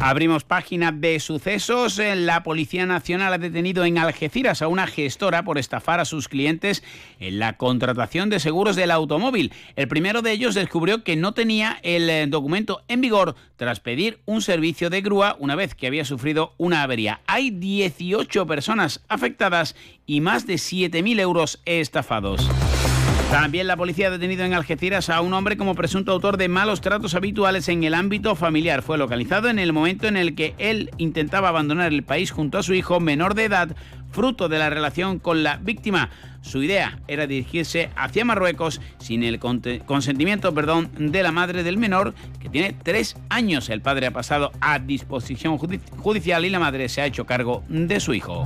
Abrimos 0.07 0.45
página 0.45 0.93
de 0.93 1.19
sucesos. 1.19 1.99
La 1.99 2.43
Policía 2.43 2.85
Nacional 2.85 3.33
ha 3.33 3.39
detenido 3.39 3.87
en 3.87 3.97
Algeciras 3.97 4.61
a 4.61 4.69
una 4.69 4.87
gestora 4.87 5.45
por 5.45 5.57
estafar 5.57 5.99
a 5.99 6.05
sus 6.05 6.29
clientes 6.29 6.85
en 7.21 7.39
la 7.39 7.57
contratación 7.57 8.29
de 8.29 8.39
seguros 8.39 8.77
del 8.77 8.91
automóvil. 8.91 9.51
El 9.77 9.89
primero 9.89 10.21
de 10.21 10.33
ellos 10.33 10.55
descubrió 10.55 11.03
que 11.05 11.17
no 11.17 11.33
tenía 11.33 11.79
el 11.83 12.11
eh, 12.11 12.27
documento 12.27 12.83
en 12.87 13.01
vigor 13.01 13.35
tras 13.57 13.81
pedir 13.81 14.21
un 14.27 14.43
servicio 14.43 14.91
de 14.91 15.01
grúa 15.01 15.37
una 15.39 15.55
vez 15.55 15.75
que 15.75 15.87
había 15.87 16.05
sufrido 16.05 16.53
una 16.59 16.83
avería. 16.83 17.23
Hay 17.27 17.49
18 17.49 18.47
personas 18.47 19.03
afectadas 19.09 19.75
y 20.05 20.21
más 20.21 20.47
de 20.47 20.57
7.000 20.57 21.19
euros 21.19 21.63
estafados. 21.65 22.47
También 23.35 23.67
la 23.67 23.77
policía 23.77 24.07
ha 24.07 24.11
detenido 24.11 24.45
en 24.45 24.55
Algeciras 24.55 25.11
a 25.11 25.21
un 25.21 25.35
hombre 25.35 25.57
como 25.57 25.75
presunto 25.75 26.13
autor 26.13 26.37
de 26.37 26.47
malos 26.47 26.81
tratos 26.81 27.17
habituales 27.17 27.69
en 27.69 27.83
el 27.83 27.95
ámbito 27.95 28.37
familiar. 28.37 28.81
Fue 28.81 28.97
localizado 28.97 29.49
en 29.49 29.59
el 29.59 29.73
momento 29.73 30.07
en 30.07 30.17
el 30.17 30.37
que 30.37 30.55
él 30.59 30.93
intentaba 30.99 31.49
abandonar 31.49 31.93
el 31.93 32.05
país 32.05 32.31
junto 32.31 32.59
a 32.59 32.63
su 32.63 32.75
hijo 32.75 33.01
menor 33.01 33.35
de 33.35 33.47
edad, 33.47 33.75
fruto 34.13 34.49
de 34.49 34.61
la 34.61 34.71
relación 34.71 35.19
con 35.19 35.43
la 35.43 35.57
víctima. 35.57 36.11
Su 36.43 36.63
idea 36.63 37.01
era 37.09 37.27
dirigirse 37.27 37.91
hacia 37.97 38.25
Marruecos 38.25 38.81
sin 38.99 39.25
el 39.25 39.41
consentimiento 39.41 40.55
perdón, 40.55 40.93
de 40.97 41.25
la 41.25 41.33
madre 41.33 41.65
del 41.65 41.77
menor, 41.77 42.15
que 42.39 42.49
tiene 42.49 42.73
tres 42.85 43.17
años. 43.31 43.69
El 43.69 43.81
padre 43.81 44.07
ha 44.07 44.13
pasado 44.13 44.53
a 44.61 44.79
disposición 44.79 45.59
judicial 45.59 46.45
y 46.45 46.51
la 46.51 46.61
madre 46.61 46.89
se 46.89 47.01
ha 47.01 47.07
hecho 47.07 47.27
cargo 47.27 47.65
de 47.69 47.99
su 47.99 48.15
hijo. 48.15 48.45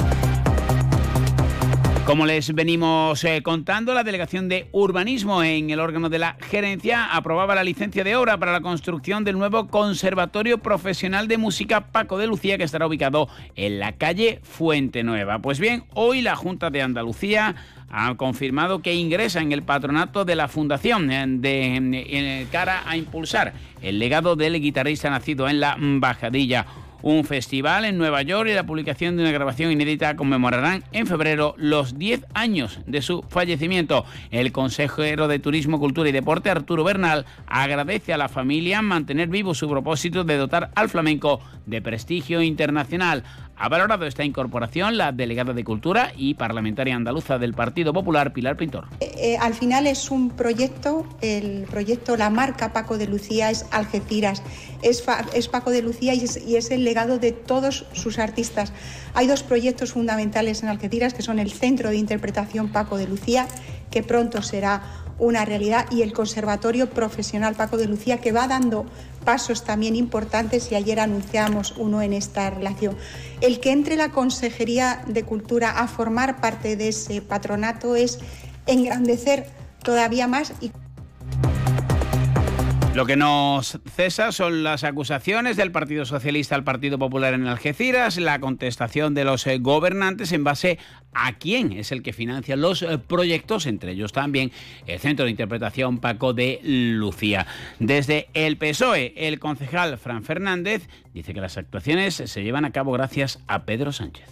Como 2.09 2.25
les 2.25 2.55
venimos 2.55 3.23
eh, 3.25 3.43
contando, 3.43 3.93
la 3.93 4.03
Delegación 4.03 4.49
de 4.49 4.67
Urbanismo 4.73 5.43
en 5.43 5.69
el 5.69 5.79
órgano 5.79 6.09
de 6.09 6.19
la 6.19 6.39
gerencia 6.41 7.15
aprobaba 7.15 7.55
la 7.55 7.63
licencia 7.63 8.03
de 8.03 8.17
obra 8.17 8.39
para 8.39 8.51
la 8.51 8.63
construcción 8.63 9.25
del 9.25 9.37
nuevo 9.37 9.67
Conservatorio 9.67 10.57
Profesional 10.57 11.29
de 11.29 11.37
Música 11.37 11.89
Paco 11.89 12.17
de 12.17 12.27
Lucía 12.27 12.57
que 12.57 12.65
estará 12.65 12.87
ubicado 12.87 13.29
en 13.57 13.79
la 13.79 13.93
calle 13.93 14.41
Fuente 14.43 15.03
Nueva. 15.03 15.41
Pues 15.41 15.61
bien, 15.61 15.85
hoy 15.93 16.23
la 16.23 16.35
Junta 16.35 16.71
de 16.71 16.81
Andalucía 16.81 17.55
ha 17.91 18.15
confirmado 18.15 18.81
que 18.81 18.95
ingresa 18.95 19.43
en 19.43 19.53
el 19.53 19.63
patronato 19.63 20.25
de 20.25 20.35
la 20.35 20.49
Fundación 20.49 21.11
eh, 21.11 21.27
de, 21.29 22.47
cara 22.51 22.85
a 22.87 22.97
impulsar 22.97 23.53
el 23.83 23.99
legado 23.99 24.35
del 24.35 24.59
guitarrista 24.63 25.11
nacido 25.11 25.47
en 25.47 25.61
la 25.61 25.77
Bajadilla 25.79 26.65
un 27.03 27.25
festival 27.25 27.85
en 27.85 27.99
Nueva 27.99 28.23
York 28.23 28.49
y 28.51 28.55
la 28.55 28.67
publicación 28.67 29.17
de 29.17 29.23
una 29.23 29.33
grabación 29.33 29.71
inédita 29.71 30.17
conmemorarán 30.17 30.85
en 30.93 31.07
febrero 31.07 31.55
los 31.57 31.99
10 31.99 32.27
años 32.35 32.81
de 32.87 33.03
su 33.03 33.25
fallecimiento. 33.29 34.05
El 34.31 34.53
consejero 34.53 35.29
de 35.29 35.39
Turismo, 35.39 35.79
Cultura 35.79 36.09
y 36.09 36.13
Deporte, 36.13 36.51
Arturo 36.51 36.85
Bernal, 36.85 37.27
agradece 37.47 38.13
a 38.13 38.19
la 38.19 38.29
familia 38.29 38.83
mantener 38.83 39.29
vivo 39.29 39.55
su 39.55 39.69
propósito 39.69 40.25
de 40.25 40.37
dotar 40.37 40.71
al 40.75 40.89
flamenco 40.89 41.41
de 41.67 41.83
prestigio 41.83 42.43
internacional. 42.43 43.25
Ha 43.61 43.69
valorado 43.69 44.07
esta 44.07 44.25
incorporación 44.25 44.97
la 44.97 45.11
delegada 45.11 45.53
de 45.53 45.65
Cultura 45.65 46.13
y 46.17 46.35
parlamentaria 46.35 46.95
andaluza 46.95 47.39
del 47.39 47.55
Partido 47.55 47.93
Popular, 47.93 48.33
Pilar 48.33 48.57
Pintor. 48.57 48.87
Eh, 49.01 49.11
eh, 49.17 49.37
al 49.39 49.53
final 49.53 49.89
es 49.89 50.13
un 50.13 50.31
proyecto, 50.31 51.05
el 51.23 51.67
proyecto, 51.69 52.17
la 52.17 52.31
marca 52.31 52.73
Paco 52.73 52.99
de 52.99 53.09
Lucía 53.09 53.51
es 53.51 53.67
Algeciras, 53.73 54.45
es, 54.83 55.03
Paco 55.49 55.71
de 55.73 55.83
Lucía 55.83 56.15
y 56.15 56.55
es, 56.57 56.71
el 56.71 56.85
legado 56.85 57.19
de 57.19 57.33
todos 57.33 57.85
sus 57.93 58.21
artistas. 58.21 58.73
Hay 59.15 59.27
dos 59.27 59.43
proyectos 59.43 59.93
fundamentales 59.93 60.63
en 60.63 60.69
Algeciras 60.69 61.13
que 61.13 61.23
son 61.23 61.41
el 61.41 61.51
Centro 61.51 61.91
de 61.91 61.97
Interpretación 61.97 62.69
Paco 62.69 62.97
de 62.97 63.09
Lucía, 63.09 63.49
que 63.91 64.05
pronto 64.05 64.41
será 64.41 64.83
una 65.19 65.45
realidad, 65.45 65.87
y 65.91 66.03
el 66.03 66.13
Conservatorio 66.13 66.91
Profesional 66.91 67.55
Paco 67.55 67.77
de 67.77 67.87
Lucía, 67.87 68.19
que 68.19 68.33
va 68.33 68.49
dando 68.49 68.87
pasos 69.25 69.65
también 69.65 69.97
importantes 69.97 70.71
y 70.71 70.75
ayer 70.75 71.01
anunciamos 71.01 71.75
uno 71.77 72.03
en 72.03 72.13
esta 72.13 72.49
relación. 72.51 72.97
El 73.41 73.61
que 73.61 73.73
entre 73.73 73.97
la 73.97 74.11
Consejería 74.11 75.03
de 75.07 75.25
Cultura 75.25 75.71
a 75.71 75.89
formar 75.89 76.41
parte 76.41 76.77
de 76.77 76.89
ese 76.89 77.21
patronato 77.21 77.97
es 77.97 78.19
engrandecer 78.67 79.47
todavía 79.83 80.27
más 80.29 80.53
y 80.61 80.71
lo 82.99 83.07
que 83.07 83.15
nos 83.15 83.79
cesa 83.95 84.33
son 84.33 84.65
las 84.65 84.83
acusaciones 84.83 85.57
del 85.57 85.71
Partido 85.71 86.05
Socialista 86.05 86.57
al 86.57 86.65
Partido 86.65 86.99
Popular 86.99 87.33
en 87.33 87.47
Algeciras, 87.47 88.19
la 88.19 88.41
contestación 88.41 89.15
de 89.15 89.23
los 89.23 89.47
eh, 89.47 89.59
gobernantes 89.61 90.33
en 90.33 90.43
base 90.43 90.81
a 91.15 91.39
quién 91.39 91.71
es 91.71 91.93
el 91.93 92.03
que 92.03 92.13
financia 92.13 92.57
los 92.57 92.83
eh, 92.83 92.99
proyectos, 92.99 93.67
entre 93.67 93.93
ellos 93.93 94.13
también 94.13 94.51
el 94.89 94.99
Centro 94.99 95.27
de 95.27 95.31
Interpretación 95.31 95.99
Paco 95.99 96.33
de 96.33 96.59
Lucía. 96.65 97.47
Desde 97.79 98.31
el 98.35 98.59
PSOE, 98.59 99.15
el 99.17 99.39
concejal 99.39 99.97
Fran 99.97 100.25
Fernández 100.25 100.89
dice 101.15 101.33
que 101.33 101.41
las 101.41 101.57
actuaciones 101.57 102.17
se 102.17 102.43
llevan 102.43 102.65
a 102.65 102.73
cabo 102.73 102.91
gracias 102.91 103.39
a 103.47 103.63
Pedro 103.63 103.93
Sánchez. 103.93 104.27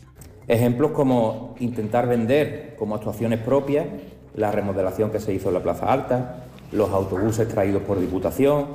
Ejemplos 0.48 0.90
como 0.90 1.54
intentar 1.60 2.08
vender 2.08 2.74
como 2.76 2.96
actuaciones 2.96 3.38
propias 3.38 3.86
la 4.34 4.50
remodelación 4.50 5.10
que 5.10 5.20
se 5.20 5.32
hizo 5.32 5.48
en 5.48 5.54
la 5.54 5.62
Plaza 5.62 5.92
Alta, 5.92 6.45
los 6.72 6.90
autobuses 6.90 7.48
traídos 7.48 7.82
por 7.82 8.00
Diputación 8.00 8.66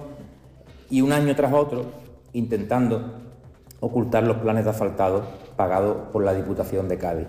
y 0.89 1.01
un 1.01 1.11
año 1.11 1.35
tras 1.35 1.53
otro 1.53 1.85
intentando 2.33 3.19
ocultar 3.79 4.23
los 4.23 4.37
planes 4.37 4.63
de 4.63 4.69
asfaltado 4.69 5.23
pagados 5.55 6.09
por 6.11 6.23
la 6.23 6.33
Diputación 6.33 6.87
de 6.87 6.97
Cádiz. 6.97 7.27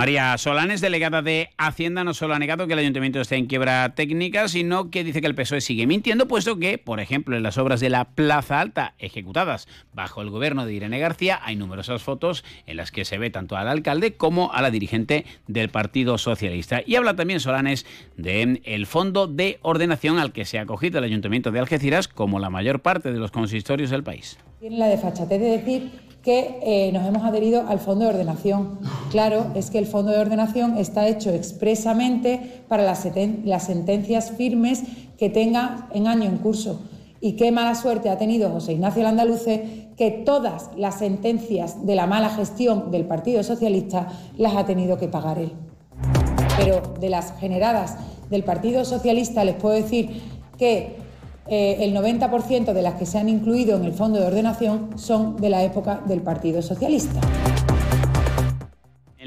María 0.00 0.38
Solanes, 0.38 0.80
delegada 0.80 1.20
de 1.20 1.50
Hacienda, 1.58 2.04
no 2.04 2.14
solo 2.14 2.32
ha 2.32 2.38
negado 2.38 2.66
que 2.66 2.72
el 2.72 2.78
ayuntamiento 2.78 3.20
esté 3.20 3.36
en 3.36 3.44
quiebra 3.44 3.94
técnica, 3.94 4.48
sino 4.48 4.90
que 4.90 5.04
dice 5.04 5.20
que 5.20 5.26
el 5.26 5.34
PSOE 5.34 5.60
sigue 5.60 5.86
mintiendo, 5.86 6.26
puesto 6.26 6.58
que, 6.58 6.78
por 6.78 7.00
ejemplo, 7.00 7.36
en 7.36 7.42
las 7.42 7.58
obras 7.58 7.80
de 7.80 7.90
la 7.90 8.06
Plaza 8.06 8.62
Alta 8.62 8.94
ejecutadas 8.98 9.68
bajo 9.92 10.22
el 10.22 10.30
gobierno 10.30 10.64
de 10.64 10.72
Irene 10.72 10.98
García 10.98 11.38
hay 11.42 11.56
numerosas 11.56 12.00
fotos 12.00 12.46
en 12.66 12.78
las 12.78 12.92
que 12.92 13.04
se 13.04 13.18
ve 13.18 13.28
tanto 13.28 13.58
al 13.58 13.68
alcalde 13.68 14.14
como 14.14 14.50
a 14.54 14.62
la 14.62 14.70
dirigente 14.70 15.26
del 15.48 15.68
Partido 15.68 16.16
Socialista. 16.16 16.80
Y 16.86 16.96
habla 16.96 17.14
también 17.14 17.38
Solanes 17.38 17.84
del 18.16 18.62
el 18.64 18.86
fondo 18.86 19.26
de 19.26 19.58
ordenación 19.60 20.18
al 20.18 20.32
que 20.32 20.46
se 20.46 20.58
ha 20.58 20.62
acogido 20.62 20.96
el 20.96 21.04
ayuntamiento 21.04 21.50
de 21.50 21.58
Algeciras, 21.58 22.08
como 22.08 22.38
la 22.38 22.48
mayor 22.48 22.80
parte 22.80 23.12
de 23.12 23.18
los 23.18 23.32
consistorios 23.32 23.90
del 23.90 24.02
país. 24.02 24.38
Tiene 24.60 24.78
la 24.78 24.86
desfachatez 24.86 25.38
de 25.38 25.58
decir 25.58 26.09
que 26.22 26.60
eh, 26.62 26.92
nos 26.92 27.06
hemos 27.06 27.24
adherido 27.24 27.64
al 27.66 27.78
Fondo 27.78 28.04
de 28.04 28.10
Ordenación. 28.10 28.78
Claro, 29.10 29.46
es 29.54 29.70
que 29.70 29.78
el 29.78 29.86
Fondo 29.86 30.12
de 30.12 30.18
Ordenación 30.18 30.76
está 30.76 31.08
hecho 31.08 31.30
expresamente 31.30 32.62
para 32.68 32.82
las, 32.82 33.00
sentencias 33.00 34.32
firmes 34.32 34.82
que 35.16 35.30
tenga 35.30 35.88
en 35.94 36.06
año 36.06 36.24
en 36.28 36.38
curso. 36.38 36.82
Y 37.22 37.32
qué 37.32 37.52
mala 37.52 37.74
suerte 37.74 38.10
ha 38.10 38.18
tenido 38.18 38.50
José 38.50 38.72
Ignacio 38.72 39.02
Landaluce 39.02 39.88
que 39.96 40.10
todas 40.10 40.70
las 40.76 40.98
sentencias 40.98 41.86
de 41.86 41.94
la 41.94 42.06
mala 42.06 42.30
gestión 42.30 42.90
del 42.90 43.04
Partido 43.04 43.42
Socialista 43.42 44.08
las 44.36 44.56
ha 44.56 44.64
tenido 44.64 44.98
que 44.98 45.08
pagar 45.08 45.38
él. 45.38 45.52
Pero 46.56 46.82
de 47.00 47.10
las 47.10 47.34
generadas 47.38 47.96
del 48.30 48.44
Partido 48.44 48.84
Socialista 48.84 49.44
les 49.44 49.56
puedo 49.56 49.74
decir 49.74 50.22
que 50.56 50.96
eh, 51.48 51.78
el 51.80 51.94
90% 51.94 52.72
de 52.72 52.82
las 52.82 52.94
que 52.94 53.06
se 53.06 53.18
han 53.18 53.28
incluido 53.28 53.76
en 53.76 53.84
el 53.84 53.92
fondo 53.92 54.20
de 54.20 54.26
ordenación 54.26 54.90
son 54.96 55.36
de 55.36 55.50
la 55.50 55.64
época 55.64 56.00
del 56.06 56.20
Partido 56.20 56.62
Socialista. 56.62 57.20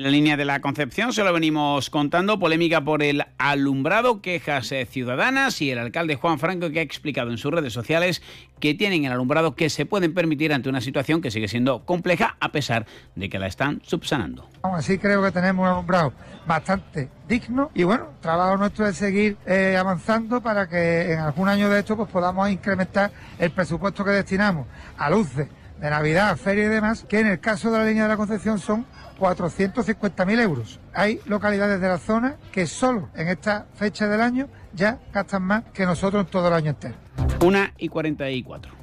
La 0.03 0.09
línea 0.09 0.35
de 0.35 0.43
la 0.43 0.59
Concepción 0.59 1.13
se 1.13 1.23
lo 1.23 1.31
venimos 1.31 1.89
contando, 1.89 2.37
polémica 2.37 2.81
por 2.81 3.01
el 3.01 3.23
alumbrado, 3.37 4.21
quejas 4.21 4.69
eh, 4.73 4.85
ciudadanas 4.85 5.61
y 5.61 5.71
el 5.71 5.79
alcalde 5.79 6.17
Juan 6.17 6.39
Franco 6.39 6.69
que 6.71 6.79
ha 6.79 6.81
explicado 6.81 7.31
en 7.31 7.37
sus 7.37 7.53
redes 7.53 7.71
sociales 7.71 8.21
que 8.59 8.73
tienen 8.73 9.05
el 9.05 9.13
alumbrado 9.13 9.55
que 9.55 9.69
se 9.69 9.85
pueden 9.85 10.13
permitir 10.13 10.51
ante 10.51 10.67
una 10.67 10.81
situación 10.81 11.21
que 11.21 11.31
sigue 11.31 11.47
siendo 11.47 11.85
compleja 11.85 12.35
a 12.41 12.51
pesar 12.51 12.85
de 13.15 13.29
que 13.29 13.39
la 13.39 13.47
están 13.47 13.81
subsanando. 13.85 14.45
Aún 14.63 14.75
así 14.75 14.97
creo 14.97 15.23
que 15.23 15.31
tenemos 15.31 15.63
un 15.63 15.71
alumbrado 15.71 16.11
bastante 16.45 17.07
digno 17.29 17.71
y 17.73 17.83
bueno, 17.83 18.09
trabajo 18.19 18.57
nuestro 18.57 18.85
es 18.85 18.97
seguir 18.97 19.37
eh, 19.45 19.77
avanzando 19.79 20.41
para 20.41 20.67
que 20.67 21.13
en 21.13 21.19
algún 21.19 21.47
año 21.47 21.69
de 21.69 21.79
esto 21.79 21.95
pues 21.95 22.09
podamos 22.09 22.49
incrementar 22.49 23.09
el 23.39 23.51
presupuesto 23.51 24.03
que 24.03 24.11
destinamos 24.11 24.67
a 24.97 25.09
luces 25.09 25.47
de 25.79 25.89
Navidad, 25.89 26.37
feria 26.37 26.65
y 26.65 26.69
demás, 26.69 27.05
que 27.07 27.19
en 27.19 27.27
el 27.27 27.39
caso 27.39 27.71
de 27.71 27.77
la 27.77 27.85
línea 27.85 28.03
de 28.03 28.09
la 28.09 28.17
Concepción 28.17 28.59
son 28.59 28.85
450.000 29.19 30.39
euros. 30.39 30.79
Hay 30.93 31.19
localidades 31.25 31.79
de 31.79 31.87
la 31.87 31.97
zona 31.97 32.37
que 32.51 32.67
solo 32.67 33.09
en 33.15 33.27
esta 33.27 33.67
fecha 33.75 34.07
del 34.07 34.21
año 34.21 34.47
ya 34.73 34.99
gastan 35.13 35.43
más 35.43 35.63
que 35.73 35.85
nosotros 35.85 36.29
todo 36.29 36.47
el 36.47 36.53
año 36.53 36.71
entero. 36.71 36.95
Una 37.41 37.73
y 37.77 37.89
44. 37.89 38.82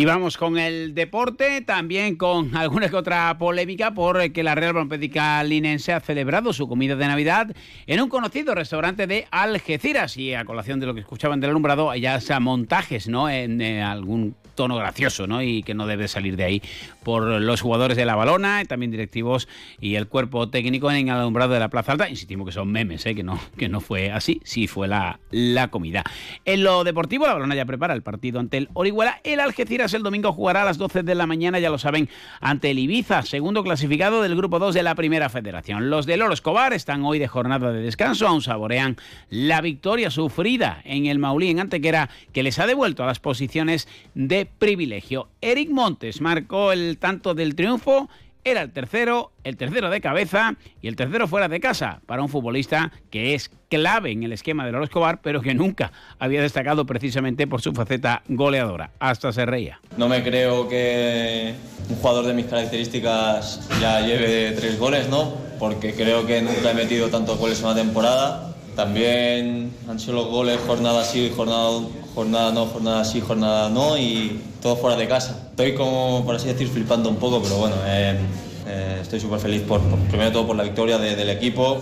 Y 0.03 0.05
vamos 0.05 0.37
con 0.37 0.59
el 0.59 0.97
deporte, 0.97 1.61
también 1.61 2.17
con 2.17 2.57
alguna 2.57 2.89
que 2.89 2.97
otra 2.97 3.39
polémica 3.39 3.95
porque 3.95 4.43
la 4.43 4.57
Real 4.57 4.73
Brompédica 4.73 5.45
Linense 5.45 5.93
ha 5.93 6.01
celebrado 6.01 6.53
su 6.53 6.67
comida 6.67 6.97
de 6.97 7.07
Navidad 7.07 7.55
en 7.87 8.01
un 8.01 8.09
conocido 8.09 8.53
restaurante 8.57 9.07
de 9.07 9.29
Algeciras 9.31 10.17
y 10.17 10.35
a 10.35 10.45
colación 10.45 10.81
de 10.81 10.87
lo 10.87 10.95
que 10.95 11.03
escuchaban 11.03 11.39
del 11.39 11.51
alumbrado, 11.51 11.89
hay 11.89 12.05
sea 12.21 12.41
montajes, 12.41 13.07
¿no? 13.07 13.31
En 13.31 13.61
eh, 13.61 13.81
algún 13.81 14.35
tono 14.55 14.77
gracioso, 14.77 15.27
¿no? 15.27 15.43
Y 15.43 15.63
que 15.63 15.75
no 15.75 15.87
debe 15.87 16.09
salir 16.09 16.37
de 16.37 16.45
ahí 16.45 16.63
por 17.03 17.23
los 17.25 17.61
jugadores 17.61 17.97
de 17.97 18.05
la 18.05 18.17
balona, 18.17 18.65
también 18.65 18.91
directivos 18.91 19.49
y 19.81 19.95
el 19.95 20.09
cuerpo 20.09 20.49
técnico 20.49 20.91
en 20.91 21.09
el 21.09 21.15
alumbrado 21.15 21.55
de 21.55 21.61
la 21.61 21.69
Plaza 21.69 21.93
Alta. 21.93 22.09
Insistimos 22.09 22.47
que 22.47 22.53
son 22.53 22.71
memes, 22.71 23.05
¿eh? 23.07 23.15
que, 23.15 23.23
no, 23.23 23.41
que 23.57 23.69
no 23.69 23.81
fue 23.81 24.11
así, 24.11 24.41
sí 24.45 24.67
fue 24.67 24.89
la, 24.89 25.21
la 25.31 25.69
comida. 25.69 26.05
En 26.45 26.63
lo 26.65 26.85
deportivo, 26.85 27.27
la 27.27 27.35
balona 27.35 27.55
ya 27.55 27.65
prepara 27.65 27.95
el 27.95 28.03
partido 28.03 28.41
ante 28.41 28.59
el 28.59 28.69
Orihuela. 28.75 29.21
El 29.25 29.41
Algeciras 29.41 29.92
el 29.95 30.03
domingo 30.03 30.33
jugará 30.33 30.63
a 30.63 30.65
las 30.65 30.79
12 30.79 31.03
de 31.03 31.15
la 31.15 31.27
mañana, 31.27 31.59
ya 31.59 31.71
lo 31.71 31.79
saben, 31.79 32.09
ante 32.41 32.71
el 32.71 32.79
Ibiza, 32.79 33.23
segundo 33.23 33.63
clasificado 33.63 34.23
del 34.23 34.37
grupo 34.37 34.59
2 34.59 34.75
de 34.75 34.83
la 34.83 34.95
Primera 34.95 35.29
Federación. 35.29 35.91
Los 35.91 36.07
de 36.07 36.17
Loro 36.17 36.35
Escobar 36.35 36.73
están 36.73 37.05
hoy 37.05 37.19
de 37.19 37.29
jornada 37.29 37.73
de 37.73 37.83
descanso, 37.83 38.27
aún 38.27 38.43
saborean 38.43 38.97
la 39.31 39.61
victoria 39.61 40.11
sufrida 40.11 40.81
en 40.85 41.07
el 41.07 41.19
Maulí 41.19 41.51
en 41.51 41.61
Antequera, 41.61 42.11
que 42.33 42.43
les 42.43 42.59
ha 42.59 42.67
devuelto 42.67 43.03
a 43.03 43.07
las 43.07 43.21
posiciones 43.21 43.89
de 44.15 44.47
privilegio. 44.47 45.29
Eric 45.41 45.71
Montes 45.71 46.21
marcó 46.21 46.73
el 46.73 46.99
tanto 46.99 47.35
del 47.35 47.55
triunfo 47.55 48.09
era 48.45 48.63
el 48.63 48.73
tercero, 48.73 49.33
el 49.45 49.57
tercero 49.57 49.91
de 49.91 50.01
cabeza 50.01 50.57
y 50.81 50.89
el 50.89 50.97
tercero 50.97 51.29
fuera 51.29 51.49
de 51.49 51.61
casa 51.61 52.01
para 52.07 52.23
un 52.23 52.29
futbolista 52.29 52.93
que 53.11 53.35
es 53.35 53.51
clave 53.69 54.11
en 54.11 54.23
el 54.23 54.33
esquema 54.33 54.67
de 54.67 54.73
Loro 54.73 54.85
Escobar, 54.85 55.21
pero 55.23 55.41
que 55.41 55.55
nunca 55.55 55.93
había 56.19 56.43
destacado 56.43 56.85
precisamente 56.85 57.47
por 57.47 57.63
su 57.63 57.73
faceta 57.73 58.23
goleadora. 58.29 58.91
Hasta 58.99 59.33
se 59.33 59.47
reía. 59.47 59.81
No 59.97 60.09
me 60.09 60.23
creo 60.23 60.69
que 60.69 61.55
un 61.89 61.97
jugador 61.97 62.27
de 62.27 62.35
mis 62.35 62.47
características 62.47 63.69
ya 63.81 64.01
lleve 64.01 64.53
tres 64.53 64.79
goles, 64.79 65.09
¿no? 65.09 65.35
Porque 65.59 65.95
creo 65.95 66.27
que 66.27 66.43
nunca 66.43 66.73
he 66.73 66.75
metido 66.75 67.09
tantos 67.09 67.39
goles 67.39 67.61
en 67.61 67.67
una 67.67 67.75
temporada 67.75 68.53
también 68.75 69.73
han 69.89 69.99
sido 69.99 70.15
los 70.15 70.29
goles 70.29 70.59
jornada 70.67 71.05
sí, 71.05 71.33
jornada, 71.35 71.81
jornada 72.15 72.53
no, 72.53 72.67
jornada 72.67 73.05
sí, 73.05 73.21
jornada 73.21 73.69
no 73.69 73.99
y 73.99 74.41
todo 74.61 74.77
fuera 74.77 74.97
de 74.97 75.09
casa. 75.09 75.49
Estoy 75.51 75.75
como, 75.75 76.25
por 76.25 76.37
así 76.37 76.49
decir, 76.49 76.69
flipando 76.69 77.09
un 77.09 77.17
poco, 77.17 77.41
pero 77.43 77.57
bueno, 77.57 77.77
eh, 77.87 78.19
eh, 78.67 78.99
estoy 79.03 79.21
súper 79.21 79.41
feliz 79.41 79.63
por, 79.63 79.81
primero 80.09 80.33
todo 80.33 80.47
por 80.47 80.57
la 80.57 80.63
victoria 80.63 80.99
del 80.99 81.31
equipo. 81.31 81.81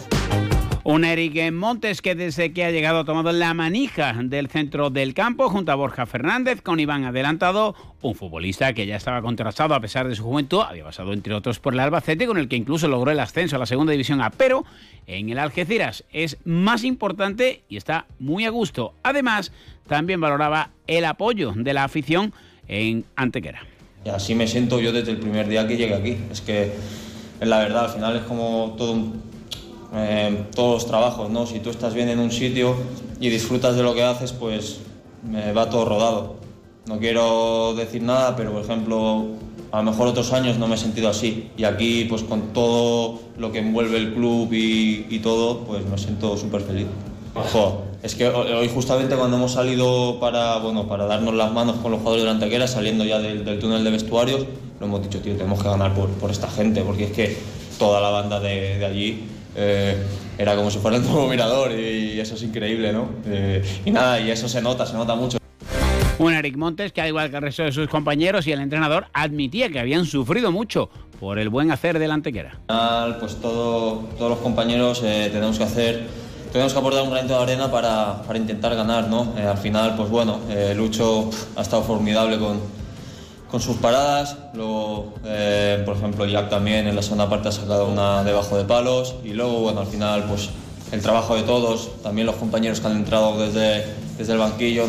Un 0.82 1.04
Eric 1.04 1.52
Montes 1.52 2.00
que 2.00 2.14
desde 2.14 2.54
que 2.54 2.64
ha 2.64 2.70
llegado 2.70 3.00
ha 3.00 3.04
tomado 3.04 3.32
la 3.32 3.52
manija 3.52 4.14
del 4.14 4.48
centro 4.48 4.88
del 4.88 5.12
campo 5.12 5.50
junto 5.50 5.72
a 5.72 5.74
Borja 5.74 6.06
Fernández 6.06 6.62
con 6.62 6.80
Iván 6.80 7.04
adelantado, 7.04 7.74
un 8.00 8.14
futbolista 8.14 8.72
que 8.72 8.86
ya 8.86 8.96
estaba 8.96 9.20
contrastado 9.20 9.74
a 9.74 9.80
pesar 9.80 10.08
de 10.08 10.14
su 10.14 10.22
juventud, 10.22 10.62
había 10.66 10.84
pasado 10.84 11.12
entre 11.12 11.34
otros 11.34 11.58
por 11.58 11.74
el 11.74 11.80
Albacete 11.80 12.26
con 12.26 12.38
el 12.38 12.48
que 12.48 12.56
incluso 12.56 12.88
logró 12.88 13.10
el 13.10 13.20
ascenso 13.20 13.56
a 13.56 13.58
la 13.58 13.66
segunda 13.66 13.92
división 13.92 14.22
A, 14.22 14.30
pero 14.30 14.64
en 15.06 15.28
el 15.28 15.38
Algeciras 15.38 16.04
es 16.12 16.38
más 16.46 16.82
importante 16.82 17.62
y 17.68 17.76
está 17.76 18.06
muy 18.18 18.46
a 18.46 18.50
gusto. 18.50 18.94
Además, 19.02 19.52
también 19.86 20.18
valoraba 20.18 20.70
el 20.86 21.04
apoyo 21.04 21.52
de 21.54 21.74
la 21.74 21.84
afición 21.84 22.32
en 22.68 23.04
Antequera. 23.16 23.66
Y 24.06 24.08
así 24.08 24.34
me 24.34 24.46
siento 24.46 24.80
yo 24.80 24.92
desde 24.92 25.10
el 25.10 25.18
primer 25.18 25.46
día 25.46 25.68
que 25.68 25.76
llegué 25.76 25.94
aquí. 25.94 26.16
Es 26.30 26.40
que, 26.40 26.72
la 27.40 27.58
verdad, 27.58 27.84
al 27.84 27.90
final 27.90 28.16
es 28.16 28.22
como 28.22 28.74
todo 28.78 28.92
un 28.92 29.29
eh, 29.94 30.44
todos 30.54 30.82
los 30.82 30.86
trabajos, 30.86 31.30
¿no? 31.30 31.46
Si 31.46 31.60
tú 31.60 31.70
estás 31.70 31.94
bien 31.94 32.08
en 32.08 32.18
un 32.18 32.30
sitio 32.30 32.74
y 33.20 33.28
disfrutas 33.28 33.76
de 33.76 33.82
lo 33.82 33.94
que 33.94 34.02
haces, 34.02 34.32
pues 34.32 34.80
me 35.28 35.52
va 35.52 35.68
todo 35.68 35.84
rodado. 35.84 36.36
No 36.86 36.98
quiero 36.98 37.74
decir 37.74 38.02
nada, 38.02 38.34
pero 38.36 38.52
por 38.52 38.64
ejemplo, 38.64 39.26
a 39.70 39.82
lo 39.82 39.90
mejor 39.90 40.08
otros 40.08 40.32
años 40.32 40.58
no 40.58 40.66
me 40.66 40.74
he 40.74 40.78
sentido 40.78 41.08
así. 41.08 41.50
Y 41.56 41.64
aquí, 41.64 42.06
pues 42.08 42.22
con 42.22 42.52
todo 42.52 43.20
lo 43.38 43.52
que 43.52 43.58
envuelve 43.58 43.98
el 43.98 44.14
club 44.14 44.52
y, 44.52 45.06
y 45.10 45.18
todo, 45.20 45.60
pues 45.60 45.86
me 45.86 45.98
siento 45.98 46.36
súper 46.36 46.62
feliz. 46.62 46.86
Ojo, 47.34 47.82
es 48.02 48.14
que 48.14 48.26
hoy 48.26 48.68
justamente 48.74 49.14
cuando 49.14 49.36
hemos 49.36 49.52
salido 49.52 50.18
para, 50.18 50.58
bueno, 50.58 50.88
para 50.88 51.06
darnos 51.06 51.34
las 51.34 51.52
manos 51.52 51.76
con 51.76 51.92
los 51.92 52.00
jugadores 52.00 52.24
de 52.24 52.26
la 52.26 52.34
Antequera, 52.34 52.66
saliendo 52.66 53.04
ya 53.04 53.20
del, 53.20 53.44
del 53.44 53.58
túnel 53.60 53.84
de 53.84 53.90
vestuarios, 53.90 54.46
lo 54.80 54.86
hemos 54.86 55.02
dicho, 55.02 55.20
tío, 55.20 55.36
tenemos 55.36 55.62
que 55.62 55.68
ganar 55.68 55.94
por, 55.94 56.08
por 56.08 56.30
esta 56.30 56.48
gente, 56.48 56.82
porque 56.82 57.04
es 57.04 57.12
que 57.12 57.36
toda 57.78 58.00
la 58.00 58.10
banda 58.10 58.40
de, 58.40 58.78
de 58.78 58.84
allí 58.84 59.24
eh, 59.56 59.96
era 60.38 60.56
como 60.56 60.70
si 60.70 60.78
fuera 60.78 60.96
el 60.96 61.02
nuevo 61.02 61.28
mirador 61.28 61.72
y, 61.72 62.20
eso 62.20 62.34
es 62.34 62.42
increíble, 62.42 62.92
¿no? 62.92 63.10
Eh, 63.26 63.62
y 63.84 63.90
nada, 63.90 64.20
y 64.20 64.30
eso 64.30 64.48
se 64.48 64.60
nota, 64.60 64.86
se 64.86 64.94
nota 64.94 65.14
mucho. 65.14 65.38
Un 66.18 66.34
Eric 66.34 66.56
Montes 66.56 66.92
que, 66.92 67.00
al 67.00 67.08
igual 67.08 67.30
que 67.30 67.36
el 67.36 67.42
resto 67.42 67.62
de 67.62 67.72
sus 67.72 67.88
compañeros 67.88 68.46
y 68.46 68.52
el 68.52 68.60
entrenador, 68.60 69.06
admitía 69.14 69.70
que 69.70 69.80
habían 69.80 70.04
sufrido 70.04 70.52
mucho 70.52 70.90
por 71.18 71.38
el 71.38 71.48
buen 71.48 71.70
hacer 71.70 71.98
del 71.98 72.10
Antequera. 72.10 72.58
Al 72.68 73.04
final, 73.04 73.16
pues 73.18 73.36
todo, 73.36 74.08
todos 74.18 74.30
los 74.30 74.38
compañeros 74.40 75.02
eh, 75.04 75.30
tenemos 75.32 75.58
que 75.58 75.64
hacer, 75.64 76.06
tenemos 76.52 76.72
que 76.72 76.78
aportar 76.78 77.02
un 77.02 77.10
granito 77.10 77.36
de 77.36 77.42
arena 77.42 77.70
para, 77.70 78.22
para 78.22 78.38
intentar 78.38 78.74
ganar, 78.74 79.08
¿no? 79.08 79.34
Eh, 79.38 79.42
al 79.42 79.58
final, 79.58 79.96
pues 79.96 80.10
bueno, 80.10 80.40
eh, 80.50 80.74
Lucho 80.76 81.30
ha 81.56 81.62
estado 81.62 81.82
formidable 81.82 82.38
con, 82.38 82.60
con 83.50 83.60
sus 83.60 83.76
paradas, 83.76 84.36
luego, 84.54 85.14
eh, 85.24 85.82
por 85.84 85.96
ejemplo, 85.96 86.24
Jack 86.24 86.48
también 86.50 86.86
en 86.86 86.94
la 86.94 87.02
segunda 87.02 87.28
parte 87.28 87.48
ha 87.48 87.52
sacado 87.52 87.88
una 87.88 88.22
debajo 88.22 88.56
de 88.56 88.64
palos 88.64 89.16
y 89.24 89.32
luego, 89.32 89.60
bueno, 89.60 89.80
al 89.80 89.86
final, 89.86 90.24
pues 90.24 90.50
el 90.92 91.02
trabajo 91.02 91.34
de 91.34 91.42
todos, 91.42 92.02
también 92.02 92.26
los 92.26 92.36
compañeros 92.36 92.80
que 92.80 92.86
han 92.86 92.96
entrado 92.96 93.38
desde, 93.38 93.84
desde 94.18 94.32
el 94.32 94.38
banquillo. 94.38 94.86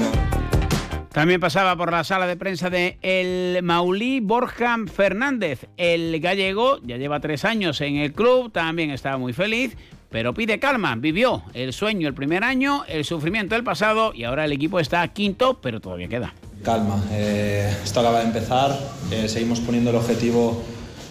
También 1.12 1.42
pasaba 1.42 1.76
por 1.76 1.92
la 1.92 2.04
sala 2.04 2.26
de 2.26 2.38
prensa 2.38 2.70
de 2.70 2.98
el 3.02 3.62
Maulí 3.64 4.22
Borja 4.22 4.78
Fernández. 4.94 5.68
El 5.76 6.20
gallego 6.22 6.80
ya 6.84 6.98
lleva 6.98 7.20
tres 7.20 7.44
años 7.44 7.82
en 7.82 7.98
el 7.98 8.14
club, 8.14 8.52
también 8.52 8.92
estaba 8.92 9.18
muy 9.18 9.34
feliz, 9.34 9.76
pero 10.12 10.34
pide 10.34 10.60
calma. 10.60 10.96
Vivió 10.96 11.42
el 11.54 11.74
sueño 11.74 12.08
el 12.08 12.14
primer 12.14 12.44
año, 12.44 12.84
el 12.88 13.06
sufrimiento 13.06 13.56
el 13.56 13.64
pasado 13.64 14.12
y 14.14 14.26
ahora 14.26 14.46
el 14.46 14.52
equipo 14.52 14.80
está 14.80 15.08
quinto, 15.08 15.60
pero 15.62 15.80
todavía 15.80 16.08
queda. 16.10 16.34
Calma, 16.64 17.02
eh, 17.12 17.74
esto 17.84 18.02
acaba 18.02 18.20
de 18.20 18.26
empezar, 18.26 18.78
eh, 19.10 19.28
seguimos 19.28 19.62
poniendo 19.62 19.90
el 19.90 19.96
objetivo. 19.96 20.62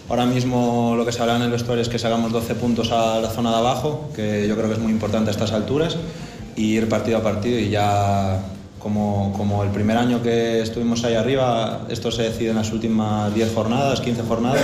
Ahora 0.07 0.25
mismo 0.25 0.93
lo 0.95 1.05
que 1.05 1.11
se 1.11 1.21
habla 1.21 1.37
en 1.37 1.41
el 1.41 1.51
vestuario 1.51 1.81
es 1.81 1.89
que 1.89 1.99
sacamos 1.99 2.31
12 2.31 2.55
puntos 2.55 2.91
a 2.91 3.19
la 3.19 3.29
zona 3.29 3.49
de 3.49 3.57
abajo, 3.57 4.11
que 4.15 4.47
yo 4.47 4.55
creo 4.55 4.67
que 4.67 4.73
es 4.73 4.79
muy 4.79 4.91
importante 4.91 5.29
a 5.29 5.31
estas 5.31 5.51
alturas, 5.51 5.97
y 6.55 6.75
ir 6.75 6.87
partido 6.87 7.17
a 7.17 7.23
partido 7.23 7.59
y 7.59 7.69
ya 7.69 8.39
como, 8.77 9.33
como 9.35 9.63
el 9.63 9.69
primer 9.69 9.97
año 9.97 10.21
que 10.21 10.61
estuvimos 10.61 11.03
ahí 11.03 11.15
arriba, 11.15 11.87
esto 11.89 12.11
se 12.11 12.23
decide 12.23 12.51
en 12.51 12.57
las 12.57 12.71
últimas 12.71 13.33
10 13.33 13.53
jornadas, 13.53 13.99
15 14.01 14.23
jornadas. 14.23 14.61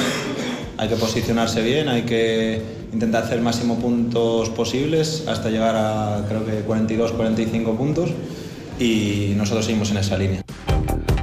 Hay 0.78 0.90
que 0.90 0.96
posicionarse 0.96 1.62
bien, 1.62 1.90
hay 1.90 2.04
que 2.04 2.77
intentar 2.94 3.24
hacer 3.24 3.38
el 3.38 3.44
máximo 3.44 3.80
puntos 3.80 4.50
posibles 4.50 5.26
hasta 5.28 5.50
llegar 5.50 5.76
a 5.76 6.26
creo 6.28 6.46
que 6.46 6.62
42, 6.62 7.12
45 7.14 7.76
puntos 7.76 8.12
y 8.80 9.34
nosotros 9.36 9.66
seguimos 9.66 9.92
en 9.92 9.98
esa 9.98 10.18
línea. 10.18 10.42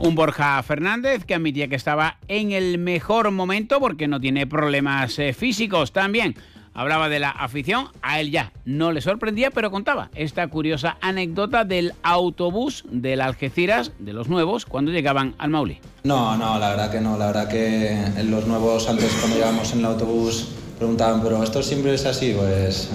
Un 0.01 0.15
Borja 0.15 0.63
Fernández 0.63 1.25
que 1.25 1.35
admitía 1.35 1.69
que 1.69 1.77
estaba 1.77 2.19
en 2.29 2.53
el 2.53 2.79
mejor 2.79 3.31
momento 3.31 3.81
porque 3.81 4.09
no 4.09 4.21
tiene 4.21 4.47
problemas 4.47 5.19
eh, 5.19 5.33
físicos 5.33 5.93
también. 5.93 6.37
Hablaba 6.77 7.09
de 7.09 7.21
la 7.21 7.31
afición, 7.31 7.87
a 8.03 8.19
él 8.19 8.33
ya 8.33 8.53
no 8.65 8.91
le 8.91 9.01
sorprendía, 9.01 9.53
pero 9.53 9.71
contaba 9.71 10.11
esta 10.17 10.49
curiosa 10.49 10.97
anécdota 11.01 11.65
del 11.65 11.95
autobús 12.03 12.85
del 12.91 13.21
Algeciras, 13.21 13.93
de 14.01 14.13
los 14.13 14.29
nuevos, 14.29 14.67
cuando 14.67 14.91
llegaban 14.91 15.37
al 15.39 15.51
Maulí. 15.51 15.79
No, 16.03 16.37
no, 16.37 16.59
la 16.59 16.71
verdad 16.71 16.91
que 16.91 17.01
no. 17.01 17.17
La 17.17 17.27
verdad 17.27 17.49
que 17.49 17.93
en 17.93 18.29
los 18.29 18.49
nuevos, 18.49 18.89
antes 18.89 19.15
cuando 19.21 19.37
llegábamos 19.37 19.73
en 19.73 19.79
el 19.79 19.85
autobús, 19.85 20.49
preguntaban, 20.79 21.23
¿pero 21.23 21.43
esto 21.43 21.63
siempre 21.63 21.95
es 21.95 22.05
así? 22.07 22.35
Pues. 22.37 22.89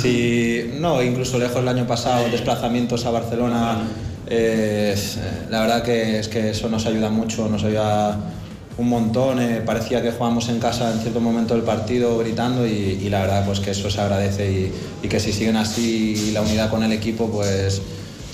sí, 0.00 0.72
no, 0.80 1.02
incluso 1.02 1.38
lejos 1.38 1.56
el 1.58 1.68
año 1.68 1.86
pasado, 1.86 2.28
desplazamientos 2.30 3.04
a 3.06 3.10
Barcelona. 3.10 3.78
eh, 4.26 4.94
la 5.50 5.60
verdad 5.60 5.82
que 5.82 6.18
es 6.18 6.28
que 6.28 6.50
eso 6.50 6.68
nos 6.68 6.86
ayuda 6.86 7.10
mucho, 7.10 7.48
nos 7.48 7.64
ayuda 7.64 8.18
un 8.76 8.88
montón. 8.88 9.40
eh, 9.40 9.62
parecía 9.64 10.02
que 10.02 10.10
jugábamos 10.10 10.48
en 10.48 10.58
casa 10.58 10.92
en 10.92 11.00
cierto 11.00 11.20
momento 11.20 11.54
del 11.54 11.62
partido 11.62 12.18
gritando 12.18 12.66
y, 12.66 12.70
y 13.02 13.08
la 13.08 13.20
verdad 13.22 13.46
pues 13.46 13.60
que 13.60 13.70
eso 13.70 13.90
se 13.90 14.00
agradece 14.00 14.50
y, 14.50 14.72
y 15.02 15.08
que 15.08 15.20
si 15.20 15.32
siguen 15.32 15.56
así 15.56 16.30
la 16.32 16.42
unidad 16.42 16.70
con 16.70 16.82
el 16.82 16.92
equipo, 16.92 17.28
pues 17.30 17.80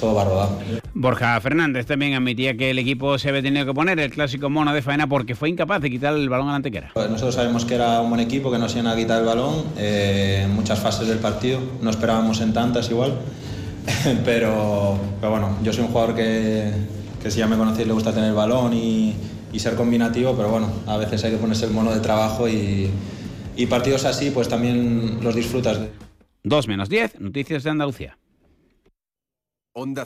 todo 0.01 0.15
va 0.15 0.23
a 0.23 0.25
rodar. 0.25 0.49
Borja 0.95 1.41
Fernández 1.41 1.87
también 1.87 2.15
admitía 2.15 2.57
que 2.57 2.71
el 2.71 2.79
equipo 2.79 3.19
se 3.19 3.29
había 3.29 3.43
tenido 3.43 3.67
que 3.67 3.75
poner 3.75 4.01
el 4.01 4.11
clásico 4.11 4.51
mono 4.51 4.73
de 4.73 4.83
faena 4.83 5.07
porque 5.07 5.35
fue 5.35 5.49
incapaz 5.49 5.81
de 5.81 5.91
quitar 5.91 6.15
el 6.15 6.29
balón 6.29 6.49
a 6.49 6.53
la 6.53 6.57
antequera. 6.57 6.93
Nosotros 6.95 7.35
sabemos 7.35 7.65
que 7.65 7.75
era 7.75 8.01
un 8.01 8.09
buen 8.09 8.21
equipo, 8.21 8.51
que 8.51 8.59
nos 8.59 8.75
iban 8.75 8.87
a 8.87 8.97
quitar 8.97 9.21
el 9.21 9.27
balón 9.27 9.65
eh, 9.77 10.43
en 10.45 10.55
muchas 10.55 10.81
fases 10.81 11.07
del 11.07 11.19
partido. 11.19 11.61
No 11.83 11.91
esperábamos 11.91 12.41
en 12.41 12.53
tantas 12.53 12.91
igual. 12.91 13.15
pero, 14.25 14.99
pero 15.21 15.31
bueno, 15.31 15.57
yo 15.63 15.73
soy 15.73 15.85
un 15.85 15.91
jugador 15.91 16.15
que, 16.15 16.71
que 17.23 17.31
si 17.31 17.39
ya 17.39 17.47
me 17.47 17.57
conocéis 17.57 17.87
le 17.87 17.95
gusta 17.95 18.13
tener 18.13 18.31
el 18.31 18.35
balón 18.35 18.73
y, 18.75 19.15
y 19.53 19.59
ser 19.59 19.75
combinativo, 19.75 20.35
pero 20.37 20.51
bueno, 20.51 20.71
a 20.87 20.97
veces 20.97 21.25
hay 21.25 21.33
que 21.33 21.39
ponerse 21.39 21.67
el 21.67 21.73
mono 21.73 21.93
de 21.93 22.01
trabajo 22.01 22.49
y, 22.49 22.91
y 23.57 23.67
partidos 23.67 24.05
así 24.05 24.31
pues 24.31 24.49
también 24.49 25.19
los 25.23 25.35
disfrutas. 25.35 25.79
2 26.43 26.69
menos 26.69 26.89
10, 26.89 27.21
noticias 27.21 27.63
de 27.65 27.71
Andalucía. 27.71 28.17
Onda 29.75 29.99